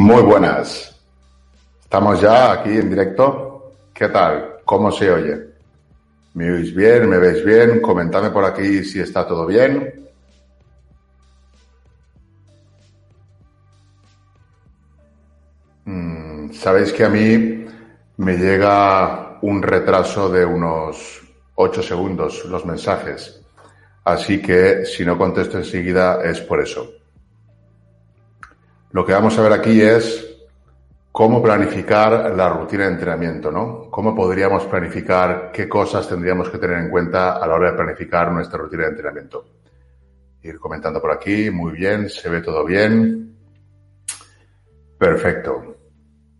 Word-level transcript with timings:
Muy 0.00 0.22
buenas. 0.22 0.94
Estamos 1.82 2.20
ya 2.20 2.52
aquí 2.52 2.70
en 2.70 2.88
directo. 2.88 3.72
¿Qué 3.92 4.08
tal? 4.08 4.58
¿Cómo 4.64 4.92
se 4.92 5.10
oye? 5.10 5.36
¿Me 6.34 6.52
oís 6.52 6.72
bien? 6.72 7.08
¿Me 7.10 7.18
veis 7.18 7.44
bien? 7.44 7.80
Comentadme 7.80 8.30
por 8.30 8.44
aquí 8.44 8.84
si 8.84 9.00
está 9.00 9.26
todo 9.26 9.44
bien. 9.44 10.08
Mm, 15.84 16.52
Sabéis 16.52 16.92
que 16.92 17.04
a 17.04 17.08
mí 17.08 17.66
me 18.18 18.36
llega 18.36 19.38
un 19.42 19.62
retraso 19.62 20.28
de 20.28 20.44
unos 20.44 21.22
8 21.56 21.82
segundos 21.82 22.44
los 22.46 22.64
mensajes. 22.64 23.40
Así 24.04 24.40
que 24.40 24.84
si 24.84 25.04
no 25.04 25.18
contesto 25.18 25.58
enseguida 25.58 26.22
es 26.24 26.40
por 26.40 26.60
eso. 26.60 26.88
Lo 28.90 29.04
que 29.04 29.12
vamos 29.12 29.38
a 29.38 29.42
ver 29.42 29.52
aquí 29.52 29.80
es 29.82 30.28
cómo 31.12 31.42
planificar 31.42 32.34
la 32.34 32.48
rutina 32.48 32.84
de 32.84 32.92
entrenamiento, 32.92 33.50
¿no? 33.50 33.90
Cómo 33.90 34.14
podríamos 34.14 34.64
planificar, 34.64 35.50
qué 35.52 35.68
cosas 35.68 36.08
tendríamos 36.08 36.48
que 36.48 36.58
tener 36.58 36.78
en 36.78 36.90
cuenta 36.90 37.32
a 37.36 37.46
la 37.46 37.54
hora 37.54 37.70
de 37.70 37.76
planificar 37.76 38.32
nuestra 38.32 38.58
rutina 38.58 38.84
de 38.84 38.90
entrenamiento. 38.90 39.44
Ir 40.42 40.58
comentando 40.58 41.00
por 41.00 41.10
aquí, 41.10 41.50
muy 41.50 41.72
bien, 41.72 42.08
se 42.08 42.28
ve 42.28 42.40
todo 42.40 42.64
bien. 42.64 43.36
Perfecto. 44.96 45.76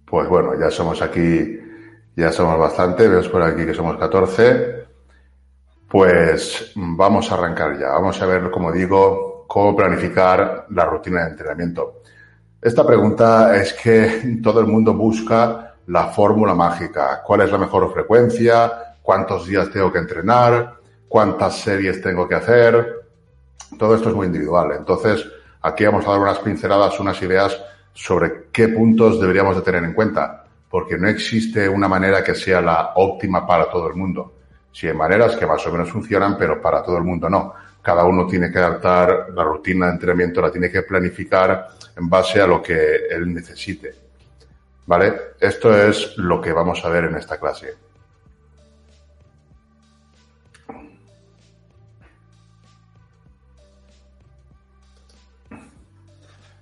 Pues 0.07 0.29
bueno, 0.29 0.59
ya 0.59 0.71
somos 0.71 1.03
aquí, 1.03 1.59
ya 2.17 2.33
somos 2.33 2.59
bastante, 2.59 3.09
vemos 3.09 3.29
por 3.29 3.43
aquí 3.43 3.67
que 3.67 3.75
somos 3.75 3.99
14. 3.99 4.87
Pues 5.89 6.73
vamos 6.77 7.31
a 7.31 7.35
arrancar 7.35 7.79
ya. 7.79 7.89
Vamos 7.89 8.21
a 8.23 8.27
ver, 8.27 8.51
como 8.51 8.73
digo, 8.73 9.45
cómo 9.47 9.77
planificar 9.77 10.67
la 10.71 10.85
rutina 10.87 11.25
de 11.25 11.31
entrenamiento. 11.31 12.03
Esta 12.61 12.85
pregunta 12.85 13.55
es 13.55 13.73
que 13.73 14.41
todo 14.43 14.59
el 14.59 14.67
mundo 14.67 14.93
busca 14.93 15.75
la 15.87 16.09
fórmula 16.09 16.55
mágica. 16.55 17.23
¿Cuál 17.25 17.43
es 17.43 17.53
la 17.53 17.59
mejor 17.59 17.93
frecuencia? 17.93 18.97
¿Cuántos 19.01 19.47
días 19.47 19.71
tengo 19.71 19.93
que 19.93 20.01
entrenar? 20.01 20.75
¿Cuántas 21.07 21.61
series 21.61 22.03
tengo 22.03 22.27
que 22.27 22.35
hacer? 22.35 23.07
Todo 23.79 23.95
esto 23.95 24.09
es 24.09 24.15
muy 24.17 24.27
individual. 24.27 24.73
Entonces, 24.77 25.25
aquí 25.63 25.85
vamos 25.85 26.05
a 26.07 26.11
dar 26.11 26.19
unas 26.19 26.41
pinceladas, 26.41 26.99
unas 26.99 27.23
ideas 27.23 27.57
sobre 27.93 28.49
qué 28.51 28.67
puntos 28.69 29.21
deberíamos 29.21 29.55
de 29.55 29.63
tener 29.63 29.85
en 29.85 29.95
cuenta, 29.95 30.45
porque 30.69 30.99
no 30.99 31.09
existe 31.09 31.69
una 31.69 31.87
manera 31.87 32.25
que 32.25 32.35
sea 32.35 32.61
la 32.61 32.93
óptima 32.97 33.47
para 33.47 33.71
todo 33.71 33.87
el 33.87 33.95
mundo. 33.95 34.35
Sí 34.73 34.89
hay 34.89 34.95
maneras 34.95 35.37
que 35.37 35.47
más 35.47 35.65
o 35.65 35.71
menos 35.71 35.91
funcionan, 35.91 36.37
pero 36.37 36.61
para 36.61 36.83
todo 36.83 36.97
el 36.99 37.05
mundo 37.05 37.31
no. 37.31 37.55
Cada 37.83 38.05
uno 38.05 38.27
tiene 38.27 38.51
que 38.51 38.59
adaptar 38.59 39.29
la 39.35 39.45
rutina 39.45 39.87
de 39.87 39.93
entrenamiento, 39.93 40.41
la 40.41 40.51
tiene 40.51 40.71
que 40.71 40.83
planificar 40.83 41.69
en 41.97 42.09
base 42.09 42.41
a 42.41 42.47
lo 42.47 42.63
que 42.63 43.07
él 43.11 43.33
necesite. 43.33 43.95
¿Vale? 44.87 45.15
Esto 45.39 45.77
es 45.77 46.17
lo 46.17 46.41
que 46.41 46.53
vamos 46.53 46.85
a 46.85 46.89
ver 46.89 47.05
en 47.05 47.17
esta 47.17 47.39
clase. 47.39 47.75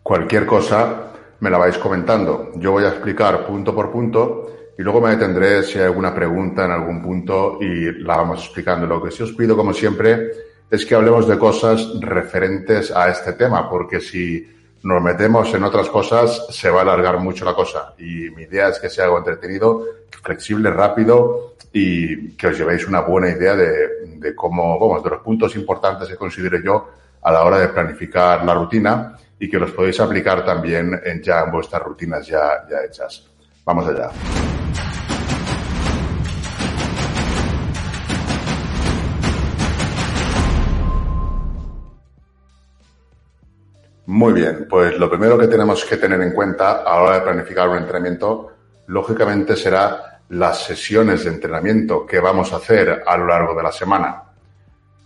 Cualquier 0.03 0.47
cosa 0.47 1.13
me 1.41 1.51
la 1.51 1.59
vais 1.59 1.79
comentando. 1.79 2.53
Yo 2.55 2.73
voy 2.73 2.85
a 2.85 2.91
explicar 2.91 3.45
punto 3.45 3.75
por 3.75 3.91
punto 3.91 4.71
y 4.79 4.83
luego 4.83 5.01
me 5.01 5.11
detendré 5.11 5.63
si 5.63 5.79
hay 5.79 5.87
alguna 5.87 6.15
pregunta 6.15 6.65
en 6.65 6.71
algún 6.71 7.03
punto 7.03 7.59
y 7.61 7.91
la 8.03 8.19
vamos 8.19 8.45
explicando. 8.45 8.87
Lo 8.87 9.03
que 9.03 9.11
sí 9.11 9.23
os 9.23 9.33
pido, 9.33 9.57
como 9.57 9.73
siempre, 9.73 10.31
es 10.71 10.85
que 10.85 10.95
hablemos 10.95 11.29
de 11.29 11.39
cosas 11.39 11.89
referentes 12.01 12.91
a 12.91 13.09
este 13.09 13.33
tema, 13.35 13.69
porque 13.71 14.01
si 14.01 14.47
nos 14.83 15.03
metemos 15.03 15.53
en 15.55 15.65
otras 15.65 15.89
cosas, 15.89 16.47
se 16.51 16.71
va 16.71 16.81
a 16.81 16.83
alargar 16.83 17.19
mucho 17.19 17.45
la 17.45 17.55
cosa. 17.55 17.95
Y 17.99 18.31
mi 18.31 18.43
idea 18.43 18.69
es 18.69 18.79
que 18.79 18.89
sea 18.89 19.05
algo 19.05 19.19
entretenido, 19.19 19.85
flexible, 20.23 20.71
rápido 20.71 21.55
y 21.73 22.33
que 22.37 22.49
os 22.49 22.59
llevéis 22.59 22.87
una 22.87 23.01
buena 23.01 23.31
idea 23.31 23.55
de, 23.55 24.35
cómo, 24.35 24.79
vamos, 24.79 25.03
de 25.03 25.11
los 25.11 25.21
puntos 25.21 25.55
importantes 25.57 26.09
que 26.09 26.17
considero 26.17 26.59
yo 26.61 26.91
a 27.23 27.33
la 27.33 27.45
hora 27.45 27.59
de 27.59 27.69
planificar 27.69 28.45
la 28.45 28.55
rutina 28.55 29.17
y 29.39 29.49
que 29.49 29.59
los 29.59 29.73
podéis 29.73 30.01
aplicar 30.01 30.45
también 30.45 31.01
en 31.05 31.23
ya 31.23 31.43
en 31.43 31.51
vuestras 31.51 31.83
rutinas 31.83 32.27
ya 32.27 32.65
hechas. 32.85 33.29
Vamos 33.65 33.87
allá. 33.89 34.11
Muy 44.07 44.35
bien, 44.35 44.69
pues 44.71 44.97
lo 44.99 45.11
primero 45.11 45.37
que 45.37 45.49
tenemos 45.49 45.85
que 45.85 45.97
tener 45.97 46.21
en 46.23 46.33
cuenta 46.33 46.83
a 46.83 46.95
la 46.95 47.03
hora 47.03 47.15
de 47.17 47.23
planificar 47.23 47.69
un 47.69 47.79
entrenamiento, 47.79 48.53
lógicamente 48.87 49.57
será 49.57 50.21
las 50.29 50.65
sesiones 50.65 51.25
de 51.25 51.31
entrenamiento 51.31 52.07
que 52.07 52.21
vamos 52.21 52.53
a 52.53 52.57
hacer 52.57 53.03
a 53.05 53.17
lo 53.17 53.27
largo 53.27 53.57
de 53.57 53.65
la 53.65 53.73
semana. 53.73 54.23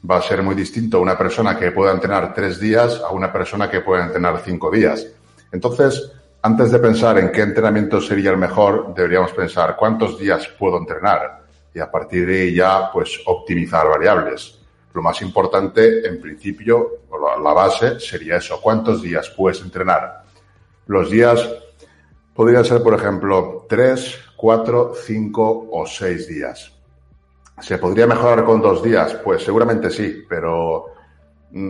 Va 0.08 0.16
a 0.18 0.22
ser 0.22 0.42
muy 0.42 0.54
distinto 0.54 1.00
una 1.00 1.16
persona 1.16 1.58
que 1.58 1.72
pueda 1.72 1.92
entrenar 1.92 2.34
tres 2.34 2.60
días 2.60 3.00
a 3.00 3.10
una 3.10 3.32
persona 3.32 3.70
que 3.70 3.80
pueda 3.80 4.04
entrenar 4.04 4.42
cinco 4.44 4.70
días. 4.70 5.06
Entonces, 5.50 6.12
antes 6.42 6.70
de 6.70 6.78
pensar 6.78 7.18
en 7.18 7.32
qué 7.32 7.40
entrenamiento 7.40 8.02
sería 8.02 8.30
el 8.30 8.36
mejor, 8.36 8.92
deberíamos 8.94 9.32
pensar 9.32 9.76
cuántos 9.76 10.18
días 10.18 10.46
puedo 10.58 10.76
entrenar 10.76 11.40
y 11.72 11.80
a 11.80 11.90
partir 11.90 12.26
de 12.26 12.42
ahí 12.42 12.54
ya, 12.54 12.90
pues, 12.92 13.18
optimizar 13.24 13.88
variables. 13.88 14.59
Lo 14.92 15.02
más 15.02 15.22
importante, 15.22 16.06
en 16.06 16.20
principio, 16.20 17.02
la 17.42 17.52
base 17.52 18.00
sería 18.00 18.36
eso. 18.36 18.60
¿Cuántos 18.60 19.02
días 19.02 19.30
puedes 19.36 19.60
entrenar? 19.60 20.24
Los 20.86 21.10
días 21.10 21.48
podrían 22.34 22.64
ser, 22.64 22.82
por 22.82 22.94
ejemplo, 22.94 23.66
tres, 23.68 24.18
cuatro, 24.36 24.92
cinco 24.94 25.68
o 25.70 25.86
seis 25.86 26.26
días. 26.26 26.72
¿Se 27.60 27.78
podría 27.78 28.06
mejorar 28.06 28.44
con 28.44 28.60
dos 28.60 28.82
días? 28.82 29.14
Pues 29.22 29.44
seguramente 29.44 29.90
sí, 29.90 30.24
pero 30.28 30.86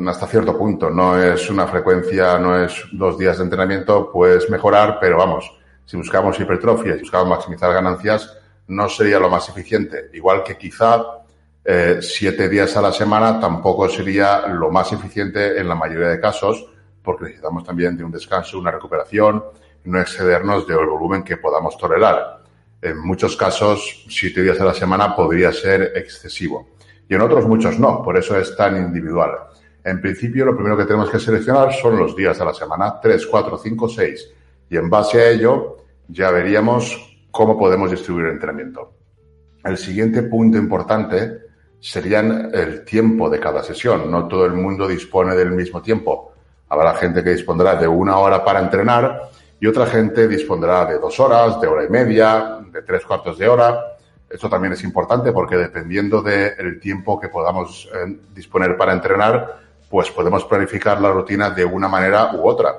hasta 0.07 0.27
cierto 0.27 0.57
punto. 0.57 0.89
No 0.89 1.21
es 1.21 1.51
una 1.51 1.67
frecuencia, 1.67 2.39
no 2.39 2.59
es 2.59 2.85
dos 2.93 3.19
días 3.19 3.39
de 3.39 3.45
entrenamiento, 3.45 4.11
puedes 4.11 4.49
mejorar, 4.49 4.99
pero 5.01 5.19
vamos, 5.19 5.51
si 5.85 5.97
buscamos 5.97 6.39
hipertrofia, 6.39 6.95
si 6.95 7.01
buscamos 7.01 7.29
maximizar 7.29 7.73
ganancias, 7.73 8.39
no 8.69 8.89
sería 8.89 9.19
lo 9.19 9.29
más 9.29 9.49
eficiente. 9.49 10.11
Igual 10.13 10.45
que 10.45 10.57
quizá 10.57 11.05
eh, 11.73 12.03
siete 12.03 12.49
días 12.49 12.77
a 12.77 12.83
la 12.83 12.91
semana 12.91 13.39
tampoco 13.39 13.89
sería 13.89 14.49
lo 14.49 14.73
más 14.73 14.93
eficiente 14.93 15.57
en 15.57 15.69
la 15.69 15.77
mayoría 15.77 16.09
de 16.09 16.19
casos, 16.19 16.67
porque 17.01 17.27
necesitamos 17.27 17.63
también 17.63 17.97
de 17.97 18.03
un 18.03 18.11
descanso, 18.11 18.59
una 18.59 18.73
recuperación, 18.73 19.45
no 19.85 20.01
excedernos 20.01 20.67
del 20.67 20.85
volumen 20.85 21.23
que 21.23 21.37
podamos 21.37 21.79
tolerar. 21.79 22.43
En 22.83 22.99
muchos 22.99 23.37
casos, 23.37 24.05
siete 24.09 24.43
días 24.43 24.61
a 24.61 24.65
la 24.65 24.75
semana 24.75 25.15
podría 25.15 25.53
ser 25.53 25.93
excesivo. 25.95 26.71
Y 27.09 27.15
en 27.15 27.21
otros 27.21 27.47
muchos 27.47 27.79
no, 27.79 28.03
por 28.03 28.17
eso 28.17 28.37
es 28.37 28.57
tan 28.57 28.77
individual. 28.77 29.31
En 29.85 30.01
principio, 30.01 30.47
lo 30.47 30.57
primero 30.57 30.77
que 30.77 30.87
tenemos 30.87 31.09
que 31.09 31.21
seleccionar 31.21 31.73
son 31.73 31.97
los 31.97 32.17
días 32.17 32.41
a 32.41 32.47
la 32.47 32.53
semana, 32.53 32.99
tres, 33.01 33.25
cuatro, 33.29 33.57
cinco, 33.57 33.89
seis. 33.89 34.29
Y 34.69 34.77
en 34.77 34.91
base 34.91 35.21
a 35.21 35.31
ello, 35.31 35.77
ya 36.09 36.33
veríamos 36.33 37.17
cómo 37.31 37.57
podemos 37.57 37.93
distribuir 37.93 38.27
el 38.27 38.33
entrenamiento. 38.33 38.93
El 39.63 39.79
siguiente 39.79 40.25
punto 40.25 40.59
importante 40.59 41.40
serían 41.81 42.51
el 42.53 42.85
tiempo 42.85 43.31
de 43.31 43.41
cada 43.41 43.63
sesión. 43.63 44.11
No 44.11 44.29
todo 44.29 44.45
el 44.45 44.53
mundo 44.53 44.87
dispone 44.87 45.35
del 45.35 45.51
mismo 45.51 45.81
tiempo. 45.81 46.33
Habrá 46.69 46.95
gente 46.95 47.25
que 47.25 47.31
dispondrá 47.31 47.75
de 47.75 47.89
una 47.89 48.19
hora 48.19 48.45
para 48.45 48.61
entrenar 48.61 49.31
y 49.59 49.67
otra 49.67 49.87
gente 49.87 50.29
dispondrá 50.29 50.85
de 50.85 50.99
dos 50.99 51.19
horas, 51.19 51.61
de 51.61 51.67
hora 51.67 51.85
y 51.85 51.89
media, 51.89 52.59
de 52.71 52.83
tres 52.83 53.05
cuartos 53.05 53.39
de 53.39 53.49
hora. 53.49 53.97
Esto 54.29 54.49
también 54.49 54.75
es 54.75 54.85
importante 54.85 55.33
porque 55.33 55.57
dependiendo 55.57 56.23
del 56.23 56.79
tiempo 56.79 57.19
que 57.19 57.29
podamos 57.29 57.89
eh, 57.93 58.17
disponer 58.33 58.77
para 58.77 58.93
entrenar, 58.93 59.59
pues 59.89 60.11
podemos 60.13 60.45
planificar 60.45 61.01
la 61.01 61.11
rutina 61.11 61.51
de 61.51 61.65
una 61.65 61.89
manera 61.89 62.33
u 62.35 62.47
otra. 62.47 62.75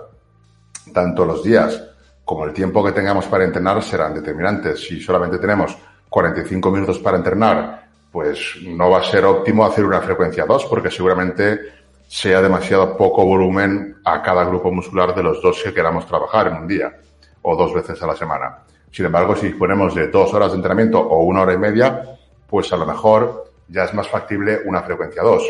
Tanto 0.94 1.26
los 1.26 1.44
días 1.44 1.84
como 2.24 2.46
el 2.46 2.54
tiempo 2.54 2.84
que 2.84 2.94
tengamos 2.94 3.26
para 3.26 3.44
entrenar 3.44 3.84
serán 3.84 4.14
determinantes. 4.14 4.80
Si 4.80 5.02
solamente 5.02 5.38
tenemos 5.38 5.78
45 6.08 6.72
minutos 6.72 7.00
para 7.00 7.18
entrenar 7.18 7.81
pues 8.12 8.58
no 8.64 8.90
va 8.90 9.00
a 9.00 9.04
ser 9.04 9.26
óptimo 9.26 9.66
hacer 9.66 9.86
una 9.86 10.02
frecuencia 10.02 10.46
2 10.46 10.66
porque 10.66 10.92
seguramente 10.92 11.60
sea 12.08 12.42
demasiado 12.42 12.98
poco 12.98 13.26
volumen 13.26 13.96
a 14.04 14.22
cada 14.22 14.44
grupo 14.44 14.72
muscular 14.72 15.16
de 15.16 15.24
los 15.24 15.42
dos 15.42 15.62
que 15.64 15.74
queramos 15.74 16.06
trabajar 16.06 16.48
en 16.48 16.56
un 16.56 16.68
día 16.68 16.94
o 17.42 17.56
dos 17.56 17.74
veces 17.74 18.02
a 18.04 18.08
la 18.08 18.16
semana. 18.16 18.60
Sin 18.92 19.06
embargo, 19.06 19.36
si 19.36 19.48
disponemos 19.48 19.96
de 19.96 20.10
dos 20.10 20.34
horas 20.34 20.52
de 20.52 20.58
entrenamiento 20.58 21.00
o 21.00 21.24
una 21.24 21.44
hora 21.44 21.54
y 21.54 21.58
media, 21.58 22.04
pues 22.50 22.72
a 22.74 22.78
lo 22.78 22.86
mejor 22.86 23.52
ya 23.70 23.86
es 23.86 23.94
más 23.94 24.10
factible 24.10 24.60
una 24.66 24.82
frecuencia 24.82 25.24
2. 25.24 25.44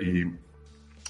y 0.00 0.24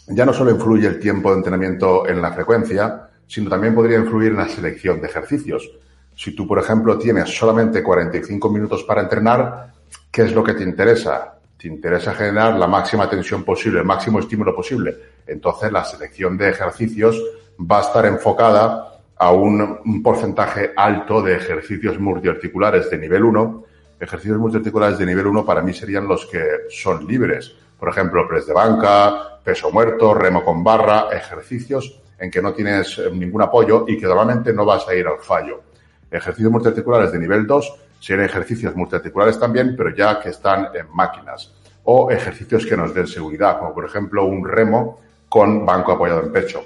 ya 0.08 0.24
no 0.24 0.32
solo 0.32 0.50
influye 0.50 0.88
el 0.88 0.98
tiempo 0.98 1.30
de 1.30 1.36
entrenamiento 1.36 2.08
en 2.08 2.20
la 2.20 2.32
frecuencia, 2.32 3.08
sino 3.26 3.48
también 3.48 3.74
podría 3.74 3.98
influir 3.98 4.32
en 4.32 4.38
la 4.38 4.48
selección 4.48 5.00
de 5.00 5.06
ejercicios. 5.06 5.70
Si 6.16 6.34
tú, 6.34 6.48
por 6.48 6.58
ejemplo, 6.58 6.98
tienes 6.98 7.28
solamente 7.36 7.82
45 7.82 8.50
minutos 8.50 8.82
para 8.82 9.02
entrenar, 9.02 9.72
¿Qué 10.10 10.22
es 10.22 10.32
lo 10.34 10.42
que 10.42 10.54
te 10.54 10.62
interesa? 10.62 11.38
Te 11.56 11.68
interesa 11.68 12.14
generar 12.14 12.54
la 12.54 12.66
máxima 12.66 13.08
tensión 13.08 13.44
posible, 13.44 13.80
el 13.80 13.84
máximo 13.84 14.20
estímulo 14.20 14.54
posible. 14.54 14.96
Entonces 15.26 15.70
la 15.70 15.84
selección 15.84 16.36
de 16.36 16.50
ejercicios 16.50 17.22
va 17.60 17.78
a 17.78 17.82
estar 17.82 18.06
enfocada 18.06 19.00
a 19.16 19.32
un, 19.32 20.02
porcentaje 20.02 20.72
alto 20.76 21.20
de 21.20 21.34
ejercicios 21.34 21.98
multiarticulares 21.98 22.88
de 22.90 22.98
nivel 22.98 23.24
1. 23.24 23.64
Ejercicios 24.00 24.38
multiarticulares 24.38 24.98
de 24.98 25.06
nivel 25.06 25.26
1 25.26 25.44
para 25.44 25.60
mí 25.60 25.72
serían 25.72 26.06
los 26.06 26.26
que 26.26 26.42
son 26.70 27.06
libres. 27.06 27.52
Por 27.78 27.88
ejemplo, 27.88 28.26
press 28.28 28.46
de 28.46 28.54
banca, 28.54 29.40
peso 29.42 29.70
muerto, 29.70 30.14
remo 30.14 30.44
con 30.44 30.62
barra, 30.62 31.08
ejercicios 31.12 32.00
en 32.18 32.30
que 32.30 32.42
no 32.42 32.52
tienes 32.52 33.00
ningún 33.12 33.42
apoyo 33.42 33.84
y 33.86 33.98
que 33.98 34.06
normalmente 34.06 34.52
no 34.52 34.64
vas 34.64 34.86
a 34.88 34.94
ir 34.94 35.06
al 35.06 35.18
fallo. 35.18 35.62
Ejercicios 36.10 36.50
multiarticulares 36.50 37.12
de 37.12 37.18
nivel 37.18 37.46
2 37.46 37.74
serían 38.00 38.26
ejercicios 38.26 38.74
multiarticulares 38.76 39.38
también, 39.38 39.74
pero 39.76 39.94
ya 39.94 40.20
que 40.20 40.30
están 40.30 40.68
en 40.74 40.88
máquinas. 40.94 41.52
O 41.84 42.10
ejercicios 42.10 42.66
que 42.66 42.76
nos 42.76 42.94
den 42.94 43.06
seguridad, 43.06 43.58
como 43.58 43.74
por 43.74 43.84
ejemplo 43.84 44.24
un 44.24 44.46
remo 44.46 45.00
con 45.28 45.64
banco 45.64 45.92
apoyado 45.92 46.22
en 46.22 46.32
pecho. 46.32 46.62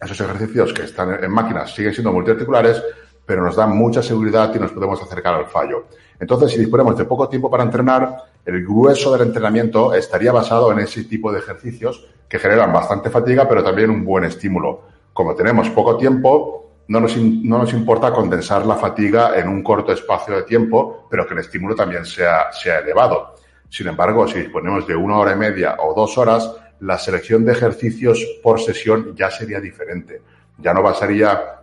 Esos 0.00 0.20
ejercicios 0.20 0.72
que 0.72 0.82
están 0.82 1.22
en 1.22 1.30
máquinas 1.30 1.74
siguen 1.74 1.92
siendo 1.92 2.12
multiarticulares, 2.12 2.82
pero 3.26 3.44
nos 3.44 3.56
dan 3.56 3.76
mucha 3.76 4.02
seguridad 4.02 4.52
y 4.54 4.58
nos 4.58 4.72
podemos 4.72 5.00
acercar 5.02 5.34
al 5.34 5.46
fallo. 5.46 5.86
Entonces, 6.18 6.52
si 6.52 6.58
disponemos 6.58 6.96
de 6.98 7.04
poco 7.04 7.28
tiempo 7.28 7.50
para 7.50 7.62
entrenar, 7.62 8.16
el 8.44 8.64
grueso 8.64 9.12
del 9.12 9.28
entrenamiento 9.28 9.94
estaría 9.94 10.32
basado 10.32 10.72
en 10.72 10.80
ese 10.80 11.04
tipo 11.04 11.30
de 11.30 11.38
ejercicios 11.38 12.06
que 12.28 12.38
generan 12.38 12.72
bastante 12.72 13.10
fatiga, 13.10 13.48
pero 13.48 13.62
también 13.62 13.90
un 13.90 14.04
buen 14.04 14.24
estímulo. 14.24 14.82
Como 15.12 15.34
tenemos 15.34 15.68
poco 15.70 15.96
tiempo, 15.96 16.69
no 16.88 17.00
nos, 17.00 17.16
no 17.16 17.58
nos 17.58 17.72
importa 17.72 18.12
condensar 18.12 18.66
la 18.66 18.76
fatiga 18.76 19.38
en 19.38 19.48
un 19.48 19.62
corto 19.62 19.92
espacio 19.92 20.36
de 20.36 20.42
tiempo, 20.42 21.06
pero 21.10 21.26
que 21.26 21.34
el 21.34 21.40
estímulo 21.40 21.74
también 21.74 22.04
sea, 22.04 22.52
sea 22.52 22.80
elevado. 22.80 23.34
Sin 23.68 23.86
embargo, 23.86 24.26
si 24.26 24.40
disponemos 24.40 24.86
de 24.86 24.96
una 24.96 25.16
hora 25.18 25.32
y 25.32 25.36
media 25.36 25.76
o 25.78 25.94
dos 25.94 26.18
horas, 26.18 26.52
la 26.80 26.98
selección 26.98 27.44
de 27.44 27.52
ejercicios 27.52 28.24
por 28.42 28.60
sesión 28.60 29.14
ya 29.14 29.30
sería 29.30 29.60
diferente. 29.60 30.22
Ya 30.58 30.74
no 30.74 30.82
basaría 30.82 31.60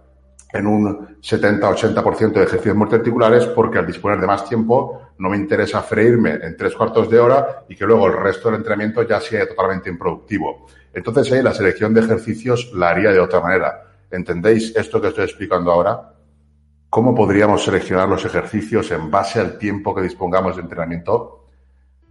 en 0.54 0.66
un 0.66 1.18
70-80% 1.22 2.34
de 2.34 2.44
ejercicios 2.44 2.76
multiarticulares 2.76 3.46
porque 3.48 3.80
al 3.80 3.86
disponer 3.86 4.20
de 4.20 4.28
más 4.28 4.48
tiempo 4.48 5.10
no 5.18 5.30
me 5.30 5.38
interesa 5.38 5.82
freírme 5.82 6.36
en 6.42 6.56
tres 6.56 6.74
cuartos 6.74 7.10
de 7.10 7.20
hora 7.20 7.66
y 7.68 7.76
que 7.76 7.86
luego 7.86 8.08
el 8.08 8.14
resto 8.14 8.50
del 8.50 8.60
entrenamiento 8.60 9.04
ya 9.04 9.20
sea 9.20 9.48
totalmente 9.48 9.90
improductivo. 9.90 10.68
Entonces 10.94 11.32
ahí 11.34 11.42
la 11.42 11.54
selección 11.54 11.94
de 11.94 12.02
ejercicios 12.02 12.72
la 12.74 12.90
haría 12.90 13.12
de 13.12 13.20
otra 13.20 13.42
manera. 13.42 13.87
¿Entendéis 14.12 14.74
esto 14.76 15.02
que 15.02 15.10
estoy 15.10 15.26
explicando 15.26 15.72
ahora? 15.72 16.14
¿Cómo 16.90 17.14
podríamos 17.14 17.64
seleccionar 17.64 18.08
los 18.08 18.24
ejercicios 18.24 18.90
en 18.92 19.12
base 19.12 19.40
al 19.40 19.58
tiempo 19.58 19.94
que 19.94 20.02
dispongamos 20.02 20.56
de 20.56 20.62
entrenamiento? 20.62 21.46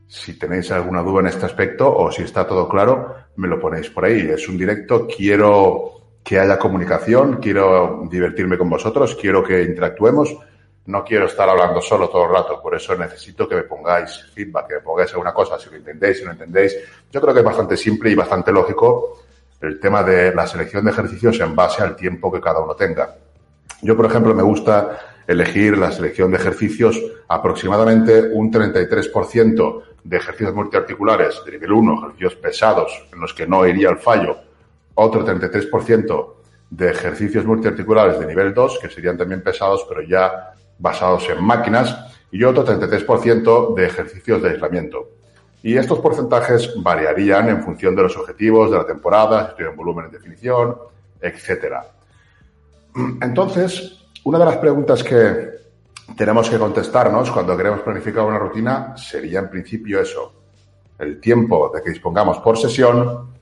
Si 0.06 0.38
tenéis 0.38 0.70
alguna 0.70 1.02
duda 1.02 1.20
en 1.20 1.26
este 1.28 1.46
aspecto 1.46 1.94
o 1.96 2.12
si 2.12 2.22
está 2.22 2.46
todo 2.46 2.68
claro, 2.68 3.14
me 3.36 3.48
lo 3.48 3.58
ponéis 3.58 3.88
por 3.88 4.04
ahí. 4.04 4.28
Es 4.28 4.48
un 4.48 4.58
directo, 4.58 5.06
quiero 5.06 5.92
que 6.22 6.38
haya 6.38 6.58
comunicación, 6.58 7.38
quiero 7.40 8.06
divertirme 8.10 8.58
con 8.58 8.68
vosotros, 8.68 9.16
quiero 9.18 9.42
que 9.42 9.62
interactuemos, 9.62 10.36
no 10.86 11.02
quiero 11.04 11.26
estar 11.26 11.48
hablando 11.48 11.80
solo 11.80 12.08
todo 12.08 12.24
el 12.24 12.32
rato, 12.32 12.60
por 12.60 12.74
eso 12.74 12.94
necesito 12.96 13.48
que 13.48 13.56
me 13.56 13.62
pongáis 13.62 14.30
feedback, 14.34 14.68
que 14.68 14.74
me 14.74 14.80
pongáis 14.80 15.10
alguna 15.12 15.32
cosa, 15.32 15.58
si 15.58 15.70
lo 15.70 15.76
entendéis, 15.76 16.18
si 16.18 16.24
no 16.24 16.32
entendéis. 16.32 16.76
Yo 17.10 17.20
creo 17.20 17.32
que 17.32 17.40
es 17.40 17.46
bastante 17.46 17.76
simple 17.76 18.10
y 18.10 18.14
bastante 18.14 18.52
lógico 18.52 19.25
el 19.60 19.80
tema 19.80 20.02
de 20.02 20.34
la 20.34 20.46
selección 20.46 20.84
de 20.84 20.90
ejercicios 20.90 21.40
en 21.40 21.54
base 21.54 21.82
al 21.82 21.96
tiempo 21.96 22.30
que 22.32 22.40
cada 22.40 22.60
uno 22.60 22.74
tenga. 22.74 23.16
Yo, 23.82 23.96
por 23.96 24.06
ejemplo, 24.06 24.34
me 24.34 24.42
gusta 24.42 24.98
elegir 25.26 25.76
la 25.76 25.90
selección 25.90 26.30
de 26.30 26.36
ejercicios 26.36 27.00
aproximadamente 27.28 28.30
un 28.32 28.52
33% 28.52 29.82
de 30.04 30.16
ejercicios 30.16 30.54
multiarticulares 30.54 31.42
de 31.44 31.52
nivel 31.52 31.72
1, 31.72 31.98
ejercicios 31.98 32.34
pesados 32.36 33.06
en 33.12 33.20
los 33.20 33.34
que 33.34 33.46
no 33.46 33.66
iría 33.66 33.88
al 33.88 33.98
fallo, 33.98 34.36
otro 34.94 35.26
33% 35.26 36.34
de 36.70 36.90
ejercicios 36.90 37.44
multiarticulares 37.44 38.18
de 38.18 38.26
nivel 38.26 38.54
2, 38.54 38.78
que 38.80 38.88
serían 38.88 39.16
también 39.16 39.42
pesados, 39.42 39.84
pero 39.88 40.02
ya 40.02 40.54
basados 40.78 41.28
en 41.28 41.42
máquinas, 41.42 42.14
y 42.30 42.44
otro 42.44 42.64
33% 42.64 43.74
de 43.74 43.86
ejercicios 43.86 44.42
de 44.42 44.50
aislamiento. 44.50 45.10
Y 45.62 45.76
estos 45.76 45.98
porcentajes 45.98 46.74
variarían 46.82 47.48
en 47.48 47.62
función 47.62 47.96
de 47.96 48.02
los 48.02 48.16
objetivos 48.16 48.70
de 48.70 48.78
la 48.78 48.86
temporada, 48.86 49.44
si 49.44 49.50
estoy 49.50 49.66
en 49.66 49.76
volumen 49.76 50.06
en 50.06 50.12
definición, 50.12 50.76
etcétera. 51.20 51.86
Entonces, 53.20 54.04
una 54.24 54.38
de 54.38 54.44
las 54.44 54.56
preguntas 54.58 55.02
que 55.02 55.56
tenemos 56.16 56.48
que 56.48 56.58
contestarnos 56.58 57.30
cuando 57.30 57.56
queremos 57.56 57.80
planificar 57.80 58.24
una 58.24 58.38
rutina 58.38 58.96
sería 58.96 59.40
en 59.40 59.50
principio 59.50 60.00
eso, 60.00 60.32
el 60.98 61.20
tiempo 61.20 61.70
de 61.74 61.82
que 61.82 61.90
dispongamos 61.90 62.38
por 62.38 62.56
sesión 62.56 63.34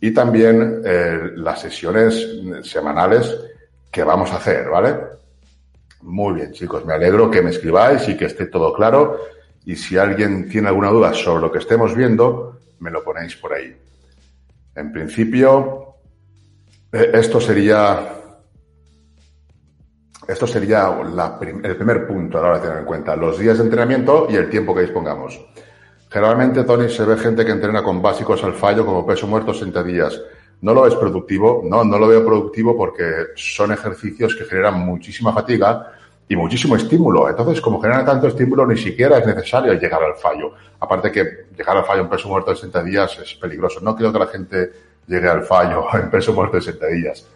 y 0.00 0.12
también 0.12 0.82
eh, 0.84 1.32
las 1.36 1.60
sesiones 1.60 2.26
semanales 2.62 3.36
que 3.90 4.04
vamos 4.04 4.30
a 4.32 4.36
hacer, 4.36 4.68
¿vale? 4.68 4.96
Muy 6.02 6.34
bien, 6.34 6.52
chicos, 6.52 6.84
me 6.86 6.94
alegro 6.94 7.30
que 7.30 7.42
me 7.42 7.50
escribáis 7.50 8.08
y 8.08 8.16
que 8.16 8.26
esté 8.26 8.46
todo 8.46 8.72
claro. 8.72 9.18
Y 9.64 9.76
si 9.76 9.96
alguien 9.96 10.48
tiene 10.48 10.68
alguna 10.68 10.88
duda 10.88 11.12
sobre 11.12 11.42
lo 11.42 11.52
que 11.52 11.58
estemos 11.58 11.94
viendo, 11.94 12.58
me 12.80 12.90
lo 12.90 13.04
ponéis 13.04 13.36
por 13.36 13.52
ahí. 13.52 13.76
En 14.74 14.92
principio, 14.92 15.96
eh, 16.92 17.10
esto 17.14 17.40
sería, 17.40 18.14
esto 20.26 20.46
sería 20.46 20.90
el 21.62 21.76
primer 21.76 22.06
punto 22.06 22.38
a 22.38 22.42
la 22.42 22.48
hora 22.48 22.58
de 22.58 22.62
tener 22.64 22.78
en 22.78 22.86
cuenta, 22.86 23.16
los 23.16 23.38
días 23.38 23.58
de 23.58 23.64
entrenamiento 23.64 24.26
y 24.30 24.36
el 24.36 24.48
tiempo 24.48 24.74
que 24.74 24.82
dispongamos. 24.82 25.40
Generalmente, 26.08 26.64
Tony, 26.64 26.88
se 26.88 27.04
ve 27.04 27.16
gente 27.16 27.44
que 27.44 27.52
entrena 27.52 27.84
con 27.84 28.02
básicos 28.02 28.42
al 28.42 28.54
fallo 28.54 28.84
como 28.84 29.06
peso 29.06 29.26
muerto 29.28 29.52
60 29.54 29.82
días. 29.84 30.20
¿No 30.62 30.74
lo 30.74 30.82
ves 30.82 30.94
productivo? 30.96 31.62
No, 31.64 31.84
no 31.84 31.98
lo 31.98 32.08
veo 32.08 32.24
productivo 32.24 32.76
porque 32.76 33.28
son 33.36 33.72
ejercicios 33.72 34.34
que 34.34 34.44
generan 34.44 34.80
muchísima 34.80 35.32
fatiga 35.32 35.92
y 36.30 36.36
muchísimo 36.36 36.76
estímulo. 36.76 37.28
Entonces, 37.28 37.60
como 37.60 37.80
generan 37.80 38.06
tanto 38.06 38.28
estímulo, 38.28 38.64
ni 38.64 38.76
siquiera 38.76 39.18
es 39.18 39.26
necesario 39.26 39.74
llegar 39.74 40.00
al 40.00 40.14
fallo. 40.14 40.52
Aparte 40.78 41.10
que 41.10 41.46
llegar 41.56 41.76
al 41.76 41.84
fallo 41.84 42.02
en 42.02 42.08
peso 42.08 42.28
muerto 42.28 42.50
de 42.50 42.56
60 42.56 42.84
días 42.84 43.18
es 43.18 43.34
peligroso. 43.34 43.80
No 43.80 43.96
creo 43.96 44.12
que 44.12 44.18
la 44.20 44.28
gente 44.28 44.72
llegue 45.08 45.28
al 45.28 45.42
fallo 45.42 45.86
en 45.92 46.08
peso 46.08 46.32
muerto 46.32 46.56
de 46.56 46.62
60 46.62 46.86
días. 46.86 47.26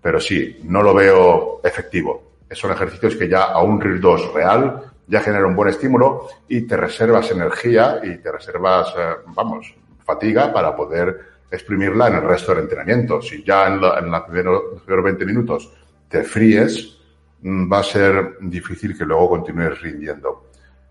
Pero 0.00 0.20
sí, 0.20 0.60
no 0.62 0.84
lo 0.84 0.94
veo 0.94 1.60
efectivo. 1.64 2.34
Son 2.52 2.70
ejercicios 2.70 3.16
que 3.16 3.28
ya 3.28 3.42
a 3.42 3.60
un 3.60 3.80
RIR 3.80 4.00
2 4.00 4.32
real 4.32 4.82
ya 5.08 5.20
genera 5.20 5.44
un 5.44 5.56
buen 5.56 5.70
estímulo 5.70 6.28
y 6.46 6.60
te 6.60 6.76
reservas 6.76 7.32
energía 7.32 8.00
y 8.04 8.18
te 8.18 8.30
reservas, 8.30 8.94
eh, 8.96 9.14
vamos, 9.34 9.74
fatiga 10.04 10.52
para 10.52 10.76
poder 10.76 11.18
exprimirla 11.50 12.06
en 12.06 12.14
el 12.14 12.22
resto 12.22 12.54
del 12.54 12.62
entrenamiento. 12.62 13.20
Si 13.20 13.42
ya 13.42 13.66
en, 13.66 13.80
en 13.82 14.10
los 14.12 14.22
primeros 14.22 15.04
20 15.04 15.26
minutos 15.26 15.72
te 16.08 16.22
fríes, 16.22 16.97
va 17.44 17.78
a 17.78 17.84
ser 17.84 18.36
difícil 18.40 18.96
que 18.96 19.04
luego 19.04 19.30
continúes 19.30 19.80
rindiendo. 19.80 20.48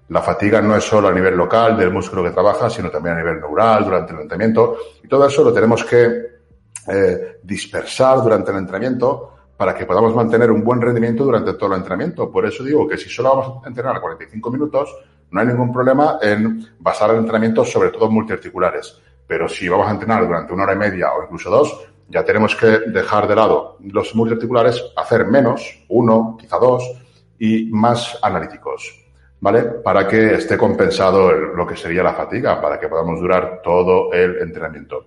La 0.10 0.22
fatiga 0.22 0.62
no 0.62 0.76
es 0.76 0.86
solo 0.86 1.10
a 1.10 1.12
nivel 1.12 1.36
local 1.36 1.78
del 1.78 1.92
músculo 1.92 2.24
que 2.24 2.32
trabaja, 2.32 2.70
sino 2.70 2.90
también 2.90 3.16
a 3.16 3.18
nivel 3.20 3.42
neural 3.42 3.84
durante 3.84 4.14
el 4.14 4.22
entrenamiento. 4.22 4.78
Y 5.04 5.08
todo 5.08 5.28
eso 5.28 5.44
lo 5.44 5.52
tenemos 5.52 5.84
que 5.84 6.38
eh, 6.88 7.40
dispersar 7.44 8.22
durante 8.24 8.52
el 8.52 8.58
entrenamiento 8.58 9.34
para 9.58 9.76
que 9.76 9.86
podamos 9.86 10.16
mantener 10.16 10.50
un 10.52 10.64
buen 10.64 10.80
rendimiento 10.80 11.26
durante 11.26 11.54
todo 11.54 11.74
el 11.74 11.80
entrenamiento. 11.80 12.32
Por 12.32 12.46
eso 12.46 12.64
digo 12.64 12.88
que 12.88 12.98
si 12.98 13.10
solo 13.10 13.36
vamos 13.36 13.66
a 13.66 13.68
entrenar 13.68 14.00
45 14.00 14.52
minutos, 14.52 14.96
no 15.32 15.42
hay 15.42 15.48
ningún 15.48 15.74
problema 15.74 16.20
en 16.22 16.66
basar 16.80 17.10
el 17.10 17.18
entrenamiento 17.18 17.66
sobre 17.66 17.90
todo 17.90 18.06
en 18.06 18.14
multiarticulares. 18.14 19.02
Pero 19.28 19.50
si 19.50 19.68
vamos 19.68 19.88
a 19.88 19.92
entrenar 19.92 20.26
durante 20.26 20.54
una 20.54 20.64
hora 20.64 20.74
y 20.74 20.78
media 20.78 21.12
o 21.12 21.24
incluso 21.24 21.50
dos, 21.50 21.90
ya 22.10 22.24
tenemos 22.24 22.56
que 22.56 22.68
dejar 22.88 23.28
de 23.28 23.36
lado 23.36 23.78
los 23.82 24.16
multiarticulares, 24.16 24.84
hacer 24.96 25.26
menos, 25.26 25.86
uno, 25.90 26.38
quizá 26.40 26.58
dos, 26.58 26.84
y 27.40 27.70
más 27.72 28.18
analíticos, 28.22 29.06
¿vale? 29.40 29.64
Para 29.64 30.08
que 30.08 30.36
esté 30.36 30.58
compensado 30.58 31.32
lo 31.32 31.68
que 31.68 31.76
sería 31.76 32.04
la 32.04 32.14
fatiga, 32.14 32.62
para 32.62 32.80
que 32.80 32.88
podamos 32.88 33.20
durar 33.20 33.62
todo 33.64 34.12
el 34.14 34.38
entrenamiento. 34.38 35.06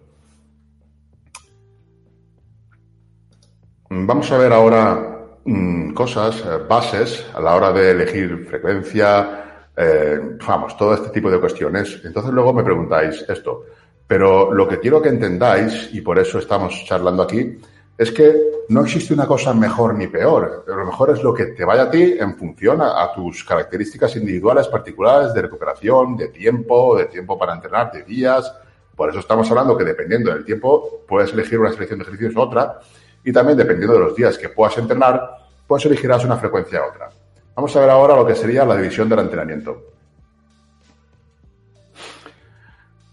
Vamos 3.92 4.30
a 4.30 4.38
ver 4.38 4.52
ahora 4.52 5.38
mm, 5.44 5.94
cosas, 5.94 6.44
eh, 6.46 6.58
bases 6.68 7.26
a 7.34 7.40
la 7.40 7.56
hora 7.56 7.72
de 7.72 7.90
elegir 7.90 8.46
frecuencia, 8.46 9.66
eh, 9.76 10.38
vamos, 10.46 10.76
todo 10.76 10.94
este 10.94 11.08
tipo 11.08 11.28
de 11.28 11.40
cuestiones. 11.40 12.00
Entonces 12.04 12.32
luego 12.32 12.52
me 12.52 12.62
preguntáis 12.62 13.24
esto. 13.28 13.64
Pero 14.10 14.52
lo 14.52 14.66
que 14.66 14.80
quiero 14.80 15.00
que 15.00 15.08
entendáis, 15.08 15.90
y 15.92 16.00
por 16.00 16.18
eso 16.18 16.40
estamos 16.40 16.84
charlando 16.84 17.22
aquí, 17.22 17.60
es 17.96 18.10
que 18.10 18.64
no 18.68 18.80
existe 18.80 19.14
una 19.14 19.24
cosa 19.24 19.54
mejor 19.54 19.94
ni 19.94 20.08
peor. 20.08 20.64
Lo 20.66 20.84
mejor 20.84 21.10
es 21.10 21.22
lo 21.22 21.32
que 21.32 21.46
te 21.46 21.64
vaya 21.64 21.82
a 21.82 21.90
ti 21.92 22.16
en 22.18 22.36
función 22.36 22.80
a, 22.82 23.12
tus 23.14 23.44
características 23.44 24.16
individuales 24.16 24.66
particulares 24.66 25.32
de 25.32 25.42
recuperación, 25.42 26.16
de 26.16 26.26
tiempo, 26.26 26.96
de 26.96 27.04
tiempo 27.04 27.38
para 27.38 27.54
entrenar, 27.54 27.92
de 27.92 28.02
días. 28.02 28.52
Por 28.96 29.10
eso 29.10 29.20
estamos 29.20 29.48
hablando 29.48 29.78
que 29.78 29.84
dependiendo 29.84 30.32
del 30.32 30.44
tiempo 30.44 31.02
puedes 31.06 31.32
elegir 31.32 31.60
una 31.60 31.70
selección 31.70 32.00
de 32.00 32.02
ejercicios 32.02 32.34
u 32.34 32.40
otra 32.40 32.80
y 33.24 33.32
también 33.32 33.56
dependiendo 33.56 33.94
de 33.94 34.00
los 34.06 34.16
días 34.16 34.36
que 34.36 34.48
puedas 34.48 34.76
entrenar, 34.76 35.36
pues 35.68 35.86
elegirás 35.86 36.24
una 36.24 36.36
frecuencia 36.36 36.80
u 36.80 36.88
otra. 36.88 37.10
Vamos 37.54 37.76
a 37.76 37.80
ver 37.80 37.90
ahora 37.90 38.16
lo 38.16 38.26
que 38.26 38.34
sería 38.34 38.64
la 38.64 38.76
división 38.76 39.08
del 39.08 39.20
entrenamiento. 39.20 39.99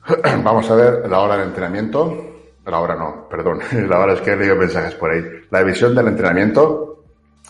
Vamos 0.43 0.69
a 0.71 0.75
ver 0.75 1.09
la 1.09 1.19
hora 1.19 1.37
del 1.37 1.49
entrenamiento. 1.49 2.35
La 2.65 2.79
hora 2.79 2.95
no, 2.95 3.27
perdón. 3.29 3.59
La 3.89 3.99
hora 3.99 4.13
es 4.13 4.21
que 4.21 4.31
he 4.31 4.35
leído 4.37 4.55
mensajes 4.55 4.95
por 4.95 5.11
ahí. 5.11 5.21
La 5.49 5.59
división 5.59 5.93
del 5.93 6.07
entrenamiento. 6.07 7.03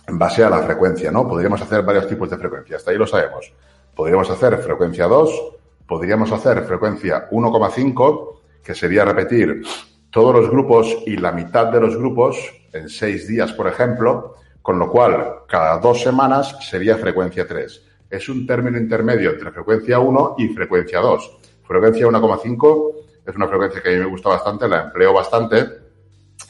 en 0.08 0.18
base 0.18 0.44
a 0.44 0.50
la 0.50 0.60
frecuencia, 0.60 1.12
¿no? 1.12 1.28
Podríamos 1.28 1.62
hacer 1.62 1.84
varios 1.84 2.08
tipos 2.08 2.30
de 2.30 2.38
frecuencia, 2.38 2.78
hasta 2.78 2.92
ahí 2.92 2.98
lo 2.98 3.06
sabemos. 3.06 3.54
Podríamos 3.94 4.30
hacer 4.30 4.58
frecuencia 4.60 5.06
2, 5.06 5.54
podríamos 5.86 6.32
hacer 6.32 6.64
frecuencia 6.64 7.30
1,5, 7.30 8.40
que 8.64 8.74
sería 8.74 9.04
repetir 9.04 9.64
todos 10.10 10.34
los 10.34 10.50
grupos 10.50 10.98
y 11.06 11.18
la 11.18 11.34
mitad 11.34 11.68
de 11.68 11.82
los 11.82 11.98
grupos 11.98 12.38
en 12.72 12.88
seis 12.88 13.28
días, 13.28 13.52
por 13.52 13.68
ejemplo, 13.68 14.36
con 14.62 14.80
lo 14.80 14.90
cual 14.90 15.40
cada 15.48 15.78
dos 15.80 16.02
semanas 16.02 16.56
sería 16.62 16.96
frecuencia 16.96 17.46
3. 17.46 17.86
Es 18.10 18.30
un 18.30 18.48
término 18.48 18.78
intermedio 18.78 19.32
entre 19.32 19.52
frecuencia 19.52 20.00
1 20.00 20.36
y 20.38 20.48
frecuencia 20.50 21.00
2. 21.02 21.38
Frecuencia 21.68 22.08
1,5 22.08 22.96
es 23.26 23.36
una 23.36 23.48
frecuencia 23.48 23.84
que 23.84 23.90
a 23.90 23.92
mí 23.92 24.00
me 24.00 24.06
gusta 24.06 24.30
bastante, 24.30 24.68
la 24.68 24.84
empleo 24.84 25.14
bastante 25.14 25.66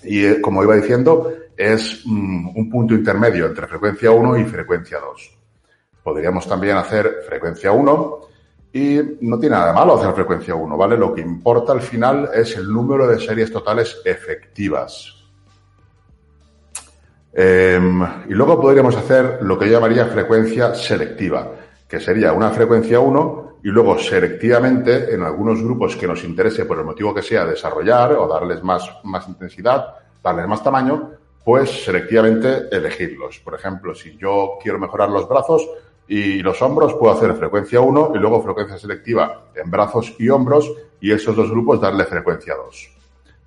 y, 0.03 0.23
eh, 0.25 0.41
como 0.41 0.63
iba 0.63 0.75
diciendo, 0.75 1.33
es 1.55 2.03
mm, 2.05 2.55
un 2.55 2.69
punto 2.69 2.93
intermedio 2.93 3.47
entre 3.47 3.67
frecuencia 3.67 4.11
1 4.11 4.37
y 4.37 4.45
frecuencia 4.45 4.99
2. 4.99 5.37
Podríamos 6.03 6.47
también 6.47 6.77
hacer 6.77 7.23
frecuencia 7.27 7.71
1 7.71 8.19
y 8.73 8.99
no 9.21 9.39
tiene 9.39 9.55
nada 9.55 9.69
de 9.69 9.73
malo 9.73 9.95
hacer 9.95 10.13
frecuencia 10.13 10.53
1, 10.53 10.77
¿vale? 10.77 10.97
Lo 10.97 11.13
que 11.13 11.21
importa 11.21 11.73
al 11.73 11.81
final 11.81 12.29
es 12.33 12.55
el 12.55 12.71
número 12.71 13.07
de 13.07 13.19
series 13.19 13.51
totales 13.51 13.99
efectivas. 14.05 15.15
Em, 17.33 18.03
y 18.29 18.33
luego 18.33 18.59
podríamos 18.59 18.95
hacer 18.95 19.39
lo 19.41 19.57
que 19.57 19.65
yo 19.65 19.73
llamaría 19.73 20.05
frecuencia 20.05 20.75
selectiva, 20.75 21.51
que 21.87 21.99
sería 21.99 22.33
una 22.33 22.51
frecuencia 22.51 22.99
1 22.99 23.46
y 23.67 23.69
luego 23.69 23.99
selectivamente 23.99 25.13
en 25.13 25.23
algunos 25.23 25.61
grupos 25.61 25.97
que 25.97 26.07
nos 26.07 26.23
interese 26.23 26.63
por 26.63 26.77
el 26.77 26.85
motivo 26.85 27.13
que 27.13 27.21
sea 27.21 27.43
desarrollar 27.43 28.13
o 28.13 28.25
darles 28.25 28.63
más, 28.63 28.89
más 29.03 29.27
intensidad, 29.27 29.93
darles 30.23 30.47
más 30.47 30.63
tamaño, 30.63 31.11
pues 31.43 31.83
selectivamente 31.83 32.69
elegirlos. 32.71 33.39
Por 33.39 33.55
ejemplo, 33.55 33.93
si 33.93 34.15
yo 34.15 34.57
quiero 34.63 34.79
mejorar 34.79 35.09
los 35.09 35.27
brazos 35.27 35.67
y 36.07 36.41
los 36.41 36.61
hombros, 36.61 36.93
puedo 36.93 37.13
hacer 37.13 37.33
frecuencia 37.33 37.81
1 37.81 38.13
y 38.15 38.19
luego 38.19 38.41
frecuencia 38.41 38.77
selectiva 38.77 39.47
en 39.53 39.69
brazos 39.69 40.15
y 40.17 40.29
hombros 40.29 40.71
y 41.01 41.11
esos 41.11 41.35
dos 41.35 41.51
grupos 41.51 41.81
darle 41.81 42.05
frecuencia 42.05 42.55
2. 42.55 42.89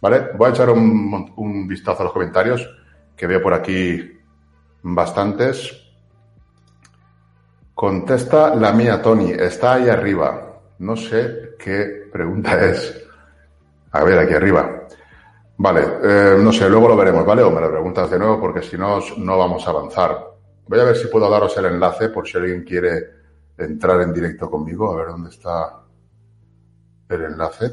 ¿Vale? 0.02 0.32
Voy 0.36 0.48
a 0.48 0.52
echar 0.52 0.68
un, 0.68 1.32
un 1.34 1.66
vistazo 1.66 2.02
a 2.02 2.04
los 2.04 2.12
comentarios 2.12 2.68
que 3.16 3.26
veo 3.26 3.40
por 3.40 3.54
aquí 3.54 4.18
bastantes. 4.82 5.89
Contesta 7.80 8.54
la 8.54 8.72
mía, 8.74 9.00
Tony. 9.00 9.30
Está 9.30 9.72
ahí 9.72 9.88
arriba. 9.88 10.60
No 10.80 10.94
sé 10.96 11.56
qué 11.58 12.10
pregunta 12.12 12.62
es. 12.70 13.08
A 13.92 14.04
ver, 14.04 14.18
aquí 14.18 14.34
arriba. 14.34 14.86
Vale, 15.56 15.80
eh, 16.02 16.36
no 16.38 16.52
sé, 16.52 16.68
luego 16.68 16.88
lo 16.88 16.96
veremos, 16.98 17.24
¿vale? 17.24 17.42
O 17.42 17.50
me 17.50 17.58
lo 17.58 17.70
preguntas 17.70 18.10
de 18.10 18.18
nuevo 18.18 18.38
porque 18.38 18.60
si 18.60 18.76
no, 18.76 18.98
no 19.16 19.38
vamos 19.38 19.66
a 19.66 19.70
avanzar. 19.70 20.14
Voy 20.68 20.78
a 20.78 20.84
ver 20.84 20.94
si 20.94 21.06
puedo 21.06 21.30
daros 21.30 21.56
el 21.56 21.64
enlace 21.64 22.10
por 22.10 22.28
si 22.28 22.36
alguien 22.36 22.64
quiere 22.64 23.14
entrar 23.56 24.02
en 24.02 24.12
directo 24.12 24.50
conmigo. 24.50 24.92
A 24.92 24.96
ver 24.96 25.06
dónde 25.06 25.30
está 25.30 25.80
el 27.08 27.22
enlace. 27.22 27.70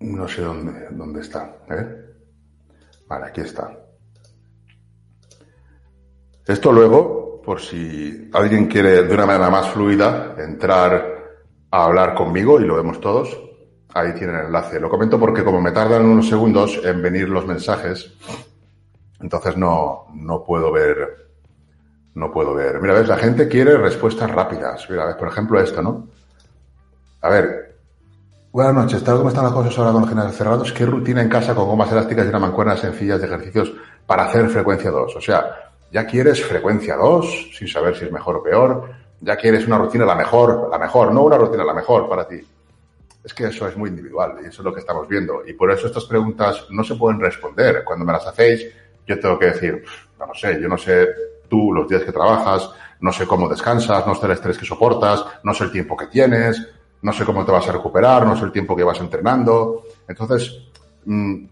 No 0.00 0.26
sé 0.26 0.40
dónde, 0.40 0.88
dónde 0.92 1.20
está. 1.20 1.58
¿eh? 1.68 2.14
Vale, 3.06 3.26
aquí 3.26 3.42
está. 3.42 3.70
Esto 6.48 6.72
luego, 6.72 7.42
por 7.44 7.60
si 7.60 8.30
alguien 8.32 8.68
quiere 8.68 9.02
de 9.02 9.14
una 9.14 9.26
manera 9.26 9.50
más 9.50 9.68
fluida 9.68 10.34
entrar 10.38 11.18
a 11.70 11.84
hablar 11.84 12.14
conmigo 12.14 12.58
y 12.58 12.64
lo 12.64 12.76
vemos 12.76 13.02
todos, 13.02 13.38
ahí 13.92 14.14
tienen 14.14 14.36
el 14.36 14.46
enlace. 14.46 14.80
Lo 14.80 14.88
comento 14.88 15.20
porque 15.20 15.44
como 15.44 15.60
me 15.60 15.72
tardan 15.72 16.06
unos 16.06 16.26
segundos 16.26 16.80
en 16.82 17.02
venir 17.02 17.28
los 17.28 17.46
mensajes, 17.46 18.14
entonces 19.20 19.58
no, 19.58 20.06
no 20.14 20.42
puedo 20.42 20.72
ver, 20.72 21.28
no 22.14 22.32
puedo 22.32 22.54
ver. 22.54 22.80
Mira, 22.80 22.94
ves, 22.94 23.08
la 23.08 23.18
gente 23.18 23.46
quiere 23.46 23.76
respuestas 23.76 24.30
rápidas. 24.30 24.88
Mira, 24.88 25.04
ves, 25.04 25.16
por 25.16 25.28
ejemplo 25.28 25.60
esto, 25.60 25.82
¿no? 25.82 26.08
A 27.20 27.28
ver, 27.28 27.68
Buenas 28.50 28.74
noches, 28.74 29.04
tal 29.04 29.18
como 29.18 29.28
están 29.28 29.44
las 29.44 29.52
cosas 29.52 29.78
ahora 29.78 29.92
con 29.92 30.00
los 30.00 30.08
generales 30.08 30.34
cerrados, 30.34 30.72
¿qué 30.72 30.86
rutina 30.86 31.20
en 31.20 31.28
casa 31.28 31.54
con 31.54 31.66
gomas 31.66 31.92
elásticas 31.92 32.24
y 32.24 32.28
una 32.30 32.38
mancuerna 32.38 32.78
sencillas 32.78 33.20
de 33.20 33.26
ejercicios 33.26 33.74
para 34.06 34.24
hacer 34.24 34.48
frecuencia 34.48 34.90
2? 34.90 35.16
O 35.16 35.20
sea, 35.20 35.67
ya 35.90 36.06
quieres 36.06 36.44
frecuencia 36.44 36.96
2, 36.96 37.50
sin 37.56 37.68
saber 37.68 37.96
si 37.96 38.04
es 38.04 38.12
mejor 38.12 38.36
o 38.36 38.42
peor, 38.42 38.90
ya 39.20 39.36
quieres 39.36 39.66
una 39.66 39.78
rutina 39.78 40.04
la 40.04 40.14
mejor, 40.14 40.68
la 40.70 40.78
mejor, 40.78 41.12
no 41.12 41.22
una 41.22 41.38
rutina 41.38 41.64
la 41.64 41.74
mejor 41.74 42.08
para 42.08 42.26
ti. 42.26 42.40
Es 43.24 43.34
que 43.34 43.46
eso 43.46 43.66
es 43.66 43.76
muy 43.76 43.90
individual 43.90 44.36
y 44.42 44.46
eso 44.46 44.62
es 44.62 44.64
lo 44.64 44.72
que 44.72 44.80
estamos 44.80 45.08
viendo. 45.08 45.42
Y 45.46 45.52
por 45.54 45.70
eso 45.70 45.86
estas 45.86 46.04
preguntas 46.04 46.66
no 46.70 46.84
se 46.84 46.94
pueden 46.94 47.20
responder. 47.20 47.82
Cuando 47.84 48.04
me 48.04 48.12
las 48.12 48.26
hacéis, 48.26 48.66
yo 49.06 49.18
tengo 49.18 49.38
que 49.38 49.46
decir, 49.46 49.82
no 50.18 50.26
lo 50.26 50.34
sé, 50.34 50.60
yo 50.60 50.68
no 50.68 50.78
sé 50.78 51.08
tú 51.48 51.72
los 51.72 51.88
días 51.88 52.04
que 52.04 52.12
trabajas, 52.12 52.70
no 53.00 53.12
sé 53.12 53.26
cómo 53.26 53.48
descansas, 53.48 54.06
no 54.06 54.14
sé 54.14 54.26
el 54.26 54.32
estrés 54.32 54.58
que 54.58 54.66
soportas, 54.66 55.24
no 55.42 55.54
sé 55.54 55.64
el 55.64 55.72
tiempo 55.72 55.96
que 55.96 56.06
tienes, 56.06 56.68
no 57.02 57.12
sé 57.12 57.24
cómo 57.24 57.44
te 57.44 57.52
vas 57.52 57.68
a 57.68 57.72
recuperar, 57.72 58.26
no 58.26 58.36
sé 58.36 58.44
el 58.44 58.52
tiempo 58.52 58.76
que 58.76 58.84
vas 58.84 59.00
entrenando. 59.00 59.84
Entonces, 60.06 60.68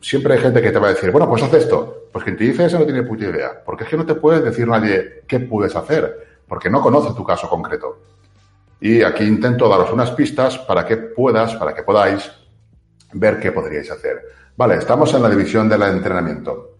siempre 0.00 0.34
hay 0.34 0.40
gente 0.40 0.60
que 0.60 0.70
te 0.70 0.78
va 0.78 0.88
a 0.88 0.94
decir, 0.94 1.10
bueno, 1.10 1.28
pues 1.28 1.42
haz 1.42 1.54
esto. 1.54 2.08
Pues 2.12 2.24
quien 2.24 2.36
te 2.36 2.44
dice 2.44 2.64
eso 2.64 2.78
no 2.78 2.84
tiene 2.84 3.02
puta 3.02 3.24
idea. 3.24 3.62
Porque 3.64 3.84
es 3.84 3.90
que 3.90 3.96
no 3.96 4.06
te 4.06 4.14
puede 4.14 4.40
decir 4.40 4.66
nadie 4.66 5.24
qué 5.26 5.40
puedes 5.40 5.74
hacer, 5.76 6.40
porque 6.46 6.70
no 6.70 6.80
conoce 6.80 7.14
tu 7.14 7.24
caso 7.24 7.48
concreto. 7.48 7.98
Y 8.80 9.02
aquí 9.02 9.24
intento 9.24 9.68
daros 9.68 9.92
unas 9.92 10.10
pistas 10.10 10.58
para 10.58 10.84
que 10.84 10.96
puedas, 10.96 11.54
para 11.56 11.74
que 11.74 11.82
podáis 11.82 12.30
ver 13.12 13.40
qué 13.40 13.52
podríais 13.52 13.90
hacer. 13.90 14.22
Vale, 14.56 14.76
estamos 14.76 15.12
en 15.14 15.22
la 15.22 15.30
división 15.30 15.68
del 15.68 15.82
entrenamiento. 15.82 16.76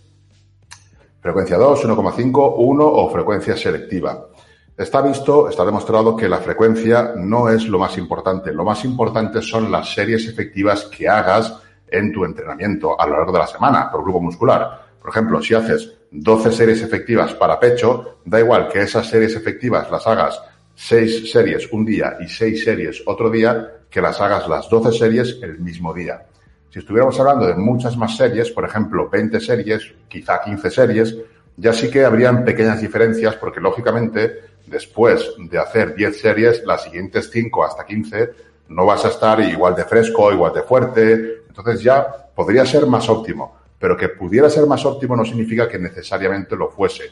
Frecuencia 1.21 1.57
2, 1.57 1.87
1,5, 1.87 2.55
1 2.59 2.87
o 2.87 3.11
frecuencia 3.11 3.57
selectiva. 3.57 4.29
Está 4.77 5.01
visto, 5.01 5.49
está 5.49 5.65
demostrado 5.65 6.17
que 6.17 6.29
la 6.29 6.39
frecuencia 6.39 7.15
no 7.17 7.49
es 7.49 7.67
lo 7.67 7.79
más 7.79 7.97
importante. 7.97 8.53
Lo 8.53 8.65
más 8.65 8.85
importante 8.85 9.41
son 9.41 9.73
las 9.73 9.93
series 9.93 10.29
efectivas 10.29 10.85
que 10.85 11.09
hagas 11.09 11.63
en 11.89 12.13
tu 12.13 12.25
entrenamiento 12.25 13.01
a 13.01 13.07
lo 13.07 13.17
largo 13.17 13.33
de 13.33 13.39
la 13.39 13.47
semana 13.47 13.91
por 13.91 14.03
grupo 14.03 14.21
muscular. 14.21 14.87
Por 15.01 15.11
ejemplo, 15.11 15.41
si 15.41 15.55
haces 15.55 15.93
12 16.11 16.53
series 16.53 16.83
efectivas 16.83 17.35
para 17.35 17.61
pecho, 17.61 18.19
da 18.25 18.41
igual 18.41 18.69
que 18.69 18.83
esas 18.83 19.09
series 19.09 19.35
efectivas 19.37 19.91
las 19.91 20.07
hagas 20.07 20.41
6 20.75 21.31
series 21.31 21.73
un 21.73 21.85
día 21.85 22.17
y 22.21 22.29
6 22.29 22.65
series 22.65 23.03
otro 23.07 23.31
día, 23.31 23.73
que 23.89 24.01
las 24.01 24.21
hagas 24.21 24.49
las 24.49 24.69
12 24.69 24.93
series 24.93 25.39
el 25.43 25.59
mismo 25.61 25.95
día. 25.95 26.27
Si 26.71 26.81
estuviéramos 26.81 27.19
hablando 27.19 27.47
de 27.47 27.55
muchas 27.55 27.97
más 27.97 28.17
series, 28.17 28.51
por 28.51 28.65
ejemplo, 28.65 29.09
20 29.09 29.41
series, 29.41 29.95
quizá 30.09 30.43
15 30.43 30.71
series, 30.71 31.17
ya 31.57 31.73
sí 31.73 31.91
que 31.91 32.05
habrían 32.05 32.45
pequeñas 32.45 32.81
diferencias 32.81 33.37
porque 33.37 33.61
lógicamente 33.61 34.41
después 34.67 35.35
de 35.39 35.59
hacer 35.59 35.95
10 35.95 36.21
series, 36.21 36.65
las 36.67 36.83
siguientes 36.83 37.31
5 37.33 37.65
hasta 37.65 37.87
15 37.87 38.31
no 38.69 38.85
vas 38.85 39.05
a 39.05 39.09
estar 39.09 39.41
igual 39.41 39.75
de 39.75 39.85
fresco, 39.85 40.33
igual 40.33 40.53
de 40.53 40.63
fuerte. 40.63 41.36
Entonces 41.57 41.83
ya 41.83 42.07
podría 42.35 42.67
ser 42.67 42.87
más 42.87 43.09
óptimo, 43.09 43.57
pero 43.79 43.97
que 43.97 44.11
pudiera 44.11 44.51
ser 44.51 44.67
más 44.67 44.85
óptimo 44.85 45.17
no 45.17 45.25
significa 45.25 45.67
que 45.67 45.79
necesariamente 45.79 46.55
lo 46.55 46.69
fuese. 46.69 47.05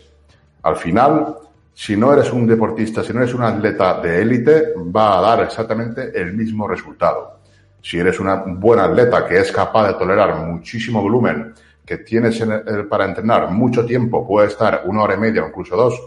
Al 0.63 0.77
final, 0.77 1.37
si 1.73 1.97
no 1.97 2.13
eres 2.13 2.31
un 2.31 2.47
deportista, 2.47 3.03
si 3.03 3.15
no 3.15 3.23
eres 3.23 3.33
un 3.33 3.43
atleta 3.43 4.01
de 4.03 4.21
élite, 4.21 4.75
va 4.95 5.19
a 5.19 5.23
dar 5.23 5.45
exactamente 5.45 6.13
el 6.15 6.35
mismo 6.35 6.69
resultado. 6.69 7.41
Si 7.81 7.99
eres 7.99 8.21
una 8.21 8.37
buena 8.47 8.85
atleta 8.85 9.27
que 9.27 9.39
es 9.39 9.51
capaz 9.51 9.89
de 9.89 9.95
tolerar 9.95 10.37
muchísimo 10.37 11.01
volumen, 11.01 11.55
que 11.85 11.99
tienes 11.99 12.43
para 12.89 13.07
entrenar 13.07 13.51
mucho 13.51 13.87
tiempo, 13.87 14.27
puede 14.27 14.49
estar 14.49 14.83
una 14.85 15.03
hora 15.05 15.15
y 15.15 15.19
media 15.19 15.43
o 15.43 15.49
incluso 15.49 15.75
dos, 15.75 15.99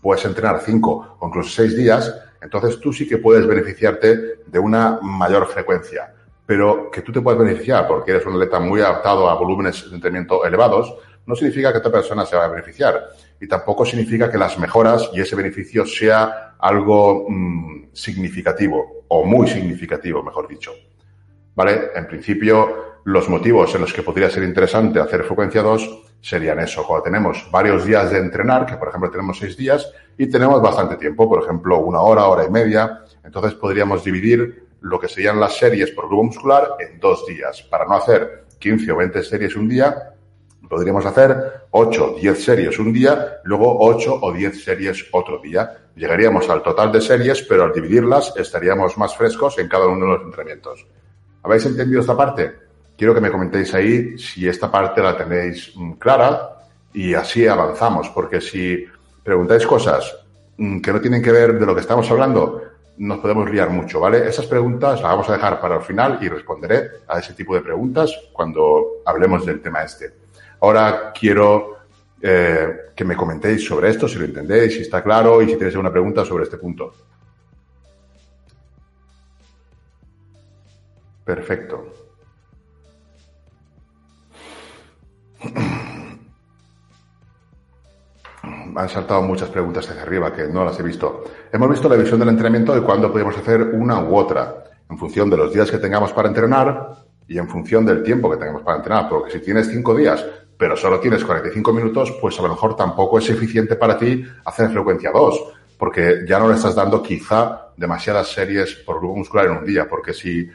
puedes 0.00 0.24
entrenar 0.24 0.60
cinco 0.64 1.16
o 1.20 1.28
incluso 1.28 1.50
seis 1.50 1.76
días, 1.76 2.12
entonces 2.40 2.80
tú 2.80 2.92
sí 2.92 3.06
que 3.06 3.18
puedes 3.18 3.46
beneficiarte 3.46 4.42
de 4.46 4.58
una 4.58 4.98
mayor 5.00 5.46
frecuencia. 5.46 6.12
Pero 6.52 6.90
que 6.90 7.00
tú 7.00 7.12
te 7.12 7.22
puedas 7.22 7.40
beneficiar 7.40 7.88
porque 7.88 8.10
eres 8.10 8.26
un 8.26 8.34
atleta 8.34 8.60
muy 8.60 8.78
adaptado 8.82 9.26
a 9.30 9.34
volúmenes 9.36 9.88
de 9.88 9.96
entrenamiento 9.96 10.44
elevados, 10.44 10.94
no 11.24 11.34
significa 11.34 11.72
que 11.72 11.78
otra 11.78 11.90
persona 11.90 12.26
se 12.26 12.36
va 12.36 12.44
a 12.44 12.48
beneficiar. 12.48 13.08
Y 13.40 13.48
tampoco 13.48 13.86
significa 13.86 14.30
que 14.30 14.36
las 14.36 14.58
mejoras 14.58 15.08
y 15.14 15.22
ese 15.22 15.34
beneficio 15.34 15.86
sea 15.86 16.56
algo 16.58 17.24
mm, 17.26 17.84
significativo 17.94 19.06
o 19.08 19.24
muy 19.24 19.48
significativo, 19.48 20.22
mejor 20.22 20.46
dicho. 20.46 20.72
¿Vale? 21.54 21.88
En 21.94 22.06
principio, 22.06 23.00
los 23.04 23.30
motivos 23.30 23.74
en 23.74 23.80
los 23.80 23.94
que 23.94 24.02
podría 24.02 24.28
ser 24.28 24.42
interesante 24.42 25.00
hacer 25.00 25.24
frecuencia 25.24 25.62
2 25.62 26.02
serían 26.20 26.60
eso, 26.60 26.86
cuando 26.86 27.04
tenemos 27.04 27.48
varios 27.50 27.86
días 27.86 28.10
de 28.10 28.18
entrenar, 28.18 28.66
que 28.66 28.76
por 28.76 28.88
ejemplo 28.88 29.10
tenemos 29.10 29.38
seis 29.38 29.56
días, 29.56 29.90
y 30.18 30.26
tenemos 30.26 30.60
bastante 30.60 30.96
tiempo, 30.96 31.26
por 31.28 31.42
ejemplo 31.42 31.78
una 31.78 32.00
hora, 32.00 32.26
hora 32.26 32.44
y 32.44 32.50
media, 32.50 33.00
entonces 33.24 33.54
podríamos 33.54 34.04
dividir 34.04 34.61
lo 34.82 35.00
que 35.00 35.08
serían 35.08 35.40
las 35.40 35.56
series 35.56 35.90
por 35.90 36.06
grupo 36.06 36.24
muscular 36.24 36.76
en 36.78 37.00
dos 37.00 37.26
días. 37.26 37.62
Para 37.62 37.86
no 37.86 37.94
hacer 37.94 38.44
15 38.58 38.92
o 38.92 38.96
20 38.96 39.22
series 39.22 39.56
un 39.56 39.68
día, 39.68 40.14
podríamos 40.68 41.06
hacer 41.06 41.64
8 41.70 42.04
o 42.04 42.18
10 42.18 42.44
series 42.44 42.78
un 42.78 42.92
día, 42.92 43.38
luego 43.44 43.78
8 43.80 44.18
o 44.20 44.32
10 44.32 44.64
series 44.64 45.06
otro 45.12 45.38
día. 45.38 45.78
Llegaríamos 45.96 46.48
al 46.48 46.62
total 46.62 46.92
de 46.92 47.00
series, 47.00 47.42
pero 47.42 47.64
al 47.64 47.72
dividirlas 47.72 48.32
estaríamos 48.36 48.96
más 48.98 49.16
frescos 49.16 49.58
en 49.58 49.68
cada 49.68 49.86
uno 49.86 50.06
de 50.06 50.12
los 50.12 50.22
entrenamientos. 50.22 50.86
¿Habéis 51.42 51.66
entendido 51.66 52.00
esta 52.00 52.16
parte? 52.16 52.62
quiero 52.96 53.14
que 53.14 53.20
me 53.20 53.32
comentéis 53.32 53.74
ahí 53.74 54.16
si 54.16 54.46
esta 54.46 54.70
parte 54.70 55.02
la 55.02 55.16
tenéis 55.16 55.72
mm, 55.74 55.94
clara 55.94 56.56
y 56.94 57.14
así 57.14 57.48
avanzamos, 57.48 58.08
porque 58.10 58.40
si 58.40 58.84
preguntáis 59.24 59.66
cosas 59.66 60.14
mm, 60.56 60.80
que 60.80 60.92
no 60.92 61.00
tienen 61.00 61.20
que 61.20 61.32
ver 61.32 61.58
de 61.58 61.66
lo 61.66 61.74
que 61.74 61.80
estamos 61.80 62.08
hablando, 62.10 62.62
nos 62.98 63.18
podemos 63.18 63.50
liar 63.50 63.70
mucho, 63.70 64.00
¿vale? 64.00 64.28
Esas 64.28 64.46
preguntas 64.46 65.00
las 65.00 65.10
vamos 65.10 65.28
a 65.28 65.32
dejar 65.32 65.60
para 65.60 65.76
el 65.76 65.82
final 65.82 66.18
y 66.20 66.28
responderé 66.28 66.90
a 67.08 67.18
ese 67.18 67.34
tipo 67.34 67.54
de 67.54 67.62
preguntas 67.62 68.12
cuando 68.32 69.02
hablemos 69.04 69.46
del 69.46 69.60
tema 69.60 69.82
este. 69.82 70.12
Ahora 70.60 71.12
quiero 71.12 71.78
eh, 72.20 72.92
que 72.94 73.04
me 73.04 73.16
comentéis 73.16 73.64
sobre 73.64 73.90
esto, 73.90 74.06
si 74.06 74.18
lo 74.18 74.24
entendéis, 74.24 74.74
si 74.74 74.82
está 74.82 75.02
claro 75.02 75.42
y 75.42 75.46
si 75.48 75.56
tenéis 75.56 75.74
alguna 75.74 75.90
pregunta 75.90 76.24
sobre 76.24 76.44
este 76.44 76.58
punto. 76.58 76.92
Perfecto. 81.24 81.92
han 88.76 88.88
saltado 88.88 89.22
muchas 89.22 89.48
preguntas 89.48 89.88
hacia 89.88 90.02
arriba 90.02 90.32
que 90.32 90.44
no 90.44 90.64
las 90.64 90.78
he 90.78 90.82
visto. 90.82 91.24
Hemos 91.52 91.70
visto 91.70 91.88
la 91.88 91.96
visión 91.96 92.18
del 92.18 92.28
entrenamiento 92.28 92.74
de 92.74 92.82
cuándo 92.82 93.10
podemos 93.10 93.36
hacer 93.36 93.62
una 93.62 94.00
u 94.00 94.16
otra, 94.16 94.64
en 94.90 94.98
función 94.98 95.30
de 95.30 95.36
los 95.36 95.52
días 95.52 95.70
que 95.70 95.78
tengamos 95.78 96.12
para 96.12 96.28
entrenar 96.28 97.04
y 97.26 97.38
en 97.38 97.48
función 97.48 97.86
del 97.86 98.02
tiempo 98.02 98.30
que 98.30 98.36
tengamos 98.36 98.62
para 98.62 98.78
entrenar. 98.78 99.08
Porque 99.08 99.32
si 99.32 99.40
tienes 99.40 99.68
cinco 99.68 99.94
días, 99.94 100.24
pero 100.56 100.76
solo 100.76 101.00
tienes 101.00 101.24
45 101.24 101.72
minutos, 101.72 102.16
pues 102.20 102.38
a 102.38 102.42
lo 102.42 102.48
mejor 102.48 102.76
tampoco 102.76 103.18
es 103.18 103.28
eficiente 103.30 103.76
para 103.76 103.98
ti 103.98 104.24
hacer 104.44 104.70
frecuencia 104.70 105.10
2, 105.12 105.44
porque 105.78 106.24
ya 106.28 106.38
no 106.38 106.48
le 106.48 106.54
estás 106.54 106.74
dando 106.74 107.02
quizá 107.02 107.72
demasiadas 107.76 108.28
series 108.28 108.74
por 108.74 108.98
grupo 108.98 109.16
muscular 109.16 109.46
en 109.46 109.52
un 109.52 109.64
día, 109.64 109.88
porque 109.88 110.12
si 110.12 110.48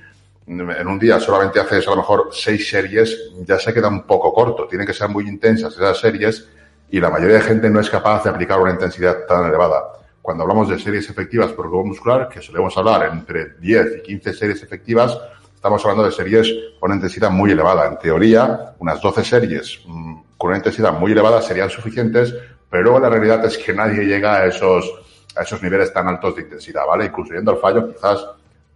en 0.47 0.87
un 0.87 0.97
día 0.97 1.19
solamente 1.19 1.59
haces 1.59 1.85
a 1.87 1.91
lo 1.91 1.97
mejor 1.97 2.29
seis 2.31 2.69
series, 2.69 3.31
ya 3.45 3.59
se 3.59 3.73
queda 3.73 3.89
un 3.89 4.03
poco 4.03 4.33
corto. 4.33 4.65
Tienen 4.65 4.87
que 4.87 4.93
ser 4.93 5.09
muy 5.09 5.27
intensas 5.27 5.75
esas 5.75 5.99
series 5.99 6.47
y 6.89 6.99
la 6.99 7.09
mayoría 7.09 7.37
de 7.37 7.41
gente 7.41 7.69
no 7.69 7.79
es 7.79 7.89
capaz 7.89 8.23
de 8.23 8.29
aplicar 8.29 8.59
una 8.59 8.71
intensidad 8.71 9.25
tan 9.27 9.45
elevada. 9.45 9.93
Cuando 10.21 10.43
hablamos 10.43 10.69
de 10.69 10.79
series 10.79 11.09
efectivas 11.09 11.51
por 11.51 11.67
grupo 11.67 11.85
muscular, 11.85 12.29
que 12.29 12.41
solemos 12.41 12.77
hablar 12.77 13.09
entre 13.11 13.55
10 13.59 13.97
y 13.97 14.01
15 14.03 14.33
series 14.33 14.63
efectivas, 14.63 15.17
estamos 15.55 15.83
hablando 15.83 16.03
de 16.03 16.11
series 16.11 16.47
con 16.79 16.91
una 16.91 16.95
intensidad 16.95 17.29
muy 17.29 17.51
elevada. 17.51 17.87
En 17.87 17.97
teoría, 17.97 18.73
unas 18.79 19.01
12 19.01 19.23
series 19.23 19.79
mm, 19.85 20.15
con 20.37 20.49
una 20.49 20.57
intensidad 20.57 20.93
muy 20.93 21.11
elevada 21.11 21.41
serían 21.41 21.69
suficientes, 21.69 22.33
pero 22.69 22.99
la 22.99 23.09
realidad 23.09 23.43
es 23.45 23.57
que 23.57 23.73
nadie 23.73 24.03
llega 24.05 24.35
a 24.35 24.45
esos, 24.45 24.91
a 25.35 25.43
esos 25.43 25.61
niveles 25.63 25.93
tan 25.93 26.07
altos 26.07 26.35
de 26.35 26.41
intensidad, 26.43 26.85
¿vale? 26.85 27.05
Incluso 27.05 27.33
yendo 27.33 27.51
al 27.51 27.57
fallo, 27.57 27.87
quizás 27.87 28.25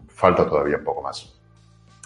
falta 0.08 0.46
todavía 0.46 0.78
un 0.78 0.84
poco 0.84 1.02
más. 1.02 1.34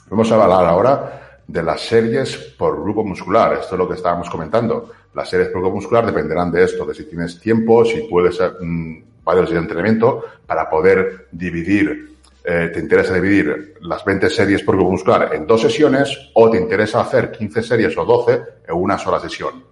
Vamos 0.09 0.31
a 0.31 0.43
hablar 0.43 0.65
ahora 0.65 1.39
de 1.47 1.63
las 1.63 1.81
series 1.81 2.35
por 2.57 2.81
grupo 2.81 3.03
muscular. 3.03 3.53
Esto 3.53 3.75
es 3.75 3.79
lo 3.79 3.87
que 3.87 3.95
estábamos 3.95 4.29
comentando. 4.29 4.91
Las 5.15 5.29
series 5.29 5.47
por 5.47 5.61
grupo 5.61 5.77
muscular 5.77 6.05
dependerán 6.05 6.51
de 6.51 6.65
esto, 6.65 6.85
de 6.85 6.93
si 6.93 7.05
tienes 7.05 7.39
tiempo, 7.39 7.85
si 7.85 8.01
puedes 8.01 8.37
mmm, 8.59 8.97
varios 9.23 9.49
días 9.49 9.61
de 9.61 9.63
entrenamiento 9.63 10.25
para 10.45 10.69
poder 10.69 11.29
dividir, 11.31 12.17
eh, 12.43 12.69
te 12.73 12.81
interesa 12.81 13.13
dividir 13.13 13.75
las 13.79 14.03
20 14.03 14.29
series 14.29 14.61
por 14.61 14.75
grupo 14.75 14.91
muscular 14.91 15.33
en 15.33 15.47
dos 15.47 15.61
sesiones 15.61 16.31
o 16.33 16.49
te 16.49 16.59
interesa 16.59 16.99
hacer 16.99 17.31
15 17.31 17.63
series 17.63 17.97
o 17.97 18.03
12 18.03 18.41
en 18.67 18.75
una 18.75 18.97
sola 18.97 19.21
sesión. 19.21 19.63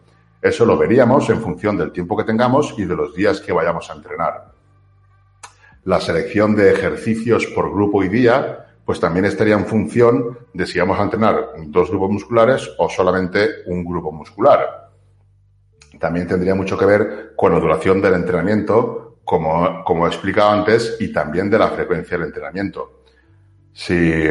Eso 0.41 0.65
lo 0.65 0.77
veríamos 0.77 1.29
en 1.29 1.41
función 1.41 1.77
del 1.77 1.91
tiempo 1.91 2.15
que 2.15 2.23
tengamos 2.23 2.73
y 2.77 2.85
de 2.85 2.95
los 2.95 3.13
días 3.13 3.41
que 3.41 3.51
vayamos 3.51 3.89
a 3.89 3.95
entrenar. 3.95 4.45
La 5.83 5.99
selección 5.99 6.55
de 6.55 6.71
ejercicios 6.71 7.47
por 7.47 7.69
grupo 7.69 8.01
y 8.01 8.07
día 8.07 8.65
pues 8.85 8.99
también 8.99 9.25
estaría 9.25 9.55
en 9.55 9.65
función 9.65 10.37
de 10.53 10.65
si 10.65 10.79
vamos 10.79 10.99
a 10.99 11.03
entrenar 11.03 11.49
dos 11.67 11.89
grupos 11.89 12.11
musculares 12.11 12.71
o 12.77 12.89
solamente 12.89 13.63
un 13.67 13.83
grupo 13.83 14.11
muscular. 14.11 14.82
También 15.99 16.27
tendría 16.27 16.55
mucho 16.55 16.77
que 16.77 16.85
ver 16.85 17.33
con 17.35 17.51
la 17.51 17.59
duración 17.59 18.01
del 18.01 18.15
entrenamiento, 18.15 19.19
como, 19.23 19.83
como 19.83 20.05
he 20.05 20.09
explicado 20.09 20.51
antes, 20.51 20.97
y 20.99 21.11
también 21.11 21.49
de 21.49 21.59
la 21.59 21.69
frecuencia 21.69 22.17
del 22.17 22.27
entrenamiento. 22.27 23.03
Si, 23.71 24.29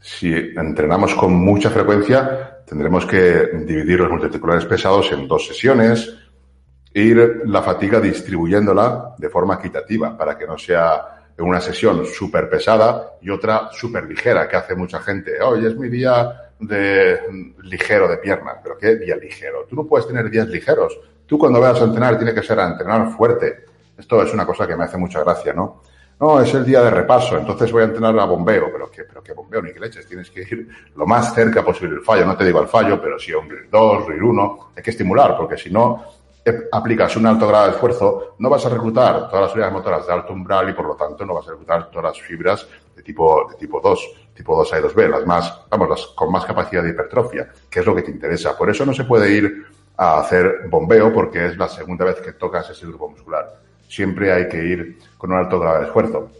si 0.00 0.32
entrenamos 0.32 1.14
con 1.14 1.32
mucha 1.34 1.70
frecuencia, 1.70 2.62
tendremos 2.66 3.06
que 3.06 3.48
dividir 3.64 4.00
los 4.00 4.10
multiarticulares 4.10 4.66
pesados 4.66 5.10
en 5.12 5.26
dos 5.26 5.46
sesiones, 5.46 6.14
ir 6.94 7.42
la 7.46 7.62
fatiga 7.62 8.00
distribuyéndola 8.00 9.14
de 9.16 9.28
forma 9.28 9.54
equitativa 9.54 10.16
para 10.16 10.36
que 10.36 10.46
no 10.46 10.58
sea 10.58 11.18
una 11.38 11.60
sesión 11.60 12.04
súper 12.04 12.48
pesada 12.48 13.12
y 13.20 13.30
otra 13.30 13.68
súper 13.70 14.04
ligera, 14.04 14.48
que 14.48 14.56
hace 14.56 14.74
mucha 14.74 15.00
gente. 15.00 15.40
Hoy 15.40 15.66
es 15.66 15.76
mi 15.76 15.88
día 15.88 16.47
de 16.58 17.20
ligero 17.62 18.08
de 18.08 18.18
pierna. 18.18 18.54
¿Pero 18.62 18.76
qué 18.78 18.96
día 18.96 19.16
ligero? 19.16 19.66
Tú 19.68 19.76
no 19.76 19.84
puedes 19.84 20.06
tener 20.06 20.28
días 20.30 20.48
ligeros. 20.48 20.98
Tú 21.26 21.38
cuando 21.38 21.60
vayas 21.60 21.82
a 21.82 21.84
entrenar 21.84 22.16
tiene 22.16 22.34
que 22.34 22.42
ser 22.42 22.58
a 22.58 22.68
entrenar 22.68 23.10
fuerte. 23.10 23.64
Esto 23.96 24.22
es 24.22 24.32
una 24.32 24.46
cosa 24.46 24.66
que 24.66 24.76
me 24.76 24.84
hace 24.84 24.96
mucha 24.96 25.20
gracia, 25.20 25.52
¿no? 25.52 25.82
No, 26.20 26.40
es 26.40 26.52
el 26.52 26.64
día 26.64 26.82
de 26.82 26.90
repaso, 26.90 27.38
entonces 27.38 27.70
voy 27.70 27.82
a 27.82 27.86
entrenar 27.86 28.18
a 28.18 28.24
bombeo. 28.24 28.70
Pero 28.72 28.90
qué, 28.90 29.04
pero 29.04 29.22
qué 29.22 29.32
bombeo, 29.32 29.62
ni 29.62 29.72
qué 29.72 29.78
leches. 29.78 30.06
Tienes 30.06 30.30
que 30.30 30.40
ir 30.40 30.68
lo 30.96 31.06
más 31.06 31.34
cerca 31.34 31.64
posible 31.64 31.94
del 31.94 32.04
fallo. 32.04 32.26
No 32.26 32.36
te 32.36 32.44
digo 32.44 32.58
al 32.58 32.68
fallo, 32.68 33.00
pero 33.00 33.14
a 33.14 33.40
un 33.40 33.50
RIR 33.50 33.70
2, 33.70 34.06
RIR 34.08 34.22
1. 34.22 34.58
Hay 34.76 34.82
que 34.82 34.90
estimular, 34.90 35.36
porque 35.36 35.56
si 35.56 35.70
no, 35.70 36.04
aplicas 36.72 37.16
un 37.16 37.26
alto 37.26 37.46
grado 37.46 37.66
de 37.66 37.72
esfuerzo, 37.72 38.34
no 38.38 38.50
vas 38.50 38.64
a 38.66 38.68
reclutar 38.68 39.28
todas 39.28 39.46
las 39.46 39.52
unidades 39.52 39.74
motoras 39.74 40.06
de 40.06 40.12
alto 40.12 40.32
umbral 40.32 40.68
y 40.68 40.72
por 40.72 40.86
lo 40.86 40.96
tanto 40.96 41.24
no 41.24 41.34
vas 41.34 41.46
a 41.48 41.52
reclutar 41.52 41.90
todas 41.90 42.16
las 42.16 42.20
fibras 42.20 42.66
de 42.94 43.02
tipo, 43.02 43.48
de 43.50 43.56
tipo 43.56 43.80
2, 43.80 44.27
tipo 44.38 44.56
2A 44.64 44.78
y 44.78 44.82
2B, 44.84 45.08
las 45.08 45.26
más, 45.26 45.62
vamos, 45.68 45.90
las 45.90 46.06
con 46.14 46.30
más 46.30 46.44
capacidad 46.44 46.80
de 46.84 46.90
hipertrofia, 46.90 47.50
que 47.68 47.80
es 47.80 47.86
lo 47.86 47.92
que 47.92 48.02
te 48.02 48.12
interesa. 48.12 48.56
Por 48.56 48.70
eso 48.70 48.86
no 48.86 48.94
se 48.94 49.02
puede 49.02 49.32
ir 49.32 49.66
a 49.96 50.20
hacer 50.20 50.68
bombeo 50.70 51.12
porque 51.12 51.46
es 51.46 51.56
la 51.56 51.68
segunda 51.68 52.04
vez 52.04 52.20
que 52.20 52.34
tocas 52.34 52.70
ese 52.70 52.86
grupo 52.86 53.10
muscular. 53.10 53.52
Siempre 53.88 54.32
hay 54.32 54.48
que 54.48 54.64
ir 54.64 54.98
con 55.18 55.32
un 55.32 55.38
alto 55.38 55.58
grado 55.58 55.80
de 55.80 55.86
esfuerzo. 55.86 56.30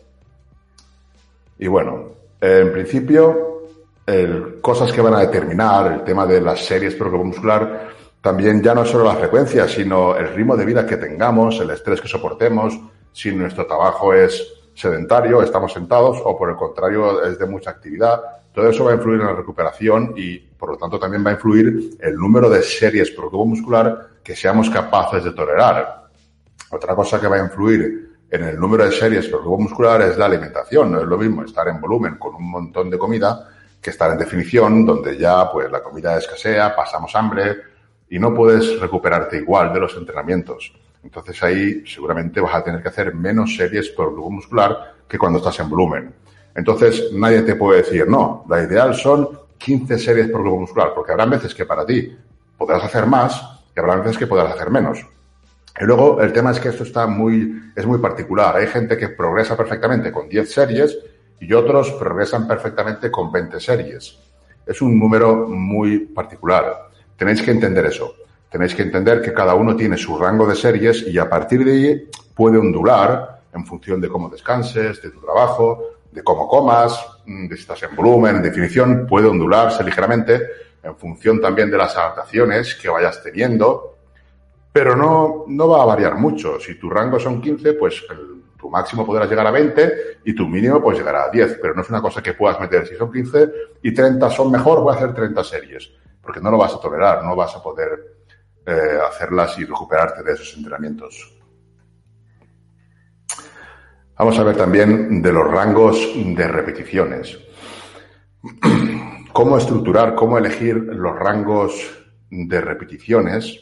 Y 1.59 1.67
bueno, 1.67 2.13
en 2.41 2.71
principio, 2.71 3.65
el, 4.07 4.61
cosas 4.61 4.93
que 4.93 5.01
van 5.01 5.15
a 5.15 5.21
determinar 5.21 5.93
el 5.93 6.05
tema 6.05 6.25
de 6.25 6.41
las 6.41 6.65
series 6.65 6.95
por 6.95 7.09
grupo 7.09 7.25
muscular 7.25 7.89
también 8.21 8.63
ya 8.63 8.75
no 8.75 8.85
solo 8.85 9.05
la 9.05 9.17
frecuencia, 9.17 9.67
sino 9.67 10.17
el 10.17 10.35
ritmo 10.35 10.57
de 10.57 10.65
vida 10.65 10.87
que 10.87 10.99
tengamos, 10.99 11.59
el 11.61 11.71
estrés 11.71 12.01
que 12.01 12.07
soportemos, 12.07 12.79
si 13.13 13.35
nuestro 13.35 13.67
trabajo 13.67 14.15
es 14.15 14.58
sedentario, 14.79 15.43
estamos 15.43 15.73
sentados 15.73 16.19
o 16.25 16.39
por 16.39 16.51
el 16.51 16.57
contrario 16.57 17.25
es 17.25 17.39
de 17.39 17.47
mucha 17.47 17.71
actividad. 17.71 18.21
Todo 18.55 18.71
eso 18.71 18.85
va 18.85 18.93
a 18.93 18.95
influir 18.95 19.21
en 19.21 19.27
la 19.27 19.35
recuperación 19.35 20.15
y 20.17 20.39
por 20.39 20.71
lo 20.71 20.77
tanto 20.77 20.99
también 20.99 21.25
va 21.27 21.31
a 21.31 21.35
influir 21.35 21.97
el 22.01 22.15
número 22.15 22.49
de 22.49 22.63
series 22.63 23.11
por 23.11 23.29
tubo 23.29 23.45
muscular 23.45 24.09
que 24.23 24.37
seamos 24.37 24.71
capaces 24.71 25.25
de 25.25 25.33
tolerar. 25.33 26.07
Otra 26.71 26.95
cosa 26.95 27.21
que 27.21 27.27
va 27.27 27.37
a 27.37 27.45
influir 27.45 28.19
en 28.31 28.45
el 28.45 28.59
número 28.59 28.85
de 28.85 28.93
series 28.93 29.27
por 29.27 29.43
tubo 29.43 29.59
muscular 29.59 30.01
es 30.03 30.17
la 30.17 30.27
alimentación. 30.27 30.93
No 30.93 31.01
es 31.01 31.07
lo 31.07 31.19
mismo 31.19 31.43
estar 31.43 31.67
en 31.67 31.81
volumen 31.81 32.17
con 32.17 32.37
un 32.37 32.49
montón 32.49 32.89
de 32.89 32.99
comida 32.99 33.49
que 33.81 33.91
estar 33.91 34.13
en 34.13 34.19
definición 34.19 34.87
donde 34.87 35.19
ya 35.19 35.51
pues 35.51 35.71
la 35.71 35.83
comida 35.83 36.17
escasea, 36.19 36.75
pasamos 36.75 37.15
hambre, 37.17 37.57
y 38.11 38.19
no 38.19 38.33
puedes 38.33 38.81
recuperarte 38.81 39.39
igual 39.39 39.73
de 39.73 39.81
los 39.81 39.97
entrenamientos. 39.97 40.73
Entonces 41.09 41.43
ahí 41.43 41.83
seguramente 41.87 42.39
vas 42.39 42.55
a 42.55 42.63
tener 42.63 42.83
que 42.83 42.89
hacer 42.89 43.15
menos 43.15 43.57
series 43.57 43.89
por 43.89 44.13
grupo 44.13 44.31
muscular 44.31 44.93
que 45.09 45.17
cuando 45.17 45.39
estás 45.39 45.59
en 45.61 45.71
volumen. 45.71 46.13
Entonces 46.55 47.11
nadie 47.15 47.41
te 47.41 47.55
puede 47.55 47.79
decir, 47.79 48.07
no, 48.07 48.45
la 48.47 48.63
ideal 48.63 48.95
son 48.95 49.27
15 49.57 49.99
series 49.99 50.29
por 50.29 50.43
grupo 50.43 50.61
muscular, 50.61 50.93
porque 50.95 51.13
habrá 51.13 51.25
veces 51.25 51.55
que 51.55 51.65
para 51.65 51.87
ti 51.87 52.15
podrás 52.59 52.85
hacer 52.85 53.07
más 53.07 53.43
y 53.75 53.81
habrá 53.81 53.97
veces 53.97 54.19
que 54.19 54.27
podrás 54.27 54.55
hacer 54.55 54.71
menos. 54.71 54.99
Y 55.81 55.85
luego 55.85 56.21
el 56.21 56.31
tema 56.31 56.51
es 56.51 56.61
que 56.61 56.69
esto 56.69 56.83
está 56.83 57.07
muy, 57.07 57.59
es 57.75 57.87
muy 57.87 58.01
particular. 58.01 58.55
Hay 58.57 58.67
gente 58.67 58.99
que 58.99 59.09
progresa 59.09 59.57
perfectamente 59.57 60.13
con 60.13 60.29
10 60.29 60.53
series 60.53 60.99
y 61.41 61.51
otros 61.55 61.91
progresan 61.93 62.47
perfectamente 62.47 63.11
con 63.11 63.33
20 63.33 63.59
series. 63.61 64.19
Es 64.67 64.83
un 64.83 64.99
número 64.99 65.49
muy 65.49 66.01
particular. 66.01 66.91
Tenéis 67.17 67.41
que 67.41 67.53
entender 67.53 67.87
eso. 67.87 68.15
Tenéis 68.51 68.75
que 68.75 68.83
entender 68.83 69.21
que 69.21 69.35
cada 69.35 69.55
uno 69.55 69.77
tiene 69.77 69.97
su 69.97 70.19
rango 70.19 70.47
de 70.47 70.55
series 70.55 71.07
y 71.07 71.19
a 71.19 71.29
partir 71.29 71.65
de 71.65 71.73
ahí 71.73 72.11
puede 72.35 72.59
ondular 72.59 73.43
en 73.53 73.67
función 73.67 74.01
de 74.01 74.09
cómo 74.09 74.29
descanses, 74.29 75.03
de 75.03 75.11
tu 75.11 75.21
trabajo, 75.21 75.91
de 76.11 76.23
cómo 76.23 76.49
comas, 76.49 76.99
de 77.27 77.55
si 77.55 77.63
estás 77.63 77.83
en 77.83 77.95
volumen, 77.95 78.37
en 78.37 78.43
definición, 78.43 79.07
puede 79.07 79.27
ondularse 79.27 79.85
ligeramente 79.85 80.41
en 80.83 80.97
función 80.97 81.41
también 81.41 81.71
de 81.71 81.77
las 81.77 81.97
adaptaciones 81.97 82.75
que 82.75 82.89
vayas 82.89 83.23
teniendo, 83.23 83.97
pero 84.73 84.97
no, 84.97 85.45
no 85.47 85.69
va 85.69 85.83
a 85.83 85.87
variar 85.87 86.15
mucho. 86.15 86.59
Si 86.59 86.79
tu 86.79 86.89
rango 86.89 87.21
son 87.21 87.43
15, 87.43 87.75
pues 87.75 88.03
tu 88.59 88.71
máximo 88.71 89.05
podrás 89.05 89.29
llegar 89.29 89.47
a 89.47 89.51
20 89.51 90.21
y 90.25 90.35
tu 90.35 90.47
mínimo 90.47 90.81
pues 90.83 90.99
llegará 90.99 91.25
a 91.25 91.31
10, 91.31 91.59
pero 91.61 91.75
no 91.75 91.83
es 91.83 91.91
una 91.91 92.01
cosa 92.01 92.23
que 92.23 92.33
puedas 92.33 92.59
meter. 92.61 92.87
Si 92.87 92.97
son 92.97 93.13
15 93.13 93.51
y 93.83 93.93
30 93.93 94.31
son 94.31 94.51
mejor, 94.51 94.81
voy 94.81 94.95
a 94.95 94.97
hacer 94.97 95.15
30 95.15 95.45
series 95.45 95.91
porque 96.29 96.41
no 96.43 96.51
lo 96.51 96.59
vas 96.59 96.75
a 96.75 96.81
tolerar, 96.81 97.25
no 97.25 97.35
vas 97.35 97.57
a 97.57 97.63
poder 97.63 98.18
eh, 98.67 98.99
hacerlas 99.09 99.59
y 99.59 99.65
recuperarte 99.65 100.23
de 100.23 100.33
esos 100.33 100.57
entrenamientos. 100.57 101.35
Vamos 104.19 104.39
a 104.39 104.43
ver 104.43 104.57
también 104.57 105.23
de 105.23 105.33
los 105.33 105.49
rangos 105.49 105.97
de 106.15 106.49
repeticiones. 106.49 107.39
cómo 109.33 109.57
estructurar, 109.57 110.17
cómo 110.17 110.37
elegir 110.39 110.75
los 110.77 111.17
rangos 111.17 112.05
de 112.29 112.61
repeticiones 112.61 113.61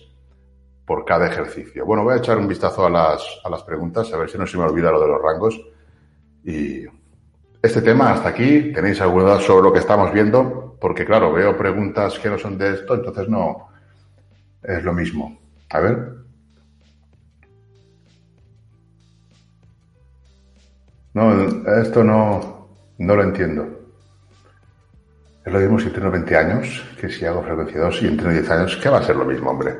por 0.87 1.05
cada 1.05 1.27
ejercicio. 1.27 1.85
Bueno, 1.85 2.05
voy 2.05 2.15
a 2.15 2.19
echar 2.19 2.39
un 2.39 2.49
vistazo 2.49 2.87
a 2.87 2.91
las, 2.91 3.23
a 3.45 3.51
las 3.51 3.63
preguntas, 3.65 4.11
a 4.13 4.17
ver 4.17 4.31
si 4.31 4.39
no 4.39 4.47
se 4.47 4.57
me 4.57 4.65
olvida 4.65 4.91
lo 4.91 5.01
de 5.01 5.09
los 5.09 5.21
rangos. 5.21 5.61
Y 6.45 6.87
este 7.61 7.83
tema 7.83 8.13
hasta 8.13 8.31
aquí, 8.31 8.73
¿tenéis 8.73 9.01
alguna 9.01 9.25
duda 9.25 9.41
sobre 9.41 9.65
lo 9.65 9.73
que 9.73 9.81
estamos 9.81 10.13
viendo? 10.13 10.77
Porque 10.81 11.05
claro, 11.05 11.33
veo 11.33 11.57
preguntas 11.57 12.19
que 12.19 12.31
no 12.31 12.39
son 12.39 12.57
de 12.57 12.73
esto, 12.73 12.95
entonces 12.95 13.29
no 13.29 13.69
es 14.67 14.83
lo 14.83 14.93
mismo. 14.93 15.39
A 15.71 15.81
ver. 15.81 16.13
No, 21.15 21.73
esto 21.81 22.05
no, 22.05 22.69
no 22.99 23.17
lo 23.17 23.23
entiendo. 23.23 23.67
Es 25.45 25.53
lo 25.53 25.61
mismo 25.61 25.79
si 25.79 25.87
entreno 25.87 26.11
20 26.11 26.37
años 26.37 26.85
que 27.01 27.09
si 27.09 27.25
hago 27.25 27.43
frecuencia 27.43 27.81
2 27.81 28.03
y 28.03 28.07
entreno 28.09 28.33
10 28.33 28.51
años, 28.51 28.77
¿qué 28.83 28.89
va 28.89 28.99
a 28.99 29.03
ser 29.03 29.17
lo 29.17 29.25
mismo, 29.25 29.51
hombre. 29.51 29.77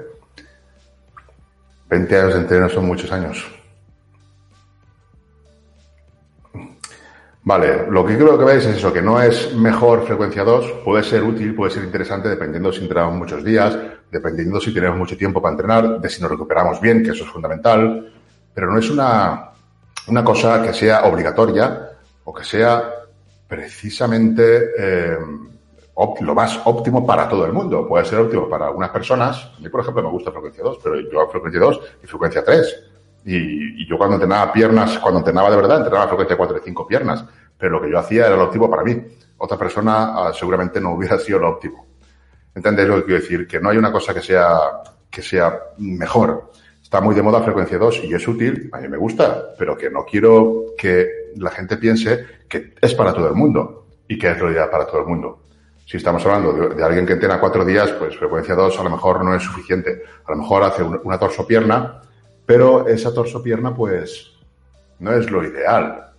20 1.91 2.19
años 2.19 2.35
de 2.35 2.41
entreno 2.41 2.69
son 2.69 2.87
muchos 2.87 3.11
años. 3.13 3.45
Vale, 7.43 7.89
lo 7.91 8.05
que 8.05 8.17
creo 8.17 8.39
que 8.39 8.45
veis 8.45 8.65
es 8.65 8.77
eso, 8.77 8.93
que 8.93 9.03
no 9.03 9.21
es 9.21 9.55
mejor 9.55 10.05
frecuencia 10.05 10.43
2, 10.43 10.83
puede 10.85 11.05
ser 11.05 11.23
útil, 11.23 11.55
puede 11.55 11.71
ser 11.71 11.85
interesante 11.85 12.29
dependiendo 12.29 12.73
si 12.73 12.83
entrenamos 12.83 13.15
muchos 13.15 13.45
días, 13.45 13.79
dependiendo 14.11 14.61
si 14.61 14.73
tenemos 14.73 14.99
mucho 14.99 15.17
tiempo 15.17 15.41
para 15.41 15.53
entrenar, 15.53 16.01
de 16.01 16.09
si 16.09 16.21
nos 16.23 16.31
recuperamos 16.31 16.81
bien, 16.81 17.03
que 17.03 17.11
eso 17.11 17.25
es 17.25 17.31
fundamental, 17.31 18.13
pero 18.55 18.71
no 18.71 18.79
es 18.79 18.89
una, 18.91 19.51
una 20.09 20.25
cosa 20.25 20.63
que 20.63 20.73
sea 20.73 21.05
obligatoria 21.05 21.91
o 22.25 22.33
que 22.33 22.45
sea 22.45 22.91
precisamente 23.49 24.71
eh, 24.79 25.19
lo 26.21 26.35
más 26.35 26.61
óptimo 26.65 27.07
para 27.07 27.29
todo 27.29 27.47
el 27.47 27.53
mundo. 27.53 27.87
Puede 27.89 28.05
ser 28.05 28.19
óptimo 28.19 28.49
para 28.49 28.67
algunas 28.67 28.91
personas. 28.91 29.53
A 29.57 29.61
mí, 29.61 29.69
por 29.69 29.81
ejemplo, 29.81 30.03
me 30.03 30.11
gusta 30.11 30.31
frecuencia 30.31 30.63
2, 30.63 30.79
pero 30.83 31.01
yo 31.01 31.21
hago 31.21 31.31
frecuencia 31.31 31.61
2 31.61 31.81
y 32.03 32.07
frecuencia 32.07 32.45
3. 32.45 32.85
Y, 33.25 33.87
yo 33.89 33.97
cuando 33.97 34.17
entrenaba 34.17 34.53
piernas, 34.53 34.99
cuando 34.99 35.21
entrenaba 35.21 35.51
de 35.51 35.57
verdad, 35.57 35.79
entrenaba 35.79 36.09
frecuencia 36.09 36.37
4 36.37 36.59
y 36.59 36.61
5 36.65 36.87
piernas. 36.87 37.25
Pero 37.59 37.73
lo 37.73 37.83
que 37.83 37.91
yo 37.91 37.99
hacía 37.99 38.27
era 38.27 38.37
lo 38.37 38.45
óptimo 38.45 38.69
para 38.69 38.83
mí. 38.83 39.03
Otra 39.39 39.57
persona 39.57 40.15
ah, 40.15 40.33
seguramente 40.35 40.81
no 40.81 40.93
hubiera 40.93 41.19
sido 41.19 41.39
lo 41.39 41.51
óptimo. 41.51 41.86
¿Entendéis 42.57 42.89
lo 42.89 42.97
que 42.97 43.05
quiero 43.05 43.21
decir? 43.21 43.47
Que 43.47 43.61
no 43.61 43.69
hay 43.69 43.77
una 43.77 43.93
cosa 43.93 44.15
que 44.15 44.23
sea, 44.23 44.59
que 45.11 45.21
sea 45.21 45.61
mejor. 45.77 46.51
Está 46.83 47.03
muy 47.03 47.15
de 47.15 47.23
moda 47.23 47.43
frecuencia 47.43 47.77
2 47.77 48.05
y 48.05 48.15
es 48.15 48.27
útil, 48.27 48.71
a 48.73 48.79
mí 48.79 48.89
me 48.89 48.97
gusta, 48.97 49.55
pero 49.59 49.77
que 49.77 49.91
no 49.91 50.07
quiero 50.07 50.75
que 50.79 51.33
la 51.37 51.51
gente 51.51 51.77
piense 51.77 52.25
que 52.49 52.73
es 52.81 52.95
para 52.95 53.13
todo 53.13 53.29
el 53.29 53.35
mundo 53.35 53.87
y 54.09 54.19
que 54.19 54.31
es 54.31 54.39
realidad 54.39 54.71
para 54.71 54.87
todo 54.87 55.01
el 55.01 55.07
mundo. 55.07 55.43
Si 55.85 55.99
estamos 55.99 56.25
hablando 56.25 56.75
de, 56.75 56.83
alguien 56.83 57.05
que 57.05 57.13
entrena 57.13 57.39
cuatro 57.39 57.63
días, 57.63 57.93
pues 57.93 58.17
frecuencia 58.17 58.55
2 58.55 58.81
a 58.81 58.83
lo 58.85 58.91
mejor 58.91 59.23
no 59.23 59.35
es 59.35 59.43
suficiente. 59.43 60.03
A 60.25 60.31
lo 60.33 60.39
mejor 60.39 60.63
hace 60.63 60.83
una 60.83 61.19
torso-pierna, 61.19 62.01
pero 62.47 62.89
esa 62.89 63.13
torso-pierna 63.13 63.75
pues 63.75 64.33
no 65.01 65.13
es 65.13 65.31
lo 65.31 65.45
ideal. 65.45 66.11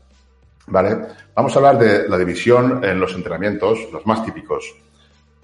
¿Vale? 0.67 0.97
Vamos 1.33 1.55
a 1.55 1.59
hablar 1.59 1.79
de 1.79 2.07
la 2.07 2.17
división 2.17 2.83
en 2.83 2.99
los 2.99 3.15
entrenamientos, 3.15 3.87
los 3.91 4.05
más 4.05 4.23
típicos. 4.23 4.75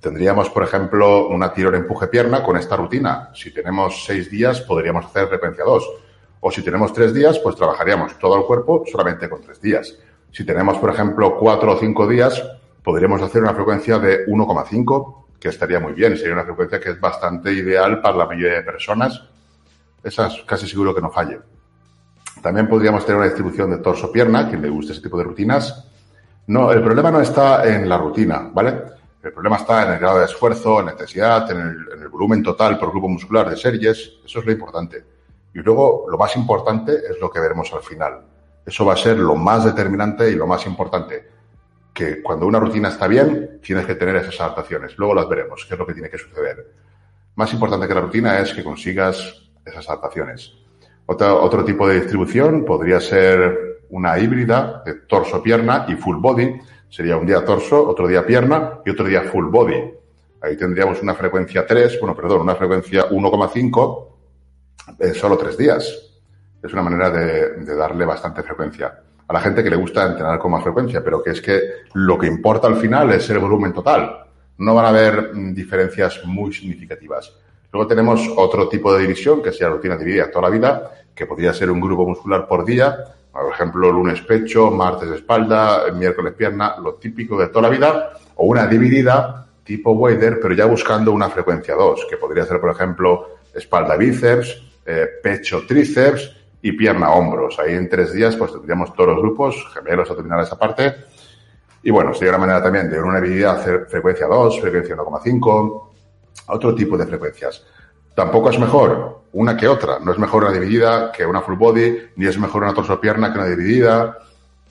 Tendríamos, 0.03 0.49
por 0.49 0.63
ejemplo, 0.63 1.29
una 1.29 1.53
tirón 1.53 1.75
empuje-pierna 1.75 2.43
con 2.43 2.57
esta 2.57 2.75
rutina. 2.75 3.29
Si 3.33 3.53
tenemos 3.53 4.03
seis 4.03 4.29
días, 4.29 4.59
podríamos 4.59 5.05
hacer 5.05 5.29
frecuencia 5.29 5.63
2. 5.63 5.89
O 6.41 6.51
si 6.51 6.61
tenemos 6.61 6.91
tres 6.91 7.13
días, 7.13 7.39
pues 7.39 7.55
trabajaríamos 7.55 8.19
todo 8.19 8.35
el 8.35 8.43
cuerpo 8.43 8.83
solamente 8.91 9.29
con 9.29 9.41
tres 9.41 9.61
días. 9.61 9.97
Si 10.29 10.43
tenemos, 10.43 10.77
por 10.77 10.89
ejemplo, 10.89 11.37
cuatro 11.39 11.71
o 11.71 11.77
cinco 11.79 12.05
días, 12.05 12.43
podríamos 12.83 13.21
hacer 13.21 13.43
una 13.43 13.53
frecuencia 13.53 13.97
de 13.97 14.27
1,5, 14.27 15.39
que 15.39 15.47
estaría 15.47 15.79
muy 15.79 15.93
bien. 15.93 16.17
Sería 16.17 16.33
una 16.33 16.43
frecuencia 16.43 16.81
que 16.81 16.89
es 16.89 16.99
bastante 16.99 17.53
ideal 17.53 18.01
para 18.01 18.17
la 18.17 18.25
mayoría 18.25 18.57
de 18.57 18.63
personas. 18.63 19.23
Esa 20.03 20.27
es 20.27 20.43
casi 20.45 20.67
seguro 20.67 20.93
que 20.93 20.99
no 20.99 21.11
falle. 21.11 21.39
También 22.41 22.67
podríamos 22.67 23.05
tener 23.05 23.19
una 23.19 23.27
distribución 23.27 23.69
de 23.69 23.77
torso-pierna, 23.77 24.49
quien 24.49 24.61
le 24.61 24.67
guste 24.67 24.91
ese 24.91 25.01
tipo 25.01 25.17
de 25.17 25.23
rutinas. 25.23 25.87
No, 26.47 26.73
el 26.73 26.83
problema 26.83 27.09
no 27.09 27.21
está 27.21 27.65
en 27.73 27.87
la 27.87 27.97
rutina, 27.97 28.49
¿vale? 28.53 29.01
El 29.23 29.31
problema 29.31 29.55
está 29.55 29.83
en 29.83 29.93
el 29.93 29.99
grado 29.99 30.19
de 30.19 30.25
esfuerzo, 30.25 30.81
en 30.81 30.87
la 30.87 30.91
intensidad, 30.91 31.49
en 31.49 31.57
el, 31.57 31.87
en 31.95 32.01
el 32.03 32.09
volumen 32.09 32.43
total 32.43 32.77
por 32.77 32.91
grupo 32.91 33.07
muscular 33.07 33.49
de 33.49 33.55
series. 33.55 34.19
Eso 34.25 34.39
es 34.39 34.45
lo 34.45 34.51
importante. 34.51 35.03
Y 35.53 35.59
luego, 35.59 36.05
lo 36.09 36.17
más 36.17 36.35
importante 36.35 36.93
es 37.09 37.19
lo 37.21 37.29
que 37.29 37.39
veremos 37.39 37.71
al 37.73 37.81
final. 37.81 38.21
Eso 38.65 38.85
va 38.85 38.93
a 38.93 38.97
ser 38.97 39.17
lo 39.17 39.35
más 39.35 39.63
determinante 39.63 40.29
y 40.29 40.35
lo 40.35 40.45
más 40.45 40.65
importante 40.65 41.33
que 41.93 42.21
cuando 42.21 42.47
una 42.47 42.59
rutina 42.59 42.89
está 42.89 43.07
bien, 43.07 43.59
tienes 43.61 43.85
que 43.85 43.95
tener 43.95 44.15
esas 44.17 44.41
adaptaciones. 44.41 44.97
Luego 44.97 45.13
las 45.13 45.29
veremos, 45.29 45.63
qué 45.65 45.75
es 45.75 45.79
lo 45.79 45.85
que 45.85 45.93
tiene 45.93 46.09
que 46.09 46.17
suceder. 46.17 46.73
Más 47.35 47.53
importante 47.53 47.87
que 47.87 47.93
la 47.93 48.01
rutina 48.01 48.39
es 48.39 48.53
que 48.53 48.63
consigas 48.63 49.49
esas 49.63 49.87
adaptaciones. 49.87 50.53
Otro, 51.05 51.41
otro 51.41 51.63
tipo 51.63 51.87
de 51.87 51.95
distribución 51.95 52.65
podría 52.65 52.99
ser 52.99 53.85
una 53.89 54.17
híbrida 54.17 54.81
de 54.85 54.95
torso-pierna 54.95 55.85
y 55.87 55.95
full 55.95 56.17
body. 56.17 56.59
Sería 56.93 57.17
un 57.17 57.25
día 57.25 57.43
torso, 57.43 57.87
otro 57.87 58.07
día 58.07 58.23
pierna 58.23 58.81
y 58.85 58.91
otro 58.91 59.05
día 59.05 59.23
full 59.23 59.47
body. 59.47 59.93
Ahí 60.43 60.55
tendríamos 60.55 61.01
una 61.01 61.15
frecuencia 61.15 61.65
3, 61.65 61.99
bueno, 61.99 62.15
perdón, 62.15 62.41
una 62.41 62.53
frecuencia 62.53 63.09
1,5 63.09 64.07
en 64.99 65.15
solo 65.15 65.35
tres 65.35 65.57
días. 65.57 66.11
Es 66.61 66.71
una 66.71 66.83
manera 66.83 67.09
de, 67.09 67.65
darle 67.75 68.05
bastante 68.05 68.43
frecuencia 68.43 68.93
a 69.27 69.33
la 69.33 69.39
gente 69.41 69.63
que 69.63 69.71
le 69.71 69.75
gusta 69.75 70.05
entrenar 70.05 70.37
con 70.37 70.51
más 70.51 70.61
frecuencia, 70.61 71.03
pero 71.03 71.23
que 71.23 71.31
es 71.31 71.41
que 71.41 71.61
lo 71.93 72.15
que 72.15 72.27
importa 72.27 72.67
al 72.67 72.75
final 72.75 73.11
es 73.11 73.27
el 73.31 73.39
volumen 73.39 73.73
total. 73.73 74.27
No 74.59 74.75
van 74.75 74.85
a 74.85 74.89
haber 74.89 75.33
mm, 75.33 75.51
diferencias 75.55 76.21
muy 76.25 76.53
significativas. 76.53 77.33
Luego 77.71 77.87
tenemos 77.87 78.21
otro 78.37 78.69
tipo 78.69 78.93
de 78.93 79.01
división, 79.01 79.41
que 79.41 79.51
sea 79.51 79.69
rutina 79.69 79.97
dividida 79.97 80.29
toda 80.29 80.47
la 80.47 80.55
vida, 80.55 80.91
que 81.15 81.25
podría 81.25 81.55
ser 81.55 81.71
un 81.71 81.81
grupo 81.81 82.07
muscular 82.07 82.47
por 82.47 82.63
día, 82.63 83.15
por 83.41 83.51
ejemplo, 83.51 83.91
lunes 83.91 84.21
pecho, 84.21 84.71
martes 84.71 85.09
espalda, 85.09 85.91
miércoles 85.93 86.33
pierna, 86.33 86.75
lo 86.81 86.93
típico 86.93 87.37
de 87.37 87.47
toda 87.47 87.63
la 87.63 87.69
vida, 87.69 88.13
o 88.35 88.45
una 88.45 88.67
dividida 88.67 89.47
tipo 89.63 89.91
Wader, 89.91 90.39
pero 90.39 90.53
ya 90.53 90.65
buscando 90.65 91.11
una 91.11 91.29
frecuencia 91.29 91.73
2, 91.75 92.07
que 92.09 92.17
podría 92.17 92.45
ser, 92.45 92.59
por 92.59 92.71
ejemplo, 92.71 93.37
espalda 93.53 93.95
bíceps, 93.95 94.61
eh, 94.85 95.07
pecho 95.21 95.63
tríceps, 95.67 96.43
y 96.63 96.71
pierna 96.71 97.11
hombros. 97.11 97.59
Ahí 97.59 97.75
en 97.75 97.87
tres 97.89 98.13
días 98.13 98.35
pues 98.35 98.53
tendríamos 98.53 98.95
todos 98.95 99.09
los 99.09 99.21
grupos, 99.21 99.67
gemelos 99.73 100.09
a 100.09 100.15
terminar 100.15 100.39
esa 100.39 100.57
parte. 100.57 100.95
Y 101.83 101.91
bueno, 101.91 102.13
sería 102.13 102.29
una 102.29 102.39
manera 102.39 102.63
también 102.63 102.89
de 102.89 102.99
una 102.99 103.17
habilidad 103.17 103.59
hacer 103.59 103.85
frecuencia 103.89 104.25
2, 104.25 104.61
frecuencia 104.61 104.95
1,5, 104.95 105.89
otro 106.47 106.73
tipo 106.73 106.97
de 106.97 107.05
frecuencias. 107.05 107.65
Tampoco 108.15 108.49
es 108.49 108.59
mejor 108.59 109.23
una 109.33 109.57
que 109.57 109.67
otra. 109.67 109.99
No 109.99 110.11
es 110.11 110.19
mejor 110.19 110.43
una 110.43 110.53
dividida 110.53 111.11
que 111.11 111.25
una 111.25 111.41
full 111.41 111.55
body, 111.55 112.11
ni 112.15 112.27
es 112.27 112.37
mejor 112.37 112.63
una 112.63 112.73
torso 112.73 112.99
pierna 112.99 113.31
que 113.31 113.39
una 113.39 113.47
dividida. 113.47 114.17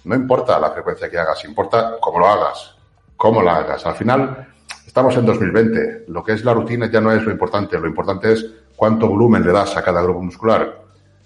No 0.04 0.14
importa 0.14 0.58
la 0.58 0.70
frecuencia 0.70 1.10
que 1.10 1.18
hagas, 1.18 1.44
importa 1.44 1.96
cómo 2.00 2.18
lo 2.18 2.26
hagas, 2.28 2.76
cómo 3.16 3.42
la 3.42 3.56
hagas. 3.56 3.84
Al 3.86 3.94
final, 3.94 4.48
estamos 4.86 5.16
en 5.16 5.26
2020. 5.26 6.04
Lo 6.08 6.22
que 6.22 6.32
es 6.32 6.44
la 6.44 6.54
rutina 6.54 6.90
ya 6.90 7.00
no 7.00 7.12
es 7.12 7.22
lo 7.22 7.30
importante. 7.30 7.78
Lo 7.78 7.86
importante 7.86 8.32
es 8.32 8.46
cuánto 8.76 9.08
volumen 9.08 9.44
le 9.44 9.52
das 9.52 9.76
a 9.76 9.82
cada 9.82 10.02
grupo 10.02 10.22
muscular 10.22 10.82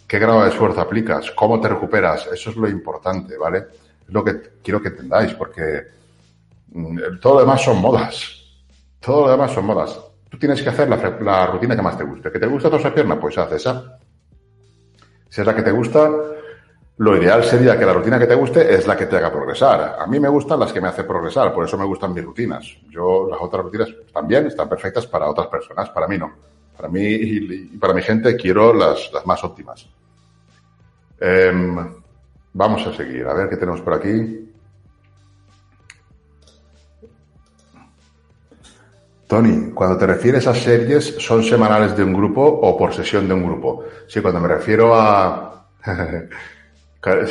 qué 0.06 0.18
grado 0.18 0.42
de 0.42 0.50
esfuerzo 0.50 0.80
aplicas, 0.80 1.30
cómo 1.32 1.60
te 1.60 1.68
recuperas, 1.68 2.28
eso 2.32 2.50
es 2.50 2.56
lo 2.56 2.68
importante, 2.68 3.36
¿vale? 3.36 3.66
Es 4.06 4.14
lo 4.14 4.22
que 4.22 4.40
quiero 4.62 4.80
que 4.80 4.88
entendáis, 4.88 5.34
porque 5.34 5.82
mm, 6.68 7.18
todo 7.20 7.34
lo 7.34 7.40
demás 7.40 7.62
son 7.62 7.80
modas. 7.80 8.42
Todo 9.00 9.26
lo 9.26 9.32
demás 9.32 9.52
son 9.52 9.66
modas. 9.66 9.98
Tú 10.36 10.40
tienes 10.40 10.62
que 10.62 10.68
hacer 10.68 10.86
la, 11.22 11.46
rutina 11.46 11.74
que 11.74 11.80
más 11.80 11.96
te 11.96 12.04
guste. 12.04 12.30
¿Que 12.30 12.38
te 12.38 12.46
gusta 12.46 12.68
toda 12.68 12.78
esa 12.78 12.92
pierna? 12.92 13.18
Pues 13.18 13.38
haz 13.38 13.52
esa. 13.52 13.98
Si 15.30 15.40
es 15.40 15.46
la 15.46 15.56
que 15.56 15.62
te 15.62 15.70
gusta, 15.70 16.10
lo 16.98 17.16
ideal 17.16 17.42
sería 17.42 17.78
que 17.78 17.86
la 17.86 17.94
rutina 17.94 18.18
que 18.18 18.26
te 18.26 18.34
guste 18.34 18.74
es 18.74 18.86
la 18.86 18.98
que 18.98 19.06
te 19.06 19.16
haga 19.16 19.32
progresar. 19.32 19.96
A 19.98 20.06
mí 20.06 20.20
me 20.20 20.28
gustan 20.28 20.60
las 20.60 20.74
que 20.74 20.80
me 20.82 20.88
hacen 20.88 21.06
progresar, 21.06 21.54
por 21.54 21.64
eso 21.64 21.78
me 21.78 21.86
gustan 21.86 22.12
mis 22.12 22.22
rutinas. 22.22 22.66
Yo, 22.90 23.26
las 23.30 23.40
otras 23.40 23.64
rutinas 23.64 23.88
bien, 24.24 24.46
están 24.48 24.68
perfectas 24.68 25.06
para 25.06 25.26
otras 25.26 25.46
personas, 25.46 25.88
para 25.88 26.06
mí 26.06 26.18
no. 26.18 26.30
Para 26.76 26.90
mí 26.90 27.02
y 27.02 27.78
para 27.78 27.94
mi 27.94 28.02
gente 28.02 28.36
quiero 28.36 28.74
las, 28.74 29.10
las 29.14 29.24
más 29.24 29.42
óptimas. 29.42 29.88
Em, 31.18 31.94
vamos 32.52 32.86
a 32.86 32.92
seguir, 32.92 33.26
a 33.26 33.32
ver 33.32 33.48
qué 33.48 33.56
tenemos 33.56 33.80
por 33.80 33.94
aquí. 33.94 34.45
Tony, 39.26 39.72
cuando 39.72 39.98
te 39.98 40.06
refieres 40.06 40.46
a 40.46 40.54
series, 40.54 41.16
¿son 41.18 41.42
semanales 41.42 41.96
de 41.96 42.04
un 42.04 42.14
grupo 42.14 42.42
o 42.42 42.76
por 42.78 42.94
sesión 42.94 43.26
de 43.26 43.34
un 43.34 43.44
grupo? 43.44 43.84
Sí, 44.06 44.20
cuando 44.20 44.40
me 44.40 44.48
refiero 44.48 44.94
a... 44.94 45.66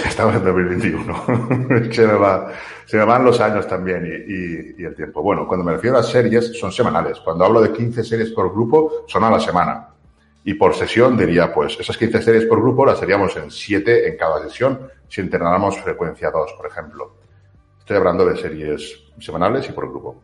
Estamos 0.05 0.36
en 0.36 0.43
2021. 0.45 1.91
se, 1.91 2.97
me 2.97 3.03
van 3.03 3.25
los 3.25 3.41
años 3.41 3.67
también 3.67 4.05
y, 4.05 4.81
y, 4.81 4.86
el 4.86 4.95
tiempo. 4.95 5.21
Bueno, 5.21 5.45
cuando 5.45 5.65
me 5.65 5.73
refiero 5.73 5.97
a 5.97 6.03
series, 6.03 6.58
son 6.58 6.71
semanales. 6.71 7.19
Cuando 7.19 7.43
hablo 7.43 7.62
de 7.62 7.73
15 7.73 8.03
series 8.03 8.31
por 8.31 8.51
grupo, 8.51 9.05
son 9.08 9.25
a 9.25 9.29
la 9.31 9.39
semana. 9.39 9.89
Y 10.45 10.53
por 10.53 10.75
sesión 10.75 11.17
diría, 11.17 11.53
pues 11.53 11.77
esas 11.77 11.97
15 11.97 12.21
series 12.21 12.45
por 12.45 12.62
grupo 12.62 12.86
las 12.86 13.01
haríamos 13.01 13.36
en 13.36 13.51
7 13.51 14.08
en 14.08 14.17
cada 14.17 14.41
sesión 14.43 14.79
si 15.10 15.19
entrenáramos 15.21 15.77
frecuencia 15.81 16.31
2, 16.31 16.53
por 16.53 16.67
ejemplo. 16.67 17.15
Estoy 17.79 17.97
hablando 17.97 18.25
de 18.25 18.38
series 18.38 19.03
semanales 19.19 19.67
y 19.69 19.73
por 19.73 19.89
grupo. 19.89 20.21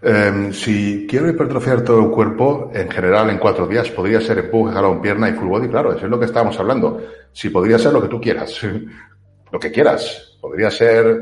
Em, 0.00 0.52
si 0.52 1.06
quiero 1.08 1.28
hipertrofiar 1.28 1.82
todo 1.82 2.00
el 2.04 2.10
cuerpo, 2.10 2.70
en 2.72 2.88
general 2.88 3.30
en 3.30 3.38
cuatro 3.38 3.66
días, 3.66 3.90
podría 3.90 4.20
ser 4.20 4.38
empuje, 4.38 4.72
jalón, 4.72 5.00
pierna 5.00 5.28
y 5.28 5.32
full 5.32 5.48
body, 5.48 5.68
claro, 5.68 5.92
eso 5.92 6.04
es 6.04 6.10
lo 6.10 6.18
que 6.18 6.26
estábamos 6.26 6.58
hablando. 6.60 7.02
Si 7.32 7.50
podría 7.50 7.78
ser 7.78 7.92
lo 7.92 8.02
que 8.02 8.08
tú 8.08 8.20
quieras, 8.20 8.60
lo 9.50 9.58
que 9.58 9.72
quieras. 9.72 10.36
Podría 10.40 10.70
ser 10.70 11.20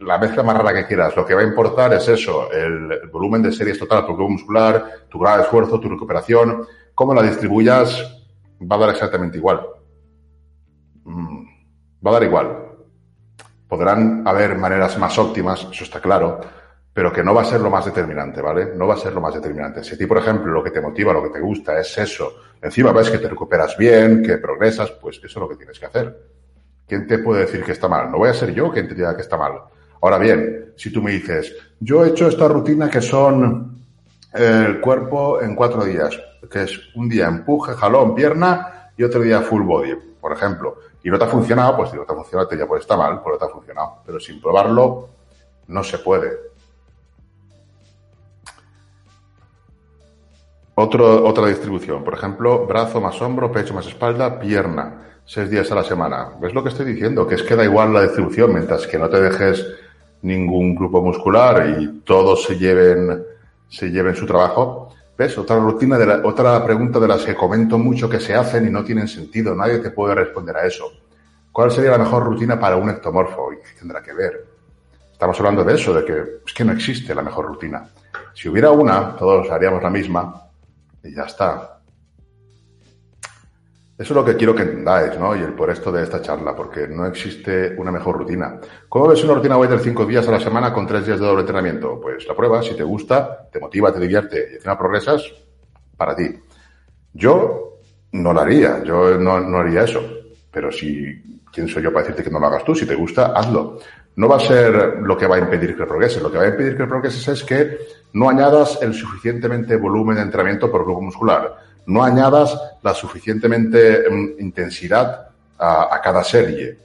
la 0.00 0.18
mezcla 0.18 0.42
más 0.42 0.56
rara 0.56 0.74
que 0.74 0.86
quieras. 0.86 1.14
Lo 1.16 1.26
que 1.26 1.34
va 1.34 1.42
a 1.42 1.44
importar 1.44 1.92
es 1.92 2.08
eso, 2.08 2.50
el, 2.50 3.08
volumen 3.10 3.42
de 3.42 3.52
series 3.52 3.78
total, 3.78 4.06
tu 4.06 4.14
grupo 4.14 4.30
muscular, 4.30 5.06
tu 5.10 5.18
grado 5.18 5.38
de 5.38 5.42
esfuerzo, 5.44 5.78
tu 5.78 5.88
recuperación, 5.88 6.66
cómo 6.94 7.14
la 7.14 7.22
distribuyas, 7.22 8.22
va 8.60 8.76
a 8.76 8.78
dar 8.78 8.90
exactamente 8.90 9.36
igual. 9.36 9.66
Mm, 11.04 11.44
va 12.04 12.10
a 12.10 12.14
dar 12.14 12.22
igual. 12.22 12.58
Podrán 13.68 14.26
haber 14.26 14.56
maneras 14.56 14.98
más 14.98 15.18
óptimas, 15.18 15.66
eso 15.70 15.84
está 15.84 16.00
claro, 16.00 16.40
pero 16.94 17.12
que 17.12 17.24
no 17.24 17.34
va 17.34 17.42
a 17.42 17.44
ser 17.44 17.60
lo 17.60 17.70
más 17.70 17.84
determinante, 17.84 18.40
¿vale? 18.40 18.70
No 18.76 18.86
va 18.86 18.94
a 18.94 18.98
ser 18.98 19.12
lo 19.12 19.20
más 19.20 19.34
determinante. 19.34 19.82
Si 19.82 19.96
a 19.96 19.98
ti, 19.98 20.06
por 20.06 20.18
ejemplo, 20.18 20.52
lo 20.52 20.62
que 20.62 20.70
te 20.70 20.80
motiva, 20.80 21.12
lo 21.12 21.24
que 21.24 21.30
te 21.30 21.40
gusta 21.40 21.78
es 21.80 21.98
eso, 21.98 22.36
encima 22.62 22.92
ves 22.92 23.10
que 23.10 23.18
te 23.18 23.28
recuperas 23.28 23.76
bien, 23.76 24.22
que 24.22 24.38
progresas, 24.38 24.92
pues 24.92 25.16
eso 25.16 25.26
es 25.26 25.36
lo 25.36 25.48
que 25.48 25.56
tienes 25.56 25.78
que 25.78 25.86
hacer. 25.86 26.16
¿Quién 26.86 27.06
te 27.08 27.18
puede 27.18 27.40
decir 27.40 27.64
que 27.64 27.72
está 27.72 27.88
mal? 27.88 28.12
No 28.12 28.18
voy 28.18 28.28
a 28.28 28.34
ser 28.34 28.54
yo 28.54 28.70
quien 28.70 28.86
te 28.86 28.94
diga 28.94 29.16
que 29.16 29.22
está 29.22 29.36
mal. 29.36 29.54
Ahora 30.02 30.18
bien, 30.18 30.72
si 30.76 30.92
tú 30.92 31.02
me 31.02 31.10
dices, 31.10 31.52
yo 31.80 32.04
he 32.04 32.10
hecho 32.10 32.28
esta 32.28 32.46
rutina 32.46 32.88
que 32.88 33.00
son 33.00 33.76
el 34.32 34.80
cuerpo 34.80 35.42
en 35.42 35.56
cuatro 35.56 35.84
días, 35.84 36.16
que 36.48 36.62
es 36.62 36.78
un 36.94 37.08
día 37.08 37.26
empuje, 37.26 37.72
jalón, 37.72 38.14
pierna 38.14 38.90
y 38.96 39.02
otro 39.02 39.20
día 39.20 39.40
full 39.40 39.62
body, 39.62 39.96
por 40.20 40.32
ejemplo, 40.32 40.76
y 41.02 41.10
no 41.10 41.18
te 41.18 41.24
ha 41.24 41.28
funcionado, 41.28 41.76
pues 41.76 41.90
si 41.90 41.96
no 41.96 42.04
te 42.04 42.12
ha 42.12 42.16
funcionado, 42.16 42.48
te 42.48 42.56
ya 42.56 42.66
pues 42.66 42.82
está 42.82 42.96
mal, 42.96 43.20
pues 43.20 43.32
no 43.32 43.38
te 43.38 43.44
ha 43.44 43.48
funcionado. 43.48 43.96
Pero 44.06 44.20
sin 44.20 44.40
probarlo, 44.40 45.08
no 45.66 45.82
se 45.82 45.98
puede. 45.98 46.53
Otro, 50.76 51.24
otra 51.24 51.46
distribución, 51.46 52.02
por 52.02 52.14
ejemplo, 52.14 52.66
brazo 52.66 53.00
más 53.00 53.20
hombro, 53.22 53.52
pecho 53.52 53.74
más 53.74 53.86
espalda, 53.86 54.40
pierna, 54.40 55.02
seis 55.24 55.48
días 55.48 55.70
a 55.70 55.76
la 55.76 55.84
semana. 55.84 56.30
¿Ves 56.40 56.52
lo 56.52 56.64
que 56.64 56.70
estoy 56.70 56.86
diciendo? 56.86 57.26
Que 57.26 57.36
es 57.36 57.42
que 57.42 57.54
da 57.54 57.64
igual 57.64 57.92
la 57.92 58.02
distribución, 58.02 58.52
mientras 58.52 58.86
que 58.86 58.98
no 58.98 59.08
te 59.08 59.20
dejes 59.20 59.64
ningún 60.22 60.74
grupo 60.74 61.00
muscular 61.00 61.76
y 61.78 62.00
todos 62.00 62.42
se 62.42 62.58
lleven, 62.58 63.24
se 63.68 63.90
lleven 63.90 64.16
su 64.16 64.26
trabajo. 64.26 64.88
¿Ves? 65.16 65.38
Otra 65.38 65.60
rutina 65.60 65.96
de 65.96 66.06
la, 66.06 66.20
otra 66.24 66.64
pregunta 66.64 66.98
de 66.98 67.06
las 67.06 67.24
que 67.24 67.36
comento 67.36 67.78
mucho 67.78 68.08
que 68.08 68.18
se 68.18 68.34
hacen 68.34 68.66
y 68.66 68.70
no 68.70 68.82
tienen 68.82 69.06
sentido. 69.06 69.54
Nadie 69.54 69.78
te 69.78 69.90
puede 69.90 70.16
responder 70.16 70.56
a 70.56 70.66
eso. 70.66 70.90
¿Cuál 71.52 71.70
sería 71.70 71.92
la 71.92 71.98
mejor 71.98 72.24
rutina 72.24 72.58
para 72.58 72.74
un 72.74 72.90
ectomorfo? 72.90 73.52
¿Y 73.52 73.56
qué 73.58 73.78
tendrá 73.78 74.02
que 74.02 74.12
ver? 74.12 74.44
Estamos 75.12 75.38
hablando 75.38 75.62
de 75.62 75.74
eso, 75.74 75.94
de 75.94 76.04
que 76.04 76.24
es 76.44 76.52
que 76.52 76.64
no 76.64 76.72
existe 76.72 77.14
la 77.14 77.22
mejor 77.22 77.46
rutina. 77.46 77.88
Si 78.34 78.48
hubiera 78.48 78.72
una, 78.72 79.14
todos 79.14 79.48
haríamos 79.52 79.80
la 79.80 79.90
misma, 79.90 80.48
y 81.04 81.14
ya 81.14 81.22
está. 81.24 81.80
Eso 83.96 84.12
es 84.12 84.16
lo 84.16 84.24
que 84.24 84.34
quiero 84.34 84.56
que 84.56 84.62
entendáis, 84.62 85.16
¿no? 85.18 85.36
Y 85.36 85.40
el 85.40 85.54
por 85.54 85.70
esto 85.70 85.92
de 85.92 86.02
esta 86.02 86.20
charla, 86.20 86.56
porque 86.56 86.88
no 86.88 87.06
existe 87.06 87.74
una 87.76 87.92
mejor 87.92 88.18
rutina. 88.18 88.58
¿Cómo 88.88 89.06
ves 89.06 89.22
una 89.22 89.34
rutina 89.34 89.56
de 89.56 89.78
cinco 89.78 90.04
días 90.04 90.26
a 90.26 90.32
la 90.32 90.40
semana 90.40 90.72
con 90.72 90.84
tres 90.84 91.06
días 91.06 91.20
de 91.20 91.26
doble 91.26 91.42
entrenamiento? 91.42 92.00
Pues 92.00 92.26
la 92.26 92.34
prueba, 92.34 92.60
si 92.60 92.74
te 92.74 92.82
gusta, 92.82 93.48
te 93.52 93.60
motiva, 93.60 93.92
te 93.92 94.00
divierte 94.00 94.48
y 94.50 94.54
encima 94.56 94.76
progresas, 94.76 95.22
para 95.96 96.16
ti. 96.16 96.24
Yo 97.12 97.78
no 98.10 98.32
lo 98.32 98.40
haría, 98.40 98.82
yo 98.82 99.16
no, 99.16 99.38
no 99.38 99.58
haría 99.58 99.84
eso. 99.84 100.02
Pero 100.50 100.72
si, 100.72 101.40
¿quién 101.52 101.68
soy 101.68 101.84
yo 101.84 101.92
para 101.92 102.02
decirte 102.02 102.24
que 102.24 102.30
no 102.30 102.40
lo 102.40 102.46
hagas 102.46 102.64
tú? 102.64 102.74
Si 102.74 102.86
te 102.86 102.96
gusta, 102.96 103.26
hazlo 103.26 103.78
no 104.16 104.28
va 104.28 104.36
a 104.36 104.40
ser 104.40 104.98
lo 105.00 105.16
que 105.16 105.26
va 105.26 105.36
a 105.36 105.40
impedir 105.40 105.76
que 105.76 105.86
progreses. 105.86 106.22
Lo 106.22 106.30
que 106.30 106.38
va 106.38 106.44
a 106.44 106.48
impedir 106.48 106.76
que 106.76 106.86
progreses 106.86 107.26
es 107.28 107.44
que 107.44 107.78
no 108.14 108.28
añadas 108.28 108.78
el 108.80 108.94
suficientemente 108.94 109.76
volumen 109.76 110.16
de 110.16 110.22
entrenamiento 110.22 110.70
por 110.70 110.84
grupo 110.84 111.02
muscular. 111.02 111.56
No 111.86 112.02
añadas 112.02 112.58
la 112.82 112.94
suficientemente 112.94 114.08
mm, 114.08 114.40
intensidad 114.40 115.28
a, 115.58 116.00
cada 116.02 116.24
serie. 116.24 116.78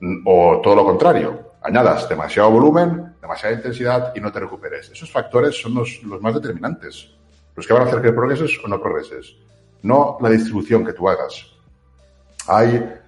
Mm, 0.00 0.22
o 0.26 0.60
todo 0.62 0.76
lo 0.76 0.84
contrario. 0.84 1.52
Añadas 1.62 2.08
demasiado 2.08 2.50
volumen, 2.50 3.14
demasiada 3.20 3.56
intensidad 3.56 4.12
y 4.14 4.20
no 4.20 4.30
te 4.30 4.40
recuperes. 4.40 4.90
Esos 4.90 5.10
factores 5.10 5.60
son 5.60 5.74
los, 5.74 6.00
más 6.20 6.34
determinantes. 6.34 7.10
Los 7.56 7.66
que 7.66 7.72
van 7.72 7.82
a 7.82 7.86
hacer 7.86 8.00
que 8.00 8.12
progreses 8.12 8.58
o 8.64 8.68
no 8.68 8.80
progreses. 8.80 9.34
No 9.82 10.18
la 10.20 10.28
distribución 10.28 10.84
que 10.84 10.92
tú 10.92 11.08
hagas. 11.08 11.46
Hay 12.46 13.00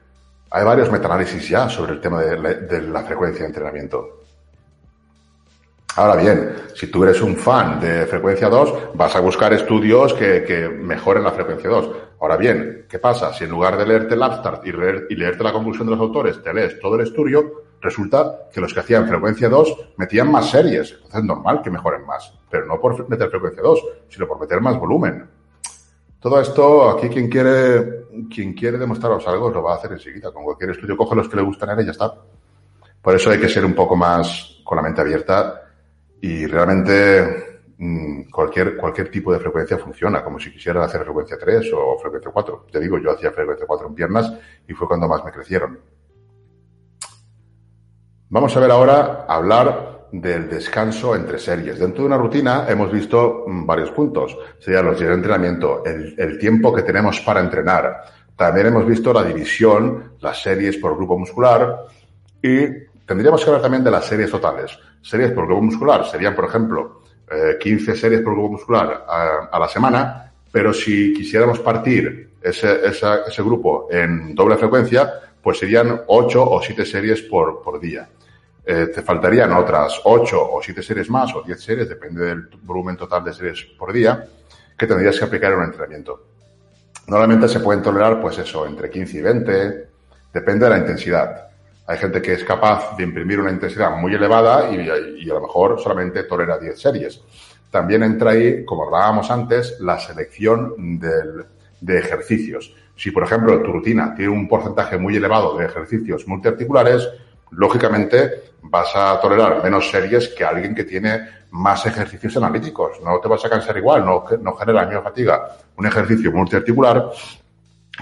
hay 0.50 0.64
varios 0.64 0.90
metaanálisis 0.90 1.48
ya 1.48 1.68
sobre 1.68 1.92
el 1.92 2.00
tema 2.00 2.22
de 2.22 2.80
la, 2.80 3.02
frecuencia 3.02 3.42
de 3.42 3.48
entrenamiento. 3.48 4.22
Ahora 5.96 6.16
bien, 6.16 6.54
si 6.74 6.88
tú 6.88 7.04
eres 7.04 7.22
un 7.22 7.36
fan 7.36 7.80
de 7.80 8.04
frecuencia 8.04 8.50
2, 8.50 8.90
vas 8.94 9.16
a 9.16 9.20
buscar 9.20 9.54
estudios 9.54 10.12
que, 10.12 10.68
mejoren 10.68 11.24
la 11.24 11.32
frecuencia 11.32 11.70
2. 11.70 11.90
Ahora 12.20 12.36
bien, 12.36 12.84
¿qué 12.86 12.98
pasa? 12.98 13.32
Si 13.32 13.44
en 13.44 13.50
lugar 13.50 13.78
de 13.78 13.86
leerte 13.86 14.14
el 14.14 14.22
abstract 14.22 14.66
y, 14.66 14.72
leerte 14.72 15.42
la 15.42 15.54
conclusión 15.54 15.86
de 15.86 15.92
los 15.92 16.00
autores, 16.00 16.42
te 16.42 16.52
lees 16.52 16.78
todo 16.80 16.96
el 16.96 17.00
estudio, 17.00 17.62
resulta 17.80 18.46
que 18.52 18.60
los 18.60 18.74
que 18.74 18.80
hacían 18.80 19.08
frecuencia 19.08 19.48
2 19.48 19.94
metían 19.96 20.30
más 20.30 20.50
series. 20.50 20.92
Entonces 20.92 21.20
es 21.20 21.24
normal 21.24 21.62
que 21.62 21.70
mejoren 21.70 22.04
más, 22.04 22.30
pero 22.50 22.66
no 22.66 22.78
por 22.78 23.08
meter 23.08 23.30
frecuencia 23.30 23.62
2, 23.62 23.82
sino 24.10 24.26
por 24.26 24.38
meter 24.38 24.60
más 24.60 24.78
volumen. 24.78 25.26
Todo 26.20 26.38
esto, 26.42 26.90
aquí 26.90 27.08
quien 27.08 27.30
quiere, 27.30 28.04
quien 28.28 28.52
quiere 28.52 28.76
demostraros 28.76 29.26
algo 29.26 29.48
lo 29.48 29.62
va 29.62 29.72
a 29.72 29.76
hacer 29.76 29.92
enseguida. 29.92 30.30
Con 30.30 30.44
cualquier 30.44 30.72
estudio 30.72 30.94
coge 30.94 31.16
los 31.16 31.28
que 31.28 31.36
le 31.36 31.42
gustan 31.42 31.70
a 31.70 31.80
y 31.80 31.86
ya 31.86 31.92
está. 31.92 32.12
Por 33.00 33.14
eso 33.14 33.30
hay 33.30 33.40
que 33.40 33.48
ser 33.48 33.64
un 33.64 33.74
poco 33.74 33.96
más 33.96 34.60
con 34.62 34.76
la 34.76 34.82
mente 34.82 35.00
abierta 35.00 35.62
y 36.20 36.46
realmente 36.46 37.62
mm, 37.78 38.30
cualquier, 38.30 38.76
cualquier 38.76 39.10
tipo 39.10 39.32
de 39.32 39.38
frecuencia 39.38 39.78
funciona, 39.78 40.22
como 40.22 40.38
si 40.38 40.52
quisiera 40.52 40.84
hacer 40.84 41.02
frecuencia 41.02 41.36
3 41.38 41.70
o 41.74 41.98
frecuencia 41.98 42.30
4. 42.30 42.66
Te 42.72 42.80
digo, 42.80 42.98
yo 42.98 43.12
hacía 43.12 43.30
frecuencia 43.32 43.66
4 43.66 43.88
en 43.88 43.94
piernas 43.94 44.32
y 44.66 44.72
fue 44.72 44.88
cuando 44.88 45.08
más 45.08 45.24
me 45.24 45.32
crecieron. 45.32 45.78
Vamos 48.28 48.56
a 48.56 48.60
ver 48.60 48.70
ahora 48.72 49.24
hablar 49.28 49.96
del 50.10 50.48
descanso 50.48 51.14
entre 51.14 51.38
series. 51.38 51.78
Dentro 51.78 52.02
de 52.02 52.08
una 52.08 52.18
rutina 52.18 52.66
hemos 52.68 52.90
visto 52.90 53.44
mm, 53.46 53.66
varios 53.66 53.90
puntos. 53.90 54.36
Serían 54.58 54.86
los 54.86 54.98
días 54.98 55.10
de 55.10 55.16
entrenamiento, 55.16 55.84
el, 55.84 56.38
tiempo 56.38 56.72
que 56.74 56.82
tenemos 56.82 57.20
para 57.20 57.40
entrenar. 57.40 58.02
También 58.36 58.66
hemos 58.66 58.86
visto 58.86 59.12
la 59.12 59.24
división, 59.24 60.16
las 60.20 60.42
series 60.42 60.76
por 60.78 60.96
grupo 60.96 61.18
muscular 61.18 61.86
y 62.42 62.85
tendríamos 63.06 63.42
que 63.42 63.50
hablar 63.50 63.62
también 63.62 63.84
de 63.84 63.90
las 63.90 64.04
series 64.04 64.30
totales. 64.30 64.78
Series 65.00 65.32
por 65.32 65.46
grupo 65.46 65.62
muscular 65.62 66.04
serían, 66.06 66.34
por 66.34 66.46
ejemplo, 66.46 67.02
15 67.60 67.92
eh, 67.92 67.96
series 67.96 68.20
por 68.20 68.34
grupo 68.34 68.52
muscular 68.52 69.06
a, 69.08 69.58
la 69.58 69.68
semana, 69.68 70.32
pero 70.50 70.72
si 70.72 71.12
quisiéramos 71.14 71.60
partir 71.60 72.30
ese, 72.40 72.86
ese 72.86 73.42
grupo 73.42 73.88
en 73.90 74.34
doble 74.34 74.56
frecuencia, 74.56 75.12
pues 75.42 75.58
serían 75.58 76.02
8 76.06 76.50
o 76.50 76.60
7 76.60 76.84
series 76.84 77.22
por, 77.22 77.62
por 77.62 77.78
día. 77.78 78.08
Eh, 78.68 78.88
te 78.92 79.00
faltarían 79.02 79.52
otras 79.52 80.00
8 80.02 80.54
o 80.54 80.60
7 80.60 80.82
series 80.82 81.08
más 81.08 81.32
o 81.36 81.42
10 81.42 81.60
series, 81.60 81.88
depende 81.88 82.24
del 82.24 82.48
volumen 82.62 82.96
total 82.96 83.22
de 83.22 83.32
series 83.32 83.62
por 83.78 83.92
día, 83.92 84.26
que 84.76 84.86
tendrías 84.88 85.16
que 85.16 85.24
aplicar 85.24 85.52
en 85.52 85.58
un 85.58 85.64
entrenamiento. 85.66 86.24
Normalmente 87.06 87.46
se 87.46 87.60
pueden 87.60 87.80
tolerar, 87.80 88.20
pues 88.20 88.38
eso, 88.38 88.66
entre 88.66 88.90
15 88.90 89.18
y 89.18 89.22
20, 89.22 89.88
depende 90.34 90.64
de 90.64 90.70
la 90.70 90.78
intensidad. 90.78 91.48
Hay 91.86 91.98
gente 91.98 92.20
que 92.20 92.34
es 92.34 92.44
capaz 92.44 92.96
de 92.96 93.04
imprimir 93.04 93.40
una 93.40 93.50
intensidad 93.50 93.96
muy 93.96 94.14
elevada 94.14 94.70
y, 94.70 95.30
a 95.30 95.34
lo 95.34 95.40
mejor 95.40 95.80
solamente 95.80 96.24
tolera 96.24 96.58
10 96.58 96.80
series. 96.80 97.20
También 97.70 98.02
entra 98.02 98.32
ahí, 98.32 98.64
como 98.64 98.84
hablábamos 98.84 99.30
antes, 99.30 99.78
la 99.80 99.98
selección 99.98 100.98
de 100.98 101.98
ejercicios. 101.98 102.74
Si, 102.96 103.10
por 103.10 103.24
ejemplo, 103.24 103.62
tu 103.62 103.72
rutina 103.72 104.14
tiene 104.14 104.32
un 104.32 104.48
porcentaje 104.48 104.96
muy 104.96 105.16
elevado 105.16 105.56
de 105.56 105.66
ejercicios 105.66 106.26
multiarticulares, 106.26 107.08
lógicamente 107.50 108.52
vas 108.62 108.90
a 108.94 109.20
tolerar 109.20 109.62
menos 109.62 109.90
series 109.90 110.28
que 110.28 110.44
alguien 110.44 110.74
que 110.74 110.84
tiene 110.84 111.28
más 111.50 111.84
ejercicios 111.86 112.36
analíticos. 112.36 113.00
No 113.02 113.20
te 113.20 113.28
vas 113.28 113.44
a 113.44 113.50
cansar 113.50 113.76
igual, 113.76 114.04
no, 114.04 114.24
no 114.40 114.54
genera 114.54 114.82
la 114.82 114.86
misma 114.86 115.02
fatiga 115.02 115.56
un 115.76 115.86
ejercicio 115.86 116.32
multiarticular 116.32 117.10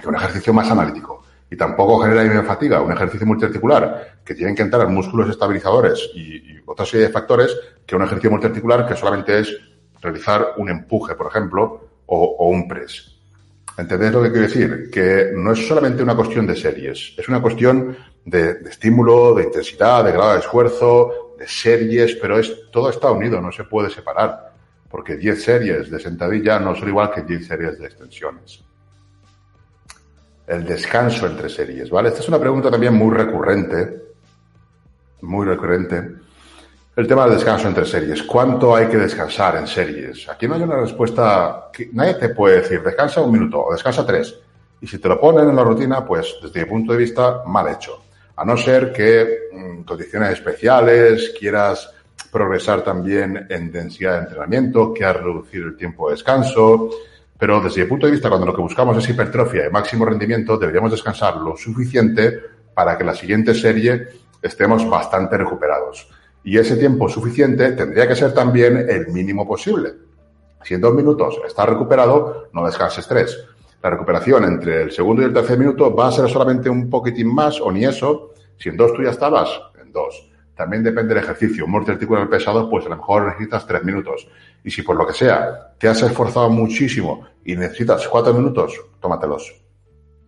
que 0.00 0.08
un 0.08 0.14
ejercicio 0.14 0.52
más 0.52 0.70
analítico. 0.70 1.23
Y 1.54 1.56
tampoco 1.56 2.00
genera 2.00 2.42
fatiga 2.42 2.82
un 2.82 2.90
ejercicio 2.90 3.24
multiarticular 3.24 4.22
que 4.24 4.34
tienen 4.34 4.56
que 4.56 4.62
entrar 4.62 4.88
músculos 4.88 5.30
estabilizadores 5.30 6.10
y, 6.12 6.58
otra 6.66 6.84
serie 6.84 7.06
de 7.06 7.12
factores 7.12 7.56
que 7.86 7.94
un 7.94 8.02
ejercicio 8.02 8.32
multiarticular 8.32 8.84
que 8.88 8.96
solamente 8.96 9.38
es 9.38 9.56
realizar 10.00 10.54
un 10.56 10.68
empuje, 10.68 11.14
por 11.14 11.28
ejemplo, 11.28 11.90
o, 12.06 12.48
un 12.48 12.66
press. 12.66 13.20
¿Entendéis 13.78 14.10
lo 14.10 14.22
que 14.24 14.32
quiero 14.32 14.48
decir? 14.48 14.90
Que 14.90 15.30
no 15.32 15.52
es 15.52 15.64
solamente 15.68 16.02
una 16.02 16.16
cuestión 16.16 16.44
de 16.44 16.56
series, 16.56 17.14
es 17.16 17.28
una 17.28 17.40
cuestión 17.40 17.96
de, 18.24 18.58
estímulo, 18.68 19.34
de 19.34 19.44
intensidad, 19.44 20.02
de 20.02 20.10
grado 20.10 20.32
de 20.32 20.40
esfuerzo, 20.40 21.36
de 21.38 21.46
series, 21.46 22.16
pero 22.16 22.36
es, 22.36 22.68
todo 22.72 22.90
está 22.90 23.12
unido, 23.12 23.40
no 23.40 23.52
se 23.52 23.62
puede 23.62 23.90
separar. 23.90 24.54
Porque 24.90 25.16
10 25.16 25.40
series 25.40 25.88
de 25.88 26.00
sentadilla 26.00 26.58
no 26.58 26.74
son 26.74 26.88
igual 26.88 27.12
que 27.12 27.22
10 27.22 27.46
series 27.46 27.78
de 27.78 27.86
extensiones. 27.86 28.64
El 30.46 30.64
descanso 30.64 31.26
entre 31.26 31.48
series, 31.48 31.90
¿vale? 31.90 32.08
Esta 32.08 32.20
es 32.20 32.28
una 32.28 32.38
pregunta 32.38 32.70
también 32.70 32.94
muy 32.94 33.14
recurrente, 33.14 34.02
muy 35.22 35.46
recurrente. 35.46 36.24
El 36.96 37.08
tema 37.08 37.24
del 37.24 37.34
descanso 37.34 37.66
entre 37.66 37.84
series. 37.86 38.22
¿Cuánto 38.22 38.76
hay 38.76 38.86
que 38.86 38.98
descansar 38.98 39.56
en 39.56 39.66
series? 39.66 40.28
Aquí 40.28 40.46
no 40.46 40.54
hay 40.54 40.62
una 40.62 40.76
respuesta 40.76 41.70
que 41.72 41.88
nadie 41.92 42.14
te 42.14 42.28
puede 42.28 42.60
decir, 42.60 42.82
descansa 42.82 43.20
un 43.20 43.32
minuto 43.32 43.64
o 43.64 43.72
descansa 43.72 44.06
tres. 44.06 44.38
Y 44.80 44.86
si 44.86 44.98
te 44.98 45.08
lo 45.08 45.18
ponen 45.18 45.48
en 45.48 45.56
la 45.56 45.64
rutina, 45.64 46.04
pues 46.04 46.36
desde 46.42 46.60
mi 46.60 46.66
punto 46.70 46.92
de 46.92 46.98
vista, 46.98 47.42
mal 47.46 47.66
hecho. 47.68 48.02
A 48.36 48.44
no 48.44 48.56
ser 48.56 48.92
que 48.92 49.48
mm, 49.52 49.82
condiciones 49.82 50.32
especiales 50.32 51.34
quieras 51.38 51.90
progresar 52.30 52.82
también 52.82 53.46
en 53.48 53.72
densidad 53.72 54.14
de 54.14 54.24
entrenamiento, 54.24 54.92
quieras 54.92 55.16
reducir 55.18 55.62
el 55.62 55.76
tiempo 55.76 56.08
de 56.08 56.16
descanso. 56.16 56.90
Pero 57.38 57.60
desde 57.60 57.82
mi 57.82 57.88
punto 57.88 58.06
de 58.06 58.12
vista, 58.12 58.28
cuando 58.28 58.46
lo 58.46 58.54
que 58.54 58.62
buscamos 58.62 58.96
es 58.96 59.08
hipertrofia 59.08 59.66
y 59.66 59.70
máximo 59.70 60.04
rendimiento, 60.04 60.56
deberíamos 60.56 60.90
descansar 60.90 61.36
lo 61.36 61.56
suficiente 61.56 62.40
para 62.74 62.96
que 62.96 63.04
la 63.04 63.14
siguiente 63.14 63.54
serie 63.54 64.08
estemos 64.40 64.88
bastante 64.88 65.36
recuperados. 65.36 66.08
Y 66.44 66.58
ese 66.58 66.76
tiempo 66.76 67.08
suficiente 67.08 67.72
tendría 67.72 68.06
que 68.06 68.14
ser 68.14 68.34
también 68.34 68.86
el 68.88 69.08
mínimo 69.08 69.46
posible. 69.46 69.94
Si 70.62 70.74
en 70.74 70.80
dos 70.80 70.94
minutos 70.94 71.40
estás 71.46 71.68
recuperado, 71.68 72.48
no 72.52 72.64
descanses 72.64 73.06
tres. 73.06 73.46
La 73.82 73.90
recuperación 73.90 74.44
entre 74.44 74.82
el 74.82 74.92
segundo 74.92 75.22
y 75.22 75.26
el 75.26 75.32
tercer 75.34 75.58
minuto 75.58 75.94
va 75.94 76.08
a 76.08 76.12
ser 76.12 76.28
solamente 76.28 76.70
un 76.70 76.88
poquitín 76.88 77.34
más 77.34 77.60
o 77.60 77.70
ni 77.70 77.84
eso. 77.84 78.32
Si 78.58 78.68
en 78.68 78.76
dos 78.76 78.94
tú 78.94 79.02
ya 79.02 79.10
estabas, 79.10 79.50
en 79.82 79.92
dos. 79.92 80.30
También 80.54 80.82
depende 80.82 81.14
del 81.14 81.24
ejercicio. 81.24 81.64
Un 81.64 81.72
multiarticular 81.72 82.28
pesado, 82.28 82.68
pues 82.70 82.86
a 82.86 82.88
lo 82.88 82.96
mejor 82.96 83.26
necesitas 83.26 83.66
tres 83.66 83.82
minutos. 83.84 84.28
Y 84.62 84.70
si 84.70 84.82
por 84.82 84.96
lo 84.96 85.06
que 85.06 85.12
sea 85.12 85.74
te 85.78 85.88
has 85.88 86.00
esforzado 86.02 86.48
muchísimo 86.50 87.26
y 87.44 87.56
necesitas 87.56 88.06
cuatro 88.08 88.32
minutos, 88.32 88.80
tómatelos. 89.00 89.54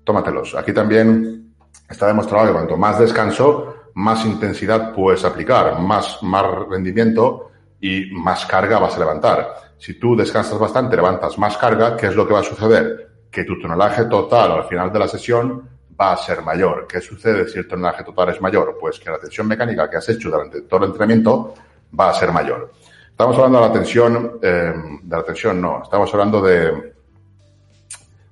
Tómatelos. 0.04 0.54
Aquí 0.54 0.72
también 0.72 1.54
está 1.88 2.08
demostrado 2.08 2.46
que 2.46 2.52
cuanto 2.52 2.76
más 2.76 2.98
descanso, 2.98 3.74
más 3.94 4.24
intensidad 4.24 4.92
puedes 4.92 5.24
aplicar, 5.24 5.80
más, 5.80 6.22
más 6.22 6.44
rendimiento 6.68 7.50
y 7.80 8.10
más 8.12 8.44
carga 8.46 8.78
vas 8.78 8.96
a 8.96 9.00
levantar. 9.00 9.54
Si 9.78 9.98
tú 9.98 10.16
descansas 10.16 10.58
bastante, 10.58 10.96
levantas 10.96 11.38
más 11.38 11.56
carga, 11.56 11.96
¿qué 11.96 12.06
es 12.06 12.16
lo 12.16 12.26
que 12.26 12.34
va 12.34 12.40
a 12.40 12.44
suceder? 12.44 13.10
Que 13.30 13.44
tu 13.44 13.58
tonelaje 13.60 14.06
total 14.06 14.52
al 14.52 14.64
final 14.64 14.92
de 14.92 14.98
la 14.98 15.08
sesión 15.08 15.75
va 15.98 16.12
a 16.12 16.16
ser 16.16 16.42
mayor. 16.42 16.86
¿Qué 16.86 17.00
sucede 17.00 17.48
si 17.48 17.58
el 17.58 17.68
tonelaje 17.68 18.04
total 18.04 18.30
es 18.30 18.40
mayor? 18.40 18.76
Pues 18.78 18.98
que 18.98 19.10
la 19.10 19.18
tensión 19.18 19.46
mecánica 19.46 19.88
que 19.88 19.96
has 19.96 20.08
hecho 20.08 20.30
durante 20.30 20.62
todo 20.62 20.80
el 20.84 20.90
entrenamiento 20.90 21.54
va 21.98 22.10
a 22.10 22.14
ser 22.14 22.32
mayor. 22.32 22.72
Estamos 23.10 23.36
hablando 23.36 23.60
de 23.60 23.66
la 23.68 23.72
tensión, 23.72 24.38
eh, 24.42 24.74
de 25.02 25.16
la 25.16 25.22
tensión 25.22 25.60
no, 25.60 25.82
estamos 25.82 26.12
hablando 26.12 26.42
de, 26.42 26.94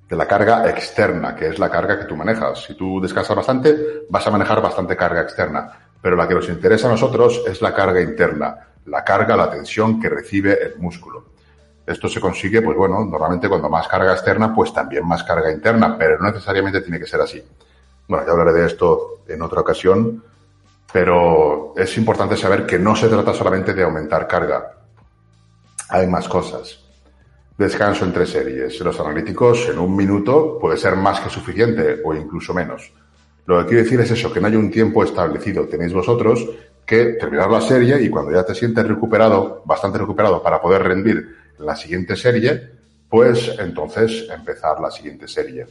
de 0.07 0.15
la 0.15 0.27
carga 0.27 0.69
externa, 0.69 1.35
que 1.35 1.47
es 1.47 1.57
la 1.57 1.69
carga 1.69 1.97
que 1.97 2.05
tú 2.05 2.15
manejas. 2.15 2.63
Si 2.63 2.75
tú 2.75 3.01
descansas 3.01 3.35
bastante, 3.35 4.05
vas 4.09 4.27
a 4.27 4.31
manejar 4.31 4.61
bastante 4.61 4.95
carga 4.95 5.21
externa. 5.21 5.71
Pero 5.99 6.15
la 6.15 6.27
que 6.27 6.35
nos 6.35 6.47
interesa 6.49 6.87
a 6.87 6.91
nosotros 6.91 7.41
es 7.47 7.61
la 7.63 7.73
carga 7.73 7.99
interna, 7.99 8.55
la 8.85 9.03
carga, 9.03 9.35
la 9.35 9.49
tensión 9.49 9.99
que 9.99 10.07
recibe 10.07 10.61
el 10.61 10.77
músculo. 10.77 11.34
Esto 11.85 12.09
se 12.09 12.19
consigue, 12.19 12.61
pues 12.61 12.77
bueno, 12.77 13.05
normalmente 13.05 13.47
cuando 13.47 13.69
más 13.69 13.87
carga 13.87 14.13
externa, 14.13 14.53
pues 14.53 14.73
también 14.73 15.07
más 15.07 15.23
carga 15.23 15.51
interna, 15.51 15.97
pero 15.97 16.17
no 16.19 16.31
necesariamente 16.31 16.81
tiene 16.81 16.99
que 16.99 17.05
ser 17.05 17.21
así. 17.21 17.43
Bueno, 18.07 18.25
ya 18.25 18.31
hablaré 18.31 18.53
de 18.53 18.65
esto 18.65 19.19
en 19.27 19.41
otra 19.41 19.61
ocasión, 19.61 20.23
pero 20.91 21.73
es 21.77 21.97
importante 21.97 22.37
saber 22.37 22.65
que 22.65 22.79
no 22.79 22.95
se 22.95 23.07
trata 23.07 23.33
solamente 23.33 23.73
de 23.73 23.83
aumentar 23.83 24.27
carga. 24.27 24.73
Hay 25.89 26.07
más 26.07 26.27
cosas 26.27 26.85
descanso 27.57 28.05
entre 28.05 28.25
series. 28.25 28.79
Los 28.81 28.99
analíticos 28.99 29.69
en 29.69 29.79
un 29.79 29.95
minuto 29.95 30.57
puede 30.59 30.77
ser 30.77 30.95
más 30.95 31.19
que 31.19 31.29
suficiente 31.29 32.01
o 32.03 32.13
incluso 32.13 32.53
menos. 32.53 32.91
Lo 33.45 33.59
que 33.59 33.67
quiero 33.67 33.83
decir 33.83 33.99
es 34.01 34.11
eso, 34.11 34.33
que 34.33 34.41
no 34.41 34.47
hay 34.47 34.55
un 34.55 34.71
tiempo 34.71 35.03
establecido. 35.03 35.67
Tenéis 35.67 35.93
vosotros 35.93 36.47
que 36.85 37.17
terminar 37.19 37.49
la 37.49 37.61
serie 37.61 38.01
y 38.01 38.09
cuando 38.09 38.31
ya 38.31 38.43
te 38.43 38.55
sientes 38.55 38.87
recuperado, 38.87 39.61
bastante 39.65 39.97
recuperado 39.97 40.41
para 40.41 40.61
poder 40.61 40.83
rendir 40.83 41.44
la 41.59 41.75
siguiente 41.75 42.15
serie, 42.15 42.71
pues 43.09 43.55
entonces 43.59 44.27
empezar 44.29 44.79
la 44.79 44.91
siguiente 44.91 45.27
serie. 45.27 45.65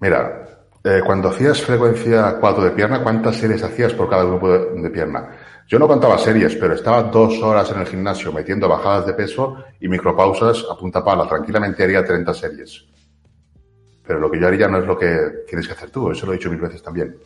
Mira, 0.00 0.44
eh, 0.84 1.00
cuando 1.04 1.30
hacías 1.30 1.62
frecuencia 1.62 2.36
4 2.38 2.64
de 2.64 2.70
pierna, 2.72 3.02
¿cuántas 3.02 3.36
series 3.36 3.62
hacías 3.62 3.94
por 3.94 4.08
cada 4.08 4.24
grupo 4.24 4.50
de 4.50 4.90
pierna? 4.90 5.30
Yo 5.66 5.78
no 5.78 5.88
contaba 5.88 6.18
series, 6.18 6.56
pero 6.56 6.74
estaba 6.74 7.04
dos 7.04 7.42
horas 7.42 7.70
en 7.70 7.80
el 7.80 7.86
gimnasio 7.86 8.30
metiendo 8.32 8.68
bajadas 8.68 9.06
de 9.06 9.14
peso 9.14 9.64
y 9.80 9.88
micropausas 9.88 10.66
a 10.70 10.76
punta 10.76 11.02
pala. 11.02 11.26
Tranquilamente 11.26 11.84
haría 11.84 12.04
30 12.04 12.34
series. 12.34 12.84
Pero 14.06 14.18
lo 14.20 14.30
que 14.30 14.38
yo 14.38 14.46
haría 14.46 14.68
no 14.68 14.78
es 14.78 14.86
lo 14.86 14.98
que 14.98 15.44
tienes 15.48 15.66
que 15.66 15.72
hacer 15.72 15.90
tú, 15.90 16.10
eso 16.10 16.26
lo 16.26 16.32
he 16.32 16.36
dicho 16.36 16.50
mil 16.50 16.60
veces 16.60 16.82
también. 16.82 17.16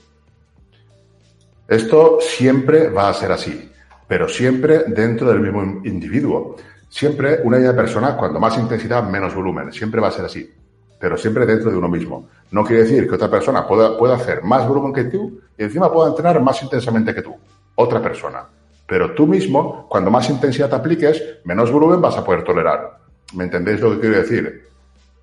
Esto 1.67 2.19
siempre 2.21 2.89
va 2.89 3.09
a 3.09 3.15
ser 3.15 3.33
así, 3.33 3.73
pero 4.09 4.29
siempre 4.29 4.85
dentro 4.89 5.29
del 5.29 5.41
mismo 5.41 5.83
individuo. 5.85 6.57
Siempre 6.89 7.41
una 7.45 7.59
misma 7.59 7.75
persona, 7.75 8.17
cuando 8.17 8.41
más 8.41 8.57
intensidad, 8.57 9.05
menos 9.05 9.35
volumen. 9.35 9.71
Siempre 9.73 10.01
va 10.01 10.09
a 10.09 10.13
ser 10.13 10.25
así, 10.25 10.51
pero 10.99 11.19
siempre 11.19 11.45
dentro 11.45 11.71
de 11.71 11.77
uno 11.77 11.89
mismo. 11.89 12.29
No 12.51 12.65
quiere 12.65 12.85
decir 12.85 13.07
que 13.07 13.15
otra 13.15 13.31
persona 13.31 13.67
pueda, 13.69 13.97
pueda 13.99 14.17
hacer 14.17 14.43
más 14.43 14.67
volumen 14.67 14.95
que 14.95 15.05
tú 15.05 15.39
y 15.57 15.65
encima 15.65 15.93
pueda 15.93 16.09
entrenar 16.09 16.41
más 16.41 16.63
intensamente 16.63 17.15
que 17.15 17.23
tú 17.23 17.37
otra 17.75 18.03
persona. 18.03 18.45
Pero 18.87 19.15
tú 19.15 19.27
mismo, 19.27 19.87
cuando 19.89 20.11
más 20.11 20.29
intensidad 20.31 20.73
apliques, 20.73 21.23
menos 21.45 21.71
volumen 21.71 22.01
vas 22.01 22.17
a 22.17 22.25
poder 22.25 22.43
tolerar. 22.43 22.99
¿Me 23.35 23.45
entendéis 23.45 23.81
lo 23.81 23.93
que 23.93 24.01
quiero 24.01 24.17
decir? 24.17 24.65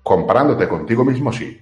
Comparándote 0.02 0.68
contigo 0.68 1.04
mismo, 1.04 1.32
sí. 1.32 1.60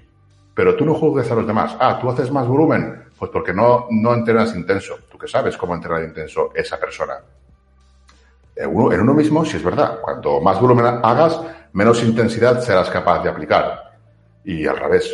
Pero 0.55 0.77
tú 0.77 0.85
no 0.85 0.95
juzgues 0.95 1.31
a 1.31 1.35
los 1.35 1.47
demás. 1.47 1.75
Ah, 1.81 1.99
tú 2.01 2.11
haces 2.11 2.31
más 2.31 2.47
volumen. 2.47 3.04
Pues 3.19 3.31
porque 3.31 3.53
no, 3.53 3.87
no 3.91 4.15
entrenas 4.15 4.55
intenso. 4.55 4.99
Tú 5.11 5.17
que 5.19 5.29
sabes 5.29 5.57
cómo 5.57 5.75
entrenar 5.75 6.03
intenso 6.03 6.51
esa 6.55 6.79
persona. 6.79 7.15
En 8.57 8.71
uno, 8.71 9.15
mismo, 9.15 9.45
sí 9.45 9.57
es 9.57 9.65
verdad. 9.65 10.01
Cuanto 10.01 10.41
más 10.41 10.61
volumen 10.61 10.87
hagas, 11.03 11.41
menos 11.73 12.03
intensidad 12.03 12.61
serás 12.61 12.89
capaz 12.89 13.23
de 13.23 13.31
aplicar. 13.31 13.99
Y 14.45 14.67
al 14.67 14.77
revés. 14.77 15.13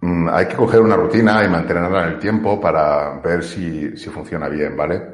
Mm, 0.00 0.28
hay 0.28 0.46
que 0.46 0.54
coger 0.56 0.80
una 0.82 0.96
rutina 0.96 1.42
y 1.44 1.48
mantenerla 1.48 2.06
en 2.06 2.12
el 2.14 2.18
tiempo 2.18 2.60
para 2.60 3.20
ver 3.20 3.42
si, 3.42 3.96
si 3.96 4.10
funciona 4.10 4.48
bien, 4.48 4.76
¿vale? 4.76 5.13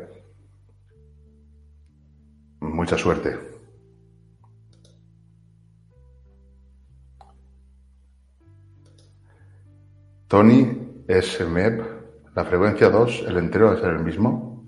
Mucha 2.73 2.97
suerte. 2.97 3.39
Tony 10.29 11.05
SMEP, 11.09 11.83
la 12.35 12.45
frecuencia 12.45 12.89
2, 12.89 13.25
el 13.27 13.37
entero 13.37 13.75
es 13.75 13.83
el 13.83 13.99
mismo. 13.99 14.65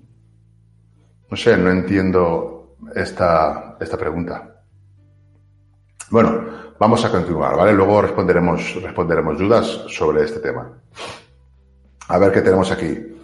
No 1.30 1.36
sé, 1.36 1.56
no 1.56 1.70
entiendo 1.70 2.76
esta, 2.94 3.76
esta 3.80 3.96
pregunta. 3.96 4.64
Bueno, 6.10 6.62
Vamos 6.82 7.04
a 7.04 7.12
continuar, 7.12 7.56
¿vale? 7.56 7.72
Luego 7.74 8.02
responderemos, 8.02 8.82
responderemos 8.82 9.38
dudas 9.38 9.84
sobre 9.86 10.24
este 10.24 10.40
tema. 10.40 10.82
A 12.08 12.18
ver 12.18 12.32
qué 12.32 12.40
tenemos 12.42 12.72
aquí. 12.72 13.21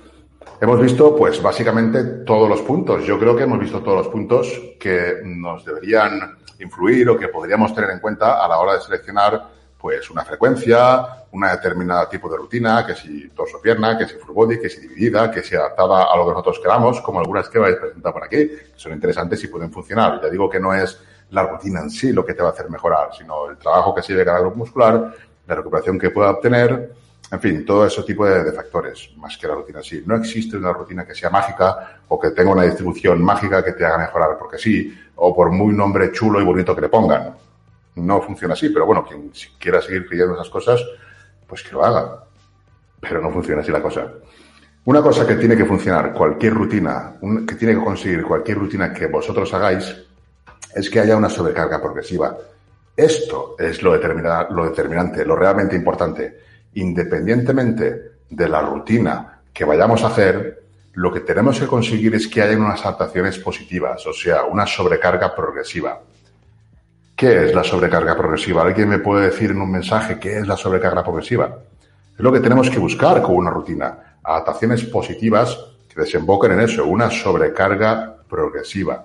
Hemos 0.61 0.81
visto, 0.81 1.15
pues, 1.15 1.41
básicamente 1.41 2.03
todos 2.25 2.49
los 2.49 2.63
puntos. 2.63 3.05
Yo 3.05 3.17
creo 3.17 3.37
que 3.37 3.45
hemos 3.45 3.61
visto 3.61 3.81
todos 3.81 3.99
los 3.99 4.09
puntos 4.09 4.61
que 4.81 5.21
nos 5.25 5.65
deberían 5.65 6.37
influir 6.59 7.09
o 7.09 7.17
que 7.17 7.29
podríamos 7.29 7.73
tener 7.73 7.91
en 7.91 8.01
cuenta 8.01 8.45
a 8.45 8.49
la 8.49 8.59
hora 8.59 8.73
de 8.73 8.81
seleccionar, 8.81 9.41
pues, 9.79 10.11
una 10.11 10.25
frecuencia, 10.25 11.27
una 11.31 11.53
determinada 11.53 12.09
tipo 12.09 12.29
de 12.29 12.39
rutina, 12.39 12.85
que 12.85 12.97
si 12.97 13.29
torso-pierna, 13.29 13.97
que 13.97 14.09
si 14.09 14.17
full 14.17 14.35
body, 14.35 14.59
que 14.59 14.69
si 14.69 14.81
dividida, 14.81 15.31
que 15.31 15.45
si 15.45 15.55
adaptada 15.55 16.13
a 16.13 16.17
lo 16.17 16.25
que 16.25 16.33
nosotros 16.33 16.59
queramos, 16.59 17.01
como 17.03 17.21
algunas 17.21 17.49
que 17.49 17.61
vais 17.61 17.77
a 17.77 17.81
presentar 17.81 18.13
por 18.13 18.25
aquí, 18.25 18.49
que 18.49 18.73
son 18.75 18.93
interesantes 18.93 19.45
y 19.45 19.47
pueden 19.47 19.71
funcionar. 19.71 20.21
Ya 20.21 20.29
digo 20.29 20.51
que 20.51 20.59
no 20.59 20.75
es 20.75 21.01
la 21.31 21.45
rutina 21.47 21.83
en 21.83 21.91
sí 21.91 22.13
lo 22.13 22.27
que 22.27 22.35
te 22.35 22.43
va 22.43 22.49
a 22.49 22.53
hacer 22.53 22.69
mejorar, 22.69 23.11
sino 23.17 23.49
el 23.49 23.59
trabajo 23.59 23.95
que 23.95 24.03
sirve 24.03 24.25
cada 24.25 24.41
grupo 24.41 24.57
muscular, 24.57 25.15
la 25.47 25.55
recuperación 25.55 26.01
que 26.01 26.11
pueda 26.11 26.31
obtener, 26.31 26.91
en 27.31 27.41
fin, 27.41 27.67
todo 27.67 27.87
ese 27.87 28.03
tipo 28.05 28.25
de, 28.25 28.53
factores, 28.53 29.11
más 29.17 29.37
que 29.37 29.47
la 29.47 29.55
rutina 29.55 29.83
sí. 29.83 30.03
No 30.07 30.17
existe 30.17 30.57
una 30.57 30.73
rutina 30.73 31.07
que 31.07 31.15
sea 31.15 31.29
mágica 31.29 32.01
o 32.09 32.19
que 32.19 32.31
tenga 32.31 32.53
una 32.53 32.63
distribución 32.63 33.23
mágica 33.23 33.63
que 33.63 33.73
te 33.73 33.85
haga 33.85 33.99
mejorar 33.99 34.39
porque 34.39 34.57
sí, 34.57 34.97
o 35.17 35.35
por 35.35 35.51
muy 35.51 35.75
nombre 35.75 36.11
chulo 36.11 36.41
y 36.41 36.45
bonito 36.45 36.75
que 36.75 36.81
le 36.81 36.89
pongan. 36.89 37.35
No 37.97 38.23
funciona 38.23 38.55
así, 38.55 38.71
pero 38.71 38.87
bueno, 38.87 39.05
quien 39.05 39.31
quiera 39.59 39.83
seguir 39.83 40.07
creyendo 40.07 40.35
esas 40.35 40.49
cosas, 40.49 40.83
pues 41.47 41.63
que 41.63 41.73
lo 41.73 41.85
haga. 41.85 42.25
Pero 43.01 43.21
no 43.21 43.31
funciona 43.31 43.61
así 43.61 43.71
la 43.71 43.83
cosa. 43.83 44.11
Una 44.87 45.03
cosa 45.03 45.27
que 45.27 45.35
tiene 45.35 45.55
que 45.55 45.67
funcionar 45.67 46.15
cualquier 46.15 46.55
rutina, 46.55 47.17
que 47.47 47.57
tiene 47.57 47.75
que 47.75 47.85
conseguir 47.85 48.23
cualquier 48.23 48.57
rutina 48.57 48.91
que 48.91 49.07
vosotros 49.07 49.53
hagáis, 49.53 49.95
es 50.75 50.89
que 50.89 51.01
haya 51.01 51.15
una 51.15 51.29
sobrecarga 51.29 51.83
progresiva. 51.83 52.39
Esto 52.97 53.55
es 53.59 53.83
lo, 53.83 53.95
lo 53.97 54.65
determinante, 54.65 55.27
lo 55.27 55.37
realmente 55.37 55.77
importante. 55.77 56.48
Independientemente 56.75 58.13
de 58.31 58.49
la 58.49 58.61
rutina 58.61 59.41
que 59.53 59.65
vayamos 59.65 60.03
a 60.03 60.09
hacer, 60.09 60.63
lo 60.95 61.13
que 61.13 61.21
tenemos 61.21 61.59
que 61.59 61.67
conseguir 61.67 62.15
es 62.15 62.27
que 62.29 62.43
haya 62.43 62.57
unas 62.57 62.85
adaptaciones 62.85 63.39
positivas, 63.39 64.07
o 64.07 64.13
sea, 64.13 64.45
una 64.45 64.67
sobrecarga 64.67 65.35
progresiva. 65.35 66.01
¿Qué 67.15 67.47
es 67.47 67.55
la 67.55 67.65
sobrecarga 67.65 68.17
progresiva? 68.17 68.63
¿Alguien 68.63 68.89
me 68.89 68.99
puede 68.99 69.27
decir 69.27 69.51
en 69.51 69.61
un 69.61 69.71
mensaje 69.71 70.19
qué 70.19 70.39
es 70.39 70.47
la 70.47 70.57
sobrecarga 70.57 71.03
progresiva? 71.03 71.59
Es 72.17 72.21
lo 72.21 72.33
que 72.33 72.41
tenemos 72.41 72.71
que 72.71 72.79
buscar 72.79 73.23
con 73.23 73.37
una 73.37 73.51
rutina. 73.51 74.19
Adaptaciones 74.23 74.85
positivas 74.85 75.59
que 75.89 76.01
desemboquen 76.01 76.53
en 76.53 76.61
eso, 76.61 76.87
una 76.87 77.11
sobrecarga 77.11 78.17
progresiva. 78.29 79.05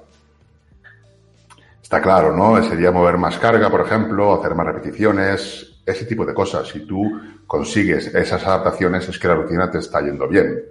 Está 1.82 2.02
claro, 2.02 2.36
¿no? 2.36 2.62
Sería 2.64 2.92
mover 2.92 3.18
más 3.18 3.38
carga, 3.38 3.70
por 3.70 3.82
ejemplo, 3.82 4.34
hacer 4.34 4.56
más 4.56 4.66
repeticiones, 4.66 5.73
ese 5.86 6.06
tipo 6.06 6.26
de 6.26 6.34
cosas. 6.34 6.68
Si 6.68 6.86
tú 6.86 7.20
consigues 7.46 8.08
esas 8.14 8.46
adaptaciones 8.46 9.08
es 9.08 9.20
que 9.20 9.28
la 9.28 9.36
rutina 9.36 9.70
te 9.70 9.80
está 9.80 10.02
yendo 10.02 10.28
bien. 10.28 10.62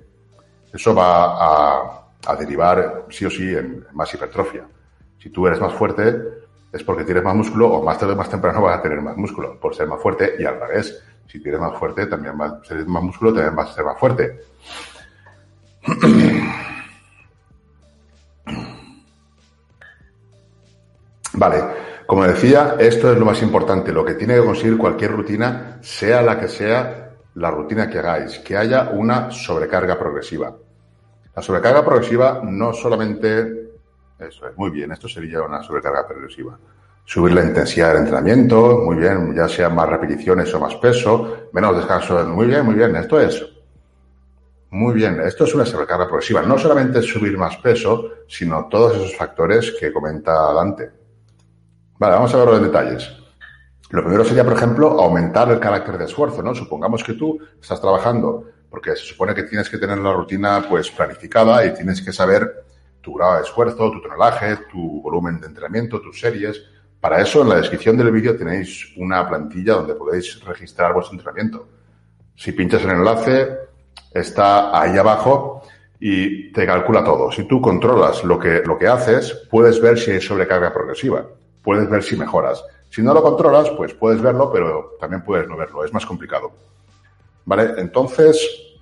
Eso 0.72 0.94
va 0.94 1.98
a, 2.26 2.36
derivar 2.38 3.06
sí 3.10 3.24
o 3.24 3.30
sí 3.30 3.54
en 3.54 3.84
más 3.92 4.12
hipertrofia. 4.14 4.64
Si 5.18 5.30
tú 5.30 5.46
eres 5.46 5.60
más 5.60 5.72
fuerte 5.74 6.16
es 6.72 6.82
porque 6.84 7.04
tienes 7.04 7.22
más 7.22 7.34
músculo 7.34 7.68
o 7.68 7.84
más 7.84 7.98
tarde 7.98 8.14
o 8.14 8.16
más 8.16 8.30
temprano 8.30 8.62
vas 8.62 8.78
a 8.78 8.82
tener 8.82 9.02
más 9.02 9.16
músculo 9.16 9.60
por 9.60 9.74
ser 9.74 9.86
más 9.86 10.00
fuerte 10.00 10.36
y 10.38 10.44
al 10.44 10.58
revés. 10.58 11.02
Si 11.26 11.40
tienes 11.42 11.60
más 11.60 11.78
fuerte, 11.78 12.06
también 12.06 12.36
vas 12.38 12.52
a 12.70 12.74
más 12.86 13.02
músculo, 13.02 13.32
también 13.34 13.56
vas 13.56 13.70
a 13.70 13.74
ser 13.74 13.84
más 13.84 13.98
fuerte. 13.98 14.40
Vale, 21.34 21.81
como 22.06 22.24
decía, 22.24 22.76
esto 22.78 23.12
es 23.12 23.18
lo 23.18 23.24
más 23.24 23.42
importante, 23.42 23.92
lo 23.92 24.04
que 24.04 24.14
tiene 24.14 24.34
que 24.34 24.44
conseguir 24.44 24.76
cualquier 24.76 25.12
rutina, 25.12 25.78
sea 25.80 26.22
la 26.22 26.38
que 26.38 26.48
sea 26.48 27.12
la 27.34 27.50
rutina 27.50 27.88
que 27.88 27.98
hagáis, 27.98 28.38
que 28.40 28.56
haya 28.56 28.90
una 28.92 29.30
sobrecarga 29.30 29.98
progresiva. 29.98 30.54
La 31.34 31.42
sobrecarga 31.42 31.84
progresiva 31.84 32.40
no 32.44 32.72
solamente, 32.72 33.70
eso 34.18 34.48
es, 34.48 34.56
muy 34.56 34.70
bien, 34.70 34.92
esto 34.92 35.08
sería 35.08 35.42
una 35.42 35.62
sobrecarga 35.62 36.06
progresiva. 36.06 36.58
Subir 37.04 37.32
la 37.32 37.42
intensidad 37.42 37.88
del 37.88 38.02
entrenamiento, 38.02 38.82
muy 38.84 38.96
bien, 38.96 39.34
ya 39.34 39.48
sea 39.48 39.68
más 39.68 39.88
repeticiones 39.88 40.52
o 40.54 40.60
más 40.60 40.76
peso, 40.76 41.48
menos 41.52 41.76
descanso, 41.76 42.24
muy 42.26 42.46
bien, 42.46 42.64
muy 42.64 42.74
bien, 42.74 42.94
esto 42.94 43.20
es 43.20 43.44
muy 44.72 44.94
bien, 44.94 45.20
esto 45.20 45.44
es 45.44 45.54
una 45.54 45.66
sobrecarga 45.66 46.06
progresiva. 46.06 46.40
No 46.42 46.56
solamente 46.56 47.02
subir 47.02 47.36
más 47.36 47.58
peso, 47.58 48.10
sino 48.26 48.68
todos 48.70 48.96
esos 48.96 49.14
factores 49.14 49.76
que 49.78 49.92
comenta 49.92 50.32
Dante. 50.54 51.01
Vale, 52.02 52.16
vamos 52.16 52.34
a 52.34 52.38
verlo 52.38 52.56
en 52.56 52.64
detalles. 52.64 53.08
Lo 53.90 54.02
primero 54.02 54.24
sería, 54.24 54.42
por 54.42 54.54
ejemplo, 54.54 55.00
aumentar 55.00 55.48
el 55.52 55.60
carácter 55.60 55.98
de 55.98 56.06
esfuerzo, 56.06 56.42
¿no? 56.42 56.52
Supongamos 56.52 57.04
que 57.04 57.12
tú 57.12 57.38
estás 57.60 57.80
trabajando, 57.80 58.44
porque 58.68 58.96
se 58.96 59.04
supone 59.04 59.36
que 59.36 59.44
tienes 59.44 59.68
que 59.68 59.78
tener 59.78 59.98
la 59.98 60.12
rutina, 60.12 60.66
pues, 60.68 60.90
planificada 60.90 61.64
y 61.64 61.72
tienes 61.74 62.02
que 62.02 62.12
saber 62.12 62.64
tu 63.00 63.14
grado 63.14 63.36
de 63.36 63.42
esfuerzo, 63.42 63.92
tu 63.92 64.02
tonelaje, 64.02 64.56
tu 64.68 65.00
volumen 65.00 65.40
de 65.40 65.46
entrenamiento, 65.46 66.00
tus 66.00 66.18
series. 66.18 66.60
Para 67.00 67.20
eso, 67.20 67.42
en 67.42 67.50
la 67.50 67.54
descripción 67.54 67.96
del 67.96 68.10
vídeo 68.10 68.36
tenéis 68.36 68.92
una 68.96 69.28
plantilla 69.28 69.74
donde 69.74 69.94
podéis 69.94 70.44
registrar 70.44 70.94
vuestro 70.94 71.16
entrenamiento. 71.16 71.68
Si 72.34 72.50
pinchas 72.50 72.82
el 72.82 72.90
enlace, 72.90 73.58
está 74.12 74.76
ahí 74.76 74.98
abajo 74.98 75.62
y 76.00 76.50
te 76.50 76.66
calcula 76.66 77.04
todo. 77.04 77.30
Si 77.30 77.44
tú 77.44 77.60
controlas 77.60 78.24
lo 78.24 78.40
que, 78.40 78.60
lo 78.66 78.76
que 78.76 78.88
haces, 78.88 79.46
puedes 79.48 79.80
ver 79.80 79.96
si 80.00 80.10
hay 80.10 80.20
sobrecarga 80.20 80.74
progresiva 80.74 81.24
puedes 81.62 81.88
ver 81.88 82.02
si 82.02 82.16
mejoras. 82.16 82.64
Si 82.90 83.02
no 83.02 83.14
lo 83.14 83.22
controlas, 83.22 83.70
pues 83.70 83.94
puedes 83.94 84.20
verlo, 84.20 84.50
pero 84.52 84.96
también 85.00 85.22
puedes 85.22 85.48
no 85.48 85.56
verlo. 85.56 85.84
Es 85.84 85.92
más 85.92 86.04
complicado. 86.04 86.52
¿Vale? 87.44 87.74
Entonces, 87.78 88.72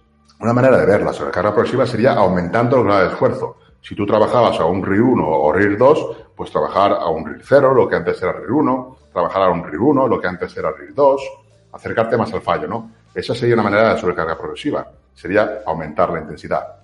una 0.40 0.52
manera 0.52 0.78
de 0.78 0.86
ver 0.86 1.02
la 1.02 1.12
sobrecarga 1.12 1.52
progresiva 1.52 1.86
sería 1.86 2.14
aumentando 2.14 2.78
el 2.78 2.84
grado 2.84 3.00
de 3.02 3.08
esfuerzo. 3.08 3.56
Si 3.80 3.94
tú 3.94 4.04
trabajabas 4.06 4.58
a 4.60 4.64
un 4.64 4.84
RIR 4.84 5.02
1 5.02 5.26
o 5.26 5.52
RIR 5.52 5.78
2, 5.78 6.16
pues 6.34 6.50
trabajar 6.50 6.92
a 6.92 7.08
un 7.08 7.26
RIR 7.26 7.42
0, 7.44 7.74
lo 7.74 7.88
que 7.88 7.96
antes 7.96 8.22
era 8.22 8.32
RIR 8.32 8.50
1, 8.50 8.96
trabajar 9.12 9.42
a 9.42 9.50
un 9.50 9.64
RIR 9.64 9.80
1, 9.80 10.08
lo 10.08 10.20
que 10.20 10.26
antes 10.26 10.56
era 10.56 10.70
RIR 10.72 10.94
2, 10.94 11.22
acercarte 11.72 12.16
más 12.16 12.32
al 12.32 12.42
fallo, 12.42 12.66
¿no? 12.66 12.90
Esa 13.14 13.34
sería 13.34 13.54
una 13.54 13.64
manera 13.64 13.94
de 13.94 14.00
sobrecarga 14.00 14.36
progresiva. 14.36 14.90
Sería 15.14 15.62
aumentar 15.66 16.10
la 16.10 16.20
intensidad. 16.20 16.76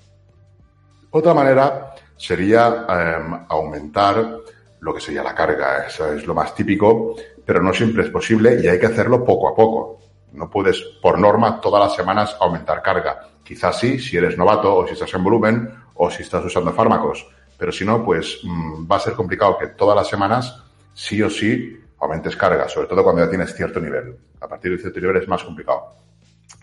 Otra 1.10 1.34
manera 1.34 1.94
sería 2.16 2.86
em, 2.88 3.46
aumentar 3.48 4.38
lo 4.86 4.94
que 4.94 5.00
sería 5.00 5.22
la 5.22 5.34
carga. 5.34 5.86
Eso 5.88 6.12
es 6.12 6.26
lo 6.26 6.34
más 6.34 6.54
típico, 6.54 7.16
pero 7.44 7.60
no 7.60 7.74
siempre 7.74 8.04
es 8.04 8.10
posible 8.10 8.60
y 8.62 8.68
hay 8.68 8.78
que 8.78 8.86
hacerlo 8.86 9.24
poco 9.24 9.48
a 9.48 9.54
poco. 9.54 9.98
No 10.32 10.48
puedes, 10.48 10.80
por 11.02 11.18
norma, 11.18 11.60
todas 11.60 11.82
las 11.82 11.96
semanas 11.96 12.36
aumentar 12.40 12.80
carga. 12.82 13.28
Quizás 13.42 13.78
sí, 13.78 13.98
si 13.98 14.16
eres 14.16 14.38
novato 14.38 14.76
o 14.76 14.86
si 14.86 14.92
estás 14.92 15.12
en 15.14 15.24
volumen 15.24 15.74
o 15.94 16.10
si 16.10 16.22
estás 16.22 16.44
usando 16.44 16.72
fármacos. 16.72 17.26
Pero 17.58 17.72
si 17.72 17.84
no, 17.84 18.04
pues 18.04 18.38
mm, 18.44 18.90
va 18.90 18.96
a 18.96 19.00
ser 19.00 19.14
complicado 19.14 19.58
que 19.58 19.68
todas 19.68 19.96
las 19.96 20.08
semanas, 20.08 20.62
sí 20.94 21.20
o 21.20 21.28
sí, 21.28 21.80
aumentes 21.98 22.36
carga, 22.36 22.68
sobre 22.68 22.86
todo 22.86 23.02
cuando 23.02 23.24
ya 23.24 23.28
tienes 23.28 23.54
cierto 23.54 23.80
nivel. 23.80 24.16
A 24.40 24.46
partir 24.46 24.70
de 24.70 24.78
cierto 24.78 25.00
nivel 25.00 25.16
es 25.16 25.28
más 25.28 25.42
complicado. 25.42 25.94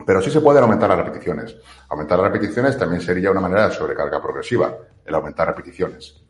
Pero 0.05 0.21
sí 0.21 0.31
se 0.31 0.39
pueden 0.39 0.63
aumentar 0.63 0.89
las 0.89 0.99
repeticiones. 0.99 1.57
Aumentar 1.89 2.19
las 2.19 2.31
repeticiones 2.31 2.77
también 2.77 3.01
sería 3.01 3.31
una 3.31 3.41
manera 3.41 3.67
de 3.67 3.75
sobrecarga 3.75 4.21
progresiva, 4.21 4.77
el 5.05 5.15
aumentar 5.15 5.47
repeticiones. 5.47 6.22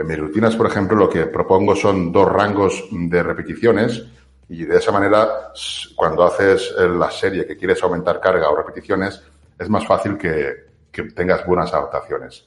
En 0.00 0.06
mis 0.06 0.18
rutinas, 0.18 0.56
por 0.56 0.66
ejemplo, 0.66 0.96
lo 0.96 1.10
que 1.10 1.26
propongo 1.26 1.76
son 1.76 2.10
dos 2.10 2.26
rangos 2.26 2.88
de 2.90 3.22
repeticiones 3.22 4.02
y 4.48 4.64
de 4.64 4.78
esa 4.78 4.92
manera, 4.92 5.52
cuando 5.94 6.24
haces 6.24 6.74
la 6.78 7.10
serie 7.10 7.46
que 7.46 7.54
quieres 7.54 7.82
aumentar 7.82 8.18
carga 8.18 8.48
o 8.48 8.56
repeticiones, 8.56 9.22
es 9.58 9.68
más 9.68 9.86
fácil 9.86 10.16
que, 10.16 10.70
tengas 11.14 11.44
buenas 11.44 11.74
adaptaciones. 11.74 12.46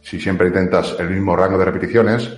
Si 0.00 0.18
siempre 0.18 0.48
intentas 0.48 0.96
el 0.98 1.10
mismo 1.10 1.36
rango 1.36 1.56
de 1.56 1.66
repeticiones, 1.66 2.36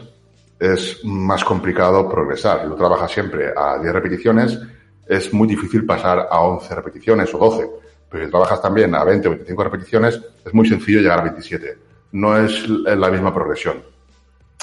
es 0.61 1.03
más 1.05 1.43
complicado 1.43 2.07
progresar. 2.07 2.65
Si 2.65 2.69
tú 2.69 2.77
trabajas 2.77 3.11
siempre 3.11 3.51
a 3.57 3.79
10 3.79 3.95
repeticiones, 3.95 4.61
es 5.07 5.33
muy 5.33 5.49
difícil 5.49 5.87
pasar 5.87 6.29
a 6.31 6.41
11 6.41 6.75
repeticiones 6.75 7.33
o 7.33 7.39
12. 7.39 7.71
Pero 8.11 8.27
si 8.27 8.31
trabajas 8.31 8.61
también 8.61 8.95
a 8.95 9.05
20 9.05 9.27
o 9.27 9.31
25 9.31 9.65
repeticiones, 9.65 10.21
es 10.45 10.53
muy 10.53 10.69
sencillo 10.69 11.01
llegar 11.01 11.21
a 11.21 11.23
27. 11.23 11.79
No 12.13 12.37
es 12.37 12.69
la 12.69 13.11
misma 13.11 13.33
progresión 13.33 13.94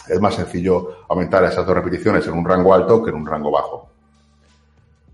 es 0.08 0.20
más 0.20 0.36
sencillo 0.36 1.06
aumentar 1.10 1.44
esas 1.44 1.66
dos 1.66 1.76
repeticiones 1.76 2.26
en 2.28 2.34
un 2.34 2.46
rango 2.46 2.74
alto 2.74 3.04
que 3.04 3.10
en 3.10 3.18
un 3.18 3.26
rango 3.26 3.52
bajo. 3.52 3.90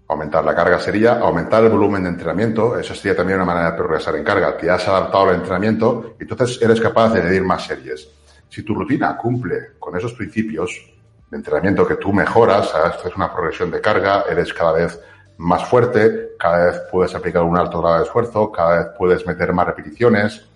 Aumentar 0.09 0.45
la 0.45 0.55
carga 0.55 0.79
sería 0.79 1.19
aumentar 1.19 1.63
el 1.63 1.69
volumen 1.69 2.03
de 2.03 2.09
entrenamiento. 2.09 2.79
Eso 2.79 2.95
sería 2.95 3.15
también 3.15 3.39
una 3.39 3.45
manera 3.45 3.71
de 3.71 3.77
progresar 3.77 4.15
en 4.15 4.23
carga. 4.23 4.55
Te 4.55 4.69
has 4.69 4.87
adaptado 4.87 5.29
al 5.29 5.35
entrenamiento 5.35 6.15
y 6.19 6.23
entonces 6.23 6.61
eres 6.61 6.79
capaz 6.79 7.13
de 7.13 7.21
añadir 7.21 7.43
más 7.43 7.65
series. 7.65 8.09
Si 8.49 8.63
tu 8.63 8.73
rutina 8.73 9.17
cumple 9.17 9.73
con 9.77 9.97
esos 9.97 10.13
principios 10.13 10.93
de 11.29 11.37
entrenamiento 11.37 11.85
que 11.85 11.95
tú 11.95 12.13
mejoras, 12.13 12.73
haces 12.73 13.13
una 13.17 13.33
progresión 13.33 13.69
de 13.69 13.81
carga, 13.81 14.23
eres 14.29 14.53
cada 14.53 14.71
vez 14.71 14.97
más 15.37 15.65
fuerte, 15.65 16.29
cada 16.39 16.67
vez 16.67 16.81
puedes 16.89 17.13
aplicar 17.13 17.43
un 17.43 17.57
alto 17.57 17.81
grado 17.81 17.97
de 17.97 18.03
esfuerzo, 18.05 18.49
cada 18.49 18.77
vez 18.77 18.87
puedes 18.97 19.27
meter 19.27 19.51
más 19.51 19.67
repeticiones, 19.67 20.47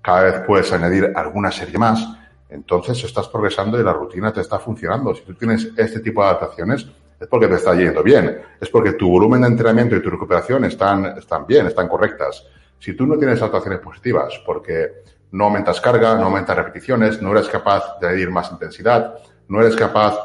cada 0.00 0.22
vez 0.22 0.34
puedes 0.46 0.72
añadir 0.72 1.12
alguna 1.16 1.50
serie 1.50 1.78
más 1.78 2.06
entonces 2.48 3.02
estás 3.04 3.28
progresando 3.28 3.80
y 3.80 3.82
la 3.82 3.92
rutina 3.92 4.32
te 4.32 4.40
está 4.40 4.58
funcionando. 4.58 5.14
Si 5.14 5.22
tú 5.22 5.34
tienes 5.34 5.70
este 5.76 6.00
tipo 6.00 6.22
de 6.22 6.28
adaptaciones, 6.28 6.86
es 7.18 7.28
porque 7.28 7.48
te 7.48 7.54
está 7.54 7.74
yendo 7.74 8.02
bien. 8.02 8.40
Es 8.60 8.68
porque 8.68 8.92
tu 8.92 9.10
volumen 9.10 9.42
de 9.42 9.48
entrenamiento 9.48 9.96
y 9.96 10.02
tu 10.02 10.10
recuperación 10.10 10.64
están, 10.64 11.06
están 11.18 11.46
bien, 11.46 11.66
están 11.66 11.88
correctas. 11.88 12.46
Si 12.78 12.94
tú 12.94 13.06
no 13.06 13.16
tienes 13.16 13.40
adaptaciones 13.40 13.80
positivas 13.80 14.40
porque 14.44 15.02
no 15.32 15.44
aumentas 15.44 15.80
carga, 15.80 16.16
no 16.16 16.26
aumentas 16.26 16.56
repeticiones, 16.56 17.20
no 17.20 17.32
eres 17.32 17.48
capaz 17.48 17.98
de 18.00 18.08
añadir 18.08 18.30
más 18.30 18.52
intensidad, 18.52 19.14
no 19.48 19.60
eres 19.60 19.74
capaz 19.74 20.16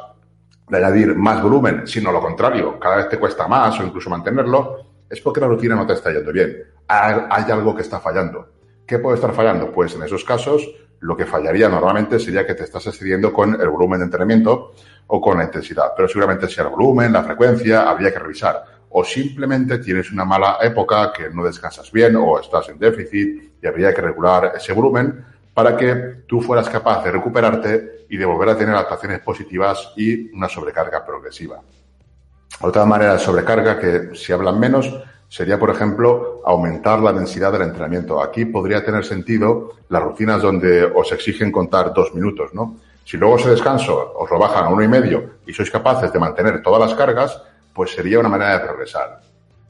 de 0.67 0.77
añadir 0.77 1.15
más 1.15 1.41
volumen, 1.41 1.87
sino 1.87 2.11
lo 2.11 2.21
contrario, 2.21 2.79
cada 2.79 2.97
vez 2.97 3.09
te 3.09 3.17
cuesta 3.17 3.47
más 3.47 3.79
o 3.79 3.83
incluso 3.83 4.09
mantenerlo, 4.09 4.77
es 5.09 5.19
porque 5.21 5.39
la 5.39 5.47
rutina 5.47 5.75
no 5.75 5.87
te 5.87 5.93
está 5.93 6.11
yendo 6.11 6.31
bien. 6.31 6.63
Hay 6.87 7.51
algo 7.51 7.75
que 7.75 7.81
está 7.81 7.99
fallando. 7.99 8.49
¿Qué 8.85 8.99
puede 8.99 9.15
estar 9.15 9.33
fallando? 9.33 9.71
Pues 9.71 9.95
en 9.95 10.03
esos 10.03 10.23
casos 10.23 10.67
lo 11.01 11.15
que 11.15 11.25
fallaría 11.25 11.69
normalmente 11.69 12.19
sería 12.19 12.45
que 12.45 12.55
te 12.55 12.63
estás 12.63 12.85
excediendo 12.87 13.31
con 13.31 13.59
el 13.59 13.69
volumen 13.69 13.99
de 13.99 14.05
entrenamiento 14.05 14.73
o 15.07 15.21
con 15.21 15.37
la 15.37 15.45
intensidad. 15.45 15.91
Pero 15.95 16.07
seguramente 16.07 16.47
sea 16.47 16.65
el 16.65 16.71
volumen, 16.71 17.13
la 17.13 17.23
frecuencia, 17.23 17.89
habría 17.89 18.11
que 18.11 18.19
revisar. 18.19 18.63
O 18.89 19.03
simplemente 19.03 19.77
tienes 19.79 20.11
una 20.11 20.25
mala 20.25 20.57
época 20.61 21.13
que 21.13 21.29
no 21.29 21.43
descansas 21.43 21.91
bien 21.91 22.15
o 22.15 22.39
estás 22.39 22.69
en 22.69 22.79
déficit 22.79 23.53
y 23.61 23.67
habría 23.67 23.93
que 23.93 24.01
regular 24.01 24.53
ese 24.55 24.73
volumen 24.73 25.23
para 25.53 25.75
que 25.75 26.23
tú 26.27 26.41
fueras 26.41 26.69
capaz 26.69 27.03
de 27.03 27.11
recuperarte 27.11 28.05
y 28.09 28.17
de 28.17 28.25
volver 28.25 28.49
a 28.49 28.57
tener 28.57 28.73
adaptaciones 28.73 29.19
positivas 29.19 29.93
y 29.95 30.33
una 30.35 30.49
sobrecarga 30.49 31.05
progresiva. 31.05 31.61
Otra 32.61 32.85
manera 32.85 33.13
de 33.13 33.19
sobrecarga 33.19 33.79
que 33.79 34.15
si 34.15 34.33
hablan 34.33 34.59
menos 34.59 34.91
sería, 35.29 35.59
por 35.59 35.69
ejemplo, 35.69 36.41
aumentar 36.43 36.99
la 36.99 37.13
densidad 37.13 37.51
del 37.51 37.61
entrenamiento. 37.61 38.21
Aquí 38.21 38.45
podría 38.45 38.83
tener 38.83 39.05
sentido 39.05 39.75
las 39.87 40.03
rutinas 40.03 40.41
donde 40.41 40.83
os 40.83 41.11
exigen 41.11 41.51
contar 41.51 41.93
dos 41.93 42.13
minutos, 42.13 42.53
¿no? 42.53 42.75
Si 43.05 43.15
luego 43.17 43.37
ese 43.37 43.51
descanso 43.51 44.13
os 44.17 44.29
lo 44.29 44.37
bajan 44.37 44.65
a 44.65 44.69
uno 44.69 44.83
y 44.83 44.87
medio 44.87 45.37
y 45.45 45.53
sois 45.53 45.71
capaces 45.71 46.11
de 46.11 46.19
mantener 46.19 46.61
todas 46.61 46.81
las 46.81 46.97
cargas, 46.97 47.41
pues 47.73 47.91
sería 47.91 48.19
una 48.19 48.29
manera 48.29 48.59
de 48.59 48.65
progresar. 48.65 49.21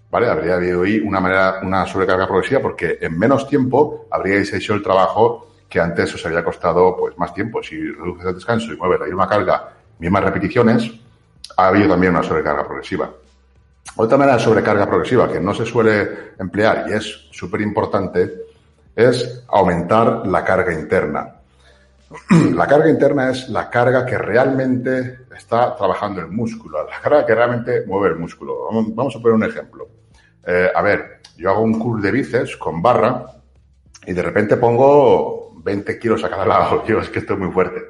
¿Vale? 0.09 0.27
Habría 0.27 0.55
habido 0.55 0.83
ahí 0.83 0.99
una 0.99 1.19
manera, 1.19 1.59
una 1.61 1.85
sobrecarga 1.85 2.25
progresiva 2.25 2.61
porque 2.61 2.97
en 2.99 3.17
menos 3.17 3.47
tiempo 3.47 4.07
habríais 4.09 4.51
hecho 4.53 4.73
el 4.73 4.81
trabajo 4.81 5.47
que 5.69 5.79
antes 5.79 6.13
os 6.15 6.25
había 6.25 6.43
costado 6.43 6.97
pues 6.97 7.17
más 7.17 7.33
tiempo. 7.33 7.61
Si 7.61 7.77
reduces 7.79 8.25
el 8.25 8.35
descanso 8.35 8.73
y 8.73 8.77
mueves 8.77 9.01
la 9.01 9.05
misma 9.05 9.29
carga, 9.29 9.69
mismas 9.99 10.23
repeticiones, 10.23 10.91
ha 11.55 11.67
habido 11.67 11.89
también 11.89 12.13
una 12.13 12.23
sobrecarga 12.23 12.65
progresiva. 12.65 13.09
Otra 14.01 14.17
manera 14.17 14.37
de 14.37 14.43
sobrecarga 14.43 14.87
progresiva 14.87 15.29
que 15.29 15.41
no 15.41 15.53
se 15.53 15.65
suele 15.65 16.31
emplear 16.39 16.85
y 16.87 16.93
es 16.93 17.27
súper 17.31 17.59
importante 17.59 18.45
es 18.95 19.43
aumentar 19.49 20.25
la 20.25 20.41
carga 20.45 20.71
interna. 20.73 21.35
La 22.55 22.65
carga 22.65 22.89
interna 22.89 23.29
es 23.29 23.49
la 23.49 23.69
carga 23.69 24.05
que 24.05 24.17
realmente 24.17 25.25
está 25.35 25.75
trabajando 25.75 26.21
el 26.21 26.27
músculo, 26.29 26.81
la 26.89 27.01
carga 27.01 27.25
que 27.25 27.35
realmente 27.35 27.83
mueve 27.85 28.13
el 28.13 28.15
músculo. 28.15 28.69
Vamos, 28.71 29.15
a 29.17 29.19
poner 29.19 29.35
un 29.35 29.43
ejemplo. 29.43 29.89
Eh, 30.45 30.71
a 30.73 30.81
ver, 30.81 31.19
yo 31.35 31.49
hago 31.49 31.61
un 31.61 31.77
curl 31.77 32.01
de 32.01 32.11
bíceps 32.11 32.55
con 32.55 32.81
barra 32.81 33.25
y 34.07 34.13
de 34.13 34.21
repente 34.21 34.55
pongo 34.55 35.51
20 35.61 35.99
kilos 35.99 36.23
a 36.23 36.29
cada 36.29 36.45
lado. 36.45 36.85
Yo 36.87 36.99
es 36.99 37.09
que 37.09 37.19
estoy 37.19 37.35
muy 37.35 37.51
fuerte. 37.51 37.81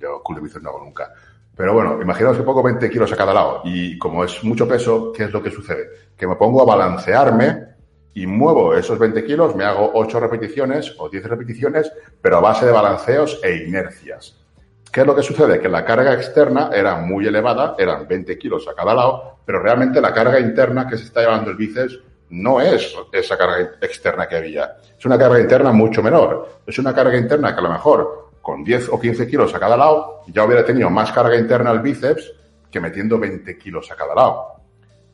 Yo 0.00 0.22
curl 0.22 0.36
de 0.36 0.42
bíceps 0.44 0.62
no 0.62 0.70
hago 0.70 0.84
nunca. 0.84 1.12
Pero 1.56 1.74
bueno, 1.74 2.00
imaginaos 2.00 2.36
que 2.36 2.42
pongo 2.42 2.62
20 2.62 2.88
kilos 2.88 3.12
a 3.12 3.16
cada 3.16 3.34
lado 3.34 3.60
y 3.64 3.98
como 3.98 4.24
es 4.24 4.42
mucho 4.42 4.66
peso, 4.66 5.12
¿qué 5.12 5.24
es 5.24 5.32
lo 5.32 5.42
que 5.42 5.50
sucede? 5.50 5.88
Que 6.16 6.26
me 6.26 6.36
pongo 6.36 6.62
a 6.62 6.76
balancearme 6.76 7.72
y 8.14 8.26
muevo 8.26 8.74
esos 8.74 8.98
20 8.98 9.24
kilos, 9.24 9.54
me 9.54 9.64
hago 9.64 9.90
8 9.94 10.20
repeticiones 10.20 10.94
o 10.98 11.08
10 11.08 11.24
repeticiones, 11.24 11.92
pero 12.20 12.38
a 12.38 12.40
base 12.40 12.66
de 12.66 12.72
balanceos 12.72 13.40
e 13.42 13.64
inercias. 13.66 14.38
¿Qué 14.90 15.00
es 15.00 15.06
lo 15.06 15.16
que 15.16 15.22
sucede? 15.22 15.60
Que 15.60 15.68
la 15.68 15.84
carga 15.84 16.12
externa 16.12 16.70
era 16.72 16.96
muy 16.96 17.26
elevada, 17.26 17.74
eran 17.78 18.06
20 18.06 18.38
kilos 18.38 18.68
a 18.68 18.74
cada 18.74 18.94
lado, 18.94 19.38
pero 19.44 19.62
realmente 19.62 20.00
la 20.00 20.12
carga 20.12 20.38
interna 20.38 20.86
que 20.86 20.98
se 20.98 21.04
está 21.04 21.20
llevando 21.20 21.50
el 21.50 21.56
bíceps 21.56 21.98
no 22.32 22.60
es 22.60 22.94
esa 23.12 23.36
carga 23.36 23.72
externa 23.80 24.26
que 24.26 24.36
había. 24.36 24.76
Es 24.98 25.04
una 25.04 25.18
carga 25.18 25.40
interna 25.40 25.72
mucho 25.72 26.02
menor. 26.02 26.60
Es 26.66 26.78
una 26.78 26.94
carga 26.94 27.16
interna 27.16 27.54
que 27.54 27.60
a 27.60 27.62
lo 27.62 27.70
mejor 27.70 28.21
con 28.42 28.64
10 28.64 28.90
o 28.90 29.00
15 29.00 29.26
kilos 29.26 29.54
a 29.54 29.60
cada 29.60 29.76
lado 29.76 30.22
ya 30.26 30.44
hubiera 30.44 30.64
tenido 30.64 30.90
más 30.90 31.12
carga 31.12 31.36
interna 31.36 31.70
al 31.70 31.80
bíceps 31.80 32.32
que 32.70 32.80
metiendo 32.80 33.18
20 33.18 33.56
kilos 33.56 33.90
a 33.90 33.96
cada 33.96 34.14
lado. 34.14 34.46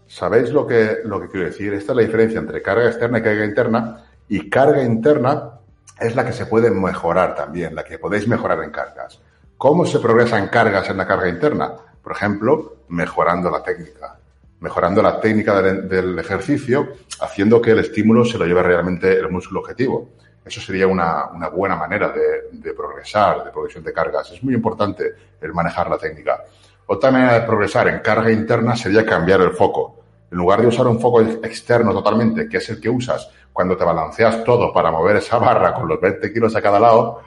¿Sabéis 0.07 0.51
lo 0.51 0.67
que, 0.67 1.01
lo 1.05 1.21
que 1.21 1.29
quiero 1.29 1.47
decir? 1.47 1.75
Esta 1.75 1.93
es 1.93 1.97
la 1.97 2.03
diferencia 2.03 2.41
entre 2.41 2.63
carga 2.63 2.87
externa 2.87 3.19
y 3.19 3.23
carga 3.23 3.45
interna. 3.45 4.05
Y 4.29 4.49
carga 4.49 4.83
interna 4.83 5.59
es 6.01 6.17
la 6.17 6.25
que 6.25 6.33
se 6.33 6.47
puede 6.47 6.71
mejorar 6.71 7.35
también, 7.35 7.75
la 7.75 7.85
que 7.85 7.99
podéis 7.99 8.27
mejorar 8.27 8.63
en 8.63 8.71
cargas. 8.71 9.21
¿Cómo 9.59 9.85
se 9.85 9.99
progresa 9.99 10.39
en 10.39 10.49
cargas 10.49 10.89
en 10.89 10.97
la 10.97 11.07
carga 11.07 11.29
interna? 11.29 11.73
Por 12.03 12.13
ejemplo, 12.13 12.77
mejorando 12.89 13.51
la 13.51 13.63
técnica. 13.63 14.19
Mejorando 14.61 15.03
la 15.03 15.21
técnica 15.21 15.61
del, 15.61 16.19
ejercicio, 16.19 16.89
haciendo 17.21 17.61
que 17.61 17.73
el 17.73 17.81
estímulo 17.81 18.25
se 18.25 18.39
lo 18.39 18.47
lleve 18.47 18.63
realmente 18.63 19.13
el 19.13 19.29
músculo 19.29 19.61
objetivo. 19.61 20.11
Eso 20.49 20.63
sería 20.63 20.87
una, 20.87 21.27
una 21.27 21.49
buena 21.49 21.77
manera 21.77 22.09
de, 22.09 22.73
progresar, 22.73 23.45
de 23.45 23.51
progresión 23.51 23.85
de 23.85 23.93
cargas. 23.93 24.33
Es 24.33 24.43
muy 24.43 24.55
importante 24.55 25.13
el 25.43 25.53
manejar 25.53 25.91
la 25.91 25.99
técnica. 25.99 26.43
Otra 26.87 27.11
manera 27.11 27.35
de 27.35 27.41
progresar 27.43 27.87
en 27.89 27.99
carga 27.99 28.33
interna 28.33 28.75
sería 28.75 29.05
cambiar 29.05 29.43
el 29.43 29.51
foco. 29.51 30.01
En 30.31 30.39
lugar 30.39 30.63
de 30.63 30.69
usar 30.69 30.87
un 30.87 30.99
foco 30.99 31.21
externo 31.21 31.93
totalmente, 31.93 32.49
que 32.49 32.57
es 32.57 32.71
el 32.71 32.81
que 32.81 32.89
usas 32.89 33.31
cuando 33.53 33.77
te 33.77 33.85
balanceas 33.85 34.43
todo 34.43 34.73
para 34.73 34.91
mover 34.91 35.17
esa 35.17 35.39
barra 35.39 35.75
con 35.75 35.87
los 35.87 36.01
20 36.01 36.33
kilos 36.33 36.57
a 36.57 36.63
cada 36.63 36.81
lado, 36.81 37.21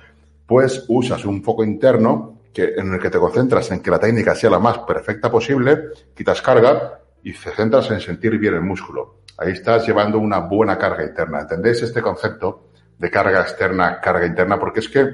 pues 0.47 0.85
usas 0.87 1.23
un 1.23 1.43
foco 1.43 1.63
interno 1.63 2.39
que, 2.51 2.73
en 2.75 2.91
el 2.91 2.99
que 2.99 3.11
te 3.11 3.19
concentras 3.19 3.69
en 3.69 3.81
que 3.81 3.91
la 3.91 3.99
técnica 3.99 4.33
sea 4.33 4.49
la 4.49 4.59
más 4.59 4.79
perfecta 4.79 5.29
posible, 5.29 5.89
quitas 6.15 6.41
carga 6.41 6.99
y 7.21 7.33
te 7.33 7.51
centras 7.51 7.91
en 7.91 7.99
sentir 7.99 8.39
bien 8.39 8.55
el 8.55 8.61
músculo. 8.61 9.17
Ahí 9.37 9.51
estás 9.51 9.85
llevando 9.85 10.17
una 10.17 10.39
buena 10.39 10.75
carga 10.79 11.03
interna. 11.03 11.41
¿Entendéis 11.41 11.83
este 11.83 12.01
concepto 12.01 12.70
de 13.01 13.09
carga 13.09 13.41
externa, 13.41 13.99
carga 13.99 14.27
interna? 14.27 14.59
Porque 14.59 14.79
es 14.79 14.87
que 14.87 15.09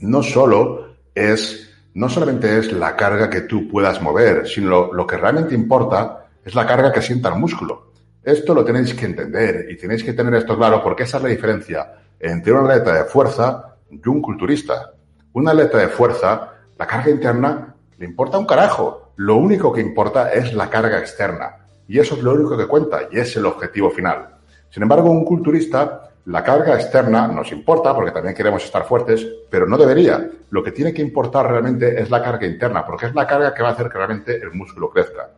no 0.00 0.22
solo 0.22 0.96
es 1.14 1.66
no 1.92 2.08
solamente 2.08 2.58
es 2.58 2.72
la 2.72 2.96
carga 2.96 3.28
que 3.28 3.42
tú 3.42 3.68
puedas 3.68 4.00
mover, 4.00 4.46
sino 4.46 4.92
lo, 4.92 5.06
que 5.06 5.16
realmente 5.16 5.54
importa 5.54 6.26
es 6.44 6.54
la 6.54 6.66
carga 6.66 6.92
que 6.92 7.02
sienta 7.02 7.28
el 7.28 7.34
músculo. 7.34 7.92
Esto 8.22 8.54
lo 8.54 8.64
tenéis 8.64 8.94
que 8.94 9.06
entender 9.06 9.66
y 9.68 9.76
tenéis 9.76 10.04
que 10.04 10.12
tener 10.12 10.34
esto 10.34 10.56
claro 10.56 10.82
porque 10.82 11.02
esa 11.02 11.16
es 11.18 11.22
la 11.24 11.28
diferencia 11.28 11.92
entre 12.18 12.52
un 12.52 12.64
atleta 12.64 12.94
de 12.94 13.04
fuerza 13.04 13.76
y 13.90 14.08
un 14.08 14.22
culturista. 14.22 14.92
Un 15.32 15.48
atleta 15.48 15.78
de 15.78 15.88
fuerza, 15.88 16.52
la 16.78 16.86
carga 16.86 17.10
interna 17.10 17.74
le 17.98 18.06
importa 18.06 18.38
un 18.38 18.46
carajo. 18.46 19.12
Lo 19.16 19.36
único 19.36 19.72
que 19.72 19.80
importa 19.80 20.32
es 20.32 20.54
la 20.54 20.70
carga 20.70 20.98
externa. 20.98 21.66
Y 21.88 21.98
eso 21.98 22.14
es 22.14 22.22
lo 22.22 22.32
único 22.32 22.56
que 22.56 22.68
cuenta 22.68 23.08
y 23.10 23.18
es 23.18 23.36
el 23.36 23.46
objetivo 23.46 23.90
final. 23.90 24.36
Sin 24.70 24.84
embargo, 24.84 25.10
un 25.10 25.24
culturista 25.24 26.09
la 26.30 26.44
carga 26.44 26.76
externa 26.76 27.26
nos 27.26 27.50
importa 27.50 27.92
porque 27.92 28.12
también 28.12 28.36
queremos 28.36 28.64
estar 28.64 28.84
fuertes, 28.84 29.26
pero 29.50 29.66
no 29.66 29.76
debería. 29.76 30.30
Lo 30.50 30.62
que 30.62 30.70
tiene 30.70 30.94
que 30.94 31.02
importar 31.02 31.50
realmente 31.50 32.00
es 32.00 32.08
la 32.08 32.22
carga 32.22 32.46
interna, 32.46 32.86
porque 32.86 33.06
es 33.06 33.14
la 33.16 33.26
carga 33.26 33.52
que 33.52 33.64
va 33.64 33.70
a 33.70 33.72
hacer 33.72 33.88
que 33.88 33.98
realmente 33.98 34.36
el 34.36 34.52
músculo 34.52 34.90
crezca. 34.90 35.28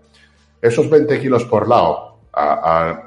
Esos 0.60 0.90
20 0.90 1.18
kilos 1.18 1.46
por 1.46 1.66
lado 1.66 2.18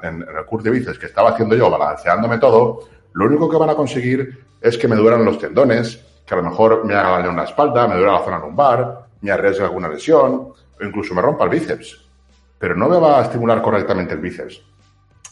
en, 0.02 0.22
el 0.22 0.44
curso 0.46 0.64
de 0.64 0.70
bíceps 0.72 0.98
que 0.98 1.06
estaba 1.06 1.30
haciendo 1.30 1.54
yo, 1.54 1.70
balanceándome 1.70 2.38
todo, 2.38 2.80
lo 3.12 3.24
único 3.24 3.48
que 3.48 3.56
van 3.56 3.70
a 3.70 3.76
conseguir 3.76 4.44
es 4.60 4.76
que 4.76 4.88
me 4.88 4.96
duran 4.96 5.24
los 5.24 5.38
tendones, 5.38 6.04
que 6.26 6.34
a 6.34 6.38
lo 6.38 6.42
mejor 6.42 6.84
me 6.84 6.94
haga 6.94 7.10
daño 7.10 7.30
en 7.30 7.36
la 7.36 7.44
espalda, 7.44 7.86
me 7.86 7.94
duele 7.94 8.10
la 8.10 8.24
zona 8.24 8.40
lumbar, 8.40 9.06
me 9.20 9.30
arriesgue 9.30 9.62
alguna 9.62 9.88
lesión, 9.88 10.32
o 10.34 10.84
incluso 10.84 11.14
me 11.14 11.22
rompa 11.22 11.44
el 11.44 11.50
bíceps. 11.50 12.04
Pero 12.58 12.74
no 12.74 12.88
me 12.88 12.98
va 12.98 13.20
a 13.20 13.22
estimular 13.22 13.62
correctamente 13.62 14.14
el 14.14 14.20
bíceps. 14.20 14.60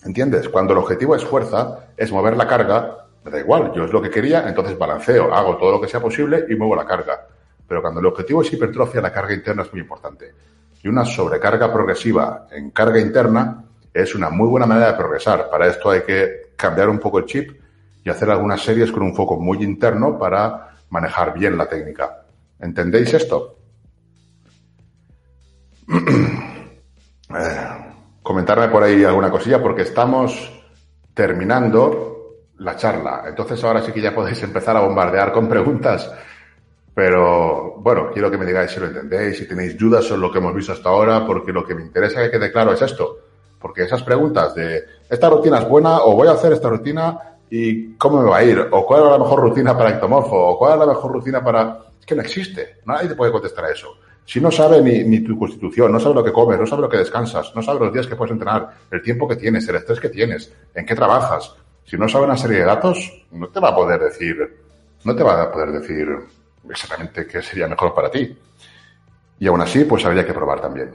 ¿Entiendes? 0.05 0.49
Cuando 0.49 0.73
el 0.73 0.79
objetivo 0.81 1.17
es 1.17 1.25
fuerza, 1.25 1.89
es 1.97 2.13
mover 2.13 2.37
la 2.37 2.47
carga, 2.47 3.07
me 3.25 3.31
da 3.31 3.41
igual, 3.41 3.73
yo 3.75 3.85
es 3.85 3.93
lo 3.93 4.03
que 4.03 4.11
quería, 4.11 4.47
entonces 4.47 4.79
balanceo, 4.79 5.33
hago 5.33 5.57
todo 5.57 5.73
lo 5.73 5.81
que 5.81 5.89
sea 5.89 6.01
posible 6.01 6.45
y 6.49 6.55
muevo 6.55 6.77
la 6.77 6.85
carga. 6.85 7.27
Pero 7.67 7.81
cuando 7.81 8.01
el 8.01 8.07
objetivo 8.07 8.43
es 8.43 8.53
hipertrofia, 8.53 9.01
la 9.01 9.13
carga 9.13 9.33
interna 9.33 9.63
es 9.63 9.73
muy 9.73 9.81
importante. 9.81 10.35
Y 10.83 10.89
una 10.89 11.07
sobrecarga 11.07 11.73
progresiva 11.73 12.47
en 12.51 12.71
carga 12.71 13.01
interna 13.01 13.65
es 13.95 14.15
una 14.15 14.29
muy 14.29 14.47
buena 14.49 14.67
manera 14.67 14.93
de 14.93 14.99
progresar. 14.99 15.49
Para 15.49 15.69
esto 15.69 15.91
hay 15.91 16.03
que 16.03 16.53
cambiar 16.57 16.91
un 16.91 16.99
poco 16.99 17.21
el 17.21 17.25
chip 17.25 17.59
y 18.05 18.11
hacer 18.11 18.29
algunas 18.31 18.61
series 18.61 18.93
con 18.93 19.03
un 19.03 19.15
foco 19.15 19.41
muy 19.41 19.63
interno 19.63 20.19
para 20.19 20.77
manejar 20.91 21.33
bien 21.33 21.57
la 21.57 21.67
técnica. 21.67 22.25
¿Entendéis 22.61 23.15
esto? 23.15 23.57
Eh, 27.37 27.64
comentarme 28.25 28.69
por 28.69 28.83
ahí 28.83 29.05
alguna 29.05 29.31
cosilla 29.31 29.63
porque 29.63 29.83
estamos 29.83 30.51
terminando 31.13 32.15
la 32.59 32.75
charla. 32.75 33.25
Entonces 33.29 33.63
ahora 33.63 33.83
sí 33.83 33.93
que 33.93 34.01
ya 34.01 34.15
podéis 34.15 34.43
empezar 34.43 34.77
a 34.77 34.81
bombardear 34.81 35.31
con 35.31 35.47
preguntas. 35.47 36.11
Pero 36.95 37.75
bueno, 37.79 38.11
quiero 38.13 38.31
que 38.31 38.39
me 38.39 38.47
digáis 38.47 38.71
si 38.71 38.81
lo 38.81 38.87
entendéis, 38.87 39.37
si 39.37 39.47
tenéis 39.47 39.77
dudas 39.77 40.05
sobre 40.05 40.23
lo 40.23 40.33
que 40.33 40.39
hemos 40.39 40.55
visto 40.55 40.73
hasta 40.73 40.89
ahora, 40.89 41.27
porque 41.27 41.53
lo 41.53 41.67
que 41.67 41.75
me 41.75 41.83
interesa 41.83 42.23
que 42.23 42.31
quede 42.31 42.51
claro 42.51 42.73
es 42.73 42.81
esto. 42.81 43.19
Porque 43.61 43.83
esas 43.83 44.03
preguntas 44.03 44.55
de 44.55 44.83
esta 45.09 45.29
rutina 45.29 45.59
es 45.59 45.69
buena 45.69 46.01
o 46.03 46.15
voy 46.15 46.29
a 46.29 46.33
hacer 46.33 46.53
esta 46.53 46.71
rutina 46.71 47.19
y 47.51 47.95
cómo 47.97 48.23
me 48.23 48.31
va 48.31 48.39
a 48.39 48.45
ir, 48.45 48.59
o 48.71 48.87
cuál 48.87 49.05
es 49.05 49.11
la 49.11 49.19
mejor 49.19 49.41
rutina 49.41 49.77
para 49.77 49.91
ectomorfo, 49.91 50.35
o 50.35 50.59
cuál 50.59 50.73
es 50.73 50.79
la 50.79 50.87
mejor 50.87 51.13
rutina 51.13 51.45
para... 51.45 51.79
Es 52.01 52.07
que 52.07 52.15
no 52.15 52.23
existe. 52.23 52.79
Nadie 52.87 53.09
te 53.09 53.15
puede 53.15 53.33
contestar 53.33 53.67
a 53.67 53.71
eso. 53.71 53.89
Si 54.27 54.41
no 54.41 54.51
sabe 54.51 54.81
ni, 54.81 55.21
tu 55.21 55.39
constitución, 55.39 55.93
no 55.93 56.01
sabe 56.01 56.15
lo 56.15 56.25
que 56.25 56.33
comes, 56.33 56.59
no 56.59 56.67
sabe 56.67 56.83
lo 56.83 56.89
que 56.89 56.97
descansas, 56.97 57.53
no 57.55 57.63
sabe 57.63 57.81
los 57.81 57.93
días 57.93 58.07
que 58.07 58.17
puedes 58.17 58.33
entrenar, 58.33 58.71
el 58.91 59.03
tiempo 59.03 59.29
que 59.29 59.37
tienes, 59.37 59.69
el 59.69 59.77
estrés 59.77 60.01
que 60.01 60.09
tienes, 60.09 60.51
en 60.75 60.87
qué 60.87 60.95
trabajas, 60.95 61.55
si 61.85 61.99
no 61.99 62.09
sabe 62.09 62.25
una 62.25 62.37
serie 62.37 62.59
de 62.59 62.65
datos, 62.65 63.25
no 63.33 63.49
te 63.49 63.61
va 63.61 63.69
a 63.69 63.75
poder 63.75 64.01
decir, 64.01 64.37
no 65.05 65.15
te 65.15 65.23
va 65.23 65.43
a 65.43 65.53
poder 65.53 65.73
decir 65.73 66.09
exactamente 66.69 67.27
qué 67.27 67.43
sería 67.43 67.69
mejor 67.69 67.95
para 67.95 68.11
ti. 68.11 68.35
Y 69.39 69.47
aún 69.47 69.61
así, 69.61 69.85
pues 69.85 70.05
habría 70.07 70.25
que 70.25 70.33
probar 70.33 70.61
también. 70.61 70.91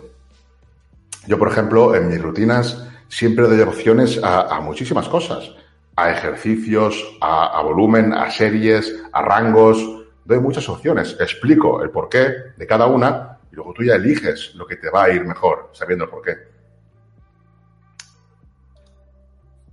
Yo, 1.27 1.37
por 1.37 1.49
ejemplo, 1.49 1.93
en 1.93 2.07
mis 2.07 2.19
rutinas 2.19 2.83
siempre 3.07 3.47
doy 3.47 3.61
opciones 3.61 4.19
a, 4.23 4.59
muchísimas 4.61 5.07
cosas. 5.07 5.51
A 5.95 6.09
ejercicios, 6.09 7.17
a 7.21 7.61
volumen, 7.61 8.13
a 8.13 8.31
series, 8.31 8.95
a 9.11 9.21
rangos, 9.21 9.98
doy 10.29 10.39
muchas 10.39 10.69
opciones, 10.69 11.17
explico 11.19 11.81
el 11.81 11.89
porqué 11.89 12.53
de 12.55 12.67
cada 12.67 12.85
una 12.85 13.39
y 13.51 13.55
luego 13.55 13.73
tú 13.73 13.83
ya 13.83 13.95
eliges 13.95 14.53
lo 14.53 14.67
que 14.67 14.75
te 14.75 14.91
va 14.91 15.05
a 15.05 15.09
ir 15.09 15.25
mejor, 15.25 15.71
sabiendo 15.73 16.05
el 16.05 16.11
porqué. 16.11 16.37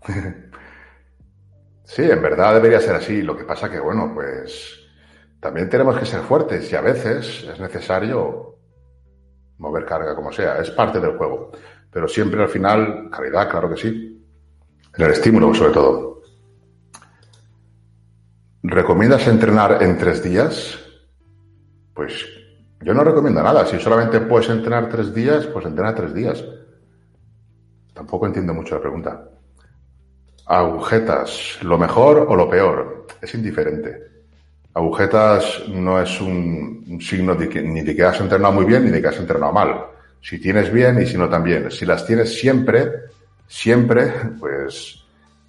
sí, 1.84 2.10
en 2.10 2.22
verdad 2.22 2.54
debería 2.54 2.80
ser 2.80 2.94
así. 2.94 3.20
Lo 3.20 3.36
que 3.36 3.44
pasa 3.44 3.70
que, 3.70 3.78
bueno, 3.78 4.12
pues 4.14 4.80
también 5.40 5.68
tenemos 5.68 5.98
que 5.98 6.06
ser 6.06 6.20
fuertes 6.22 6.72
y 6.72 6.76
a 6.76 6.80
veces 6.80 7.44
es 7.52 7.60
necesario 7.60 8.56
mover 9.58 9.84
carga 9.84 10.16
como 10.16 10.32
sea. 10.32 10.58
Es 10.58 10.70
parte 10.70 11.00
del 11.00 11.18
juego. 11.18 11.52
Pero 11.90 12.08
siempre 12.08 12.42
al 12.42 12.48
final, 12.48 13.10
calidad, 13.10 13.50
claro 13.50 13.68
que 13.68 13.76
sí. 13.76 14.26
En 14.96 15.04
el 15.04 15.10
estímulo, 15.10 15.52
sobre 15.52 15.72
todo. 15.72 16.22
¿Recomiendas 18.68 19.28
entrenar 19.28 19.80
en 19.80 19.96
tres 19.96 20.24
días? 20.24 20.76
Pues 21.94 22.26
yo 22.80 22.94
no 22.94 23.04
recomiendo 23.04 23.40
nada. 23.40 23.64
Si 23.64 23.78
solamente 23.78 24.20
puedes 24.20 24.50
entrenar 24.50 24.88
tres 24.88 25.14
días, 25.14 25.46
pues 25.46 25.66
entrena 25.66 25.94
tres 25.94 26.12
días. 26.12 26.44
Tampoco 27.94 28.26
entiendo 28.26 28.52
mucho 28.54 28.74
la 28.74 28.80
pregunta. 28.80 29.28
Agujetas, 30.46 31.60
¿lo 31.62 31.78
mejor 31.78 32.26
o 32.28 32.34
lo 32.34 32.50
peor? 32.50 33.06
Es 33.22 33.34
indiferente. 33.36 34.02
Agujetas 34.74 35.62
no 35.68 36.00
es 36.00 36.20
un, 36.20 36.98
signo 37.00 37.36
ni 37.36 37.82
de 37.82 37.94
que 37.94 38.04
has 38.04 38.20
entrenado 38.20 38.52
muy 38.52 38.64
bien 38.64 38.84
ni 38.84 38.90
de 38.90 39.00
que 39.00 39.08
has 39.08 39.18
entrenado 39.18 39.52
mal. 39.52 39.86
Si 40.20 40.40
tienes 40.40 40.72
bien 40.72 41.00
y 41.00 41.06
si 41.06 41.16
no 41.16 41.28
también. 41.28 41.70
Si 41.70 41.86
las 41.86 42.04
tienes 42.04 42.36
siempre, 42.36 42.90
siempre, 43.46 44.12
pues 44.40 45.05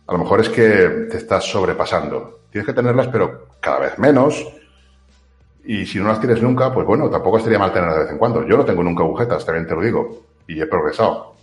a 0.08 0.14
lo 0.14 0.20
mejor 0.20 0.40
es 0.40 0.50
que 0.50 1.08
te 1.12 1.18
estás 1.18 1.44
sobrepasando. 1.44 2.40
Tienes 2.50 2.66
que 2.66 2.74
tenerlas, 2.74 3.08
pero 3.08 3.48
cada 3.60 3.80
vez 3.80 4.00
menos. 4.00 4.48
Y 5.66 5.86
si 5.86 6.00
no 6.00 6.08
las 6.08 6.20
tienes 6.20 6.42
nunca, 6.42 6.74
pues 6.74 6.88
bueno, 6.88 7.10
tampoco 7.10 7.38
estaría 7.38 7.60
mal 7.60 7.74
tenerlas 7.74 7.98
de 7.98 8.04
vez 8.04 8.12
en 8.14 8.18
cuando. 8.18 8.48
Yo 8.48 8.56
no 8.56 8.64
tengo 8.64 8.84
nunca 8.84 9.04
agujetas, 9.04 9.46
también 9.46 9.68
te 9.68 9.76
lo 9.76 9.82
digo. 9.82 10.24
Y 10.48 10.62
he 10.62 10.66
progresado. 10.66 11.36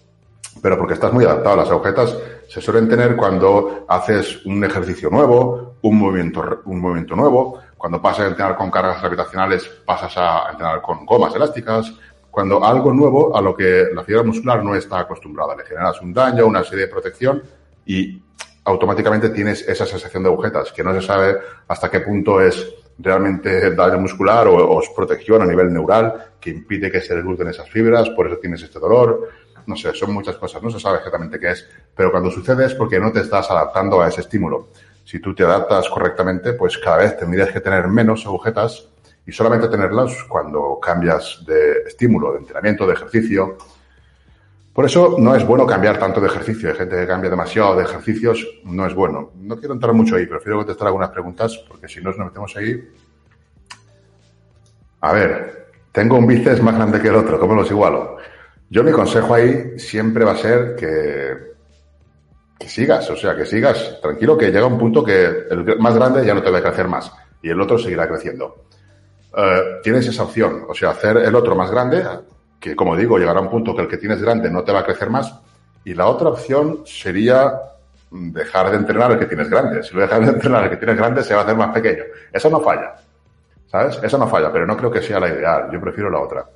Pero 0.63 0.79
porque 0.79 0.95
estás 0.95 1.13
muy 1.13 1.27
adaptado. 1.27 1.57
Las 1.57 1.71
agujetas 1.71 2.17
se 2.49 2.63
suelen 2.63 2.89
tener 2.89 3.17
cuando 3.17 3.85
haces 3.87 4.45
un 4.47 4.65
ejercicio 4.65 5.11
nuevo, 5.11 5.75
un 5.83 5.99
movimiento, 5.99 6.63
un 6.65 6.81
movimiento 6.81 7.15
nuevo. 7.17 7.61
Cuando 7.77 8.01
pasas 8.01 8.21
a 8.21 8.29
entrenar 8.29 8.57
con 8.57 8.71
cargas 8.71 8.99
gravitacionales, 9.03 9.69
pasas 9.85 10.17
a 10.17 10.49
entrenar 10.53 10.81
con 10.81 11.05
gomas 11.05 11.35
elásticas. 11.35 11.93
Cuando 12.31 12.65
algo 12.65 12.95
nuevo 12.95 13.37
a 13.37 13.43
lo 13.43 13.55
que 13.55 13.89
la 13.93 14.03
fibra 14.05 14.23
muscular 14.23 14.65
no 14.65 14.75
está 14.75 15.01
acostumbrada. 15.01 15.55
Le 15.55 15.67
generas 15.67 16.01
un 16.01 16.15
daño, 16.15 16.47
una 16.47 16.65
serie 16.65 16.87
de 16.87 16.91
protección 16.91 17.43
y 17.85 18.23
automáticamente 18.65 19.31
tienes 19.31 19.67
esa 19.69 19.87
sensación 19.87 20.23
de 20.23 20.31
agujetas, 20.31 20.73
que 20.73 20.83
no 20.83 20.93
se 20.95 21.07
sabe 21.07 21.37
hasta 21.69 21.91
qué 21.91 22.01
punto 22.01 22.41
es 22.41 22.75
realmente 22.99 23.75
daño 23.75 23.99
muscular 23.99 24.47
o, 24.49 24.81
es 24.81 24.89
protección 24.91 25.43
a 25.43 25.47
nivel 25.47 25.73
neural 25.73 26.33
que 26.41 26.51
impide 26.51 26.91
que 26.91 27.01
se 27.01 27.15
recluten 27.15 27.49
esas 27.49 27.69
fibras, 27.69 28.09
por 28.11 28.27
eso 28.27 28.39
tienes 28.39 28.63
este 28.63 28.79
dolor. 28.79 29.29
No 29.67 29.77
sé, 29.77 29.95
son 29.95 30.13
muchas 30.13 30.37
cosas, 30.37 30.63
no 30.63 30.71
se 30.71 30.79
sabe 30.79 30.99
exactamente 30.99 31.39
qué 31.39 31.51
es, 31.51 31.67
pero 31.95 32.11
cuando 32.11 32.31
sucede 32.31 32.67
es 32.67 32.75
porque 32.75 33.01
no 33.01 33.11
te 33.13 33.21
estás 33.21 33.51
adaptando 33.51 34.01
a 34.01 34.09
ese 34.09 34.21
estímulo. 34.21 34.69
Si 35.05 35.21
tú 35.21 35.35
te 35.35 35.43
adaptas 35.43 35.89
correctamente, 35.89 36.53
pues 36.53 36.79
cada 36.79 36.99
vez 36.99 37.17
tendrías 37.17 37.51
que 37.51 37.61
tener 37.61 37.89
menos 37.89 38.27
agujetas 38.27 38.89
y 39.27 39.33
solamente 39.33 39.69
tenerlas 39.69 40.25
cuando 40.29 40.79
cambias 40.81 41.43
de 41.47 41.83
estímulo, 41.87 42.33
de 42.33 42.39
entrenamiento, 42.39 42.87
de 42.87 42.93
ejercicio, 42.93 43.57
por 44.75 44.85
eso 44.85 45.15
no 45.21 45.37
es 45.37 45.47
bueno 45.47 45.65
cambiar 45.65 46.01
tanto 46.01 46.21
de 46.21 46.27
ejercicio. 46.27 46.69
Hay 46.69 46.75
gente 46.75 46.97
que 46.97 47.07
cambia 47.07 47.31
demasiado 47.31 47.77
de 47.77 47.85
ejercicios, 47.85 48.45
no 48.65 48.85
es 48.85 48.93
bueno. 48.93 49.31
No 49.37 49.57
quiero 49.57 49.73
entrar 49.73 49.95
mucho 49.95 50.17
ahí, 50.17 50.27
prefiero 50.27 50.59
contestar 50.59 50.89
algunas 50.89 51.11
preguntas 51.11 51.57
porque 51.69 51.89
si 51.89 52.01
no 52.01 52.11
nos 52.11 52.19
metemos 52.19 52.57
ahí. 52.57 52.83
A 55.01 55.13
ver, 55.13 55.69
tengo 55.93 56.19
un 56.19 56.27
bíceps 56.27 56.61
más 56.61 56.75
grande 56.75 57.01
que 57.01 57.07
el 57.07 57.15
otro, 57.15 57.39
¿cómo 57.39 57.55
los 57.55 57.71
igualo? 57.71 58.17
Yo 58.69 58.83
mi 58.83 58.91
consejo 58.91 59.35
ahí 59.35 59.79
siempre 59.79 60.25
va 60.25 60.33
a 60.33 60.37
ser 60.37 60.75
que, 60.75 61.55
que 62.59 62.69
sigas, 62.69 63.09
o 63.11 63.17
sea, 63.17 63.37
que 63.37 63.47
sigas 63.47 64.01
tranquilo, 64.03 64.37
que 64.37 64.51
llega 64.51 64.67
un 64.67 64.79
punto 64.79 65.05
que 65.05 65.25
el 65.51 65.79
más 65.79 65.95
grande 65.95 66.27
ya 66.27 66.35
no 66.35 66.43
te 66.43 66.51
va 66.51 66.59
a 66.59 66.63
crecer 66.63 66.89
más 66.89 67.13
y 67.41 67.49
el 67.49 67.61
otro 67.61 67.79
seguirá 67.79 68.09
creciendo. 68.09 68.65
Eh, 69.37 69.81
tienes 69.85 70.09
esa 70.09 70.25
opción, 70.25 70.65
o 70.69 70.75
sea, 70.75 70.91
hacer 70.91 71.19
el 71.19 71.35
otro 71.37 71.55
más 71.55 71.71
grande, 71.71 72.03
que 72.65 72.75
como 72.75 72.97
digo, 72.97 73.19
llegará 73.19 73.41
un 73.41 73.51
punto 73.51 73.77
que 73.77 73.83
el 73.83 73.89
que 73.89 73.99
tienes 73.99 74.23
grande 74.23 74.51
no 74.51 74.65
te 74.65 74.73
va 74.73 74.81
a 74.81 74.85
crecer 74.85 75.11
más. 75.11 75.39
Y 75.85 75.93
la 75.93 76.07
otra 76.07 76.31
opción 76.31 76.81
sería 76.87 77.53
dejar 78.11 78.71
de 78.71 78.79
entrenar 78.79 79.13
el 79.13 79.19
que 79.19 79.27
tienes 79.27 79.51
grande. 79.51 79.83
Si 79.83 79.95
lo 79.95 80.01
dejas 80.01 80.21
de 80.21 80.33
entrenar 80.33 80.65
el 80.65 80.71
que 80.71 80.79
tienes 80.79 80.97
grande, 80.97 81.23
se 81.23 81.35
va 81.35 81.41
a 81.41 81.45
hacer 81.45 81.57
más 81.57 81.75
pequeño. 81.75 82.05
Eso 82.33 82.49
no 82.49 82.61
falla. 82.61 82.95
¿Sabes? 83.67 84.01
Eso 84.03 84.17
no 84.17 84.27
falla, 84.27 84.51
pero 84.51 84.67
no 84.67 84.79
creo 84.79 84.91
que 84.91 85.03
sea 85.03 85.21
la 85.21 85.29
ideal. 85.29 85.69
Yo 85.71 85.79
prefiero 85.79 86.09
la 86.09 86.21
otra. 86.21 86.47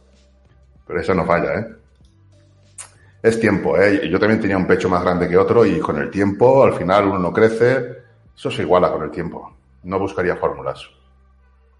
Pero 0.86 0.98
eso 0.98 1.14
no 1.14 1.26
falla, 1.26 1.58
¿eh? 1.58 1.66
Es 3.22 3.38
tiempo, 3.38 3.76
¿eh? 3.76 4.08
Yo 4.08 4.18
también 4.18 4.40
tenía 4.40 4.56
un 4.56 4.66
pecho 4.66 4.88
más 4.88 5.02
grande 5.02 5.28
que 5.28 5.36
otro 5.36 5.66
y 5.66 5.78
con 5.78 5.98
el 5.98 6.10
tiempo, 6.10 6.64
al 6.64 6.72
final 6.72 7.08
uno 7.08 7.18
no 7.18 7.34
crece. 7.34 7.98
Eso 8.34 8.50
se 8.50 8.62
iguala 8.62 8.90
con 8.90 9.02
el 9.02 9.10
tiempo. 9.10 9.58
No 9.82 9.98
buscaría 9.98 10.36
fórmulas. 10.36 10.88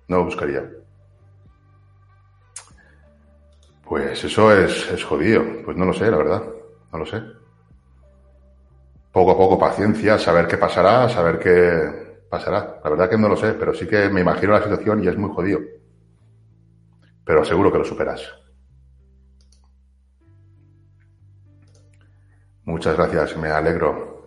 No 0.09 0.22
buscaría. 0.22 0.68
Pues 3.89 4.22
eso 4.22 4.53
es, 4.53 4.91
es 4.91 5.03
jodido. 5.03 5.43
Pues 5.64 5.76
no 5.76 5.86
lo 5.86 5.95
sé, 5.95 6.11
la 6.11 6.18
verdad. 6.18 6.43
No 6.93 6.99
lo 6.99 7.07
sé. 7.07 7.22
Poco 9.12 9.30
a 9.32 9.36
poco 9.36 9.59
paciencia, 9.59 10.18
saber 10.18 10.47
qué 10.47 10.59
pasará, 10.59 11.09
saber 11.09 11.39
qué 11.39 12.24
pasará. 12.28 12.80
La 12.84 12.91
verdad 12.91 13.09
que 13.09 13.16
no 13.16 13.28
lo 13.28 13.36
sé, 13.36 13.55
pero 13.55 13.72
sí 13.72 13.86
que 13.86 14.11
me 14.11 14.20
imagino 14.20 14.53
la 14.53 14.62
situación 14.62 15.03
y 15.03 15.09
es 15.09 15.16
muy 15.16 15.30
jodido. 15.30 15.61
Pero 17.24 17.45
seguro 17.45 17.72
que 17.72 17.78
lo 17.78 17.84
superas. 17.84 18.22
Muchas 22.64 22.95
gracias, 22.97 23.36
me 23.39 23.49
alegro. 23.49 24.18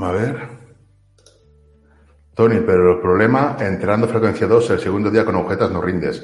A 0.00 0.12
ver. 0.12 0.55
Tony, 2.36 2.60
pero 2.60 2.92
el 2.92 3.00
problema, 3.00 3.56
entrenando 3.58 4.06
frecuencia 4.06 4.46
2, 4.46 4.70
el 4.70 4.80
segundo 4.80 5.10
día 5.10 5.24
con 5.24 5.36
agujetas 5.36 5.70
no 5.70 5.80
rindes. 5.80 6.22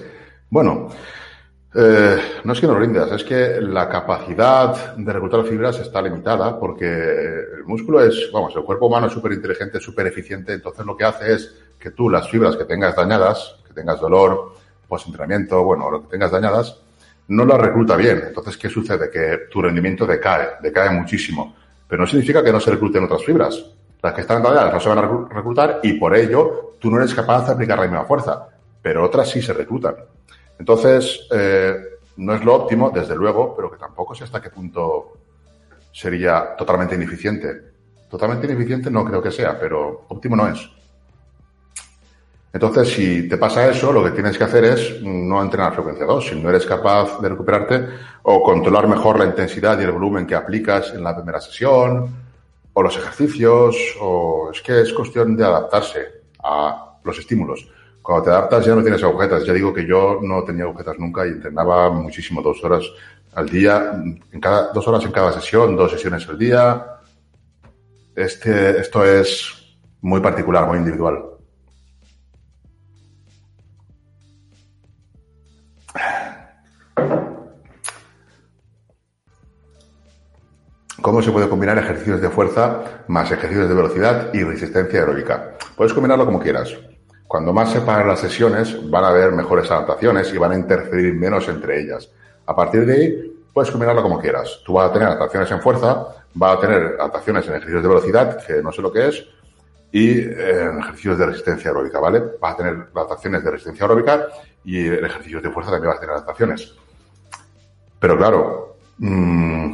Bueno, 0.50 0.90
eh, 1.74 2.18
no 2.44 2.52
es 2.52 2.60
que 2.60 2.66
no 2.66 2.78
rindas, 2.78 3.10
es 3.12 3.24
que 3.24 3.62
la 3.62 3.88
capacidad 3.88 4.94
de 4.94 5.10
reclutar 5.10 5.42
fibras 5.44 5.78
está 5.78 6.02
limitada 6.02 6.60
porque 6.60 6.84
el 6.84 7.64
músculo 7.64 8.04
es, 8.04 8.28
vamos, 8.30 8.54
el 8.54 8.62
cuerpo 8.62 8.88
humano 8.88 9.06
es 9.06 9.14
súper 9.14 9.32
inteligente, 9.32 9.80
súper 9.80 10.06
eficiente, 10.06 10.52
entonces 10.52 10.84
lo 10.84 10.94
que 10.94 11.04
hace 11.04 11.32
es 11.32 11.54
que 11.78 11.92
tú 11.92 12.10
las 12.10 12.28
fibras 12.28 12.56
que 12.56 12.66
tengas 12.66 12.94
dañadas, 12.94 13.56
que 13.66 13.72
tengas 13.72 13.98
dolor, 13.98 14.52
post-entrenamiento, 14.86 15.64
bueno, 15.64 15.90
lo 15.90 16.02
que 16.02 16.08
tengas 16.08 16.30
dañadas, 16.30 16.78
no 17.28 17.46
las 17.46 17.58
recluta 17.58 17.96
bien. 17.96 18.22
Entonces, 18.26 18.58
¿qué 18.58 18.68
sucede? 18.68 19.08
Que 19.08 19.46
tu 19.50 19.62
rendimiento 19.62 20.04
decae, 20.04 20.56
decae 20.60 20.90
muchísimo. 20.90 21.56
Pero 21.88 22.02
no 22.02 22.06
significa 22.06 22.44
que 22.44 22.52
no 22.52 22.60
se 22.60 22.70
recluten 22.70 23.04
otras 23.04 23.24
fibras. 23.24 23.64
Las 24.02 24.14
que 24.14 24.22
están 24.22 24.42
dañadas 24.42 24.72
no 24.72 24.80
se 24.80 24.88
van 24.88 24.98
a 24.98 25.26
reclutar 25.30 25.80
y 25.82 25.92
por 25.94 26.16
ello 26.16 26.74
tú 26.80 26.90
no 26.90 26.98
eres 26.98 27.14
capaz 27.14 27.46
de 27.46 27.52
aplicar 27.52 27.78
la 27.78 27.84
misma 27.84 28.04
fuerza, 28.04 28.48
pero 28.82 29.04
otras 29.04 29.30
sí 29.30 29.40
se 29.40 29.52
reclutan. 29.52 29.94
Entonces, 30.58 31.28
eh, 31.30 31.76
no 32.16 32.34
es 32.34 32.44
lo 32.44 32.54
óptimo, 32.54 32.90
desde 32.90 33.14
luego, 33.14 33.54
pero 33.54 33.70
que 33.70 33.78
tampoco 33.78 34.14
sé 34.14 34.24
hasta 34.24 34.42
qué 34.42 34.50
punto 34.50 35.12
sería 35.92 36.56
totalmente 36.56 36.96
ineficiente. 36.96 37.72
Totalmente 38.10 38.46
ineficiente 38.46 38.90
no 38.90 39.04
creo 39.04 39.22
que 39.22 39.30
sea, 39.30 39.58
pero 39.58 40.04
óptimo 40.08 40.36
no 40.36 40.48
es. 40.48 40.68
Entonces, 42.52 42.88
si 42.88 43.28
te 43.28 43.38
pasa 43.38 43.68
eso, 43.68 43.92
lo 43.92 44.04
que 44.04 44.10
tienes 44.10 44.36
que 44.36 44.44
hacer 44.44 44.64
es 44.64 45.00
no 45.00 45.40
entrenar 45.40 45.72
frecuencia 45.72 46.04
2. 46.04 46.26
Si 46.26 46.40
no 46.40 46.50
eres 46.50 46.66
capaz 46.66 47.18
de 47.20 47.30
recuperarte 47.30 47.88
o 48.24 48.42
controlar 48.42 48.86
mejor 48.88 49.18
la 49.18 49.24
intensidad 49.24 49.80
y 49.80 49.84
el 49.84 49.92
volumen 49.92 50.26
que 50.26 50.34
aplicas 50.34 50.92
en 50.92 51.02
la 51.02 51.16
primera 51.16 51.40
sesión, 51.40 52.21
o 52.74 52.82
los 52.82 52.96
ejercicios, 52.96 53.76
o 54.00 54.50
es 54.52 54.62
que 54.62 54.80
es 54.80 54.92
cuestión 54.92 55.36
de 55.36 55.44
adaptarse 55.44 56.22
a 56.42 56.98
los 57.04 57.18
estímulos. 57.18 57.68
Cuando 58.00 58.24
te 58.24 58.30
adaptas 58.30 58.66
ya 58.66 58.74
no 58.74 58.82
tienes 58.82 59.02
agujetas. 59.02 59.44
Ya 59.44 59.52
digo 59.52 59.72
que 59.72 59.86
yo 59.86 60.18
no 60.20 60.42
tenía 60.42 60.64
agujetas 60.64 60.98
nunca 60.98 61.26
y 61.26 61.30
entrenaba 61.30 61.90
muchísimo, 61.90 62.42
dos 62.42 62.62
horas 62.64 62.84
al 63.34 63.48
día, 63.48 63.92
en 63.94 64.40
cada, 64.40 64.72
dos 64.72 64.86
horas 64.88 65.04
en 65.04 65.12
cada 65.12 65.32
sesión, 65.32 65.76
dos 65.76 65.92
sesiones 65.92 66.28
al 66.28 66.38
día. 66.38 66.86
Este, 68.14 68.80
esto 68.80 69.04
es 69.04 69.76
muy 70.00 70.20
particular, 70.20 70.66
muy 70.66 70.78
individual. 70.78 71.31
¿Cómo 81.02 81.20
se 81.20 81.32
puede 81.32 81.48
combinar 81.48 81.76
ejercicios 81.78 82.20
de 82.20 82.30
fuerza 82.30 83.02
más 83.08 83.28
ejercicios 83.32 83.68
de 83.68 83.74
velocidad 83.74 84.32
y 84.32 84.44
resistencia 84.44 85.00
aeróbica? 85.00 85.54
Puedes 85.76 85.92
combinarlo 85.92 86.24
como 86.24 86.38
quieras. 86.38 86.72
Cuando 87.26 87.52
más 87.52 87.72
separen 87.72 88.06
las 88.06 88.20
sesiones, 88.20 88.88
van 88.88 89.02
a 89.02 89.08
haber 89.08 89.32
mejores 89.32 89.68
adaptaciones 89.68 90.32
y 90.32 90.38
van 90.38 90.52
a 90.52 90.56
interferir 90.56 91.12
menos 91.14 91.48
entre 91.48 91.80
ellas. 91.80 92.08
A 92.46 92.54
partir 92.54 92.86
de 92.86 92.92
ahí, 92.94 93.32
puedes 93.52 93.72
combinarlo 93.72 94.00
como 94.00 94.20
quieras. 94.20 94.60
Tú 94.64 94.74
vas 94.74 94.90
a 94.90 94.92
tener 94.92 95.08
adaptaciones 95.08 95.50
en 95.50 95.60
fuerza, 95.60 96.06
vas 96.34 96.56
a 96.56 96.60
tener 96.60 96.94
adaptaciones 97.00 97.48
en 97.48 97.54
ejercicios 97.54 97.82
de 97.82 97.88
velocidad, 97.88 98.46
que 98.46 98.62
no 98.62 98.70
sé 98.70 98.80
lo 98.80 98.92
que 98.92 99.08
es, 99.08 99.26
y 99.90 100.20
en 100.20 100.78
ejercicios 100.78 101.18
de 101.18 101.26
resistencia 101.26 101.70
aeróbica, 101.72 101.98
¿vale? 101.98 102.22
Vas 102.40 102.54
a 102.54 102.56
tener 102.58 102.74
adaptaciones 102.94 103.42
de 103.42 103.50
resistencia 103.50 103.86
aeróbica 103.86 104.28
y 104.64 104.86
en 104.86 105.04
ejercicios 105.04 105.42
de 105.42 105.50
fuerza 105.50 105.72
también 105.72 105.88
vas 105.88 105.96
a 105.96 106.00
tener 106.00 106.14
adaptaciones. 106.14 106.76
Pero 107.98 108.16
claro, 108.16 108.76
mmm, 108.98 109.71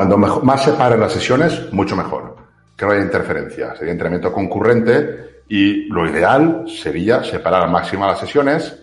cuando 0.00 0.16
más 0.16 0.64
se 0.64 0.72
paren 0.72 0.98
las 0.98 1.12
sesiones, 1.12 1.70
mucho 1.74 1.94
mejor. 1.94 2.34
Que 2.74 2.86
no 2.86 2.92
haya 2.92 3.02
interferencia. 3.02 3.76
Sería 3.76 3.92
entrenamiento 3.92 4.32
concurrente 4.32 5.42
y 5.46 5.88
lo 5.92 6.08
ideal 6.08 6.64
sería 6.66 7.22
separar 7.22 7.64
al 7.64 7.70
máximo 7.70 8.06
las 8.06 8.18
sesiones 8.18 8.82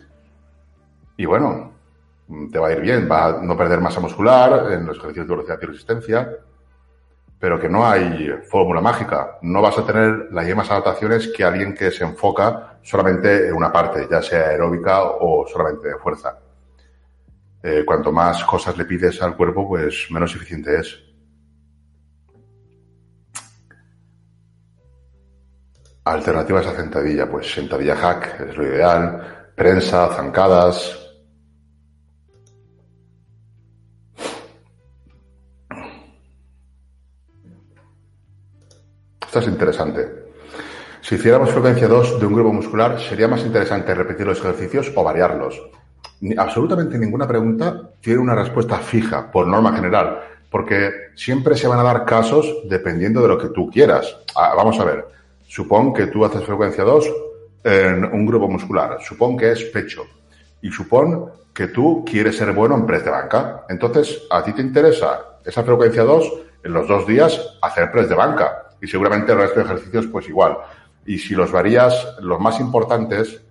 y 1.18 1.26
bueno, 1.26 1.74
te 2.52 2.60
va 2.60 2.68
a 2.68 2.74
ir 2.74 2.82
bien, 2.82 3.10
va 3.12 3.26
a 3.26 3.42
no 3.42 3.58
perder 3.58 3.82
masa 3.82 4.00
muscular 4.00 4.72
en 4.72 4.86
los 4.86 4.98
ejercicios 4.98 5.28
de 5.28 5.34
velocidad 5.34 5.60
y 5.60 5.66
resistencia, 5.66 6.30
pero 7.40 7.60
que 7.60 7.68
no 7.68 7.84
hay 7.84 8.30
fórmula 8.48 8.80
mágica. 8.80 9.40
No 9.42 9.60
vas 9.60 9.80
a 9.80 9.88
tener 9.88 10.28
las 10.30 10.46
mismas 10.46 10.70
adaptaciones 10.70 11.30
que 11.36 11.44
alguien 11.44 11.74
que 11.74 11.90
se 11.90 12.04
enfoca 12.04 12.78
solamente 12.84 13.48
en 13.48 13.56
una 13.56 13.72
parte, 13.72 14.08
ya 14.08 14.22
sea 14.22 14.50
aeróbica 14.50 15.02
o 15.02 15.48
solamente 15.48 15.88
de 15.88 15.98
fuerza. 15.98 16.38
Eh, 17.64 17.84
cuanto 17.84 18.12
más 18.12 18.44
cosas 18.44 18.78
le 18.78 18.86
pides 18.86 19.20
al 19.24 19.36
cuerpo, 19.36 19.68
pues 19.68 20.06
menos 20.12 20.36
eficiente 20.36 20.80
es. 20.80 21.07
Alternativas 26.08 26.66
a 26.68 26.74
sentadilla, 26.74 27.30
pues 27.30 27.52
sentadilla 27.52 27.98
hack 27.98 28.40
es 28.50 28.56
lo 28.56 28.66
ideal, 28.66 29.52
prensa, 29.54 30.08
zancadas. 30.16 30.98
Esto 39.26 39.40
es 39.40 39.48
interesante. 39.48 40.28
Si 41.02 41.16
hiciéramos 41.16 41.50
frecuencia 41.52 41.90
2 41.90 42.22
de 42.22 42.26
un 42.26 42.34
grupo 42.34 42.54
muscular, 42.54 42.98
¿sería 43.02 43.28
más 43.28 43.42
interesante 43.42 43.94
repetir 43.94 44.26
los 44.26 44.40
ejercicios 44.40 44.92
o 44.96 45.04
variarlos? 45.04 45.62
absolutamente 46.38 46.98
ninguna 46.98 47.28
pregunta 47.28 47.92
tiene 48.00 48.20
una 48.20 48.34
respuesta 48.34 48.78
fija, 48.78 49.30
por 49.30 49.46
norma 49.46 49.76
general, 49.76 50.20
porque 50.50 50.90
siempre 51.16 51.56
se 51.56 51.68
van 51.68 51.80
a 51.80 51.84
dar 51.84 52.06
casos 52.06 52.62
dependiendo 52.64 53.22
de 53.22 53.28
lo 53.28 53.38
que 53.38 53.50
tú 53.50 53.70
quieras. 53.70 54.18
Ah, 54.36 54.54
vamos 54.56 54.80
a 54.80 54.86
ver, 54.86 55.17
supón 55.48 55.94
que 55.94 56.08
tú 56.08 56.24
haces 56.26 56.44
frecuencia 56.44 56.84
2 56.84 57.14
en 57.64 58.04
un 58.06 58.26
grupo 58.26 58.48
muscular, 58.48 58.98
supón 59.02 59.38
que 59.38 59.52
es 59.52 59.64
pecho, 59.66 60.06
y 60.62 60.72
supón 60.72 61.32
que 61.54 61.68
tú 61.68 62.06
quieres 62.06 62.38
ser 62.38 62.54
bueno 62.54 62.76
en 62.76 62.86
press 62.86 63.04
de 63.04 63.10
banca. 63.10 63.66
Entonces, 63.70 64.28
a 64.30 64.44
ti 64.44 64.54
te 64.54 64.62
interesa 64.62 65.40
esa 65.44 65.64
frecuencia 65.64 66.04
2 66.04 66.34
en 66.64 66.74
los 66.74 66.88
dos 66.88 67.08
días 67.08 67.58
hacer 67.62 67.92
press 67.92 68.10
de 68.10 68.16
banca, 68.16 68.68
y 68.82 68.88
seguramente 68.88 69.32
el 69.32 69.40
resto 69.40 69.60
de 69.60 69.66
ejercicios 69.66 70.08
pues 70.08 70.30
igual. 70.30 70.58
Y 71.06 71.18
si 71.18 71.34
los 71.34 71.52
varías, 71.52 72.18
los 72.22 72.40
más 72.40 72.60
importantes, 72.60 73.42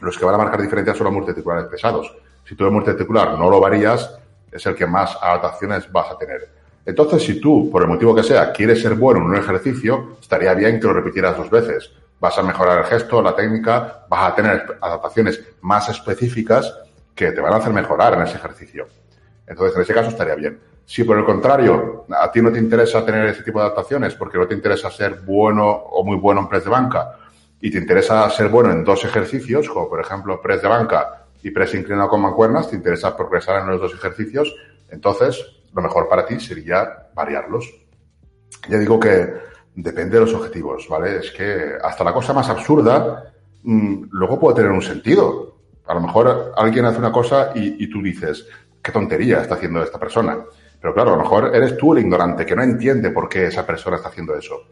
los 0.00 0.16
que 0.16 0.24
van 0.24 0.36
a 0.36 0.38
marcar 0.38 0.62
diferencia 0.62 0.94
son 0.94 1.04
los 1.04 1.14
multiarticulares 1.14 1.66
pesados. 1.66 2.14
Si 2.44 2.54
tú 2.54 2.64
el 2.64 2.70
multiarticular 2.70 3.38
no 3.38 3.50
lo 3.50 3.60
varías, 3.60 4.18
es 4.50 4.64
el 4.66 4.74
que 4.74 4.86
más 4.86 5.16
adaptaciones 5.20 5.90
vas 5.90 6.10
a 6.10 6.18
tener. 6.18 6.61
Entonces, 6.84 7.22
si 7.22 7.40
tú, 7.40 7.70
por 7.70 7.82
el 7.82 7.88
motivo 7.88 8.14
que 8.14 8.22
sea, 8.22 8.52
quieres 8.52 8.82
ser 8.82 8.94
bueno 8.94 9.20
en 9.20 9.26
un 9.26 9.36
ejercicio, 9.36 10.16
estaría 10.20 10.52
bien 10.54 10.80
que 10.80 10.86
lo 10.86 10.92
repitieras 10.92 11.36
dos 11.36 11.48
veces. 11.48 11.90
Vas 12.18 12.36
a 12.38 12.42
mejorar 12.42 12.78
el 12.78 12.84
gesto, 12.84 13.22
la 13.22 13.34
técnica, 13.34 14.04
vas 14.08 14.32
a 14.32 14.34
tener 14.34 14.78
adaptaciones 14.80 15.40
más 15.60 15.88
específicas 15.88 16.76
que 17.14 17.32
te 17.32 17.40
van 17.40 17.52
a 17.52 17.56
hacer 17.56 17.72
mejorar 17.72 18.14
en 18.14 18.22
ese 18.22 18.36
ejercicio. 18.36 18.88
Entonces, 19.46 19.76
en 19.76 19.82
ese 19.82 19.94
caso 19.94 20.08
estaría 20.08 20.34
bien. 20.34 20.58
Si 20.84 21.04
por 21.04 21.16
el 21.16 21.24
contrario, 21.24 22.04
a 22.10 22.30
ti 22.30 22.42
no 22.42 22.50
te 22.50 22.58
interesa 22.58 23.04
tener 23.04 23.26
ese 23.26 23.42
tipo 23.42 23.60
de 23.60 23.66
adaptaciones 23.66 24.14
porque 24.14 24.38
no 24.38 24.46
te 24.46 24.54
interesa 24.54 24.90
ser 24.90 25.20
bueno 25.24 25.66
o 25.66 26.04
muy 26.04 26.16
bueno 26.16 26.40
en 26.40 26.48
press 26.48 26.64
de 26.64 26.70
banca 26.70 27.16
y 27.60 27.70
te 27.70 27.78
interesa 27.78 28.28
ser 28.30 28.48
bueno 28.48 28.72
en 28.72 28.84
dos 28.84 29.04
ejercicios, 29.04 29.68
como 29.68 29.88
por 29.88 30.00
ejemplo 30.00 30.40
press 30.42 30.60
de 30.62 30.68
banca 30.68 31.26
y 31.42 31.50
press 31.50 31.74
inclinado 31.74 32.08
con 32.08 32.20
mancuernas, 32.20 32.68
te 32.68 32.76
interesa 32.76 33.16
progresar 33.16 33.62
en 33.62 33.68
los 33.68 33.80
dos 33.80 33.94
ejercicios, 33.94 34.54
entonces 34.90 35.61
lo 35.74 35.82
mejor 35.82 36.08
para 36.08 36.26
ti 36.26 36.38
sería 36.40 37.08
variarlos. 37.14 37.72
Ya 38.68 38.78
digo 38.78 39.00
que 39.00 39.32
depende 39.74 40.14
de 40.14 40.20
los 40.20 40.34
objetivos, 40.34 40.86
¿vale? 40.88 41.18
Es 41.18 41.30
que 41.30 41.72
hasta 41.82 42.04
la 42.04 42.12
cosa 42.12 42.32
más 42.32 42.48
absurda 42.48 43.32
mm, 43.62 44.04
luego 44.10 44.38
puede 44.38 44.56
tener 44.56 44.70
un 44.70 44.82
sentido. 44.82 45.56
A 45.86 45.94
lo 45.94 46.00
mejor 46.00 46.52
alguien 46.56 46.84
hace 46.84 46.98
una 46.98 47.12
cosa 47.12 47.52
y, 47.54 47.82
y 47.82 47.90
tú 47.90 48.02
dices, 48.02 48.46
qué 48.82 48.92
tontería 48.92 49.40
está 49.40 49.54
haciendo 49.54 49.82
esta 49.82 49.98
persona. 49.98 50.38
Pero 50.80 50.94
claro, 50.94 51.14
a 51.14 51.16
lo 51.16 51.22
mejor 51.22 51.54
eres 51.54 51.76
tú 51.76 51.92
el 51.92 52.00
ignorante 52.00 52.44
que 52.44 52.56
no 52.56 52.62
entiende 52.62 53.10
por 53.10 53.28
qué 53.28 53.46
esa 53.46 53.64
persona 53.64 53.96
está 53.96 54.08
haciendo 54.08 54.34
eso. 54.34 54.62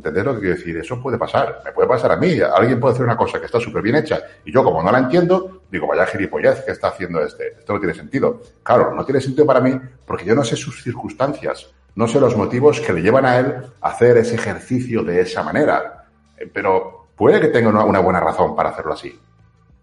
¿Entendés 0.00 0.24
lo 0.24 0.34
que 0.34 0.40
quiero 0.40 0.56
decir? 0.56 0.76
Eso 0.78 1.02
puede 1.02 1.18
pasar. 1.18 1.60
Me 1.62 1.72
puede 1.72 1.86
pasar 1.86 2.12
a 2.12 2.16
mí. 2.16 2.40
Alguien 2.40 2.80
puede 2.80 2.94
hacer 2.94 3.04
una 3.04 3.18
cosa 3.18 3.38
que 3.38 3.44
está 3.44 3.60
súper 3.60 3.82
bien 3.82 3.96
hecha 3.96 4.18
y 4.46 4.50
yo, 4.50 4.64
como 4.64 4.82
no 4.82 4.90
la 4.90 4.98
entiendo, 4.98 5.60
digo, 5.70 5.86
vaya 5.86 6.06
gilipollez 6.06 6.64
que 6.64 6.72
está 6.72 6.88
haciendo 6.88 7.22
este. 7.22 7.48
Esto 7.58 7.74
no 7.74 7.78
tiene 7.78 7.92
sentido. 7.92 8.40
Claro, 8.62 8.94
no 8.94 9.04
tiene 9.04 9.20
sentido 9.20 9.44
para 9.44 9.60
mí 9.60 9.78
porque 10.06 10.24
yo 10.24 10.34
no 10.34 10.42
sé 10.42 10.56
sus 10.56 10.82
circunstancias. 10.82 11.70
No 11.96 12.08
sé 12.08 12.18
los 12.18 12.34
motivos 12.34 12.80
que 12.80 12.94
le 12.94 13.02
llevan 13.02 13.26
a 13.26 13.38
él 13.38 13.54
a 13.82 13.88
hacer 13.88 14.16
ese 14.16 14.36
ejercicio 14.36 15.04
de 15.04 15.20
esa 15.20 15.42
manera. 15.42 16.06
Eh, 16.38 16.50
pero 16.50 17.08
puede 17.14 17.38
que 17.38 17.48
tenga 17.48 17.68
una, 17.68 17.84
una 17.84 17.98
buena 17.98 18.20
razón 18.20 18.56
para 18.56 18.70
hacerlo 18.70 18.94
así. 18.94 19.20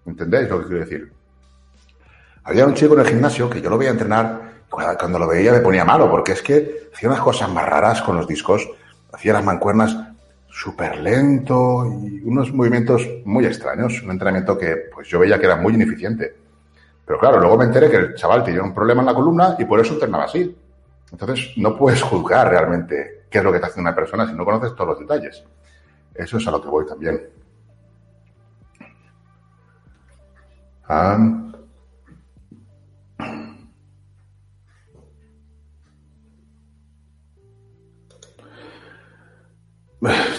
¿Entendéis 0.07 0.49
lo 0.49 0.61
que 0.61 0.65
quiero 0.65 0.79
decir? 0.79 1.13
Había 2.43 2.65
un 2.65 2.73
chico 2.73 2.95
en 2.95 3.01
el 3.01 3.07
gimnasio 3.07 3.49
que 3.49 3.61
yo 3.61 3.69
lo 3.69 3.77
veía 3.77 3.91
entrenar 3.91 4.47
cuando 4.69 5.19
lo 5.19 5.27
veía 5.27 5.51
me 5.51 5.59
ponía 5.59 5.85
malo, 5.85 6.09
porque 6.09 6.33
es 6.33 6.41
que 6.41 6.89
hacía 6.93 7.09
unas 7.09 7.21
cosas 7.21 7.49
más 7.49 7.65
raras 7.65 8.01
con 8.01 8.17
los 8.17 8.27
discos, 8.27 8.67
hacía 9.13 9.33
las 9.33 9.45
mancuernas 9.45 9.95
súper 10.57 10.97
lento 10.97 11.85
y 11.85 12.21
unos 12.23 12.51
movimientos 12.51 13.07
muy 13.25 13.45
extraños, 13.45 14.01
un 14.01 14.09
entrenamiento 14.09 14.57
que 14.57 14.89
pues 14.91 15.07
yo 15.07 15.19
veía 15.19 15.37
que 15.39 15.45
era 15.45 15.55
muy 15.55 15.75
ineficiente. 15.75 16.35
Pero 17.05 17.19
claro, 17.19 17.39
luego 17.39 17.57
me 17.57 17.65
enteré 17.65 17.89
que 17.89 17.97
el 17.97 18.15
chaval 18.15 18.43
tenía 18.43 18.63
un 18.63 18.73
problema 18.73 19.01
en 19.01 19.05
la 19.05 19.13
columna 19.13 19.55
y 19.59 19.65
por 19.65 19.79
eso 19.79 19.93
entrenaba 19.93 20.23
así. 20.23 20.57
Entonces 21.11 21.53
no 21.57 21.77
puedes 21.77 22.01
juzgar 22.01 22.49
realmente 22.49 23.25
qué 23.29 23.37
es 23.37 23.43
lo 23.43 23.51
que 23.51 23.59
te 23.59 23.67
hace 23.67 23.79
una 23.79 23.93
persona 23.93 24.27
si 24.27 24.33
no 24.33 24.43
conoces 24.43 24.73
todos 24.73 24.89
los 24.89 24.99
detalles. 24.99 25.43
Eso 26.15 26.37
es 26.37 26.47
a 26.47 26.51
lo 26.51 26.61
que 26.61 26.69
voy 26.69 26.85
también. 26.87 27.21
Ah, 30.89 31.17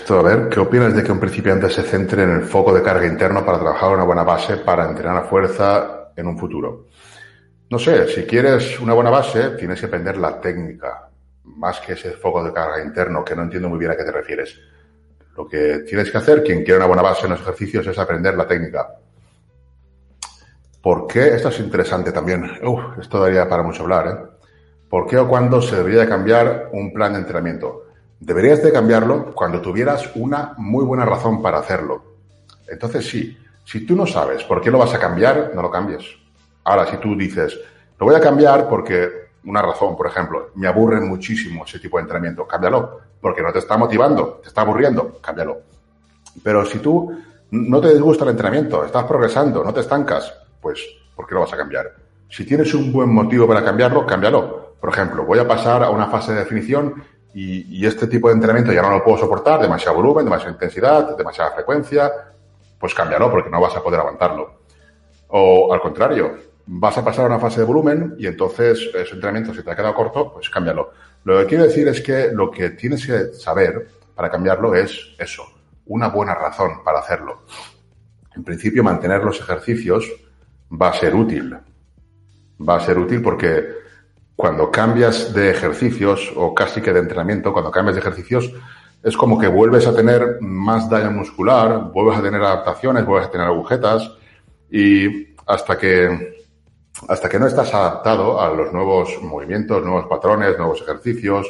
Esto, 0.08 0.20
a 0.20 0.22
ver, 0.22 0.48
¿qué 0.48 0.58
opinas 0.58 0.94
de 0.94 1.04
que 1.04 1.12
un 1.12 1.20
principiante 1.20 1.68
se 1.68 1.82
centre 1.82 2.22
en 2.22 2.30
el 2.30 2.44
foco 2.44 2.72
de 2.72 2.82
carga 2.82 3.06
interno 3.06 3.44
para 3.44 3.58
trabajar 3.58 3.90
una 3.90 4.04
buena 4.04 4.22
base 4.22 4.56
para 4.56 4.88
entrenar 4.88 5.18
a 5.18 5.24
fuerza 5.24 6.12
en 6.16 6.26
un 6.26 6.38
futuro? 6.38 6.86
No 7.68 7.78
sé, 7.78 8.08
si 8.08 8.22
quieres 8.22 8.80
una 8.80 8.94
buena 8.94 9.10
base, 9.10 9.50
tienes 9.50 9.78
que 9.78 9.84
aprender 9.84 10.16
la 10.16 10.40
técnica, 10.40 11.10
más 11.44 11.80
que 11.80 11.92
ese 11.92 12.12
foco 12.12 12.42
de 12.42 12.54
carga 12.54 12.82
interno, 12.82 13.22
que 13.22 13.36
no 13.36 13.42
entiendo 13.42 13.68
muy 13.68 13.78
bien 13.78 13.90
a 13.90 13.96
qué 13.98 14.04
te 14.04 14.10
refieres. 14.10 14.58
Lo 15.36 15.46
que 15.46 15.80
tienes 15.80 16.10
que 16.10 16.16
hacer, 16.16 16.42
quien 16.42 16.64
quiere 16.64 16.78
una 16.78 16.86
buena 16.86 17.02
base 17.02 17.26
en 17.26 17.32
los 17.32 17.42
ejercicios, 17.42 17.86
es 17.86 17.98
aprender 17.98 18.34
la 18.34 18.46
técnica. 18.46 18.88
¿Por 20.80 21.06
qué? 21.06 21.34
Esto 21.34 21.50
es 21.50 21.60
interesante 21.60 22.12
también. 22.12 22.50
Uf, 22.64 22.98
esto 22.98 23.20
daría 23.20 23.46
para 23.46 23.62
mucho 23.62 23.82
hablar, 23.82 24.08
¿eh? 24.08 24.48
¿Por 24.88 25.06
qué 25.06 25.18
o 25.18 25.28
cuándo 25.28 25.60
se 25.60 25.76
debería 25.76 26.08
cambiar 26.08 26.70
un 26.72 26.94
plan 26.94 27.12
de 27.12 27.18
entrenamiento? 27.18 27.87
Deberías 28.20 28.62
de 28.62 28.72
cambiarlo 28.72 29.32
cuando 29.34 29.60
tuvieras 29.60 30.10
una 30.16 30.54
muy 30.56 30.84
buena 30.84 31.04
razón 31.04 31.40
para 31.40 31.58
hacerlo. 31.58 32.02
Entonces 32.66 33.06
sí, 33.06 33.38
si 33.64 33.86
tú 33.86 33.94
no 33.94 34.06
sabes 34.06 34.42
por 34.44 34.60
qué 34.60 34.70
lo 34.70 34.78
vas 34.78 34.94
a 34.94 34.98
cambiar, 34.98 35.52
no 35.54 35.62
lo 35.62 35.70
cambies. 35.70 36.04
Ahora, 36.64 36.86
si 36.86 36.96
tú 36.96 37.16
dices, 37.16 37.58
lo 37.98 38.06
voy 38.06 38.14
a 38.14 38.20
cambiar 38.20 38.68
porque 38.68 39.28
una 39.44 39.62
razón, 39.62 39.96
por 39.96 40.06
ejemplo, 40.06 40.50
me 40.56 40.66
aburre 40.66 41.00
muchísimo 41.00 41.64
ese 41.64 41.78
tipo 41.78 41.96
de 41.96 42.02
entrenamiento, 42.02 42.46
cámbialo, 42.46 43.00
porque 43.20 43.42
no 43.42 43.52
te 43.52 43.60
está 43.60 43.76
motivando, 43.76 44.40
te 44.42 44.48
está 44.48 44.62
aburriendo, 44.62 45.18
cámbialo. 45.20 45.58
Pero 46.42 46.64
si 46.64 46.78
tú 46.78 47.16
no 47.50 47.80
te 47.80 47.92
disgusta 47.92 48.24
el 48.24 48.30
entrenamiento, 48.30 48.84
estás 48.84 49.04
progresando, 49.04 49.64
no 49.64 49.72
te 49.72 49.80
estancas, 49.80 50.32
pues, 50.60 50.84
¿por 51.14 51.26
qué 51.26 51.34
lo 51.34 51.40
vas 51.40 51.52
a 51.52 51.56
cambiar? 51.56 51.94
Si 52.28 52.44
tienes 52.44 52.74
un 52.74 52.92
buen 52.92 53.12
motivo 53.12 53.46
para 53.46 53.64
cambiarlo, 53.64 54.04
cámbialo. 54.06 54.74
Por 54.80 54.90
ejemplo, 54.90 55.24
voy 55.24 55.38
a 55.38 55.48
pasar 55.48 55.82
a 55.82 55.90
una 55.90 56.06
fase 56.06 56.32
de 56.32 56.40
definición 56.40 57.02
y, 57.40 57.86
este 57.86 58.08
tipo 58.08 58.28
de 58.28 58.34
entrenamiento 58.34 58.72
ya 58.72 58.82
no 58.82 58.90
lo 58.90 59.04
puedo 59.04 59.18
soportar, 59.18 59.60
demasiado 59.60 59.96
volumen, 59.96 60.24
demasiada 60.24 60.52
intensidad, 60.52 61.16
demasiada 61.16 61.52
frecuencia, 61.52 62.10
pues 62.78 62.92
cámbialo 62.94 63.30
porque 63.30 63.48
no 63.48 63.60
vas 63.60 63.76
a 63.76 63.82
poder 63.82 64.00
aguantarlo. 64.00 64.62
O 65.28 65.72
al 65.72 65.80
contrario, 65.80 66.36
vas 66.66 66.98
a 66.98 67.04
pasar 67.04 67.26
a 67.26 67.28
una 67.28 67.38
fase 67.38 67.60
de 67.60 67.66
volumen 67.66 68.16
y 68.18 68.26
entonces 68.26 68.90
ese 68.92 69.14
entrenamiento, 69.14 69.54
si 69.54 69.62
te 69.62 69.70
ha 69.70 69.76
quedado 69.76 69.94
corto, 69.94 70.32
pues 70.32 70.50
cámbialo. 70.50 70.90
Lo 71.22 71.38
que 71.38 71.46
quiero 71.46 71.64
decir 71.64 71.86
es 71.86 72.00
que 72.00 72.30
lo 72.32 72.50
que 72.50 72.70
tienes 72.70 73.06
que 73.06 73.32
saber 73.34 73.86
para 74.16 74.30
cambiarlo 74.30 74.74
es 74.74 75.14
eso, 75.18 75.44
una 75.86 76.08
buena 76.08 76.34
razón 76.34 76.82
para 76.84 76.98
hacerlo. 76.98 77.42
En 78.34 78.42
principio, 78.42 78.82
mantener 78.82 79.22
los 79.22 79.38
ejercicios 79.38 80.10
va 80.70 80.88
a 80.88 80.94
ser 80.94 81.14
útil. 81.14 81.56
Va 82.68 82.76
a 82.76 82.80
ser 82.80 82.98
útil 82.98 83.22
porque 83.22 83.78
cuando 84.38 84.70
cambias 84.70 85.34
de 85.34 85.50
ejercicios 85.50 86.32
o 86.36 86.54
casi 86.54 86.80
que 86.80 86.92
de 86.92 87.00
entrenamiento, 87.00 87.52
cuando 87.52 87.72
cambias 87.72 87.96
de 87.96 88.02
ejercicios, 88.02 88.52
es 89.02 89.16
como 89.16 89.36
que 89.36 89.48
vuelves 89.48 89.84
a 89.88 89.96
tener 89.96 90.38
más 90.40 90.88
daño 90.88 91.10
muscular, 91.10 91.90
vuelves 91.92 92.20
a 92.20 92.22
tener 92.22 92.40
adaptaciones, 92.40 93.04
vuelves 93.04 93.26
a 93.26 93.32
tener 93.32 93.48
agujetas 93.48 94.12
y 94.70 95.34
hasta 95.44 95.76
que 95.76 96.46
hasta 97.08 97.28
que 97.28 97.40
no 97.40 97.48
estás 97.48 97.74
adaptado 97.74 98.40
a 98.40 98.50
los 98.50 98.72
nuevos 98.72 99.20
movimientos, 99.20 99.84
nuevos 99.84 100.06
patrones, 100.06 100.56
nuevos 100.56 100.82
ejercicios, 100.82 101.44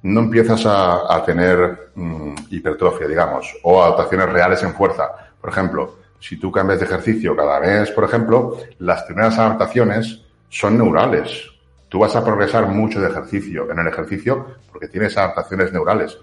no 0.00 0.20
empiezas 0.20 0.64
a, 0.64 1.22
tener 1.26 1.90
mm, 1.94 2.32
hipertrofia, 2.48 3.06
digamos, 3.06 3.54
o 3.64 3.82
adaptaciones 3.82 4.30
reales 4.30 4.62
en 4.62 4.72
fuerza. 4.72 5.10
Por 5.38 5.50
ejemplo, 5.50 5.96
si 6.18 6.38
tú 6.38 6.50
cambias 6.50 6.80
de 6.80 6.86
ejercicio 6.86 7.36
cada 7.36 7.60
mes, 7.60 7.90
por 7.90 8.04
ejemplo, 8.04 8.56
las 8.78 9.02
primeras 9.02 9.38
adaptaciones 9.38 10.22
son 10.48 10.78
neurales. 10.78 11.57
Tú 11.88 11.98
vas 12.00 12.14
a 12.16 12.24
progresar 12.24 12.66
mucho 12.66 13.00
de 13.00 13.08
ejercicio, 13.08 13.70
en 13.70 13.78
el 13.78 13.86
ejercicio, 13.86 14.46
porque 14.70 14.88
tienes 14.88 15.16
adaptaciones 15.16 15.72
neurales. 15.72 16.18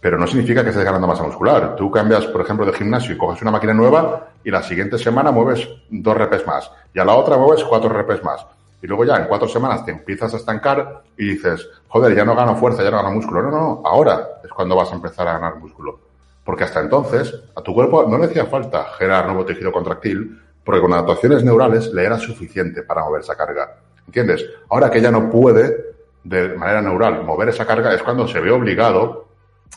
Pero 0.00 0.18
no 0.18 0.26
significa 0.26 0.62
que 0.62 0.70
estés 0.70 0.84
ganando 0.84 1.06
masa 1.06 1.24
muscular. 1.24 1.74
Tú 1.76 1.90
cambias, 1.90 2.26
por 2.26 2.42
ejemplo, 2.42 2.64
de 2.66 2.72
gimnasio 2.72 3.14
y 3.14 3.18
coges 3.18 3.42
una 3.42 3.50
máquina 3.50 3.74
nueva 3.74 4.28
y 4.44 4.50
la 4.50 4.62
siguiente 4.62 4.98
semana 4.98 5.32
mueves 5.32 5.68
dos 5.90 6.16
repes 6.16 6.46
más. 6.46 6.70
Y 6.94 7.00
a 7.00 7.04
la 7.04 7.14
otra 7.14 7.36
mueves 7.36 7.64
cuatro 7.64 7.88
repes 7.88 8.22
más. 8.22 8.46
Y 8.80 8.86
luego 8.86 9.04
ya 9.04 9.16
en 9.16 9.24
cuatro 9.24 9.48
semanas 9.48 9.84
te 9.84 9.90
empiezas 9.90 10.32
a 10.34 10.36
estancar 10.36 11.02
y 11.16 11.30
dices, 11.30 11.68
joder, 11.88 12.14
ya 12.14 12.24
no 12.24 12.36
gano 12.36 12.54
fuerza, 12.54 12.84
ya 12.84 12.90
no 12.90 12.98
gano 12.98 13.10
músculo. 13.10 13.42
No, 13.42 13.50
no, 13.50 13.60
no. 13.60 13.82
Ahora 13.84 14.40
es 14.44 14.50
cuando 14.50 14.76
vas 14.76 14.92
a 14.92 14.94
empezar 14.94 15.26
a 15.26 15.32
ganar 15.32 15.56
músculo. 15.56 15.98
Porque 16.44 16.64
hasta 16.64 16.80
entonces 16.80 17.34
a 17.56 17.60
tu 17.62 17.74
cuerpo 17.74 18.06
no 18.08 18.18
le 18.18 18.26
hacía 18.26 18.46
falta 18.46 18.84
generar 18.96 19.26
nuevo 19.26 19.44
tejido 19.44 19.72
contractil 19.72 20.40
porque 20.64 20.80
con 20.80 20.92
adaptaciones 20.92 21.42
neurales 21.42 21.92
le 21.92 22.04
era 22.04 22.18
suficiente 22.18 22.82
para 22.82 23.02
mover 23.02 23.22
esa 23.22 23.34
carga. 23.34 23.74
¿Entiendes? 24.08 24.42
Ahora 24.70 24.90
que 24.90 25.02
ya 25.02 25.10
no 25.10 25.28
puede 25.28 25.94
de 26.24 26.56
manera 26.56 26.80
neural 26.80 27.24
mover 27.24 27.50
esa 27.50 27.66
carga 27.66 27.92
es 27.92 28.02
cuando 28.02 28.26
se 28.26 28.40
ve 28.40 28.50
obligado 28.50 29.28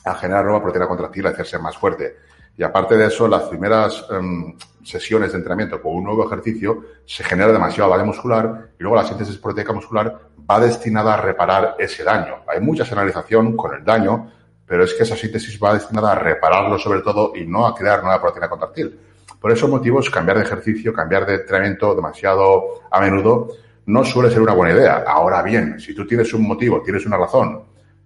a 0.05 0.15
generar 0.15 0.45
nueva 0.45 0.63
proteína 0.63 0.88
contractil, 0.88 1.27
a 1.27 1.32
hacerse 1.32 1.59
más 1.59 1.77
fuerte. 1.77 2.15
Y 2.57 2.63
aparte 2.63 2.95
de 2.95 3.07
eso, 3.07 3.27
las 3.27 3.43
primeras 3.43 4.05
em, 4.09 4.55
sesiones 4.84 5.34
de 5.34 5.38
entrenamiento 5.38 5.82
con 5.82 5.95
un 5.95 6.05
nuevo 6.05 6.25
ejercicio 6.25 6.82
se 7.05 7.25
genera 7.25 7.51
demasiado 7.51 7.91
daño 7.91 8.05
muscular 8.05 8.69
y 8.79 8.84
luego 8.84 8.95
la 8.95 9.03
síntesis 9.03 9.38
proteica 9.38 9.73
muscular 9.73 10.17
va 10.49 10.59
destinada 10.61 11.15
a 11.15 11.21
reparar 11.21 11.75
ese 11.77 12.05
daño. 12.05 12.38
Hay 12.47 12.61
mucha 12.61 12.86
señalización 12.86 13.57
con 13.57 13.75
el 13.75 13.84
daño, 13.84 14.32
pero 14.65 14.86
es 14.86 14.93
que 14.93 15.03
esa 15.03 15.17
síntesis 15.17 15.59
va 15.61 15.73
destinada 15.73 16.13
a 16.13 16.15
repararlo 16.15 16.79
sobre 16.79 17.01
todo 17.01 17.34
y 17.36 17.45
no 17.45 17.67
a 17.67 17.75
crear 17.75 18.01
nueva 18.01 18.21
proteína 18.21 18.47
contractil. 18.47 18.97
Por 19.41 19.51
esos 19.51 19.69
motivos, 19.69 20.09
cambiar 20.09 20.38
de 20.38 20.43
ejercicio, 20.43 20.93
cambiar 20.93 21.25
de 21.25 21.36
entrenamiento 21.36 21.93
demasiado 21.95 22.82
a 22.89 23.01
menudo 23.01 23.49
no 23.91 24.03
suele 24.05 24.29
ser 24.29 24.41
una 24.41 24.53
buena 24.53 24.73
idea. 24.73 25.03
Ahora 25.05 25.43
bien, 25.43 25.79
si 25.79 25.93
tú 25.93 26.07
tienes 26.07 26.33
un 26.33 26.47
motivo, 26.47 26.81
tienes 26.81 27.05
una 27.05 27.17
razón 27.17 27.61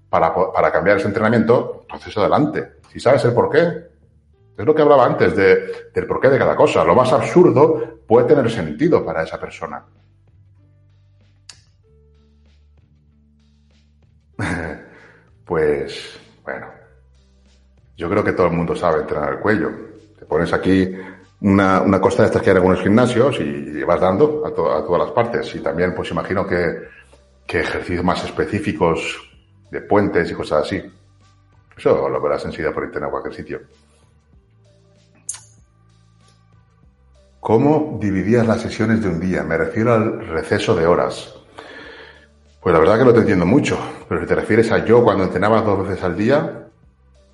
para, 0.10 0.34
para 0.34 0.72
cambiar 0.72 0.98
ese 0.98 1.08
entrenamiento, 1.08 1.82
entonces 1.84 2.18
adelante. 2.18 2.74
Si 2.92 3.00
sabes 3.00 3.24
el 3.26 3.34
por 3.34 3.50
qué, 3.50 3.60
es 4.58 4.66
lo 4.66 4.74
que 4.74 4.82
hablaba 4.82 5.06
antes 5.06 5.36
de, 5.36 5.90
del 5.94 6.08
porqué 6.08 6.30
de 6.30 6.38
cada 6.38 6.56
cosa. 6.56 6.84
Lo 6.84 6.96
más 6.96 7.12
absurdo 7.14 8.00
puede 8.08 8.28
tener 8.28 8.50
sentido 8.50 9.06
para 9.06 9.24
esa 9.24 9.40
persona. 9.40 9.84
Pues, 15.46 16.20
bueno, 16.44 16.66
yo 17.96 18.10
creo 18.10 18.24
que 18.24 18.32
todo 18.32 18.48
el 18.48 18.54
mundo 18.54 18.76
sabe 18.76 19.02
entrenar 19.02 19.34
el 19.34 19.40
cuello. 19.40 19.70
Te 20.18 20.26
pones 20.26 20.52
aquí 20.52 20.92
una, 21.42 21.82
una 21.82 22.02
costa 22.02 22.24
de 22.24 22.28
estas 22.28 22.42
que 22.42 22.50
hay 22.50 22.52
en 22.52 22.58
algunos 22.58 22.82
gimnasios 22.82 23.40
y, 23.40 23.84
vas 23.84 24.02
dando 24.02 24.44
a, 24.46 24.50
a, 24.50 24.52
todas 24.54 25.00
las 25.00 25.12
partes. 25.12 25.54
Y 25.56 25.60
también, 25.60 25.94
pues 25.94 26.10
imagino 26.12 26.48
que, 26.48 26.88
que 27.46 27.60
ejercicios 27.60 28.04
más 28.04 28.24
específicos 28.24 29.30
de 29.70 29.82
puentes 29.82 30.32
y 30.32 30.34
cosas 30.34 30.66
así. 30.66 30.82
Eso 31.78 32.10
lo 32.10 32.22
verás 32.22 32.46
enseguida 32.46 32.72
por 32.72 32.84
internet 32.84 33.08
en 33.08 33.12
cualquier 33.12 33.36
sitio. 33.36 33.62
¿Cómo 37.40 38.00
dividías 38.02 38.48
las 38.48 38.62
sesiones 38.62 39.04
de 39.04 39.10
un 39.10 39.20
día? 39.20 39.44
Me 39.44 39.56
refiero 39.56 39.94
al 39.94 40.26
receso 40.28 40.76
de 40.76 40.88
horas. 40.88 41.36
Pues 42.60 42.74
la 42.74 42.80
verdad 42.80 42.98
que 42.98 43.06
no 43.06 43.14
te 43.14 43.20
entiendo 43.20 43.46
mucho, 43.46 43.78
pero 44.10 44.22
si 44.22 44.26
te 44.26 44.34
refieres 44.34 44.72
a 44.72 44.84
yo 44.84 45.04
cuando 45.04 45.26
entrenaba 45.26 45.62
dos 45.62 45.88
veces 45.88 46.04
al 46.04 46.18
día, 46.18 46.70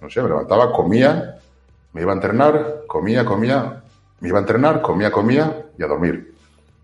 no 0.01 0.09
sé, 0.09 0.21
me 0.21 0.27
levantaba, 0.27 0.73
comía, 0.73 1.37
me 1.93 2.01
iba 2.01 2.11
a 2.11 2.15
entrenar, 2.15 2.81
comía, 2.87 3.23
comía, 3.23 3.80
me 4.21 4.27
iba 4.27 4.37
a 4.37 4.41
entrenar, 4.41 4.81
comía, 4.81 5.11
comía 5.11 5.65
y 5.77 5.83
a 5.83 5.87
dormir. 5.87 6.33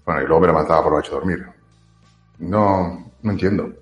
Bueno, 0.05 0.21
y 0.21 0.25
luego 0.25 0.41
me 0.41 0.47
levantaba 0.47 0.83
por 0.83 0.91
la 0.91 0.97
noche 0.97 1.11
a 1.11 1.15
dormir. 1.15 1.45
No, 2.39 3.11
no 3.21 3.31
entiendo. 3.31 3.73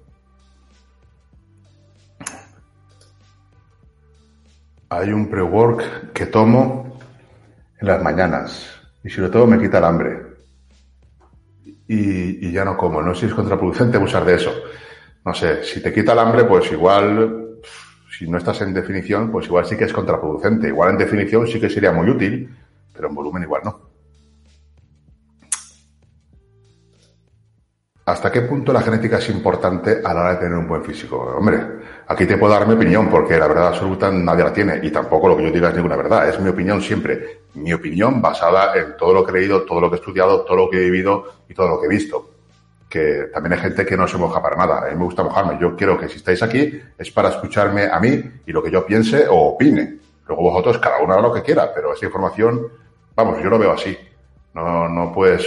Hay 4.89 5.09
un 5.11 5.29
pre-work 5.29 6.11
que 6.13 6.25
tomo 6.27 6.99
en 7.79 7.87
las 7.87 8.03
mañanas 8.03 8.69
y 9.03 9.09
sobre 9.09 9.29
todo 9.29 9.47
me 9.47 9.59
quita 9.59 9.77
el 9.77 9.85
hambre. 9.85 10.21
Y, 11.87 12.51
ya 12.51 12.65
no 12.65 12.75
como. 12.75 13.01
No 13.01 13.13
sé 13.13 13.21
si 13.21 13.25
es 13.27 13.33
contraproducente 13.33 13.97
abusar 13.97 14.25
de 14.25 14.35
eso. 14.35 14.51
No 15.23 15.33
sé, 15.33 15.63
si 15.63 15.81
te 15.81 15.93
quita 15.93 16.13
el 16.13 16.19
hambre, 16.19 16.43
pues 16.43 16.71
igual, 16.71 17.59
si 18.17 18.27
no 18.27 18.37
estás 18.37 18.61
en 18.61 18.73
definición, 18.73 19.31
pues 19.31 19.45
igual 19.45 19.65
sí 19.65 19.77
que 19.77 19.85
es 19.85 19.93
contraproducente. 19.93 20.67
Igual 20.67 20.91
en 20.91 20.97
definición 20.97 21.47
sí 21.47 21.59
que 21.59 21.69
sería 21.69 21.91
muy 21.91 22.09
útil, 22.09 22.49
pero 22.95 23.09
en 23.09 23.15
volumen 23.15 23.43
igual 23.43 23.61
no. 23.63 23.95
¿Hasta 28.05 28.31
qué 28.31 28.41
punto 28.41 28.71
la 28.71 28.81
genética 28.81 29.17
es 29.17 29.29
importante 29.29 29.99
a 30.03 30.13
la 30.13 30.21
hora 30.21 30.33
de 30.33 30.37
tener 30.37 30.55
un 30.55 30.67
buen 30.67 30.83
físico? 30.83 31.17
Hombre, 31.17 31.59
aquí 32.07 32.27
te 32.27 32.37
puedo 32.37 32.53
dar 32.53 32.67
mi 32.67 32.75
opinión 32.75 33.09
porque 33.09 33.35
la 33.35 33.47
verdad 33.47 33.69
absoluta 33.69 34.11
nadie 34.11 34.43
la 34.43 34.53
tiene 34.53 34.79
y 34.83 34.91
tampoco 34.91 35.27
lo 35.27 35.35
que 35.35 35.45
yo 35.45 35.51
diga 35.51 35.69
es 35.69 35.75
ninguna 35.75 35.95
verdad. 35.95 36.29
Es 36.29 36.39
mi 36.39 36.49
opinión 36.49 36.83
siempre. 36.83 37.45
Mi 37.55 37.73
opinión 37.73 38.21
basada 38.21 38.75
en 38.75 38.95
todo 38.95 39.11
lo 39.11 39.25
que 39.25 39.31
he 39.31 39.41
leído, 39.41 39.63
todo 39.63 39.81
lo 39.81 39.89
que 39.89 39.95
he 39.95 39.99
estudiado, 39.99 40.45
todo 40.45 40.55
lo 40.55 40.69
que 40.69 40.77
he 40.77 40.81
vivido 40.81 41.25
y 41.49 41.55
todo 41.55 41.67
lo 41.67 41.79
que 41.79 41.87
he 41.87 41.89
visto. 41.89 42.29
Que 42.87 43.29
también 43.33 43.53
hay 43.53 43.59
gente 43.59 43.83
que 43.87 43.97
no 43.97 44.07
se 44.07 44.19
moja 44.19 44.39
para 44.39 44.55
nada. 44.55 44.85
A 44.85 44.91
mí 44.91 44.95
me 44.95 45.03
gusta 45.03 45.23
mojarme. 45.23 45.57
Yo 45.59 45.75
quiero 45.75 45.97
que 45.97 46.07
si 46.07 46.17
estáis 46.17 46.43
aquí 46.43 46.79
es 46.99 47.09
para 47.09 47.29
escucharme 47.29 47.85
a 47.91 47.99
mí 47.99 48.23
y 48.45 48.51
lo 48.51 48.61
que 48.61 48.69
yo 48.69 48.85
piense 48.85 49.27
o 49.27 49.53
opine. 49.53 49.97
Luego 50.27 50.43
vosotros, 50.43 50.77
cada 50.77 50.99
uno 50.99 51.13
haga 51.13 51.23
lo 51.23 51.33
que 51.33 51.41
quiera, 51.41 51.73
pero 51.73 51.93
esa 51.93 52.05
información, 52.05 52.67
vamos, 53.15 53.41
yo 53.41 53.49
lo 53.49 53.59
veo 53.59 53.71
así. 53.71 53.97
No, 54.53 54.87
no 54.87 55.11
puedes 55.11 55.45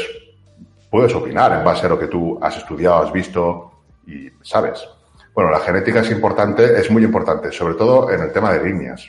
puedes 0.91 1.15
opinar 1.15 1.53
en 1.53 1.65
base 1.65 1.87
a 1.87 1.89
lo 1.89 1.99
que 1.99 2.07
tú 2.07 2.39
has 2.41 2.57
estudiado, 2.57 3.03
has 3.03 3.13
visto 3.13 3.71
y 4.07 4.31
sabes. 4.43 4.89
Bueno, 5.35 5.51
la 5.51 5.61
genética 5.61 6.01
es 6.01 6.11
importante, 6.11 6.81
es 6.81 6.91
muy 6.91 7.05
importante, 7.05 7.53
sobre 7.53 7.75
todo 7.75 8.11
en 8.11 8.23
el 8.23 8.33
tema 8.33 8.53
de 8.53 8.65
líneas. 8.65 9.09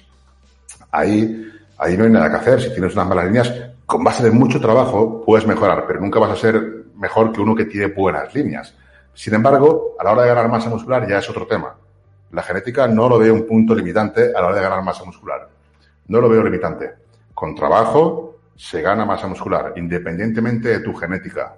Ahí, 0.91 1.51
ahí 1.77 1.97
no 1.97 2.03
hay 2.03 2.09
nada 2.09 2.29
que 2.29 2.35
hacer. 2.35 2.61
Si 2.61 2.71
tienes 2.71 2.93
unas 2.93 3.07
malas 3.07 3.25
líneas, 3.25 3.53
con 3.85 4.03
base 4.03 4.23
de 4.23 4.31
mucho 4.31 4.59
trabajo 4.59 5.23
puedes 5.25 5.47
mejorar, 5.47 5.85
pero 5.87 6.01
nunca 6.01 6.19
vas 6.19 6.31
a 6.31 6.35
ser 6.35 6.85
mejor 6.95 7.31
que 7.31 7.41
uno 7.41 7.55
que 7.55 7.65
tiene 7.65 7.87
buenas 7.87 8.33
líneas. 8.35 8.75
Sin 9.13 9.33
embargo, 9.33 9.95
a 9.99 10.03
la 10.03 10.11
hora 10.11 10.21
de 10.23 10.27
ganar 10.29 10.49
masa 10.49 10.69
muscular 10.69 11.07
ya 11.07 11.17
es 11.17 11.29
otro 11.29 11.47
tema. 11.47 11.75
La 12.31 12.43
genética 12.43 12.87
no 12.87 13.09
lo 13.09 13.17
veo 13.17 13.33
un 13.33 13.47
punto 13.47 13.73
limitante 13.73 14.31
a 14.35 14.41
la 14.41 14.47
hora 14.47 14.55
de 14.57 14.61
ganar 14.61 14.83
masa 14.83 15.03
muscular. 15.03 15.49
No 16.07 16.21
lo 16.21 16.29
veo 16.29 16.43
limitante. 16.43 16.91
Con 17.33 17.55
trabajo 17.55 18.28
se 18.59 18.81
gana 18.81 19.05
masa 19.05 19.25
muscular, 19.25 19.71
independientemente 19.77 20.67
de 20.67 20.79
tu 20.81 20.93
genética. 20.93 21.55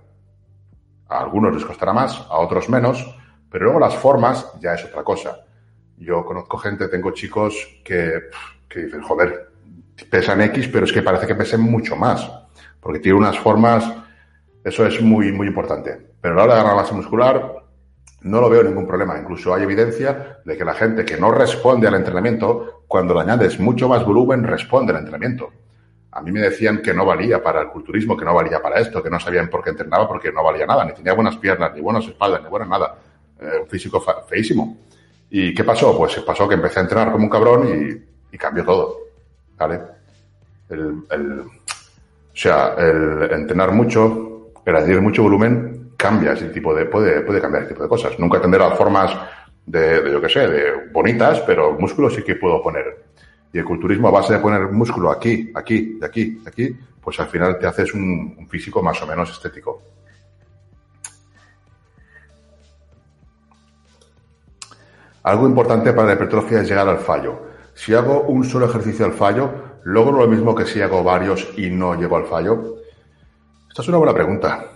A 1.10 1.20
algunos 1.20 1.52
les 1.52 1.66
costará 1.66 1.94
más, 1.94 2.28
a 2.30 2.38
otros 2.38 2.70
menos, 2.70 3.04
pero 3.50 3.66
luego 3.66 3.80
las 3.80 3.96
formas 3.96 4.46
ya 4.60 4.76
es 4.76 4.86
otra 4.86 5.04
cosa. 5.04 5.40
Yo 5.98 6.24
conozco 6.24 6.60
gente, 6.60 6.88
tengo 6.90 7.10
chicos 7.10 7.82
que, 7.84 8.30
que 8.70 8.82
dicen, 8.82 9.02
joder, 9.02 9.50
pesan 10.12 10.42
X, 10.42 10.68
pero 10.68 10.86
es 10.86 10.94
que 10.94 11.02
parece 11.02 11.26
que 11.26 11.34
pesen 11.34 11.62
mucho 11.62 11.96
más, 11.96 12.32
porque 12.80 13.00
tiene 13.00 13.18
unas 13.18 13.40
formas, 13.40 13.92
eso 14.64 14.86
es 14.86 15.02
muy, 15.02 15.32
muy 15.32 15.48
importante. 15.48 15.98
Pero 16.22 16.36
a 16.36 16.38
la 16.38 16.44
hora 16.44 16.56
de 16.56 16.62
ganar 16.62 16.76
masa 16.76 16.94
muscular, 16.94 17.56
no 18.22 18.42
lo 18.42 18.48
veo 18.48 18.62
ningún 18.62 18.86
problema. 18.86 19.18
Incluso 19.18 19.56
hay 19.56 19.64
evidencia 19.64 20.38
de 20.46 20.56
que 20.56 20.64
la 20.64 20.76
gente 20.76 21.04
que 21.04 21.18
no 21.18 21.32
responde 21.32 21.88
al 21.88 21.96
entrenamiento, 21.96 22.84
cuando 22.88 23.16
le 23.16 23.22
añades 23.22 23.60
mucho 23.60 23.90
más 23.90 24.06
volumen, 24.06 24.44
responde 24.44 24.94
al 24.94 25.00
entrenamiento. 25.00 25.52
A 26.14 26.22
mí 26.22 26.32
me 26.32 26.42
decían 26.42 26.82
que 26.82 26.94
no 26.94 27.06
valía 27.06 27.42
para 27.42 27.62
el 27.62 27.68
culturismo, 27.70 28.18
que 28.18 28.26
no 28.26 28.34
valía 28.34 28.62
para 28.62 28.80
esto, 28.80 29.02
que 29.02 29.10
no 29.10 29.20
sabían 29.20 29.50
por 29.50 29.64
qué 29.64 29.70
entrenaba 29.70 30.08
porque 30.08 30.32
no 30.32 30.44
valía 30.44 30.66
nada, 30.66 30.84
ni 30.84 30.94
tenía 30.94 31.14
buenas 31.14 31.38
piernas, 31.38 31.74
ni 31.74 31.80
buenas 31.80 32.06
espaldas, 32.06 32.44
ni 32.44 32.50
buena 32.50 32.66
nada. 32.66 32.96
Eh, 33.40 33.60
un 33.62 33.68
físico 33.68 34.04
feísimo. 34.28 34.78
¿Y 35.30 35.54
qué 35.54 35.64
pasó? 35.64 35.98
Pues 35.98 36.20
pasó 36.20 36.50
que 36.50 36.56
empecé 36.56 36.80
a 36.80 36.84
entrenar 36.84 37.12
como 37.12 37.24
un 37.24 37.30
cabrón 37.30 38.06
y, 38.32 38.38
cambió 38.38 38.66
todo. 38.66 38.98
¿Vale? 39.58 39.80
El, 40.70 41.04
o 41.42 42.36
sea, 42.36 42.76
el 42.78 43.32
entrenar 43.32 43.72
mucho, 43.72 44.52
el 44.66 44.76
añadir 44.76 45.02
mucho 45.02 45.24
volumen, 45.24 45.92
cambia 45.96 46.34
ese 46.34 46.50
tipo 46.50 46.74
de, 46.74 46.86
puede, 46.86 47.22
puede 47.22 47.40
cambiar 47.40 47.64
ese 47.64 47.74
tipo 47.74 47.84
de 47.84 47.90
cosas. 47.90 48.20
Nunca 48.20 48.42
tendré 48.42 48.60
las 48.60 48.78
formas 48.78 49.16
de, 49.66 50.02
de, 50.02 50.12
yo 50.12 50.22
qué 50.22 50.30
sé, 50.30 50.48
de 50.48 50.90
bonitas, 50.92 51.40
pero 51.42 51.74
músculo 51.74 52.10
sí 52.10 52.24
que 52.24 52.36
puedo 52.36 52.62
poner 52.62 53.11
y 53.54 53.60
el 53.60 53.66
culturismo 53.66 54.08
a 54.08 54.12
base 54.12 54.34
de 54.34 54.40
poner 54.40 54.72
músculo 54.72 55.12
aquí, 55.12 55.52
aquí, 55.54 55.98
de 56.00 56.06
aquí, 56.06 56.26
de 56.36 56.50
aquí, 56.50 56.78
pues 57.02 57.20
al 57.20 57.28
final 57.28 57.58
te 57.60 57.68
haces 57.68 57.94
un, 57.94 58.48
físico 58.50 58.82
más 58.82 59.02
o 59.02 59.08
menos 59.08 59.32
estético. 59.32 59.82
Algo 65.24 65.48
importante 65.48 65.94
para 65.94 66.08
la 66.08 66.14
hipertrofia 66.14 66.62
es 66.62 66.70
llegar 66.70 66.88
al 66.88 67.00
fallo. 67.00 67.52
Si 67.74 67.94
hago 67.94 68.22
un 68.24 68.44
solo 68.44 68.66
ejercicio 68.68 69.06
al 69.06 69.14
fallo, 69.14 69.52
¿logro 69.84 70.18
lo 70.18 70.28
mismo 70.28 70.56
que 70.56 70.66
si 70.66 70.82
hago 70.82 71.04
varios 71.04 71.48
y 71.58 71.70
no 71.70 71.96
llego 71.96 72.18
al 72.18 72.26
fallo? 72.26 72.78
Esta 73.70 73.82
es 73.82 73.88
una 73.88 73.98
buena 73.98 74.14
pregunta. 74.14 74.72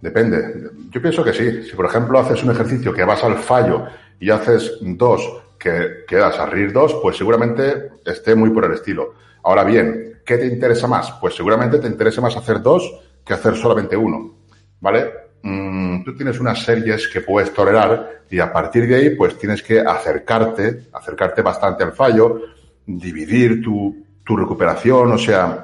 Depende. 0.00 0.70
Yo 0.90 1.00
pienso 1.00 1.22
que 1.22 1.32
sí. 1.32 1.62
Si, 1.62 1.76
por 1.76 1.86
ejemplo, 1.86 2.18
haces 2.18 2.42
un 2.42 2.50
ejercicio 2.50 2.92
que 2.92 3.04
vas 3.04 3.22
al 3.22 3.38
fallo 3.38 3.86
y 4.18 4.30
haces 4.30 4.78
dos 4.80 5.42
que 5.62 6.04
quedas 6.08 6.38
a 6.38 6.46
RIR 6.46 6.72
2, 6.72 6.98
pues 7.00 7.16
seguramente 7.16 7.92
esté 8.04 8.34
muy 8.34 8.50
por 8.50 8.64
el 8.64 8.72
estilo. 8.72 9.14
Ahora 9.44 9.62
bien, 9.62 10.20
¿qué 10.24 10.36
te 10.36 10.46
interesa 10.46 10.88
más? 10.88 11.12
Pues 11.20 11.36
seguramente 11.36 11.78
te 11.78 11.86
interesa 11.86 12.20
más 12.20 12.36
hacer 12.36 12.60
dos 12.60 12.82
que 13.24 13.34
hacer 13.34 13.54
solamente 13.54 13.96
uno, 13.96 14.34
¿vale? 14.80 15.12
Mm, 15.42 16.02
tú 16.02 16.16
tienes 16.16 16.40
unas 16.40 16.64
series 16.64 17.06
que 17.06 17.20
puedes 17.20 17.54
tolerar 17.54 18.24
y 18.28 18.40
a 18.40 18.52
partir 18.52 18.88
de 18.88 18.96
ahí 18.96 19.10
pues 19.10 19.38
tienes 19.38 19.62
que 19.62 19.80
acercarte, 19.80 20.88
acercarte 20.92 21.42
bastante 21.42 21.84
al 21.84 21.92
fallo, 21.92 22.40
dividir 22.84 23.62
tu, 23.62 24.04
tu 24.24 24.36
recuperación, 24.36 25.12
o 25.12 25.18
sea, 25.18 25.62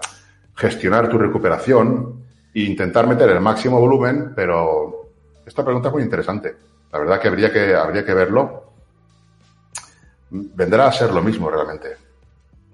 gestionar 0.54 1.08
tu 1.08 1.18
recuperación 1.18 2.22
e 2.54 2.60
intentar 2.60 3.06
meter 3.08 3.30
el 3.30 3.40
máximo 3.40 3.80
volumen, 3.80 4.32
pero 4.34 5.10
esta 5.44 5.64
pregunta 5.64 5.88
es 5.88 5.94
muy 5.94 6.02
interesante. 6.04 6.54
La 6.92 7.00
verdad 7.00 7.20
que 7.20 7.28
habría 7.28 7.52
que, 7.52 7.74
habría 7.74 8.04
que 8.04 8.14
verlo 8.14 8.67
vendrá 10.30 10.88
a 10.88 10.92
ser 10.92 11.12
lo 11.12 11.22
mismo 11.22 11.50
realmente. 11.50 11.96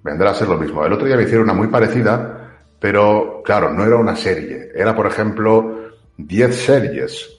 vendrá 0.03 0.31
a 0.31 0.35
ser 0.35 0.49
lo 0.49 0.59
mismo. 0.59 0.85
El 0.85 0.93
otro 0.93 1.07
día 1.07 1.17
me 1.17 1.23
hicieron 1.23 1.45
una 1.45 1.55
muy 1.55 1.69
parecida, 1.69 2.59
pero 2.79 3.43
claro, 3.45 3.73
no 3.73 3.85
era 3.85 3.97
una 3.97 4.17
serie. 4.17 4.71
Era, 4.75 4.95
por 4.95 5.07
ejemplo, 5.07 5.93
10 6.19 6.55
series 6.55 7.31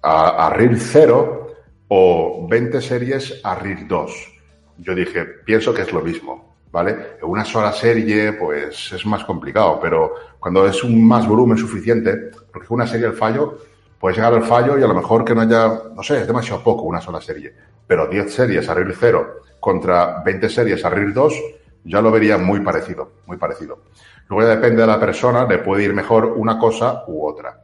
a, 0.00 0.46
a 0.46 0.50
RIR 0.54 0.78
0 0.78 1.54
o 1.88 2.46
20 2.48 2.80
series 2.80 3.40
a 3.44 3.54
RIR 3.54 3.86
2. 3.86 4.32
Yo 4.78 4.94
dije, 4.94 5.24
pienso 5.44 5.74
que 5.74 5.82
es 5.82 5.92
lo 5.92 6.00
mismo, 6.00 6.56
¿vale? 6.70 7.16
En 7.20 7.28
una 7.28 7.44
sola 7.44 7.72
serie, 7.72 8.32
pues 8.32 8.92
es 8.92 9.04
más 9.04 9.24
complicado, 9.24 9.78
pero 9.80 10.14
cuando 10.40 10.66
es 10.66 10.82
un 10.82 11.06
más 11.06 11.26
volumen 11.28 11.58
suficiente, 11.58 12.30
porque 12.50 12.72
una 12.72 12.86
serie 12.86 13.06
al 13.08 13.12
fallo, 13.12 13.58
puedes 14.02 14.16
llegar 14.16 14.34
al 14.34 14.42
fallo 14.42 14.76
y 14.76 14.82
a 14.82 14.88
lo 14.88 14.94
mejor 14.94 15.24
que 15.24 15.32
no 15.32 15.42
haya, 15.42 15.80
no 15.94 16.02
sé, 16.02 16.18
es 16.22 16.26
demasiado 16.26 16.60
poco 16.60 16.82
una 16.82 17.00
sola 17.00 17.20
serie, 17.20 17.54
pero 17.86 18.08
10 18.08 18.34
series 18.34 18.68
a 18.68 18.74
RIR 18.74 18.96
0 18.98 19.34
contra 19.60 20.20
20 20.24 20.48
series 20.48 20.84
a 20.84 20.90
RIR 20.90 21.14
2, 21.14 21.34
ya 21.84 22.02
lo 22.02 22.10
vería 22.10 22.36
muy 22.36 22.58
parecido, 22.62 23.12
muy 23.26 23.36
parecido. 23.36 23.84
Luego 24.28 24.42
ya 24.42 24.56
depende 24.56 24.80
de 24.80 24.88
la 24.88 24.98
persona, 24.98 25.46
le 25.46 25.58
puede 25.58 25.84
ir 25.84 25.94
mejor 25.94 26.24
una 26.36 26.58
cosa 26.58 27.04
u 27.06 27.24
otra. 27.24 27.62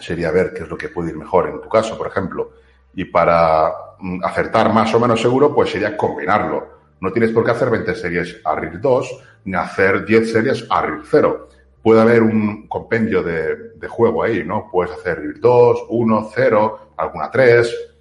Sería 0.00 0.32
ver 0.32 0.52
qué 0.52 0.64
es 0.64 0.68
lo 0.68 0.76
que 0.76 0.88
puede 0.88 1.10
ir 1.10 1.16
mejor 1.16 1.48
en 1.48 1.60
tu 1.60 1.68
caso, 1.68 1.96
por 1.96 2.08
ejemplo. 2.08 2.54
Y 2.94 3.04
para 3.04 3.72
mm, 4.00 4.24
acertar 4.24 4.72
más 4.72 4.92
o 4.94 4.98
menos 4.98 5.22
seguro, 5.22 5.54
pues 5.54 5.70
sería 5.70 5.96
combinarlo. 5.96 6.66
No 6.98 7.12
tienes 7.12 7.30
por 7.30 7.44
qué 7.44 7.52
hacer 7.52 7.70
20 7.70 7.94
series 7.94 8.40
a 8.44 8.56
RIR 8.56 8.80
2 8.80 9.24
ni 9.44 9.54
hacer 9.54 10.04
10 10.04 10.32
series 10.32 10.66
a 10.68 10.82
RIR 10.82 11.02
0. 11.08 11.48
Puede 11.82 12.00
haber 12.00 12.22
un 12.22 12.68
compendio 12.68 13.22
de, 13.22 13.72
de 13.74 13.88
juego 13.88 14.22
ahí, 14.22 14.44
¿no? 14.44 14.68
Puedes 14.70 14.92
hacer 14.92 15.18
RIR 15.20 15.40
2, 15.40 15.86
1, 15.88 16.30
0, 16.34 16.92
alguna 16.96 17.30
3, 17.30 17.92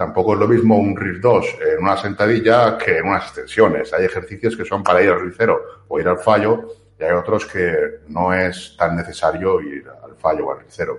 Tampoco 0.00 0.32
es 0.32 0.40
lo 0.40 0.48
mismo 0.48 0.78
un 0.78 0.96
RIR 0.96 1.20
2 1.20 1.58
en 1.60 1.82
una 1.82 1.94
sentadilla 1.94 2.78
que 2.78 2.96
en 2.96 3.06
unas 3.06 3.24
extensiones. 3.24 3.92
Hay 3.92 4.06
ejercicios 4.06 4.56
que 4.56 4.64
son 4.64 4.82
para 4.82 5.02
ir 5.02 5.10
al 5.10 5.20
RIR 5.20 5.34
0 5.36 5.60
o 5.88 6.00
ir 6.00 6.08
al 6.08 6.16
fallo 6.16 6.68
y 6.98 7.04
hay 7.04 7.12
otros 7.12 7.44
que 7.44 8.00
no 8.08 8.32
es 8.32 8.76
tan 8.78 8.96
necesario 8.96 9.60
ir 9.60 9.84
al 10.02 10.16
fallo 10.16 10.46
o 10.46 10.52
al 10.52 10.60
RIR 10.60 10.70
0. 10.70 10.98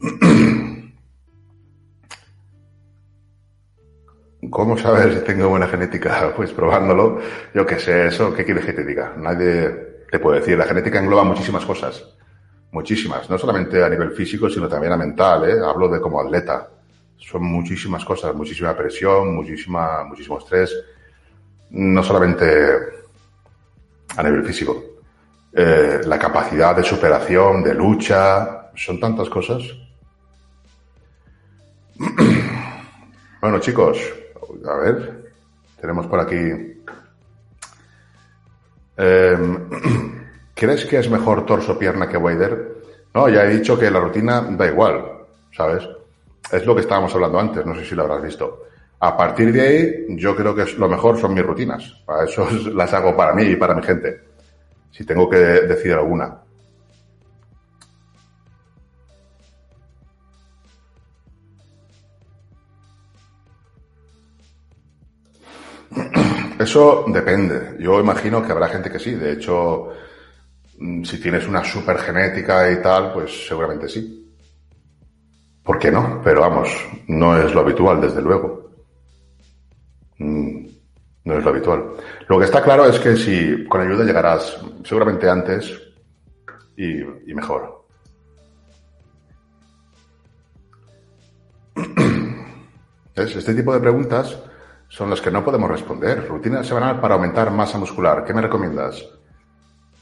¿Cómo 4.50 4.76
saber 4.76 5.14
si 5.14 5.20
tengo 5.20 5.48
buena 5.48 5.68
genética? 5.68 6.32
Pues 6.36 6.52
probándolo. 6.52 7.20
Yo 7.54 7.64
qué 7.64 7.78
sé, 7.78 8.08
eso, 8.08 8.34
¿qué 8.34 8.44
quieres 8.44 8.64
que 8.64 8.72
te 8.72 8.84
diga? 8.84 9.14
Nadie 9.16 10.04
te 10.10 10.18
puede 10.18 10.40
decir. 10.40 10.58
La 10.58 10.64
genética 10.64 10.98
engloba 10.98 11.24
muchísimas 11.24 11.64
cosas. 11.64 12.04
Muchísimas, 12.72 13.28
no 13.28 13.38
solamente 13.38 13.84
a 13.84 13.88
nivel 13.88 14.12
físico, 14.12 14.48
sino 14.48 14.66
también 14.66 14.94
a 14.94 14.96
mental, 14.96 15.48
¿eh? 15.48 15.60
Hablo 15.64 15.88
de 15.88 16.00
como 16.00 16.20
atleta. 16.20 16.68
Son 17.18 17.44
muchísimas 17.44 18.04
cosas, 18.04 18.34
muchísima 18.34 18.74
presión, 18.76 19.34
muchísima, 19.34 20.04
muchísimo 20.04 20.38
estrés. 20.38 20.74
No 21.70 22.02
solamente 22.02 22.46
a 24.16 24.22
nivel 24.22 24.44
físico. 24.44 24.82
Eh, 25.52 26.00
la 26.04 26.18
capacidad 26.18 26.74
de 26.74 26.82
superación, 26.82 27.62
de 27.62 27.74
lucha, 27.74 28.70
son 28.74 28.98
tantas 28.98 29.28
cosas. 29.28 29.62
bueno, 33.40 33.58
chicos, 33.60 33.98
a 34.68 34.76
ver, 34.76 35.32
tenemos 35.80 36.06
por 36.06 36.20
aquí. 36.20 36.80
Eh, 38.96 39.38
¿Crees 40.54 40.84
que 40.84 40.98
es 40.98 41.10
mejor 41.10 41.44
torso-pierna 41.44 42.08
que 42.08 42.16
Wader? 42.16 42.82
No, 43.14 43.28
ya 43.28 43.44
he 43.44 43.56
dicho 43.56 43.78
que 43.78 43.90
la 43.90 44.00
rutina 44.00 44.40
da 44.42 44.66
igual, 44.66 45.04
¿sabes? 45.56 45.88
Es 46.50 46.64
lo 46.66 46.74
que 46.74 46.82
estábamos 46.82 47.14
hablando 47.14 47.40
antes, 47.40 47.64
no 47.66 47.74
sé 47.74 47.84
si 47.84 47.94
lo 47.94 48.02
habrás 48.02 48.22
visto. 48.22 48.66
A 49.00 49.16
partir 49.16 49.52
de 49.52 49.60
ahí, 49.60 50.06
yo 50.10 50.36
creo 50.36 50.54
que 50.54 50.64
lo 50.76 50.88
mejor 50.88 51.18
son 51.18 51.34
mis 51.34 51.44
rutinas. 51.44 52.02
Para 52.06 52.24
eso 52.24 52.48
las 52.74 52.92
hago 52.92 53.16
para 53.16 53.32
mí 53.32 53.44
y 53.44 53.56
para 53.56 53.74
mi 53.74 53.82
gente. 53.82 54.20
Si 54.90 55.04
tengo 55.04 55.28
que 55.28 55.38
decir 55.38 55.92
alguna. 55.92 56.41
Eso 66.62 67.04
depende. 67.08 67.76
Yo 67.78 68.00
imagino 68.00 68.42
que 68.42 68.52
habrá 68.52 68.68
gente 68.68 68.90
que 68.90 68.98
sí. 68.98 69.14
De 69.14 69.32
hecho, 69.32 69.92
Mm, 70.82 71.04
si 71.04 71.18
tienes 71.20 71.46
una 71.46 71.62
super 71.62 71.96
genética 71.98 72.68
y 72.72 72.82
tal, 72.82 73.12
pues 73.12 73.46
seguramente 73.46 73.88
sí. 73.88 74.34
¿Por 75.62 75.78
qué 75.78 75.92
no? 75.92 76.20
Pero 76.24 76.40
vamos, 76.40 76.68
no 77.06 77.38
es 77.38 77.54
lo 77.54 77.60
habitual, 77.60 78.00
desde 78.00 78.20
luego. 78.20 78.68
Mm, 80.18 80.66
no 81.24 81.38
es 81.38 81.44
lo 81.44 81.50
habitual. 81.50 81.84
Lo 82.26 82.36
que 82.36 82.46
está 82.46 82.60
claro 82.62 82.84
es 82.86 82.98
que 82.98 83.16
si 83.16 83.64
con 83.66 83.80
ayuda 83.80 84.04
llegarás 84.04 84.58
seguramente 84.84 85.30
antes 85.30 85.72
y, 86.76 87.04
mejor. 87.32 87.86
Este 93.14 93.54
tipo 93.54 93.74
de 93.74 93.80
preguntas 93.80 94.38
son 94.92 95.08
las 95.08 95.22
que 95.22 95.30
no 95.30 95.42
podemos 95.42 95.70
responder. 95.70 96.28
Rutina 96.28 96.62
semanal 96.62 97.00
para 97.00 97.14
aumentar 97.14 97.50
masa 97.50 97.78
muscular. 97.78 98.26
¿Qué 98.26 98.34
me 98.34 98.42
recomiendas? 98.42 99.02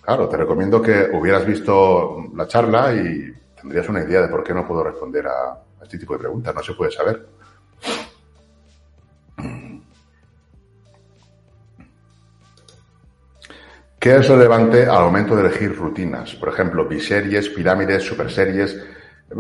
Claro, 0.03 0.29
te 0.29 0.37
recomiendo 0.37 0.83
que 0.83 1.11
hubieras 1.13 1.47
visto 1.47 2.17
la 2.35 2.49
charla 2.49 2.93
y 2.93 3.33
tendrías 3.61 3.89
una 3.89 4.03
idea 4.03 4.23
de 4.23 4.27
por 4.27 4.43
qué 4.43 4.53
no 4.53 4.67
puedo 4.67 4.83
responder 4.83 5.29
a, 5.29 5.63
este 5.81 5.97
tipo 5.97 6.15
de 6.15 6.19
preguntas. 6.19 6.53
No 6.53 6.63
se 6.65 6.73
puede 6.75 6.91
saber. 6.91 7.25
¿Qué 13.97 14.17
es 14.17 14.29
relevante 14.29 14.87
al 14.87 15.05
momento 15.05 15.37
de 15.37 15.43
elegir 15.43 15.77
rutinas? 15.77 16.35
Por 16.35 16.49
ejemplo, 16.49 16.85
biseries, 16.87 17.49
pirámides, 17.51 18.03
superseries. 18.03 18.77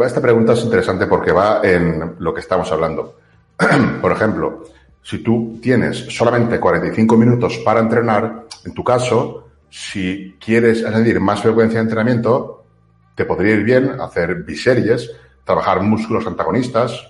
Esta 0.01 0.20
pregunta 0.20 0.53
es 0.53 0.62
interesante 0.62 1.09
porque 1.09 1.32
va 1.32 1.61
en 1.64 2.14
lo 2.20 2.32
que 2.32 2.40
estamos 2.40 2.70
hablando. 2.70 3.16
Por 4.01 4.12
ejemplo, 4.12 4.62
si 5.03 5.18
tú 5.22 5.59
tienes 5.62 5.98
solamente 6.09 6.61
45 6.61 7.16
minutos 7.16 7.59
para 7.64 7.80
entrenar, 7.80 8.46
en 8.64 8.74
tu 8.74 8.84
caso, 8.84 9.48
si 9.68 10.36
quieres 10.44 10.84
añadir 10.84 11.20
más 11.20 11.40
frecuencia 11.40 11.78
de 11.78 11.84
entrenamiento, 11.84 12.64
te 13.14 13.24
podría 13.24 13.55
ir 13.55 13.64
bien 13.64 14.01
hacer 14.01 14.42
biseries, 14.42 15.11
trabajar 15.44 15.80
músculos 15.80 16.26
antagonistas, 16.26 17.09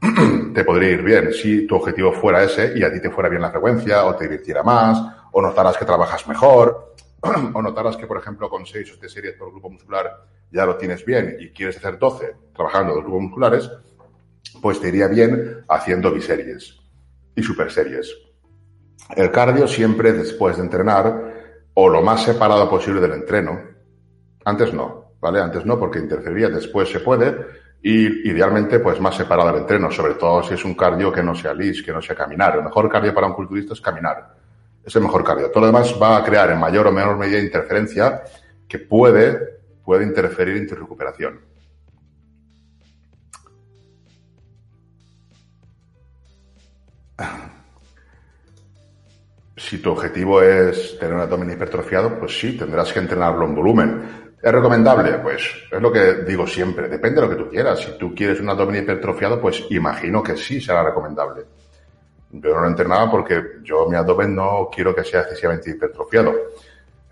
te 0.54 0.64
podría 0.64 0.90
ir 0.90 1.02
bien 1.02 1.32
si 1.32 1.66
tu 1.66 1.76
objetivo 1.76 2.12
fuera 2.12 2.42
ese 2.42 2.72
y 2.76 2.82
a 2.82 2.92
ti 2.92 3.00
te 3.00 3.10
fuera 3.10 3.28
bien 3.28 3.42
la 3.42 3.50
frecuencia 3.50 4.04
o 4.04 4.16
te 4.16 4.24
divirtiera 4.24 4.62
más 4.62 5.00
o 5.32 5.42
notaras 5.42 5.76
que 5.76 5.84
trabajas 5.84 6.26
mejor 6.26 6.94
o 7.54 7.62
notaras 7.62 7.96
que, 7.96 8.06
por 8.06 8.18
ejemplo, 8.18 8.48
con 8.48 8.66
6 8.66 8.90
o 8.90 8.94
7 8.94 9.08
series 9.08 9.34
por 9.34 9.50
grupo 9.50 9.70
muscular 9.70 10.24
ya 10.50 10.66
lo 10.66 10.76
tienes 10.76 11.04
bien 11.04 11.36
y 11.38 11.50
quieres 11.50 11.76
hacer 11.76 11.98
12 11.98 12.34
trabajando 12.54 12.94
dos 12.94 13.04
grupos 13.04 13.22
musculares, 13.22 13.70
pues 14.60 14.80
te 14.80 14.88
iría 14.88 15.06
bien 15.06 15.64
haciendo 15.68 16.10
biseries 16.10 16.79
y 17.40 17.42
superseries. 17.42 18.14
El 19.16 19.30
cardio 19.30 19.66
siempre 19.66 20.12
después 20.12 20.56
de 20.56 20.62
entrenar 20.62 21.34
o 21.74 21.88
lo 21.88 22.02
más 22.02 22.22
separado 22.22 22.68
posible 22.68 23.00
del 23.00 23.12
entreno. 23.12 23.60
Antes 24.44 24.72
no, 24.72 25.14
¿vale? 25.20 25.40
Antes 25.40 25.64
no, 25.66 25.78
porque 25.78 25.98
interfería, 25.98 26.48
después 26.48 26.88
se 26.88 27.00
puede, 27.00 27.34
y 27.82 28.28
idealmente, 28.28 28.78
pues 28.78 29.00
más 29.00 29.16
separado 29.16 29.50
del 29.50 29.62
entreno, 29.62 29.90
sobre 29.90 30.14
todo 30.14 30.42
si 30.42 30.54
es 30.54 30.64
un 30.64 30.74
cardio 30.74 31.10
que 31.10 31.22
no 31.22 31.34
sea 31.34 31.54
lis, 31.54 31.82
que 31.82 31.92
no 31.92 32.02
sea 32.02 32.14
caminar. 32.14 32.56
El 32.56 32.64
mejor 32.64 32.88
cardio 32.90 33.14
para 33.14 33.26
un 33.26 33.32
culturista 33.32 33.72
es 33.72 33.80
caminar. 33.80 34.34
Es 34.84 34.94
el 34.96 35.02
mejor 35.02 35.24
cardio. 35.24 35.50
Todo 35.50 35.60
lo 35.60 35.66
demás 35.66 35.94
va 36.00 36.18
a 36.18 36.24
crear 36.24 36.50
en 36.50 36.60
mayor 36.60 36.86
o 36.86 36.92
menor 36.92 37.16
medida 37.16 37.38
interferencia 37.38 38.22
que 38.68 38.78
puede, 38.78 39.60
puede 39.84 40.04
interferir 40.04 40.56
en 40.56 40.68
tu 40.68 40.74
recuperación. 40.74 41.40
Si 49.60 49.76
tu 49.76 49.90
objetivo 49.90 50.40
es 50.40 50.98
tener 50.98 51.14
un 51.14 51.20
abdomen 51.20 51.50
hipertrofiado, 51.50 52.18
pues 52.18 52.40
sí, 52.40 52.56
tendrás 52.56 52.94
que 52.94 52.98
entrenarlo 52.98 53.44
en 53.44 53.54
volumen. 53.54 54.02
¿Es 54.42 54.50
recomendable? 54.50 55.18
Pues 55.18 55.42
es 55.70 55.82
lo 55.82 55.92
que 55.92 56.14
digo 56.26 56.46
siempre, 56.46 56.88
depende 56.88 57.20
de 57.20 57.26
lo 57.26 57.36
que 57.36 57.44
tú 57.44 57.50
quieras. 57.50 57.78
Si 57.78 57.98
tú 57.98 58.14
quieres 58.14 58.40
un 58.40 58.48
abdomen 58.48 58.82
hipertrofiado, 58.82 59.38
pues 59.38 59.66
imagino 59.68 60.22
que 60.22 60.34
sí 60.34 60.62
será 60.62 60.82
recomendable. 60.82 61.42
Yo 62.30 62.54
no 62.54 62.62
lo 62.62 62.68
entrenaba 62.68 63.10
porque 63.10 63.58
yo 63.62 63.86
mi 63.86 63.96
abdomen 63.96 64.34
no 64.34 64.70
quiero 64.74 64.94
que 64.94 65.04
sea 65.04 65.20
excesivamente 65.20 65.72
hipertrofiado. 65.72 66.30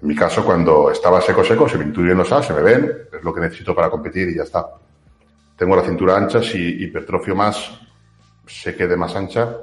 En 0.00 0.08
mi 0.08 0.14
caso, 0.14 0.42
cuando 0.42 0.90
estaba 0.90 1.20
seco 1.20 1.44
seco, 1.44 1.68
se 1.68 1.76
me 1.76 1.84
intuyen 1.84 2.16
los 2.16 2.32
A, 2.32 2.42
se 2.42 2.54
me 2.54 2.62
ven, 2.62 2.90
es 3.12 3.22
lo 3.22 3.34
que 3.34 3.42
necesito 3.42 3.74
para 3.74 3.90
competir 3.90 4.26
y 4.30 4.36
ya 4.36 4.44
está. 4.44 4.66
Tengo 5.54 5.76
la 5.76 5.82
cintura 5.82 6.16
ancha, 6.16 6.42
si 6.42 6.82
hipertrofio 6.82 7.36
más, 7.36 7.78
se 8.46 8.74
quede 8.74 8.96
más 8.96 9.14
ancha, 9.14 9.54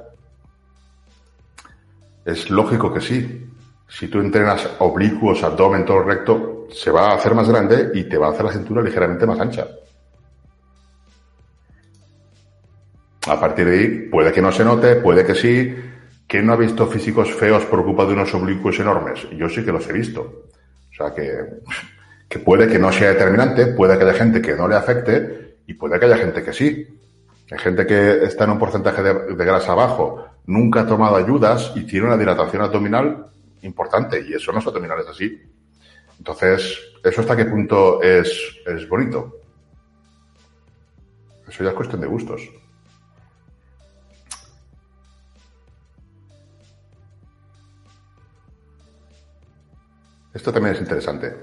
es 2.26 2.50
lógico 2.50 2.92
que 2.92 3.00
sí. 3.00 3.46
Si 3.88 4.08
tú 4.08 4.18
entrenas 4.20 4.68
oblicuos, 4.80 5.42
abdomen, 5.42 5.84
todo 5.86 6.02
recto, 6.02 6.66
se 6.70 6.90
va 6.90 7.12
a 7.12 7.14
hacer 7.14 7.34
más 7.34 7.48
grande 7.48 7.92
y 7.94 8.04
te 8.04 8.18
va 8.18 8.26
a 8.26 8.30
hacer 8.32 8.44
la 8.44 8.52
cintura 8.52 8.82
ligeramente 8.82 9.24
más 9.24 9.40
ancha. 9.40 9.66
A 13.28 13.40
partir 13.40 13.66
de 13.66 13.78
ahí, 13.78 14.08
puede 14.10 14.32
que 14.32 14.42
no 14.42 14.52
se 14.52 14.64
note, 14.64 14.96
puede 14.96 15.24
que 15.24 15.34
sí, 15.34 15.74
¿Quién 16.26 16.46
no 16.46 16.54
ha 16.54 16.56
visto 16.56 16.86
físicos 16.88 17.32
feos 17.32 17.64
por 17.66 17.84
culpa 17.84 18.04
de 18.04 18.14
unos 18.14 18.34
oblicuos 18.34 18.78
enormes? 18.80 19.28
Yo 19.36 19.48
sí 19.48 19.64
que 19.64 19.70
los 19.70 19.88
he 19.88 19.92
visto. 19.92 20.46
O 20.90 20.94
sea 20.94 21.14
que, 21.14 21.60
que 22.28 22.38
puede 22.40 22.66
que 22.66 22.78
no 22.78 22.90
sea 22.90 23.10
determinante, 23.10 23.66
puede 23.66 23.96
que 23.96 24.04
haya 24.04 24.14
gente 24.14 24.42
que 24.42 24.54
no 24.54 24.66
le 24.66 24.74
afecte 24.74 25.58
y 25.66 25.74
puede 25.74 26.00
que 26.00 26.06
haya 26.06 26.16
gente 26.16 26.42
que 26.42 26.52
sí. 26.52 26.86
Hay 27.50 27.58
gente 27.58 27.86
que 27.86 28.24
está 28.24 28.44
en 28.44 28.50
un 28.50 28.58
porcentaje 28.58 29.02
de, 29.02 29.36
de 29.36 29.44
grasa 29.44 29.74
bajo, 29.74 30.25
nunca 30.46 30.80
ha 30.80 30.86
tomado 30.86 31.16
ayudas 31.16 31.72
y 31.74 31.84
tiene 31.84 32.06
una 32.06 32.16
dilatación 32.16 32.62
abdominal 32.62 33.26
importante 33.62 34.24
y 34.26 34.34
eso 34.34 34.52
no 34.52 34.60
es 34.60 34.66
abdominal, 34.66 35.00
es 35.00 35.08
así. 35.08 35.42
Entonces, 36.18 36.78
¿eso 37.02 37.20
hasta 37.20 37.36
qué 37.36 37.44
punto 37.44 38.02
es, 38.02 38.30
es 38.66 38.88
bonito? 38.88 39.40
Eso 41.48 41.62
ya 41.62 41.70
es 41.70 41.76
cuestión 41.76 42.00
de 42.00 42.06
gustos. 42.06 42.42
Esto 50.32 50.52
también 50.52 50.74
es 50.74 50.80
interesante. 50.80 51.34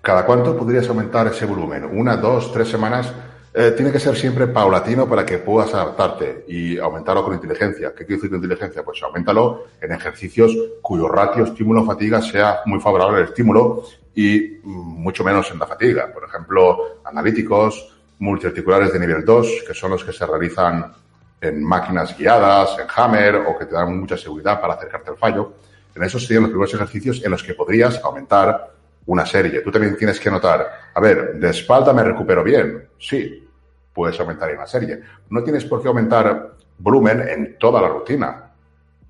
¿Cada 0.00 0.24
cuánto 0.24 0.56
podrías 0.56 0.88
aumentar 0.88 1.26
ese 1.26 1.44
volumen? 1.44 1.84
¿Una, 1.84 2.16
dos, 2.16 2.52
tres 2.52 2.68
semanas? 2.68 3.12
Eh, 3.52 3.72
tiene 3.72 3.90
que 3.90 3.98
ser 3.98 4.16
siempre 4.16 4.46
paulatino 4.46 5.08
para 5.08 5.26
que 5.26 5.38
puedas 5.38 5.74
adaptarte 5.74 6.44
y 6.46 6.78
aumentarlo 6.78 7.24
con 7.24 7.34
inteligencia. 7.34 7.90
¿Qué 7.90 8.06
quiere 8.06 8.16
decir 8.16 8.30
con 8.30 8.36
inteligencia? 8.36 8.84
Pues 8.84 9.02
aumentalo 9.02 9.64
en 9.80 9.90
ejercicios 9.90 10.56
cuyo 10.80 11.08
ratio 11.08 11.44
estímulo-fatiga 11.44 12.22
sea 12.22 12.60
muy 12.66 12.78
favorable 12.78 13.18
al 13.18 13.24
estímulo 13.24 13.82
y 14.14 14.60
mm, 14.62 15.02
mucho 15.02 15.24
menos 15.24 15.50
en 15.50 15.58
la 15.58 15.66
fatiga. 15.66 16.12
Por 16.12 16.24
ejemplo, 16.24 17.00
analíticos, 17.04 17.92
multiarticulares 18.20 18.92
de 18.92 19.00
nivel 19.00 19.24
2, 19.24 19.64
que 19.66 19.74
son 19.74 19.90
los 19.90 20.04
que 20.04 20.12
se 20.12 20.24
realizan 20.26 20.92
en 21.40 21.64
máquinas 21.64 22.16
guiadas, 22.16 22.78
en 22.78 22.86
Hammer 22.94 23.34
o 23.34 23.58
que 23.58 23.66
te 23.66 23.74
dan 23.74 23.98
mucha 23.98 24.16
seguridad 24.16 24.60
para 24.60 24.74
acercarte 24.74 25.10
al 25.10 25.16
fallo. 25.16 25.54
En 25.92 26.04
esos 26.04 26.22
serían 26.22 26.44
los 26.44 26.50
primeros 26.50 26.74
ejercicios 26.74 27.24
en 27.24 27.32
los 27.32 27.42
que 27.42 27.54
podrías 27.54 28.00
aumentar 28.04 28.74
una 29.06 29.26
serie. 29.26 29.60
Tú 29.60 29.70
también 29.70 29.96
tienes 29.96 30.20
que 30.20 30.30
notar, 30.30 30.66
a 30.94 31.00
ver, 31.00 31.34
de 31.34 31.50
espalda 31.50 31.92
me 31.92 32.02
recupero 32.02 32.44
bien. 32.44 32.88
Sí, 32.98 33.48
puedes 33.92 34.18
aumentar 34.20 34.50
en 34.50 34.56
una 34.56 34.66
serie. 34.66 35.00
No 35.30 35.42
tienes 35.42 35.64
por 35.64 35.82
qué 35.82 35.88
aumentar 35.88 36.56
volumen 36.78 37.20
en 37.28 37.58
toda 37.58 37.80
la 37.80 37.88
rutina. 37.88 38.52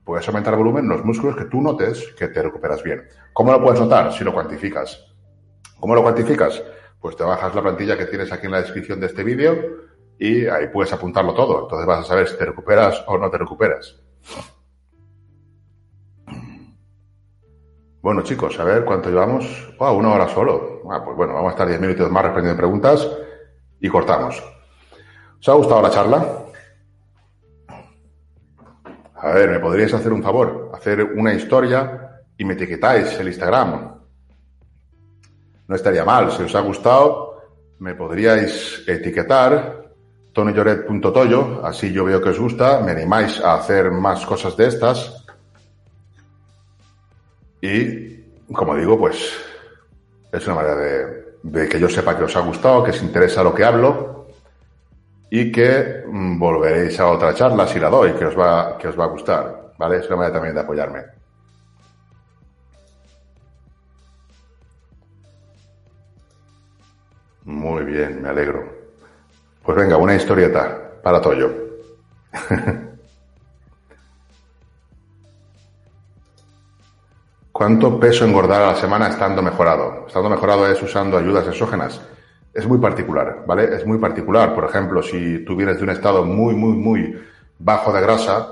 Puedes 0.05 0.27
aumentar 0.29 0.57
volumen 0.57 0.85
en 0.85 0.91
los 0.91 1.05
músculos 1.05 1.37
que 1.37 1.45
tú 1.45 1.61
notes 1.61 2.15
que 2.19 2.29
te 2.29 2.43
recuperas 2.43 2.83
bien. 2.83 3.07
¿Cómo 3.33 3.53
lo 3.53 3.63
puedes 3.63 3.81
notar? 3.81 4.13
Si 4.13 4.25
lo 4.25 4.33
cuantificas. 4.33 5.07
¿Cómo 5.79 5.95
lo 5.95 6.03
cuantificas? 6.03 6.63
Pues 7.01 7.17
te 7.17 7.25
bajas 7.25 7.55
la 7.55 7.63
plantilla 7.63 7.97
que 7.97 8.07
tienes 8.07 8.33
aquí 8.33 8.47
en 8.47 8.53
la 8.53 8.61
descripción 8.61 9.01
de 9.01 9.07
este 9.07 9.23
vídeo 9.23 9.55
y 10.19 10.47
ahí 10.47 10.69
puedes 10.69 10.93
apuntarlo 10.93 11.33
todo. 11.35 11.63
Entonces 11.63 11.87
vas 11.87 12.01
a 12.01 12.09
saber 12.09 12.29
si 12.29 12.37
te 12.37 12.45
recuperas 12.45 13.03
o 13.07 13.17
no 13.17 13.31
te 13.31 13.39
recuperas. 13.39 13.99
Bueno, 18.03 18.23
chicos, 18.23 18.59
a 18.59 18.65
ver 18.65 18.85
cuánto 18.85 19.11
llevamos. 19.11 19.75
Oh, 19.79 19.93
una 19.93 20.15
hora 20.15 20.27
solo. 20.29 20.81
Ah, 20.91 21.03
pues 21.05 21.17
bueno, 21.17 21.35
vamos 21.35 21.51
a 21.51 21.53
estar 21.53 21.69
diez 21.69 21.81
minutos 21.81 22.11
más 22.11 22.25
respondiendo 22.25 22.57
preguntas 22.57 23.07
y 23.79 23.89
cortamos. 23.89 24.43
¿Os 25.39 25.49
ha 25.49 25.53
gustado 25.53 25.83
la 25.83 25.91
charla? 25.91 26.27
A 29.17 29.33
ver, 29.33 29.51
¿me 29.51 29.61
podríais 29.61 29.93
hacer 29.93 30.13
un 30.13 30.23
favor? 30.23 30.71
Hacer 30.75 31.03
una 31.03 31.35
historia 31.35 32.23
y 32.39 32.45
me 32.45 32.55
etiquetáis 32.55 33.21
el 33.21 33.29
Instagram. 33.29 34.01
No 35.69 35.77
estaría 35.77 36.05
mal. 36.05 36.33
Si 36.33 36.43
os 36.43 36.55
ha 36.55 36.61
gustado, 36.61 37.43
me 37.81 37.95
podríais 37.95 38.83
etiquetar 38.87 39.93
tonilloret.toyo. 40.33 41.65
Así 41.67 41.93
yo 41.93 42.07
veo 42.07 42.23
que 42.23 42.31
os 42.31 42.41
gusta. 42.41 42.81
Me 42.81 42.93
animáis 42.93 43.41
a 43.41 43.57
hacer 43.57 43.91
más 43.91 44.25
cosas 44.25 44.57
de 44.57 44.69
estas. 44.69 45.20
Y, 47.61 48.21
como 48.53 48.77
digo, 48.77 48.99
pues 48.99 49.37
es 50.33 50.47
una 50.47 50.57
manera 50.57 50.77
de, 51.43 51.69
que 51.69 51.81
yo 51.81 51.89
sepa 51.89 52.17
que 52.17 52.25
os 52.25 52.37
ha 52.37 52.41
gustado, 52.41 52.83
que 52.85 52.91
os 52.91 53.03
interesa 53.03 53.43
lo 53.43 53.55
que 53.55 53.65
hablo 53.65 54.27
y 55.31 55.53
que 55.53 56.05
mm, 56.07 56.39
volveréis 56.39 56.99
a 57.01 57.09
otra 57.09 57.35
charla 57.35 57.67
si 57.67 57.79
la 57.79 57.91
doy, 57.91 58.13
que 58.13 58.27
os 58.27 58.39
va, 58.39 58.77
que 58.79 58.89
os 58.89 58.99
va 58.99 59.05
a 59.05 59.09
gustar. 59.09 59.73
¿Vale? 59.79 59.99
Es 59.99 60.07
una 60.09 60.17
manera 60.17 60.35
también 60.35 60.55
de 60.55 60.61
apoyarme. 60.61 61.05
Muy 67.45 67.85
bien, 67.85 68.23
me 68.23 68.29
alegro. 68.29 68.65
Pues 69.63 69.77
venga, 69.77 69.97
una 69.97 70.15
historieta 70.15 71.01
para 71.03 71.21
Toyo. 71.21 71.51
¿Cuánto 77.61 78.01
peso 78.01 78.25
engordar 78.25 78.63
a 78.63 78.67
la 78.69 78.75
semana 78.75 79.09
estando 79.09 79.43
mejorado? 79.43 80.07
Estando 80.07 80.31
mejorado 80.31 80.67
es 80.67 80.81
usando 80.81 81.19
ayudas 81.19 81.47
exógenas. 81.47 82.01
Es 82.55 82.67
muy 82.67 82.79
particular, 82.79 83.45
¿vale? 83.47 83.77
Es 83.77 83.85
muy 83.85 83.99
particular. 83.99 84.55
Por 84.55 84.65
ejemplo, 84.65 85.03
si 85.03 85.45
tú 85.45 85.57
vienes 85.57 85.77
de 85.77 85.83
un 85.83 85.91
estado 85.91 86.25
muy, 86.25 86.55
muy, 86.55 86.73
muy 86.73 87.23
bajo 87.59 87.93
de 87.93 88.01
grasa, 88.01 88.49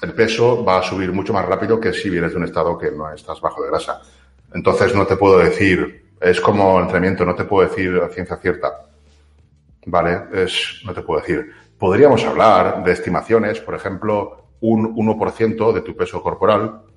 el 0.00 0.12
peso 0.12 0.64
va 0.64 0.78
a 0.78 0.82
subir 0.84 1.12
mucho 1.12 1.32
más 1.32 1.44
rápido 1.44 1.80
que 1.80 1.92
si 1.92 2.08
vienes 2.08 2.30
de 2.30 2.36
un 2.36 2.44
estado 2.44 2.78
que 2.78 2.92
no 2.92 3.12
estás 3.12 3.40
bajo 3.40 3.60
de 3.64 3.68
grasa. 3.68 4.00
Entonces 4.54 4.94
no 4.94 5.08
te 5.08 5.16
puedo 5.16 5.40
decir, 5.40 6.12
es 6.20 6.40
como 6.40 6.78
entrenamiento, 6.78 7.24
no 7.24 7.34
te 7.34 7.42
puedo 7.42 7.68
decir 7.68 8.00
ciencia 8.12 8.36
cierta. 8.36 8.86
¿Vale? 9.86 10.26
Es, 10.34 10.82
no 10.84 10.94
te 10.94 11.02
puedo 11.02 11.20
decir. 11.20 11.50
Podríamos 11.76 12.24
hablar 12.24 12.84
de 12.84 12.92
estimaciones, 12.92 13.58
por 13.58 13.74
ejemplo, 13.74 14.50
un 14.60 14.94
1% 14.94 15.72
de 15.72 15.80
tu 15.80 15.96
peso 15.96 16.22
corporal 16.22 16.91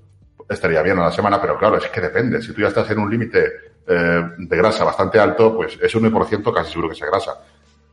estaría 0.48 0.82
bien 0.82 1.00
a 1.00 1.06
la 1.06 1.12
semana, 1.12 1.42
pero 1.42 1.58
claro, 1.58 1.78
es 1.78 1.88
que 1.88 2.02
depende. 2.02 2.42
Si 2.42 2.54
tú 2.54 2.62
ya 2.62 2.68
estás 2.68 2.90
en 2.92 3.00
un 3.00 3.10
límite 3.10 3.52
eh, 3.88 4.24
de 4.38 4.58
grasa 4.58 4.84
bastante 4.84 5.20
alto, 5.20 5.56
pues 5.56 5.78
ese 5.82 5.98
1% 5.98 6.54
casi 6.54 6.72
seguro 6.72 6.90
que 6.90 6.96
sea 6.96 7.08
grasa. 7.08 7.40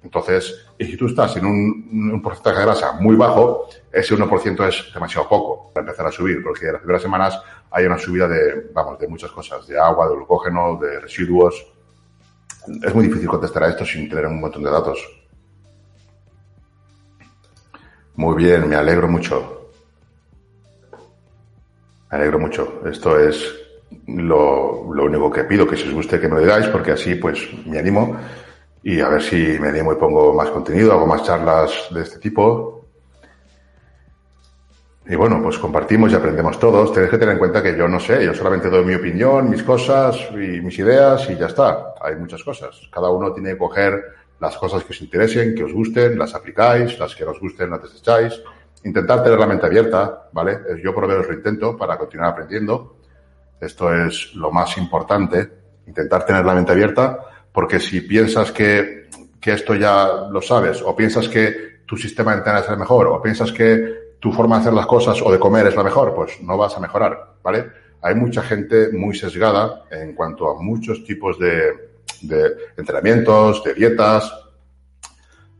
Entonces, 0.02 0.66
y 0.78 0.84
si 0.84 0.96
tú 0.96 1.06
estás 1.06 1.36
en 1.36 1.46
un, 1.46 2.10
un 2.12 2.22
porcentaje 2.22 2.58
de 2.58 2.64
grasa 2.64 2.92
muy 2.94 3.14
bajo, 3.14 3.68
ese 3.92 4.16
1% 4.16 4.68
es 4.68 4.92
demasiado 4.92 5.28
poco 5.28 5.70
para 5.72 5.86
empezar 5.86 6.06
a 6.06 6.12
subir, 6.12 6.42
porque 6.42 6.66
en 6.66 6.72
las 6.72 6.80
primeras 6.80 7.02
semanas 7.02 7.40
hay 7.70 7.86
una 7.86 7.98
subida 7.98 8.26
de, 8.26 8.70
vamos, 8.72 8.98
de 8.98 9.06
muchas 9.06 9.30
cosas, 9.30 9.66
de 9.66 9.78
agua, 9.78 10.08
de 10.08 10.16
glucógeno, 10.16 10.78
de 10.80 11.00
residuos. 11.00 11.66
Es 12.82 12.94
muy 12.94 13.06
difícil 13.06 13.28
contestar 13.28 13.64
a 13.64 13.68
esto 13.68 13.84
sin 13.84 14.08
tener 14.08 14.26
un 14.26 14.40
montón 14.40 14.62
de 14.62 14.70
datos. 14.70 14.98
Muy 18.16 18.36
bien, 18.36 18.68
me 18.68 18.76
alegro 18.76 19.08
mucho. 19.08 19.61
Me 22.12 22.18
alegro 22.18 22.38
mucho. 22.38 22.82
Esto 22.84 23.18
es 23.18 23.54
lo, 24.06 24.82
único 24.82 25.30
que 25.30 25.44
pido, 25.44 25.66
que 25.66 25.78
si 25.78 25.88
os 25.88 25.94
guste 25.94 26.20
que 26.20 26.28
me 26.28 26.34
lo 26.34 26.40
digáis, 26.42 26.66
porque 26.66 26.92
así 26.92 27.14
pues 27.14 27.48
me 27.64 27.78
animo 27.78 28.14
y 28.82 29.00
a 29.00 29.08
ver 29.08 29.22
si 29.22 29.58
me 29.58 29.68
animo 29.68 29.94
y 29.94 29.96
pongo 29.96 30.34
más 30.34 30.50
contenido, 30.50 30.92
hago 30.92 31.06
más 31.06 31.22
charlas 31.24 31.88
de 31.90 32.02
este 32.02 32.18
tipo. 32.18 32.84
Y 35.06 35.14
bueno, 35.14 35.40
pues 35.42 35.56
compartimos 35.56 36.12
y 36.12 36.14
aprendemos 36.14 36.60
todos. 36.60 36.92
Tenéis 36.92 37.10
que 37.10 37.18
tener 37.18 37.32
en 37.32 37.38
cuenta 37.38 37.62
que 37.62 37.76
yo 37.76 37.88
no 37.88 37.98
sé, 37.98 38.22
yo 38.26 38.34
solamente 38.34 38.68
doy 38.68 38.84
mi 38.84 38.94
opinión, 38.94 39.48
mis 39.48 39.62
cosas 39.62 40.18
y 40.32 40.60
mis 40.60 40.78
ideas 40.78 41.30
y 41.30 41.36
ya 41.36 41.46
está. 41.46 41.94
Hay 42.02 42.16
muchas 42.16 42.44
cosas. 42.44 42.78
Cada 42.92 43.08
uno 43.08 43.32
tiene 43.32 43.52
que 43.52 43.58
coger 43.58 44.04
las 44.38 44.58
cosas 44.58 44.84
que 44.84 44.92
os 44.92 45.00
interesen, 45.00 45.54
que 45.54 45.64
os 45.64 45.72
gusten, 45.72 46.18
las 46.18 46.34
aplicáis, 46.34 46.98
las 46.98 47.16
que 47.16 47.24
no 47.24 47.30
os 47.30 47.40
gusten 47.40 47.70
las 47.70 47.82
desecháis 47.82 48.42
intentar 48.84 49.22
tener 49.22 49.38
la 49.38 49.46
mente 49.46 49.66
abierta, 49.66 50.28
¿vale? 50.32 50.58
Yo 50.82 50.94
por 50.94 51.04
lo 51.04 51.08
menos 51.08 51.26
lo 51.26 51.34
intento 51.34 51.76
para 51.76 51.96
continuar 51.96 52.30
aprendiendo. 52.30 52.96
Esto 53.60 53.94
es 53.94 54.34
lo 54.34 54.50
más 54.50 54.76
importante, 54.76 55.50
intentar 55.86 56.26
tener 56.26 56.44
la 56.44 56.54
mente 56.54 56.72
abierta, 56.72 57.18
porque 57.52 57.78
si 57.78 58.00
piensas 58.00 58.50
que, 58.50 59.08
que 59.40 59.52
esto 59.52 59.74
ya 59.74 60.26
lo 60.30 60.42
sabes, 60.42 60.82
o 60.82 60.96
piensas 60.96 61.28
que 61.28 61.82
tu 61.86 61.96
sistema 61.96 62.32
de 62.32 62.38
entrenar 62.38 62.62
es 62.64 62.70
el 62.70 62.78
mejor, 62.78 63.06
o 63.06 63.22
piensas 63.22 63.52
que 63.52 64.16
tu 64.18 64.32
forma 64.32 64.56
de 64.56 64.62
hacer 64.62 64.72
las 64.72 64.86
cosas 64.86 65.20
o 65.22 65.30
de 65.30 65.38
comer 65.38 65.66
es 65.66 65.76
la 65.76 65.82
mejor, 65.82 66.14
pues 66.14 66.40
no 66.42 66.56
vas 66.56 66.76
a 66.76 66.80
mejorar, 66.80 67.34
¿vale? 67.42 67.66
Hay 68.00 68.14
mucha 68.14 68.42
gente 68.42 68.90
muy 68.92 69.14
sesgada 69.14 69.84
en 69.90 70.14
cuanto 70.14 70.48
a 70.48 70.60
muchos 70.60 71.04
tipos 71.04 71.38
de, 71.38 71.72
de 72.22 72.56
entrenamientos, 72.76 73.62
de 73.62 73.74
dietas. 73.74 74.32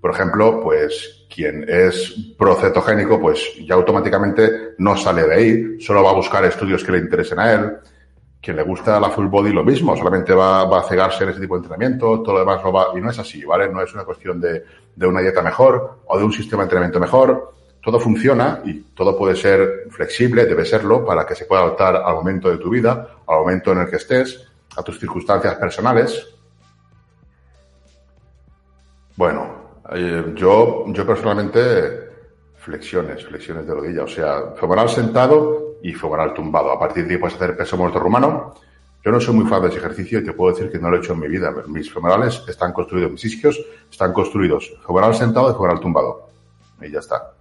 Por 0.00 0.10
ejemplo, 0.10 0.60
pues 0.62 1.21
quien 1.32 1.64
es 1.68 2.14
procetogénico, 2.36 3.20
pues 3.20 3.54
ya 3.66 3.74
automáticamente 3.74 4.74
no 4.78 4.96
sale 4.96 5.22
de 5.22 5.34
ahí, 5.34 5.80
solo 5.80 6.02
va 6.02 6.10
a 6.10 6.14
buscar 6.14 6.44
estudios 6.44 6.84
que 6.84 6.92
le 6.92 6.98
interesen 6.98 7.38
a 7.38 7.52
él. 7.52 7.72
Quien 8.40 8.56
le 8.56 8.64
gusta 8.64 8.98
la 8.98 9.08
full 9.08 9.26
body, 9.26 9.52
lo 9.52 9.64
mismo, 9.64 9.96
solamente 9.96 10.34
va, 10.34 10.62
a 10.62 10.82
cegarse 10.82 11.22
en 11.22 11.30
ese 11.30 11.40
tipo 11.40 11.54
de 11.54 11.62
entrenamiento, 11.62 12.22
todo 12.22 12.34
lo 12.34 12.40
demás 12.40 12.62
lo 12.62 12.72
va, 12.72 12.86
y 12.96 13.00
no 13.00 13.08
es 13.08 13.18
así, 13.18 13.44
¿vale? 13.44 13.68
No 13.68 13.80
es 13.80 13.94
una 13.94 14.04
cuestión 14.04 14.40
de, 14.40 14.64
de 14.96 15.06
una 15.06 15.20
dieta 15.20 15.42
mejor 15.42 16.00
o 16.06 16.18
de 16.18 16.24
un 16.24 16.32
sistema 16.32 16.62
de 16.62 16.64
entrenamiento 16.64 16.98
mejor. 16.98 17.52
Todo 17.80 18.00
funciona 18.00 18.60
y 18.64 18.80
todo 18.94 19.16
puede 19.16 19.36
ser 19.36 19.86
flexible, 19.90 20.44
debe 20.44 20.64
serlo, 20.64 21.04
para 21.04 21.24
que 21.24 21.36
se 21.36 21.44
pueda 21.44 21.62
adaptar 21.62 21.96
al 21.96 22.14
momento 22.14 22.50
de 22.50 22.58
tu 22.58 22.68
vida, 22.68 23.16
al 23.26 23.38
momento 23.38 23.72
en 23.72 23.78
el 23.78 23.88
que 23.88 23.96
estés, 23.96 24.44
a 24.76 24.82
tus 24.82 24.98
circunstancias 24.98 25.54
personales. 25.54 26.28
Bueno, 29.16 29.51
eh, 29.94 30.32
yo, 30.34 30.84
yo 30.88 31.06
personalmente 31.06 32.10
flexiones, 32.56 33.24
flexiones 33.24 33.66
de 33.66 33.74
rodilla, 33.74 34.04
o 34.04 34.08
sea, 34.08 34.52
femoral 34.56 34.88
sentado 34.88 35.78
y 35.82 35.92
femoral 35.92 36.32
tumbado. 36.32 36.70
A 36.70 36.78
partir 36.78 37.06
de 37.06 37.14
ahí 37.14 37.20
puedes 37.20 37.36
hacer 37.36 37.56
peso 37.56 37.76
muerto 37.76 37.98
rumano. 37.98 38.54
Yo 39.04 39.10
no 39.10 39.20
soy 39.20 39.34
muy 39.34 39.46
fan 39.46 39.62
de 39.62 39.68
ese 39.68 39.78
ejercicio 39.78 40.20
y 40.20 40.24
te 40.24 40.32
puedo 40.32 40.54
decir 40.54 40.70
que 40.70 40.78
no 40.78 40.88
lo 40.88 40.96
he 40.96 41.00
hecho 41.00 41.12
en 41.12 41.20
mi 41.20 41.28
vida. 41.28 41.52
Mis 41.66 41.92
femorales 41.92 42.42
están 42.46 42.72
construidos, 42.72 43.10
mis 43.10 43.24
isquios 43.24 43.60
están 43.90 44.12
construidos 44.12 44.72
femoral 44.86 45.14
sentado 45.14 45.50
y 45.50 45.54
femoral 45.54 45.80
tumbado. 45.80 46.28
Y 46.80 46.90
ya 46.90 47.00
está. 47.00 47.32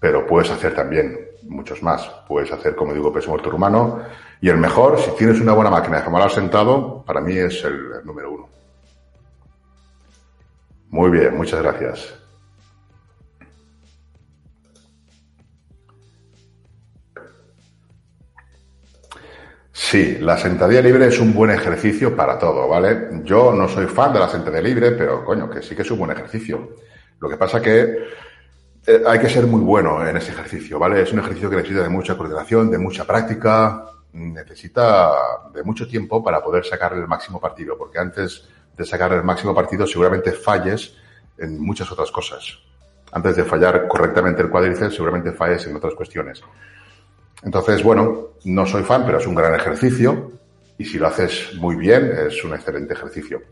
Pero 0.00 0.26
puedes 0.26 0.50
hacer 0.50 0.74
también 0.74 1.18
muchos 1.42 1.82
más. 1.82 2.10
Puedes 2.26 2.50
hacer, 2.50 2.74
como 2.74 2.94
digo, 2.94 3.12
peso 3.12 3.28
muerto 3.28 3.50
rumano. 3.50 4.00
Y 4.40 4.48
el 4.48 4.56
mejor, 4.56 4.98
si 4.98 5.10
tienes 5.12 5.38
una 5.38 5.52
buena 5.52 5.70
máquina 5.70 5.98
de 5.98 6.04
femoral 6.04 6.30
sentado, 6.30 7.04
para 7.06 7.20
mí 7.20 7.36
es 7.36 7.62
el 7.64 8.04
número 8.04 8.32
uno. 8.32 8.59
Muy 10.90 11.10
bien, 11.10 11.36
muchas 11.36 11.62
gracias. 11.62 12.14
Sí, 19.72 20.18
la 20.20 20.36
sentadilla 20.36 20.82
libre 20.82 21.06
es 21.06 21.18
un 21.18 21.32
buen 21.32 21.50
ejercicio 21.50 22.14
para 22.14 22.38
todo, 22.38 22.68
¿vale? 22.68 23.22
Yo 23.24 23.52
no 23.52 23.68
soy 23.68 23.86
fan 23.86 24.12
de 24.12 24.18
la 24.20 24.28
sentadilla 24.28 24.62
libre, 24.62 24.92
pero 24.92 25.24
coño, 25.24 25.48
que 25.48 25.62
sí 25.62 25.74
que 25.74 25.82
es 25.82 25.90
un 25.90 25.98
buen 25.98 26.10
ejercicio. 26.10 26.76
Lo 27.18 27.28
que 27.28 27.36
pasa 27.36 27.60
que 27.60 27.98
eh, 28.86 29.02
hay 29.06 29.18
que 29.18 29.28
ser 29.28 29.46
muy 29.46 29.60
bueno 29.62 30.06
en 30.06 30.16
ese 30.16 30.32
ejercicio, 30.32 30.78
¿vale? 30.78 31.02
Es 31.02 31.12
un 31.12 31.20
ejercicio 31.20 31.50
que 31.50 31.56
necesita 31.56 31.82
de 31.82 31.88
mucha 31.88 32.16
coordinación, 32.16 32.70
de 32.70 32.78
mucha 32.78 33.04
práctica, 33.04 33.84
necesita 34.12 35.12
de 35.52 35.62
mucho 35.62 35.86
tiempo 35.88 36.22
para 36.22 36.42
poder 36.42 36.64
sacarle 36.64 37.00
el 37.00 37.08
máximo 37.08 37.40
partido, 37.40 37.76
porque 37.78 37.98
antes 37.98 38.48
de 38.76 38.84
sacarle 38.84 39.16
el 39.16 39.24
máximo 39.24 39.54
partido 39.54 39.86
seguramente 39.86 40.32
falles 40.32 40.96
en 41.38 41.58
muchas 41.60 41.90
otras 41.90 42.10
cosas. 42.10 42.58
Antes 43.12 43.36
de 43.36 43.44
fallar 43.44 43.88
correctamente 43.88 44.42
el 44.42 44.50
cuádriceps, 44.50 44.94
seguramente 44.94 45.32
falles 45.32 45.66
en 45.66 45.76
otras 45.76 45.94
cuestiones. 45.94 46.42
Entonces, 47.42 47.82
bueno, 47.82 48.28
no 48.44 48.66
soy 48.66 48.82
fan, 48.82 49.04
pero 49.04 49.18
es 49.18 49.26
un 49.26 49.34
gran 49.34 49.54
ejercicio 49.54 50.32
y 50.78 50.84
si 50.84 50.98
lo 50.98 51.08
haces 51.08 51.54
muy 51.56 51.76
bien, 51.76 52.12
es 52.26 52.42
un 52.44 52.54
excelente 52.54 52.94
ejercicio. 52.94 53.42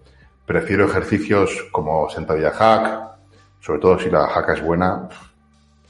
Prefiero 0.46 0.86
ejercicios 0.86 1.68
como 1.72 2.08
sentadilla 2.08 2.50
hack, 2.52 3.08
sobre 3.60 3.80
todo 3.80 3.98
si 3.98 4.10
la 4.10 4.26
hack 4.28 4.50
es 4.50 4.62
buena, 4.62 5.08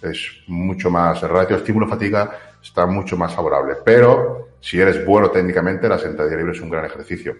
es 0.02 0.42
mucho 0.46 0.90
más, 0.90 1.22
el 1.22 1.28
ratio 1.28 1.56
estímulo-fatiga 1.56 2.30
está 2.62 2.86
mucho 2.86 3.16
más 3.16 3.34
favorable. 3.34 3.76
Pero 3.84 4.48
si 4.60 4.80
eres 4.80 5.04
bueno 5.04 5.30
técnicamente, 5.30 5.88
la 5.88 5.98
sentadilla 5.98 6.36
libre 6.36 6.52
es 6.52 6.60
un 6.60 6.70
gran 6.70 6.84
ejercicio. 6.84 7.36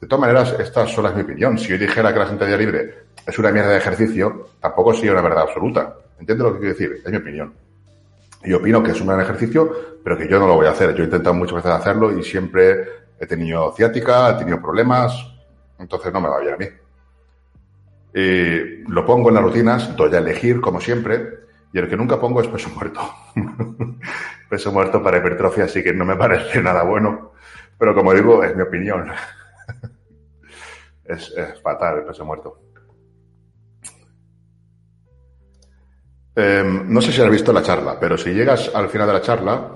De 0.00 0.06
todas 0.06 0.20
maneras, 0.20 0.54
esta 0.58 0.86
sola 0.86 1.10
es 1.10 1.16
mi 1.16 1.22
opinión. 1.22 1.58
Si 1.58 1.68
yo 1.68 1.78
dijera 1.78 2.12
que 2.12 2.18
la 2.18 2.28
sentadilla 2.28 2.58
libre 2.58 3.06
es 3.26 3.38
una 3.38 3.50
mierda 3.50 3.70
de 3.70 3.78
ejercicio, 3.78 4.50
tampoco 4.60 4.92
sería 4.92 5.12
una 5.12 5.22
verdad 5.22 5.44
absoluta. 5.44 5.96
¿Entiendes 6.18 6.46
lo 6.46 6.52
que 6.54 6.60
quiero 6.60 6.74
decir? 6.74 7.02
Es 7.04 7.10
mi 7.10 7.16
opinión. 7.16 7.54
Y 8.44 8.52
opino 8.52 8.82
que 8.82 8.92
es 8.92 9.00
un 9.00 9.08
gran 9.08 9.20
ejercicio, 9.20 9.98
pero 10.04 10.16
que 10.16 10.28
yo 10.28 10.38
no 10.38 10.46
lo 10.46 10.54
voy 10.54 10.66
a 10.66 10.70
hacer. 10.70 10.94
Yo 10.94 11.02
he 11.02 11.06
intentado 11.06 11.34
muchas 11.34 11.56
veces 11.56 11.70
hacerlo 11.72 12.16
y 12.16 12.22
siempre 12.22 13.06
he 13.18 13.26
tenido 13.26 13.72
ciática, 13.72 14.30
he 14.30 14.34
tenido 14.34 14.60
problemas, 14.60 15.14
entonces 15.78 16.12
no 16.12 16.20
me 16.20 16.28
va 16.28 16.40
bien 16.40 16.54
a 16.54 16.56
mí. 16.56 16.66
Y 18.14 18.90
lo 18.90 19.04
pongo 19.04 19.30
en 19.30 19.34
las 19.34 19.44
rutinas, 19.44 19.96
doy 19.96 20.14
a 20.14 20.18
elegir, 20.18 20.60
como 20.60 20.80
siempre, 20.80 21.40
y 21.72 21.78
el 21.78 21.88
que 21.88 21.96
nunca 21.96 22.20
pongo 22.20 22.40
es 22.40 22.48
peso 22.48 22.70
muerto. 22.70 23.00
peso 24.48 24.72
muerto 24.72 25.02
para 25.02 25.18
hipertrofia, 25.18 25.64
así 25.64 25.82
que 25.82 25.92
no 25.92 26.04
me 26.04 26.16
parece 26.16 26.62
nada 26.62 26.82
bueno, 26.82 27.32
pero 27.78 27.94
como 27.94 28.14
digo, 28.14 28.42
es 28.44 28.54
mi 28.54 28.62
opinión. 28.62 29.10
Es 31.08 31.34
fatal 31.62 31.98
el 31.98 32.04
peso 32.04 32.24
muerto. 32.24 32.66
Em, 36.38 36.92
no 36.92 37.00
sé 37.00 37.12
si 37.12 37.22
has 37.22 37.30
visto 37.30 37.50
la 37.50 37.62
charla, 37.62 37.96
pero 37.98 38.18
si 38.18 38.30
llegas 38.30 38.70
al 38.74 38.90
final 38.90 39.06
de 39.06 39.12
la 39.14 39.22
charla, 39.22 39.70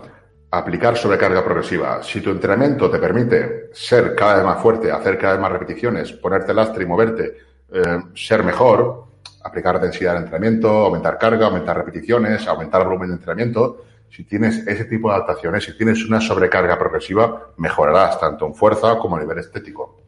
aplicar 0.51 0.95
sobrecarga 0.95 1.43
progresiva. 1.43 2.03
Si 2.03 2.21
tu 2.21 2.31
entrenamiento 2.31 2.91
te 2.91 2.99
permite 2.99 3.71
ser 3.73 4.15
cada 4.15 4.35
vez 4.35 4.45
más 4.45 4.61
fuerte, 4.61 4.93
hacer 4.93 5.17
cada 5.17 5.35
vez 5.35 5.43
más 5.43 5.53
repeticiones, 5.53 6.13
ponerte 6.13 6.53
lastre 6.53 6.85
y 6.85 6.87
moverte, 6.87 7.39
em, 7.73 8.15
ser 8.15 8.45
mejor, 8.45 9.07
aplicar 9.43 9.81
densidad 9.81 10.13
de 10.13 10.19
entrenamiento, 10.19 10.69
aumentar 10.69 11.17
carga, 11.17 11.47
aumentar 11.47 11.79
repeticiones, 11.79 12.47
aumentar 12.47 12.85
volumen 12.85 13.09
de 13.09 13.15
entrenamiento, 13.15 13.85
si 14.11 14.25
tienes 14.25 14.67
ese 14.67 14.85
tipo 14.85 15.09
de 15.09 15.15
adaptaciones, 15.15 15.65
si 15.65 15.75
tienes 15.79 16.05
una 16.05 16.21
sobrecarga 16.21 16.79
progresiva, 16.79 17.53
mejorarás 17.57 18.21
tanto 18.21 18.47
en 18.47 18.55
fuerza 18.55 18.99
como 18.99 19.17
a 19.17 19.21
nivel 19.21 19.39
estético, 19.39 20.00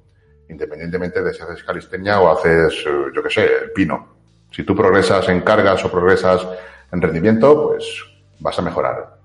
independientemente 0.52 1.22
de 1.22 1.32
si 1.32 1.42
haces 1.42 1.64
calistenia 1.64 2.20
o 2.20 2.30
haces, 2.30 2.84
eh, 2.86 3.10
yo 3.14 3.22
qué 3.22 3.30
sé, 3.30 3.48
pino. 3.74 4.08
Si 4.50 4.64
tú 4.64 4.76
progresas 4.76 5.28
en 5.28 5.40
cargas 5.40 5.84
o 5.84 5.90
progresas 5.90 6.46
en 6.92 7.00
rendimiento, 7.00 7.68
pues 7.68 8.04
vas 8.38 8.58
a 8.58 8.62
mejorar. 8.62 9.16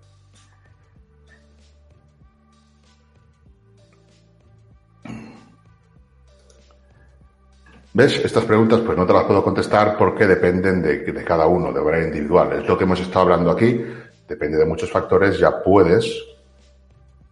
¿Ves? 7.93 8.21
Estas 8.23 8.45
preguntas 8.45 8.79
pues 8.81 8.97
no 8.97 9.05
te 9.05 9.13
las 9.13 9.23
puedo 9.23 9.43
contestar 9.43 9.97
porque 9.97 10.27
dependen 10.27 10.81
de, 10.83 10.99
de, 10.99 11.23
cada 11.23 11.47
uno, 11.47 11.73
de 11.73 11.81
manera 11.81 12.05
individual. 12.05 12.53
Es 12.53 12.67
lo 12.67 12.77
que 12.77 12.83
hemos 12.83 12.99
estado 12.99 13.21
hablando 13.21 13.51
aquí, 13.51 13.83
depende 14.27 14.57
de 14.57 14.65
muchos 14.65 14.91
factores, 14.91 15.39
ya 15.39 15.63
puedes, 15.63 16.23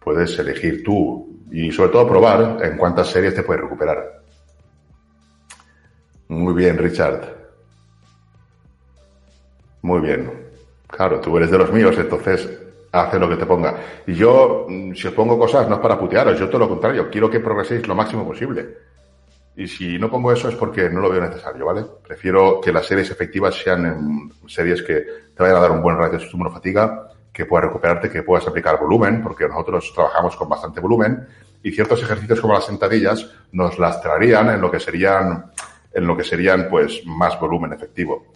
puedes 0.00 0.36
elegir 0.38 0.82
tú 0.82 1.25
y 1.50 1.70
sobre 1.72 1.90
todo 1.90 2.08
probar 2.08 2.58
en 2.62 2.76
cuántas 2.76 3.08
series 3.08 3.34
te 3.34 3.42
puedes 3.42 3.62
recuperar. 3.62 4.22
Muy 6.28 6.54
bien, 6.54 6.76
Richard. 6.76 7.34
Muy 9.82 10.00
bien. 10.00 10.32
Claro, 10.88 11.20
tú 11.20 11.36
eres 11.36 11.50
de 11.50 11.58
los 11.58 11.72
míos, 11.72 11.94
entonces 11.98 12.48
hace 12.92 13.18
lo 13.18 13.28
que 13.28 13.36
te 13.36 13.46
ponga. 13.46 13.76
Y 14.06 14.14
yo, 14.14 14.66
mm, 14.68 14.94
si 14.94 15.08
os 15.08 15.14
pongo 15.14 15.38
cosas, 15.38 15.68
no 15.68 15.76
es 15.76 15.80
para 15.80 15.98
putearos, 15.98 16.38
yo 16.38 16.48
todo 16.48 16.60
lo 16.60 16.68
contrario, 16.68 17.08
quiero 17.10 17.30
que 17.30 17.40
progreséis 17.40 17.86
lo 17.86 17.94
máximo 17.94 18.26
posible. 18.26 18.78
Y 19.56 19.66
si 19.66 19.98
no 19.98 20.10
pongo 20.10 20.32
eso 20.32 20.48
es 20.48 20.54
porque 20.54 20.90
no 20.90 21.00
lo 21.00 21.10
veo 21.10 21.20
necesario, 21.20 21.64
¿vale? 21.64 21.84
Prefiero 22.06 22.60
que 22.60 22.72
las 22.72 22.86
series 22.86 23.10
efectivas 23.10 23.54
sean 23.54 24.30
series 24.46 24.82
que 24.82 25.06
te 25.34 25.42
vayan 25.42 25.56
a 25.56 25.60
dar 25.60 25.70
un 25.70 25.82
buen 25.82 25.96
ratio 25.96 26.18
de 26.18 26.24
estímulo 26.24 26.50
fatiga, 26.50 27.08
que 27.36 27.44
puedas 27.44 27.66
recuperarte, 27.66 28.08
que 28.08 28.22
puedas 28.22 28.48
aplicar 28.48 28.80
volumen, 28.80 29.22
porque 29.22 29.46
nosotros 29.46 29.92
trabajamos 29.94 30.34
con 30.36 30.48
bastante 30.48 30.80
volumen, 30.80 31.28
y 31.62 31.70
ciertos 31.70 32.02
ejercicios 32.02 32.40
como 32.40 32.54
las 32.54 32.64
sentadillas 32.64 33.30
nos 33.52 33.78
lastrarían 33.78 34.48
en 34.48 34.60
lo 34.62 34.70
que 34.70 34.80
serían, 34.80 35.52
en 35.92 36.06
lo 36.06 36.16
que 36.16 36.24
serían, 36.24 36.66
pues, 36.70 37.02
más 37.04 37.38
volumen 37.38 37.74
efectivo. 37.74 38.28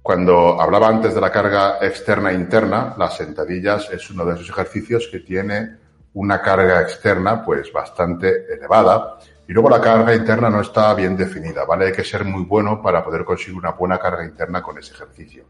Cuando 0.00 0.60
hablaba 0.60 0.86
antes 0.86 1.12
de 1.12 1.20
la 1.20 1.32
carga 1.32 1.78
externa 1.80 2.30
e 2.30 2.34
interna, 2.34 2.94
las 2.96 3.16
sentadillas 3.16 3.90
es 3.90 4.08
uno 4.10 4.24
de 4.24 4.34
esos 4.34 4.48
ejercicios 4.48 5.08
que 5.10 5.18
tiene 5.18 5.78
una 6.14 6.40
carga 6.40 6.82
externa 6.82 7.44
pues 7.44 7.72
bastante 7.72 8.46
elevada 8.54 9.18
y 9.48 9.52
luego 9.52 9.68
la 9.68 9.80
carga 9.80 10.14
interna 10.14 10.48
no 10.48 10.60
está 10.60 10.94
bien 10.94 11.16
definida, 11.16 11.64
¿vale? 11.64 11.86
Hay 11.86 11.92
que 11.92 12.04
ser 12.04 12.24
muy 12.24 12.44
bueno 12.44 12.80
para 12.80 13.04
poder 13.04 13.24
conseguir 13.24 13.58
una 13.58 13.72
buena 13.72 13.98
carga 13.98 14.24
interna 14.24 14.62
con 14.62 14.78
ese 14.78 14.94
ejercicio. 14.94 15.44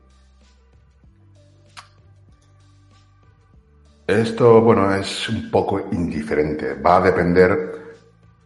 Esto, 4.07 4.61
bueno, 4.61 4.95
es 4.95 5.29
un 5.29 5.51
poco 5.51 5.89
indiferente. 5.91 6.75
Va 6.75 6.99
a 6.99 7.01
depender, 7.01 7.73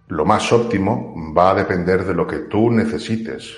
lo 0.09 0.25
más 0.25 0.51
óptimo 0.53 1.15
va 1.37 1.51
a 1.51 1.55
depender 1.55 2.05
de 2.05 2.15
lo 2.15 2.27
que 2.27 2.39
tú 2.41 2.71
necesites. 2.71 3.57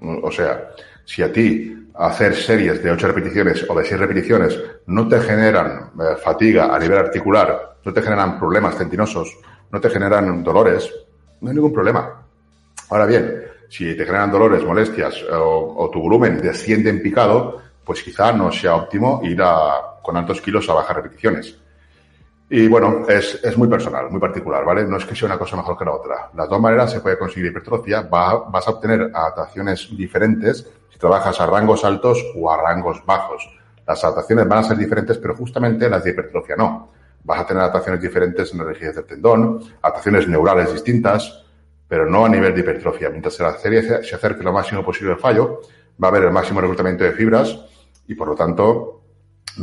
O 0.00 0.30
sea, 0.30 0.70
si 1.04 1.22
a 1.22 1.32
ti 1.32 1.88
hacer 1.94 2.34
series 2.34 2.82
de 2.82 2.90
8 2.90 3.08
repeticiones 3.08 3.64
o 3.68 3.74
de 3.74 3.84
6 3.84 3.98
repeticiones 3.98 4.60
no 4.86 5.08
te 5.08 5.18
generan 5.20 5.90
eh, 5.98 6.16
fatiga 6.22 6.74
a 6.74 6.78
nivel 6.78 6.98
articular, 6.98 7.78
no 7.84 7.92
te 7.92 8.02
generan 8.02 8.38
problemas 8.38 8.76
tendinosos, 8.76 9.36
no 9.72 9.80
te 9.80 9.90
generan 9.90 10.44
dolores, 10.44 10.92
no 11.40 11.48
hay 11.48 11.54
ningún 11.54 11.72
problema. 11.72 12.22
Ahora 12.90 13.06
bien, 13.06 13.42
si 13.68 13.96
te 13.96 14.04
generan 14.04 14.30
dolores, 14.30 14.64
molestias 14.64 15.24
o, 15.30 15.90
tu 15.92 16.00
volumen 16.00 16.40
desciende 16.40 16.90
en 16.90 17.02
picado, 17.02 17.60
pues 17.84 18.02
quizá 18.02 18.32
no 18.32 18.52
sea 18.52 18.76
óptimo 18.76 19.20
ir 19.24 19.40
a, 19.42 19.97
con 20.08 20.16
altos 20.16 20.40
kilos 20.40 20.66
a 20.70 20.72
bajas 20.72 20.96
repeticiones. 20.96 21.58
Y 22.48 22.66
bueno, 22.66 23.04
es, 23.06 23.44
es, 23.44 23.58
muy 23.58 23.68
personal, 23.68 24.10
muy 24.10 24.18
particular, 24.18 24.64
¿vale? 24.64 24.86
No 24.86 24.96
es 24.96 25.04
que 25.04 25.14
sea 25.14 25.26
una 25.26 25.38
cosa 25.38 25.54
mejor 25.54 25.76
que 25.76 25.84
la 25.84 25.92
otra. 25.92 26.30
Las 26.34 26.48
dos 26.48 26.58
maneras 26.58 26.92
se 26.92 27.00
puede 27.00 27.18
conseguir 27.18 27.50
hipertrofia, 27.50 28.00
vas 28.00 28.66
a 28.66 28.70
obtener 28.70 29.10
adaptaciones 29.12 29.86
diferentes 29.94 30.66
si 30.88 30.98
trabajas 30.98 31.38
a 31.42 31.44
rangos 31.44 31.84
altos 31.84 32.24
o 32.34 32.50
a 32.50 32.56
rangos 32.56 33.04
bajos. 33.04 33.46
Las 33.86 34.02
adaptaciones 34.02 34.48
van 34.48 34.60
a 34.60 34.64
ser 34.64 34.78
diferentes, 34.78 35.18
pero 35.18 35.36
justamente 35.36 35.90
las 35.90 36.02
de 36.02 36.12
hipertrofia 36.12 36.56
no. 36.56 36.90
Vas 37.22 37.40
a 37.40 37.46
tener 37.46 37.64
adaptaciones 37.64 38.00
diferentes 38.00 38.50
en 38.50 38.60
la 38.60 38.64
rigidez 38.64 38.96
del 38.96 39.04
tendón, 39.04 39.60
adaptaciones 39.82 40.26
neurales 40.26 40.72
distintas, 40.72 41.44
pero 41.86 42.08
no 42.08 42.24
a 42.24 42.30
nivel 42.30 42.54
de 42.54 42.60
hipertrofia. 42.60 43.10
Mientras 43.10 43.38
la 43.40 43.58
serie 43.58 43.82
se 43.82 44.14
acerque 44.14 44.42
lo 44.42 44.54
máximo 44.54 44.82
posible 44.82 45.12
al 45.12 45.18
fallo, 45.18 45.60
va 46.02 46.08
a 46.08 46.10
haber 46.10 46.22
el 46.22 46.32
máximo 46.32 46.62
reclutamiento 46.62 47.04
de 47.04 47.12
fibras 47.12 47.58
y 48.06 48.14
por 48.14 48.28
lo 48.28 48.34
tanto 48.34 48.97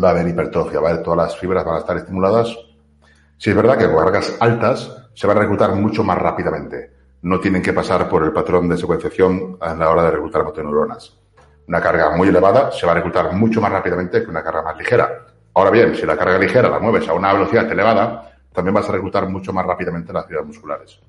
va 0.01 0.09
a 0.09 0.11
haber 0.11 0.27
hipertrofia, 0.27 0.79
¿vale? 0.79 0.99
Todas 0.99 1.17
las 1.17 1.37
fibras 1.37 1.65
van 1.65 1.75
a 1.75 1.79
estar 1.79 1.97
estimuladas 1.97 2.55
si 3.37 3.49
es 3.49 3.55
verdad 3.55 3.77
que 3.77 3.85
con 3.85 3.97
cargas 3.97 4.37
altas 4.39 5.09
se 5.13 5.27
van 5.27 5.37
a 5.37 5.41
reclutar 5.41 5.75
mucho 5.75 6.03
más 6.03 6.17
rápidamente. 6.17 6.91
No 7.21 7.39
tienen 7.39 7.61
que 7.61 7.73
pasar 7.73 8.07
por 8.07 8.23
el 8.23 8.31
patrón 8.31 8.69
de 8.69 8.77
secuenciación 8.77 9.57
a 9.59 9.75
la 9.75 9.89
hora 9.89 10.03
de 10.03 10.11
reclutar 10.11 10.43
motoneuronas. 10.43 11.17
Una 11.67 11.81
carga 11.81 12.15
muy 12.15 12.29
elevada 12.29 12.71
se 12.71 12.85
va 12.85 12.93
a 12.93 12.95
reclutar 12.95 13.33
mucho 13.33 13.59
más 13.59 13.71
rápidamente 13.71 14.23
que 14.23 14.29
una 14.29 14.43
carga 14.43 14.61
más 14.61 14.77
ligera. 14.77 15.25
Ahora 15.53 15.71
bien, 15.71 15.95
si 15.95 16.05
la 16.05 16.15
carga 16.15 16.37
ligera 16.37 16.69
la 16.69 16.79
mueves 16.79 17.07
a 17.09 17.13
una 17.13 17.33
velocidad 17.33 17.69
elevada, 17.69 18.31
también 18.53 18.73
vas 18.73 18.87
a 18.87 18.93
reclutar 18.93 19.27
mucho 19.27 19.51
más 19.51 19.65
rápidamente 19.65 20.13
las 20.13 20.27
fibras 20.27 20.45
musculares. 20.45 20.99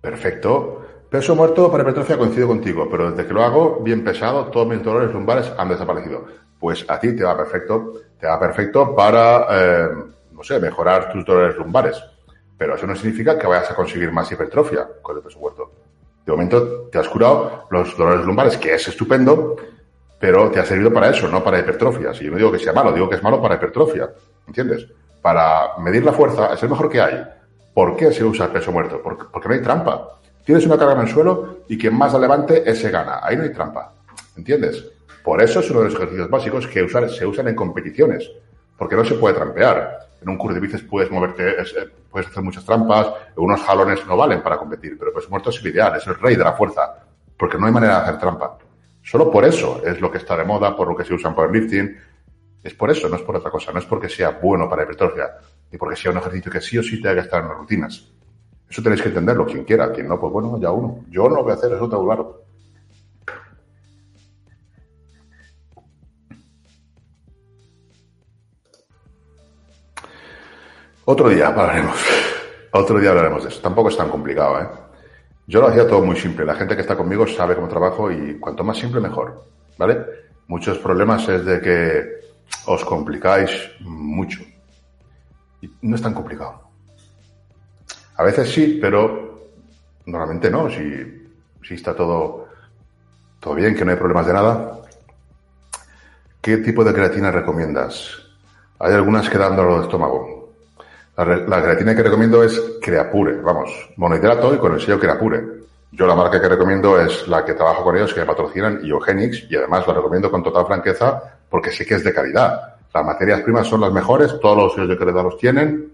Perfecto. 0.00 0.79
Peso 1.10 1.34
muerto 1.34 1.68
para 1.68 1.82
hipertrofia 1.82 2.16
coincido 2.16 2.46
contigo, 2.46 2.86
pero 2.88 3.10
desde 3.10 3.26
que 3.26 3.34
lo 3.34 3.42
hago 3.42 3.80
bien 3.82 4.04
pesado, 4.04 4.46
todos 4.46 4.68
mis 4.68 4.80
dolores 4.80 5.12
lumbares 5.12 5.52
han 5.58 5.68
desaparecido. 5.68 6.24
Pues 6.56 6.84
a 6.88 7.00
ti 7.00 7.16
te 7.16 7.24
va 7.24 7.36
perfecto, 7.36 7.94
te 8.16 8.28
va 8.28 8.38
perfecto 8.38 8.94
para, 8.94 9.46
eh, 9.50 9.88
no 10.30 10.44
sé, 10.44 10.60
mejorar 10.60 11.12
tus 11.12 11.24
dolores 11.24 11.56
lumbares. 11.56 12.00
Pero 12.56 12.76
eso 12.76 12.86
no 12.86 12.94
significa 12.94 13.36
que 13.36 13.48
vayas 13.48 13.72
a 13.72 13.74
conseguir 13.74 14.12
más 14.12 14.30
hipertrofia 14.30 14.86
con 15.02 15.16
el 15.16 15.22
peso 15.22 15.40
muerto. 15.40 15.72
De 16.24 16.30
momento 16.30 16.88
te 16.92 16.98
has 16.98 17.08
curado 17.08 17.64
los 17.70 17.96
dolores 17.96 18.24
lumbares, 18.24 18.56
que 18.56 18.74
es 18.74 18.86
estupendo, 18.86 19.56
pero 20.20 20.48
te 20.52 20.60
ha 20.60 20.64
servido 20.64 20.92
para 20.92 21.10
eso, 21.10 21.26
no 21.26 21.42
para 21.42 21.58
hipertrofia. 21.58 22.14
Si 22.14 22.26
yo 22.26 22.30
no 22.30 22.36
digo 22.36 22.52
que 22.52 22.60
sea 22.60 22.72
malo, 22.72 22.92
digo 22.92 23.08
que 23.08 23.16
es 23.16 23.22
malo 23.22 23.42
para 23.42 23.56
hipertrofia. 23.56 24.10
¿Entiendes? 24.46 24.86
Para 25.20 25.76
medir 25.78 26.04
la 26.04 26.12
fuerza 26.12 26.54
es 26.54 26.62
el 26.62 26.68
mejor 26.68 26.88
que 26.88 27.00
hay. 27.00 27.26
¿Por 27.74 27.96
qué 27.96 28.12
se 28.12 28.22
usa 28.22 28.46
el 28.46 28.52
peso 28.52 28.70
muerto? 28.70 29.00
Porque, 29.02 29.24
porque 29.32 29.48
no 29.48 29.54
hay 29.54 29.62
trampa. 29.62 30.19
Tienes 30.44 30.66
una 30.66 30.78
carga 30.78 30.94
en 30.94 31.00
el 31.00 31.08
suelo 31.08 31.60
y 31.68 31.78
quien 31.78 31.94
más 31.94 32.12
la 32.12 32.18
levante, 32.18 32.68
ese 32.68 32.90
gana. 32.90 33.20
Ahí 33.22 33.36
no 33.36 33.42
hay 33.42 33.52
trampa. 33.52 33.92
¿Entiendes? 34.36 34.84
Por 35.22 35.42
eso 35.42 35.60
es 35.60 35.70
uno 35.70 35.80
de 35.80 35.86
los 35.86 35.94
ejercicios 35.94 36.30
básicos 36.30 36.66
que 36.66 36.88
se 36.88 37.26
usan 37.26 37.48
en 37.48 37.54
competiciones. 37.54 38.30
Porque 38.76 38.96
no 38.96 39.04
se 39.04 39.14
puede 39.14 39.34
trampear. 39.34 40.08
En 40.22 40.28
un 40.28 40.36
curso 40.36 40.54
de 40.54 40.60
bíceps 40.60 40.84
puedes 40.84 41.10
moverte, 41.10 41.50
eh, 41.50 41.88
puedes 42.10 42.28
hacer 42.28 42.42
muchas 42.42 42.64
trampas, 42.64 43.08
unos 43.36 43.60
jalones 43.62 44.06
no 44.06 44.16
valen 44.16 44.42
para 44.42 44.58
competir, 44.58 44.98
pero 44.98 45.14
peso 45.14 45.30
muerto 45.30 45.48
es 45.50 45.60
el 45.60 45.68
ideal, 45.68 45.96
es 45.96 46.06
el 46.06 46.14
rey 46.18 46.36
de 46.36 46.44
la 46.44 46.52
fuerza, 46.52 46.94
porque 47.38 47.56
no 47.56 47.66
hay 47.66 47.72
manera 47.72 47.96
de 47.96 48.00
hacer 48.02 48.18
trampa. 48.18 48.58
Solo 49.02 49.30
por 49.30 49.44
eso 49.44 49.82
es 49.84 50.00
lo 50.00 50.10
que 50.10 50.18
está 50.18 50.36
de 50.36 50.44
moda, 50.44 50.76
por 50.76 50.88
lo 50.88 50.96
que 50.96 51.04
se 51.04 51.14
usa 51.14 51.30
en 51.30 51.34
powerlifting. 51.34 51.98
Es 52.62 52.74
por 52.74 52.90
eso, 52.90 53.08
no 53.08 53.16
es 53.16 53.22
por 53.22 53.36
otra 53.36 53.50
cosa. 53.50 53.72
No 53.72 53.78
es 53.78 53.86
porque 53.86 54.08
sea 54.08 54.30
bueno 54.30 54.68
para 54.68 54.82
hipertrofia, 54.82 55.30
ni 55.72 55.78
porque 55.78 55.96
sea 55.96 56.12
un 56.12 56.18
ejercicio 56.18 56.52
que 56.52 56.60
sí 56.60 56.76
o 56.78 56.82
sí 56.82 57.00
tenga 57.00 57.14
que 57.14 57.20
estar 57.22 57.42
en 57.42 57.48
las 57.48 57.56
rutinas. 57.56 58.12
Eso 58.70 58.82
tenéis 58.82 59.02
que 59.02 59.08
entenderlo, 59.08 59.44
quien 59.44 59.64
quiera. 59.64 59.90
Quien 59.92 60.06
no, 60.06 60.20
pues 60.20 60.32
bueno, 60.32 60.56
ya 60.60 60.70
uno. 60.70 61.04
Yo 61.10 61.28
no 61.28 61.36
lo 61.36 61.42
voy 61.42 61.52
a 61.52 61.54
hacer, 61.54 61.72
eso 61.72 61.88
tengo 61.88 62.04
claro. 62.04 62.44
Otro 71.04 71.28
día 71.28 71.48
hablaremos. 71.48 71.96
Otro 72.70 73.00
día 73.00 73.10
hablaremos 73.10 73.42
de 73.42 73.48
eso. 73.48 73.60
Tampoco 73.60 73.88
es 73.88 73.96
tan 73.96 74.08
complicado, 74.08 74.60
¿eh? 74.60 74.68
Yo 75.48 75.60
lo 75.60 75.66
hacía 75.66 75.88
todo 75.88 76.02
muy 76.02 76.14
simple. 76.14 76.44
La 76.44 76.54
gente 76.54 76.76
que 76.76 76.82
está 76.82 76.96
conmigo 76.96 77.26
sabe 77.26 77.56
cómo 77.56 77.66
trabajo 77.66 78.12
y 78.12 78.38
cuanto 78.38 78.62
más 78.62 78.78
simple, 78.78 79.00
mejor. 79.00 79.42
¿Vale? 79.76 79.98
Muchos 80.46 80.78
problemas 80.78 81.28
es 81.28 81.44
de 81.44 81.60
que 81.60 82.20
os 82.66 82.84
complicáis 82.84 83.50
mucho. 83.80 84.40
No 85.82 85.96
es 85.96 86.02
tan 86.02 86.14
complicado. 86.14 86.69
A 88.20 88.22
veces 88.22 88.52
sí, 88.52 88.78
pero 88.78 89.48
normalmente 90.04 90.50
no. 90.50 90.68
Si, 90.68 91.30
si 91.66 91.74
está 91.74 91.96
todo, 91.96 92.48
todo 93.40 93.54
bien, 93.54 93.74
que 93.74 93.82
no 93.82 93.92
hay 93.92 93.96
problemas 93.96 94.26
de 94.26 94.34
nada. 94.34 94.78
¿Qué 96.38 96.58
tipo 96.58 96.84
de 96.84 96.92
creatina 96.92 97.30
recomiendas? 97.30 98.10
Hay 98.78 98.92
algunas 98.92 99.30
que 99.30 99.38
dan 99.38 99.56
dolor 99.56 99.78
de 99.78 99.84
estómago. 99.84 100.52
La, 101.16 101.62
creatina 101.62 101.96
que 101.96 102.02
recomiendo 102.02 102.42
es 102.42 102.60
Creapure, 102.82 103.40
vamos, 103.40 103.70
monohidrato 103.96 104.54
y 104.54 104.58
con 104.58 104.74
el 104.74 104.80
sello 104.82 105.00
Creapure. 105.00 105.42
Yo 105.90 106.06
la 106.06 106.14
marca 106.14 106.42
que 106.42 106.48
recomiendo 106.50 107.00
es 107.00 107.26
la 107.26 107.42
que 107.42 107.54
trabajo 107.54 107.84
con 107.84 107.96
ellos, 107.96 108.12
que 108.12 108.20
me 108.20 108.26
patrocinan, 108.26 108.84
Iogenix, 108.84 109.50
y 109.50 109.56
además 109.56 109.86
la 109.86 109.94
recomiendo 109.94 110.30
con 110.30 110.42
total 110.42 110.66
franqueza 110.66 111.22
porque 111.48 111.70
sé 111.70 111.86
que 111.86 111.94
es 111.94 112.04
de 112.04 112.12
calidad. 112.12 112.76
Las 112.92 113.02
materias 113.02 113.40
primas 113.40 113.66
son 113.66 113.80
las 113.80 113.92
mejores, 113.92 114.38
todos 114.40 114.58
los 114.58 114.74
sellos 114.74 114.90
de 114.90 114.98
calidad 114.98 115.22
los 115.22 115.38
tienen, 115.38 115.90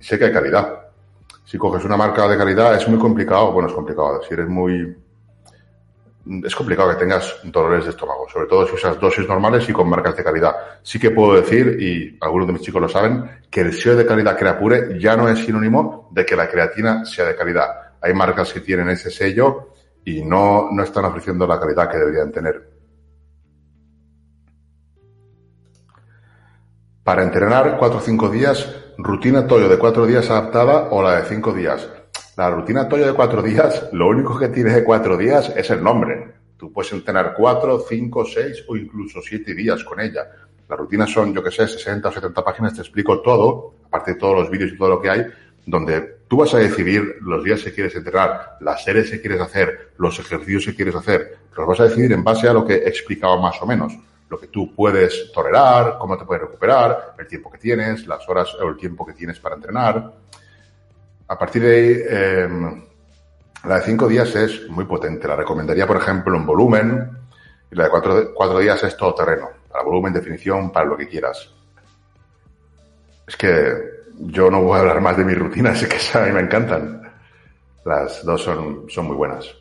y 0.00 0.02
sé 0.02 0.18
que 0.18 0.24
hay 0.24 0.32
calidad. 0.32 0.89
Si 1.50 1.58
coges 1.58 1.84
una 1.84 1.96
marca 1.96 2.28
de 2.28 2.38
calidad 2.38 2.76
es 2.76 2.86
muy 2.86 2.96
complicado, 2.96 3.50
bueno, 3.50 3.68
es 3.68 3.74
complicado, 3.74 4.22
si 4.22 4.34
eres 4.34 4.46
muy, 4.46 4.96
es 6.44 6.54
complicado 6.54 6.90
que 6.90 6.94
tengas 6.94 7.40
dolores 7.42 7.86
de 7.86 7.90
estómago, 7.90 8.28
sobre 8.32 8.46
todo 8.46 8.68
si 8.68 8.76
usas 8.76 9.00
dosis 9.00 9.26
normales 9.26 9.68
y 9.68 9.72
con 9.72 9.88
marcas 9.88 10.16
de 10.16 10.22
calidad. 10.22 10.54
Sí 10.80 11.00
que 11.00 11.10
puedo 11.10 11.34
decir, 11.34 11.76
y 11.80 12.16
algunos 12.20 12.46
de 12.46 12.52
mis 12.52 12.62
chicos 12.62 12.80
lo 12.80 12.88
saben, 12.88 13.28
que 13.50 13.62
el 13.62 13.72
sello 13.72 13.96
de 13.96 14.06
calidad 14.06 14.38
Creapure 14.38 14.96
ya 15.00 15.16
no 15.16 15.28
es 15.28 15.40
sinónimo 15.40 16.08
de 16.12 16.24
que 16.24 16.36
la 16.36 16.48
creatina 16.48 17.04
sea 17.04 17.24
de 17.24 17.34
calidad. 17.34 17.66
Hay 18.00 18.14
marcas 18.14 18.52
que 18.52 18.60
tienen 18.60 18.88
ese 18.88 19.10
sello 19.10 19.70
y 20.04 20.22
no, 20.22 20.68
no 20.70 20.84
están 20.84 21.06
ofreciendo 21.06 21.48
la 21.48 21.58
calidad 21.58 21.90
que 21.90 21.98
deberían 21.98 22.30
tener. 22.30 22.70
Para 27.02 27.24
entrenar 27.24 27.76
4 27.76 27.98
o 27.98 28.00
5 28.00 28.28
días, 28.28 28.72
rutina 28.98 29.46
Toyo 29.46 29.68
de 29.68 29.78
4 29.78 30.06
días 30.06 30.30
adaptada 30.30 30.88
o 30.90 31.02
la 31.02 31.20
de 31.20 31.28
5 31.28 31.52
días. 31.52 31.88
La 32.40 32.48
rutina 32.48 32.88
Toyo 32.88 33.06
de 33.06 33.12
cuatro 33.12 33.42
días, 33.42 33.90
lo 33.92 34.08
único 34.08 34.38
que 34.38 34.48
tiene 34.48 34.72
de 34.72 34.82
cuatro 34.82 35.18
días 35.18 35.52
es 35.54 35.68
el 35.68 35.82
nombre. 35.82 36.32
Tú 36.56 36.72
puedes 36.72 36.90
entrenar 36.92 37.34
cuatro, 37.36 37.84
cinco, 37.86 38.24
seis 38.24 38.64
o 38.66 38.76
incluso 38.76 39.20
siete 39.20 39.52
días 39.52 39.84
con 39.84 40.00
ella. 40.00 40.26
Las 40.66 40.78
rutinas 40.78 41.10
son, 41.10 41.34
yo 41.34 41.42
que 41.42 41.50
sé, 41.50 41.66
60 41.66 42.08
o 42.08 42.12
70 42.12 42.42
páginas, 42.42 42.74
te 42.74 42.80
explico 42.80 43.20
todo, 43.20 43.74
aparte 43.86 44.12
de 44.12 44.18
todos 44.18 44.38
los 44.38 44.50
vídeos 44.50 44.72
y 44.72 44.78
todo 44.78 44.88
lo 44.88 45.02
que 45.02 45.10
hay, 45.10 45.26
donde 45.66 46.20
tú 46.28 46.38
vas 46.38 46.54
a 46.54 46.58
decidir 46.58 47.16
los 47.20 47.44
días 47.44 47.62
que 47.62 47.74
quieres 47.74 47.94
entrenar, 47.94 48.56
las 48.60 48.84
series 48.84 49.10
que 49.10 49.20
quieres 49.20 49.42
hacer, 49.42 49.90
los 49.98 50.18
ejercicios 50.18 50.64
que 50.64 50.74
quieres 50.74 50.94
hacer. 50.94 51.36
Los 51.54 51.66
vas 51.66 51.80
a 51.80 51.84
decidir 51.84 52.12
en 52.12 52.24
base 52.24 52.48
a 52.48 52.54
lo 52.54 52.64
que 52.64 52.74
he 52.74 52.88
explicado 52.88 53.38
más 53.38 53.60
o 53.60 53.66
menos. 53.66 53.92
Lo 54.30 54.38
que 54.38 54.46
tú 54.46 54.72
puedes 54.74 55.32
tolerar, 55.32 55.98
cómo 55.98 56.16
te 56.16 56.24
puedes 56.24 56.44
recuperar, 56.44 57.14
el 57.18 57.26
tiempo 57.26 57.50
que 57.50 57.58
tienes, 57.58 58.06
las 58.06 58.26
horas 58.28 58.54
o 58.54 58.68
el 58.68 58.76
tiempo 58.76 59.04
que 59.04 59.12
tienes 59.12 59.40
para 59.40 59.56
entrenar. 59.56 60.12
A 61.26 61.38
partir 61.38 61.62
de 61.62 61.74
ahí, 61.74 62.02
em, 62.08 62.84
la 63.64 63.76
de 63.76 63.82
cinco 63.82 64.08
días 64.08 64.34
es 64.36 64.68
muy 64.68 64.84
potente. 64.84 65.28
La 65.28 65.36
recomendaría, 65.36 65.86
por 65.86 65.96
ejemplo, 65.96 66.36
en 66.36 66.46
volumen. 66.46 67.10
Y 67.70 67.74
la 67.74 67.84
de 67.84 67.90
cuatro, 68.34 68.58
días 68.58 68.82
es 68.84 68.96
todo 68.96 69.14
terreno. 69.14 69.48
Para 69.70 69.84
volumen, 69.84 70.12
definición, 70.12 70.72
para 70.72 70.86
lo 70.86 70.96
que 70.96 71.08
quieras. 71.08 71.52
Es 73.26 73.36
que 73.36 73.74
yo 74.16 74.50
no 74.50 74.62
voy 74.62 74.76
a 74.76 74.80
hablar 74.80 75.00
más 75.00 75.16
de 75.16 75.24
mis 75.24 75.38
rutinas, 75.38 75.82
es 75.82 75.88
que 75.88 76.18
a 76.18 76.22
mí 76.22 76.32
me 76.32 76.40
encantan. 76.40 77.12
Las 77.84 78.24
dos 78.24 78.42
son, 78.42 78.86
son 78.88 79.06
muy 79.06 79.16
buenas. 79.16 79.54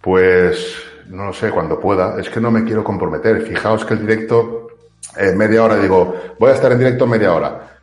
Pues 0.00 0.87
no 1.08 1.26
lo 1.26 1.32
sé, 1.32 1.50
cuando 1.50 1.80
pueda. 1.80 2.18
Es 2.20 2.28
que 2.28 2.40
no 2.40 2.50
me 2.50 2.64
quiero 2.64 2.84
comprometer. 2.84 3.42
Fijaos 3.42 3.84
que 3.84 3.94
el 3.94 4.00
directo, 4.00 4.68
en 5.16 5.36
media 5.36 5.64
hora 5.64 5.76
digo, 5.76 6.14
voy 6.38 6.50
a 6.50 6.54
estar 6.54 6.70
en 6.72 6.78
directo 6.78 7.06
media 7.06 7.34
hora. 7.34 7.78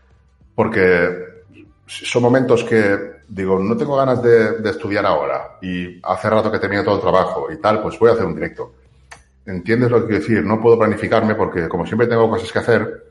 Porque 0.54 1.44
son 1.86 2.22
momentos 2.22 2.64
que 2.64 3.16
digo, 3.28 3.60
no 3.60 3.76
tengo 3.76 3.96
ganas 3.98 4.22
de, 4.22 4.70
estudiar 4.70 5.06
ahora 5.06 5.58
y 5.62 6.00
hace 6.04 6.30
rato 6.30 6.52
que 6.52 6.60
tenía 6.60 6.84
todo 6.84 6.96
el 6.96 7.02
trabajo 7.02 7.48
y 7.52 7.58
tal, 7.58 7.82
pues 7.82 7.98
voy 8.00 8.10
a 8.10 8.14
hacer 8.14 8.26
un 8.26 8.36
directo. 8.36 8.74
¿Entiendes 9.46 9.92
lo 9.92 10.02
que 10.02 10.08
quiero 10.08 10.22
decir? 10.22 10.44
No 10.44 10.60
puedo 10.60 10.78
planificarme 10.78 11.36
porque 11.36 11.68
como 11.68 11.86
siempre 11.86 12.08
tengo 12.08 12.30
cosas 12.30 12.52
que 12.52 12.60
hacer, 12.60 13.04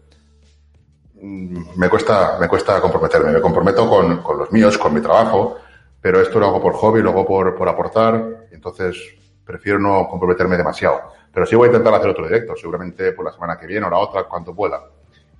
mm, 1.20 1.76
me 1.76 1.88
cuesta, 1.88 2.38
me 2.40 2.48
cuesta 2.48 2.80
comprometerme. 2.80 3.32
Me 3.32 3.40
comprometo 3.40 3.88
con, 3.88 4.22
con 4.22 4.38
los 4.38 4.50
míos, 4.52 4.78
con 4.78 4.94
mi 4.94 5.00
trabajo, 5.00 5.58
pero 6.00 6.20
esto 6.20 6.38
lo 6.40 6.46
hago 6.46 6.60
por 6.60 6.74
hobby, 6.74 7.02
lo 7.02 7.10
hago 7.10 7.26
por, 7.26 7.54
por 7.54 7.68
aportar, 7.68 8.46
entonces 8.50 8.96
prefiero 9.44 9.78
no 9.78 10.08
comprometerme 10.08 10.56
demasiado. 10.56 11.12
Pero 11.32 11.46
sí 11.46 11.56
voy 11.56 11.66
a 11.66 11.72
intentar 11.72 11.94
hacer 11.94 12.10
otro 12.10 12.26
directo, 12.26 12.54
seguramente 12.56 13.12
por 13.12 13.24
la 13.24 13.32
semana 13.32 13.58
que 13.58 13.66
viene 13.66 13.86
o 13.86 13.90
la 13.90 13.98
otra, 13.98 14.24
cuando 14.24 14.54
pueda. 14.54 14.82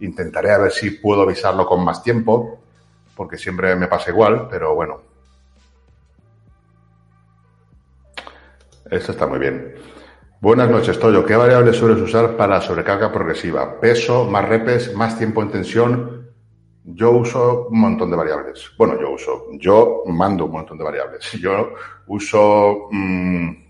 Intentaré 0.00 0.50
a 0.50 0.58
ver 0.58 0.72
si 0.72 0.90
puedo 0.90 1.22
avisarlo 1.22 1.66
con 1.66 1.84
más 1.84 2.02
tiempo, 2.02 2.60
porque 3.16 3.38
siempre 3.38 3.76
me 3.76 3.86
pasa 3.86 4.10
igual, 4.10 4.48
pero 4.50 4.74
bueno. 4.74 5.00
Esto 8.90 9.12
está 9.12 9.26
muy 9.26 9.38
bien. 9.38 9.74
Buenas 10.40 10.68
noches, 10.68 10.98
Toyo. 10.98 11.24
¿Qué 11.24 11.34
variables 11.36 11.76
sueles 11.76 12.02
usar 12.02 12.36
para 12.36 12.60
sobrecarga 12.60 13.10
progresiva? 13.10 13.80
Peso, 13.80 14.26
más 14.26 14.46
repes, 14.46 14.94
más 14.94 15.16
tiempo 15.16 15.40
en 15.40 15.50
tensión. 15.50 16.28
Yo 16.84 17.12
uso 17.12 17.68
un 17.70 17.80
montón 17.80 18.10
de 18.10 18.16
variables. 18.16 18.70
Bueno, 18.76 19.00
yo 19.00 19.10
uso, 19.10 19.46
yo 19.52 20.02
mando 20.06 20.44
un 20.44 20.52
montón 20.52 20.76
de 20.76 20.84
variables. 20.84 21.32
Yo 21.40 21.72
uso, 22.08 22.88
mm, 22.90 23.63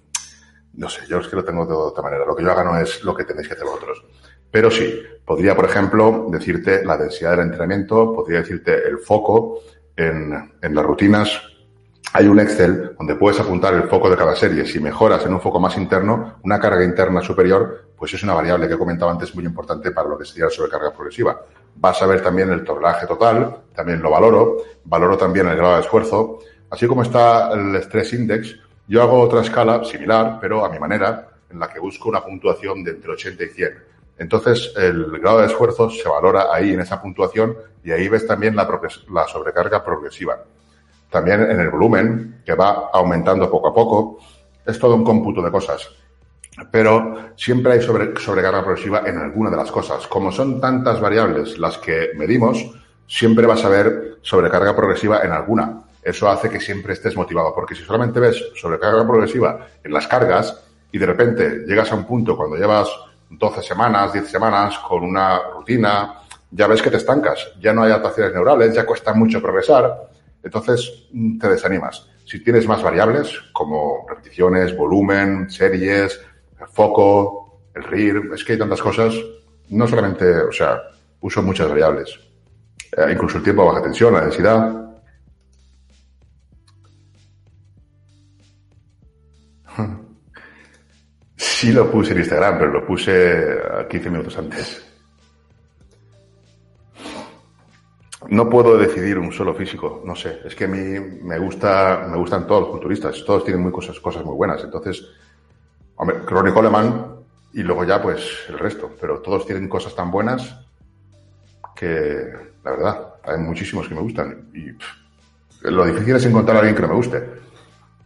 no 0.76 0.88
sé, 0.88 1.02
yo 1.08 1.18
es 1.18 1.28
que 1.28 1.36
lo 1.36 1.44
tengo 1.44 1.66
de 1.66 1.74
otra 1.74 2.02
manera. 2.02 2.24
Lo 2.24 2.34
que 2.34 2.42
yo 2.42 2.50
haga 2.50 2.64
no 2.64 2.78
es 2.78 3.02
lo 3.04 3.14
que 3.14 3.24
tenéis 3.24 3.48
que 3.48 3.54
hacer 3.54 3.66
vosotros. 3.66 4.04
Pero 4.50 4.70
sí, 4.70 5.02
podría, 5.24 5.56
por 5.56 5.64
ejemplo, 5.64 6.26
decirte 6.30 6.84
la 6.84 6.96
densidad 6.96 7.32
del 7.32 7.40
entrenamiento, 7.40 8.14
podría 8.14 8.38
decirte 8.38 8.86
el 8.86 8.98
foco 8.98 9.60
en, 9.96 10.52
las 10.60 10.84
rutinas. 10.84 11.42
Hay 12.12 12.26
un 12.26 12.38
Excel 12.38 12.94
donde 12.96 13.16
puedes 13.16 13.40
apuntar 13.40 13.74
el 13.74 13.84
foco 13.84 14.08
de 14.08 14.16
cada 14.16 14.36
serie. 14.36 14.64
Si 14.64 14.78
mejoras 14.78 15.26
en 15.26 15.34
un 15.34 15.40
foco 15.40 15.58
más 15.58 15.76
interno, 15.76 16.36
una 16.44 16.60
carga 16.60 16.84
interna 16.84 17.20
superior, 17.20 17.88
pues 17.96 18.14
es 18.14 18.22
una 18.22 18.34
variable 18.34 18.68
que 18.68 18.74
he 18.74 18.78
comentado 18.78 19.10
antes 19.10 19.34
muy 19.34 19.44
importante 19.44 19.90
para 19.90 20.08
lo 20.08 20.16
que 20.16 20.24
sería 20.24 20.44
la 20.44 20.50
sobrecarga 20.50 20.92
progresiva. 20.92 21.40
Vas 21.74 22.00
a 22.02 22.06
ver 22.06 22.22
también 22.22 22.50
el 22.50 22.62
tonelaje 22.62 23.06
total, 23.06 23.62
también 23.74 24.00
lo 24.00 24.10
valoro, 24.10 24.58
valoro 24.84 25.16
también 25.16 25.48
el 25.48 25.56
grado 25.56 25.74
de 25.74 25.80
esfuerzo. 25.80 26.38
Así 26.70 26.86
como 26.86 27.02
está 27.02 27.52
el 27.52 27.74
Stress 27.82 28.12
Index, 28.12 28.56
yo 28.86 29.02
hago 29.02 29.20
otra 29.20 29.40
escala 29.40 29.84
similar, 29.84 30.38
pero 30.40 30.64
a 30.64 30.68
mi 30.68 30.78
manera, 30.78 31.28
en 31.50 31.58
la 31.58 31.68
que 31.68 31.80
busco 31.80 32.08
una 32.08 32.22
puntuación 32.22 32.84
de 32.84 32.92
entre 32.92 33.12
80 33.12 33.44
y 33.44 33.48
100. 33.48 33.74
Entonces, 34.18 34.72
el 34.76 35.18
grado 35.18 35.40
de 35.40 35.46
esfuerzo 35.46 35.90
se 35.90 36.08
valora 36.08 36.46
ahí 36.52 36.72
en 36.72 36.80
esa 36.80 37.00
puntuación 37.00 37.56
y 37.82 37.90
ahí 37.90 38.08
ves 38.08 38.26
también 38.26 38.54
la, 38.54 39.26
sobrecarga 39.26 39.84
progresiva. 39.84 40.38
También 41.10 41.42
en 41.42 41.60
el 41.60 41.70
volumen, 41.70 42.42
que 42.44 42.54
va 42.54 42.90
aumentando 42.92 43.50
poco 43.50 43.68
a 43.68 43.74
poco. 43.74 44.18
Es 44.64 44.78
todo 44.78 44.94
un 44.94 45.04
cómputo 45.04 45.42
de 45.42 45.50
cosas. 45.50 45.88
Pero 46.70 47.32
siempre 47.36 47.72
hay 47.72 47.82
sobre, 47.82 48.16
sobrecarga 48.20 48.62
progresiva 48.62 49.02
en 49.06 49.18
alguna 49.18 49.50
de 49.50 49.56
las 49.56 49.70
cosas. 49.70 50.06
Como 50.06 50.30
son 50.30 50.60
tantas 50.60 51.00
variables 51.00 51.58
las 51.58 51.78
que 51.78 52.10
medimos, 52.14 52.64
siempre 53.06 53.46
vas 53.46 53.64
a 53.64 53.68
ver 53.68 54.18
sobrecarga 54.22 54.76
progresiva 54.76 55.22
en 55.22 55.32
alguna. 55.32 55.83
Eso 56.04 56.28
hace 56.28 56.50
que 56.50 56.60
siempre 56.60 56.92
estés 56.92 57.16
motivado, 57.16 57.54
porque 57.54 57.74
si 57.74 57.82
solamente 57.82 58.20
ves 58.20 58.52
sobrecarga 58.54 59.06
progresiva 59.06 59.66
en 59.82 59.92
las 59.92 60.06
cargas 60.06 60.62
y 60.92 60.98
de 60.98 61.06
repente 61.06 61.64
llegas 61.66 61.90
a 61.90 61.94
un 61.94 62.04
punto 62.04 62.36
cuando 62.36 62.56
llevas 62.56 62.88
12 63.30 63.62
semanas, 63.62 64.12
10 64.12 64.28
semanas 64.28 64.78
con 64.78 65.02
una 65.02 65.40
rutina, 65.54 66.20
ya 66.50 66.66
ves 66.66 66.82
que 66.82 66.90
te 66.90 66.98
estancas, 66.98 67.52
ya 67.58 67.72
no 67.72 67.82
hay 67.82 67.90
adaptaciones 67.90 68.34
neurales, 68.34 68.74
ya 68.74 68.84
cuesta 68.84 69.14
mucho 69.14 69.40
progresar, 69.40 70.08
entonces 70.42 71.06
mm, 71.12 71.38
te 71.38 71.48
desanimas. 71.48 72.06
Si 72.26 72.42
tienes 72.44 72.68
más 72.68 72.82
variables 72.82 73.32
como 73.52 74.06
repeticiones, 74.08 74.76
volumen, 74.76 75.50
series, 75.50 76.20
el 76.60 76.68
foco, 76.68 77.60
el 77.74 77.82
RIR, 77.82 78.30
es 78.34 78.44
que 78.44 78.52
hay 78.52 78.58
tantas 78.58 78.80
cosas, 78.80 79.14
no 79.70 79.88
solamente, 79.88 80.36
o 80.36 80.52
sea, 80.52 80.80
uso 81.20 81.42
muchas 81.42 81.68
variables, 81.68 82.20
eh, 82.96 83.10
incluso 83.10 83.38
el 83.38 83.44
tiempo 83.44 83.62
de 83.62 83.68
baja 83.68 83.82
tensión, 83.82 84.14
la 84.14 84.20
densidad. 84.20 84.83
Sí 91.64 91.72
lo 91.72 91.90
puse 91.90 92.12
en 92.12 92.18
Instagram, 92.18 92.58
pero 92.58 92.72
lo 92.72 92.86
puse 92.86 93.56
15 93.88 94.10
minutos 94.10 94.36
antes. 94.36 94.84
No 98.28 98.50
puedo 98.50 98.76
decidir 98.76 99.18
un 99.18 99.32
solo 99.32 99.54
físico, 99.54 100.02
no 100.04 100.14
sé. 100.14 100.40
Es 100.44 100.54
que 100.54 100.64
a 100.64 100.68
mí 100.68 101.00
me 101.22 101.38
gusta, 101.38 102.06
me 102.10 102.18
gustan 102.18 102.46
todos 102.46 102.64
los 102.64 102.70
culturistas, 102.70 103.24
todos 103.24 103.44
tienen 103.44 103.62
muy 103.62 103.72
cosas, 103.72 103.98
cosas 103.98 104.26
muy 104.26 104.34
buenas. 104.34 104.62
Entonces, 104.62 105.08
hombre, 105.96 106.18
Ronnie 106.26 106.52
Coleman 106.52 107.16
y 107.54 107.62
luego 107.62 107.84
ya 107.84 108.02
pues 108.02 108.44
el 108.50 108.58
resto, 108.58 108.90
pero 109.00 109.20
todos 109.20 109.46
tienen 109.46 109.66
cosas 109.66 109.94
tan 109.94 110.10
buenas 110.10 110.54
que, 111.74 112.30
la 112.62 112.70
verdad, 112.72 113.14
hay 113.22 113.38
muchísimos 113.38 113.88
que 113.88 113.94
me 113.94 114.02
gustan. 114.02 114.50
Y 114.52 114.76
lo 115.70 115.86
difícil 115.86 116.16
es 116.16 116.26
encontrar 116.26 116.58
a 116.58 116.60
alguien 116.60 116.76
que 116.76 116.82
no 116.82 116.88
me 116.88 116.96
guste, 116.96 117.26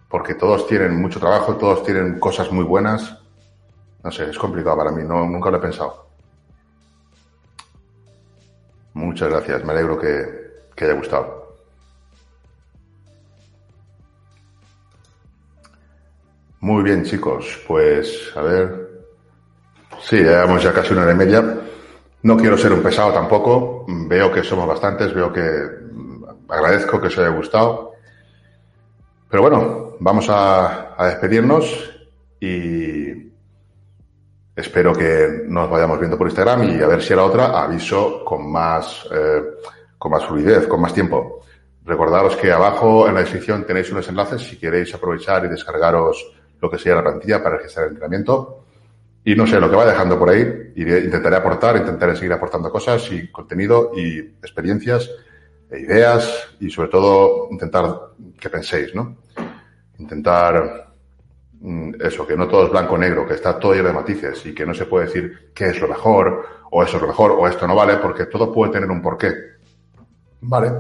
porque 0.09 0.35
todos 0.35 0.69
tienen 0.69 0.95
mucho 0.95 1.19
trabajo, 1.19 1.57
todos 1.57 1.83
tienen 1.83 2.21
cosas 2.21 2.53
muy 2.53 2.63
buenas 2.63 3.19
no 4.03 4.11
sé, 4.11 4.31
es 4.31 4.39
complicado 4.39 4.77
para 4.77 4.93
mí, 4.93 5.03
no, 5.05 5.27
nunca 5.27 5.51
lo 5.51 5.59
he 5.59 5.61
pensado. 5.61 6.09
Muchas 8.95 9.29
gracias, 9.29 9.65
me 9.65 9.73
alegro 9.73 9.99
que, 9.99 10.85
haya 10.85 10.95
gustado. 10.95 11.57
Muy 16.61 16.83
bien, 16.83 17.05
chicos, 17.05 17.63
pues 17.67 18.33
a 18.35 18.43
ver. 18.43 18.89
Sí, 20.01 20.17
llevamos 20.17 20.63
ya 20.63 20.73
casi 20.73 20.93
una 20.93 21.03
hora 21.03 21.13
y 21.13 21.17
media. 21.17 21.61
No 22.23 22.37
quiero 22.37 22.59
ser 22.59 22.73
un 22.73 22.83
pesado 22.83 23.13
tampoco. 23.13 23.85
Veo 23.89 24.33
que 24.33 24.43
somos 24.43 24.67
bastantes, 24.67 25.15
veo 25.15 25.33
que 25.33 25.43
agradezco 26.49 27.01
que 27.01 27.07
os 27.07 27.19
haya 27.19 27.29
gustado. 27.29 27.93
Pero 29.31 29.43
bueno, 29.43 29.97
vamos 30.01 30.29
a, 30.29 31.01
a 31.01 31.07
despedirnos 31.07 31.93
y 32.41 33.28
Espero 34.59 34.93
que 34.93 35.45
nos 35.47 35.71
vayamos 35.71 36.01
viendo 36.01 36.19
por 36.19 36.27
Instagram 36.27 36.65
y 36.65 36.83
a 36.83 36.89
ver 36.89 37.01
si 37.01 37.13
a 37.13 37.17
la 37.17 37.25
otra 37.27 37.63
aviso 37.63 38.25
con 38.25 38.51
más, 38.51 39.07
eh, 39.09 39.41
con 39.97 40.11
más 40.11 40.27
fluidez, 40.27 40.67
con 40.67 40.81
más 40.81 40.93
tiempo. 40.93 41.45
Recordaros 41.85 42.35
que 42.35 42.51
abajo 42.51 43.07
en 43.07 43.15
la 43.15 43.21
descripción 43.21 43.65
tenéis 43.65 43.93
unos 43.93 44.09
enlaces 44.09 44.43
si 44.43 44.59
queréis 44.59 44.93
aprovechar 44.93 45.45
y 45.45 45.49
descargaros 45.49 46.33
lo 46.61 46.69
que 46.69 46.77
sea 46.77 46.97
la 46.97 47.05
plantilla 47.05 47.41
para 47.41 47.57
registrar 47.57 47.85
el 47.85 47.93
entrenamiento. 47.93 48.65
Y 49.25 49.37
no 49.37 49.47
sé, 49.47 49.61
lo 49.61 49.71
que 49.71 49.77
va 49.77 49.87
dejando 49.87 50.19
por 50.19 50.29
ahí, 50.29 50.73
intentaré 50.75 51.37
aportar, 51.37 51.77
intentaré 51.77 52.17
seguir 52.17 52.33
aportando 52.33 52.69
cosas 52.69 53.13
y 53.13 53.31
contenido 53.31 53.93
y 53.95 54.19
experiencias 54.19 55.09
e 55.71 55.79
ideas 55.79 56.49
y 56.59 56.69
sobre 56.69 56.89
todo 56.89 57.47
intentar 57.53 57.95
que 58.41 58.51
penséis, 58.51 58.93
¿no? 58.93 59.19
Intentar 60.01 60.88
eso, 62.01 62.27
que 62.27 62.37
no 62.37 62.47
todo 62.47 62.67
es 62.67 62.71
blanco-negro, 62.71 63.27
que 63.27 63.35
está 63.35 63.59
todo 63.59 63.75
lleno 63.75 63.89
de 63.89 63.95
matices 63.95 64.47
y 64.47 64.55
que 64.55 64.65
no 64.65 64.75
se 64.75 64.87
puede 64.87 65.07
decir 65.07 65.51
qué 65.55 65.67
es 65.67 65.81
lo 65.81 65.89
mejor, 65.89 66.47
o 66.71 66.83
eso 66.83 66.97
es 66.97 67.03
lo 67.03 67.09
mejor, 67.09 67.33
o 67.33 67.47
esto 67.47 67.67
no 67.67 67.75
vale, 67.75 67.97
porque 67.97 68.27
todo 68.27 68.53
puede 68.53 68.73
tener 68.73 68.91
un 68.91 69.03
porqué. 69.03 69.33
Vale. 70.41 70.73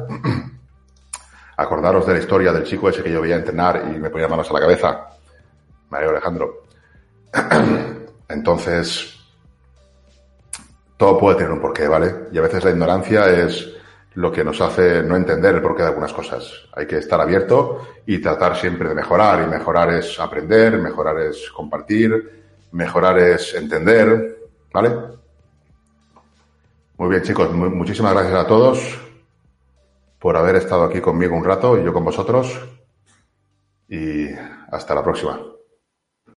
Acordaros 1.56 2.06
de 2.06 2.12
la 2.12 2.18
historia 2.20 2.52
del 2.52 2.64
chico 2.64 2.88
ese 2.88 3.02
que 3.02 3.10
yo 3.10 3.20
veía 3.20 3.36
entrenar 3.36 3.90
y 3.92 3.98
me 3.98 4.10
ponía 4.10 4.28
manos 4.28 4.48
a 4.50 4.54
la 4.54 4.60
cabeza. 4.60 5.08
Mario 5.90 6.10
Alejandro. 6.10 6.64
Entonces, 8.28 9.18
todo 10.96 11.18
puede 11.18 11.38
tener 11.38 11.52
un 11.52 11.60
porqué, 11.60 11.88
¿vale? 11.88 12.28
Y 12.30 12.38
a 12.38 12.42
veces 12.42 12.62
la 12.62 12.70
ignorancia 12.70 13.26
es 13.26 13.77
lo 14.18 14.32
que 14.32 14.42
nos 14.42 14.60
hace 14.60 15.00
no 15.04 15.14
entender 15.14 15.54
el 15.54 15.62
porqué 15.62 15.82
de 15.82 15.90
algunas 15.90 16.12
cosas. 16.12 16.68
Hay 16.72 16.88
que 16.88 16.98
estar 16.98 17.20
abierto 17.20 17.86
y 18.04 18.18
tratar 18.18 18.56
siempre 18.56 18.88
de 18.88 18.94
mejorar. 18.96 19.44
Y 19.44 19.46
mejorar 19.46 19.94
es 19.94 20.18
aprender, 20.18 20.76
mejorar 20.78 21.20
es 21.20 21.48
compartir, 21.52 22.42
mejorar 22.72 23.16
es 23.20 23.54
entender. 23.54 24.38
¿Vale? 24.72 24.90
Muy 26.96 27.10
bien, 27.10 27.22
chicos. 27.22 27.52
muchísimas 27.52 28.12
gracias 28.12 28.34
a 28.34 28.46
todos 28.48 28.98
por 30.18 30.36
haber 30.36 30.56
estado 30.56 30.82
aquí 30.82 31.00
conmigo 31.00 31.36
un 31.36 31.44
rato 31.44 31.78
y 31.78 31.84
yo 31.84 31.92
con 31.92 32.04
vosotros. 32.04 32.58
Y 33.88 34.30
hasta 34.72 34.96
la 34.96 35.04
próxima. 35.04 35.57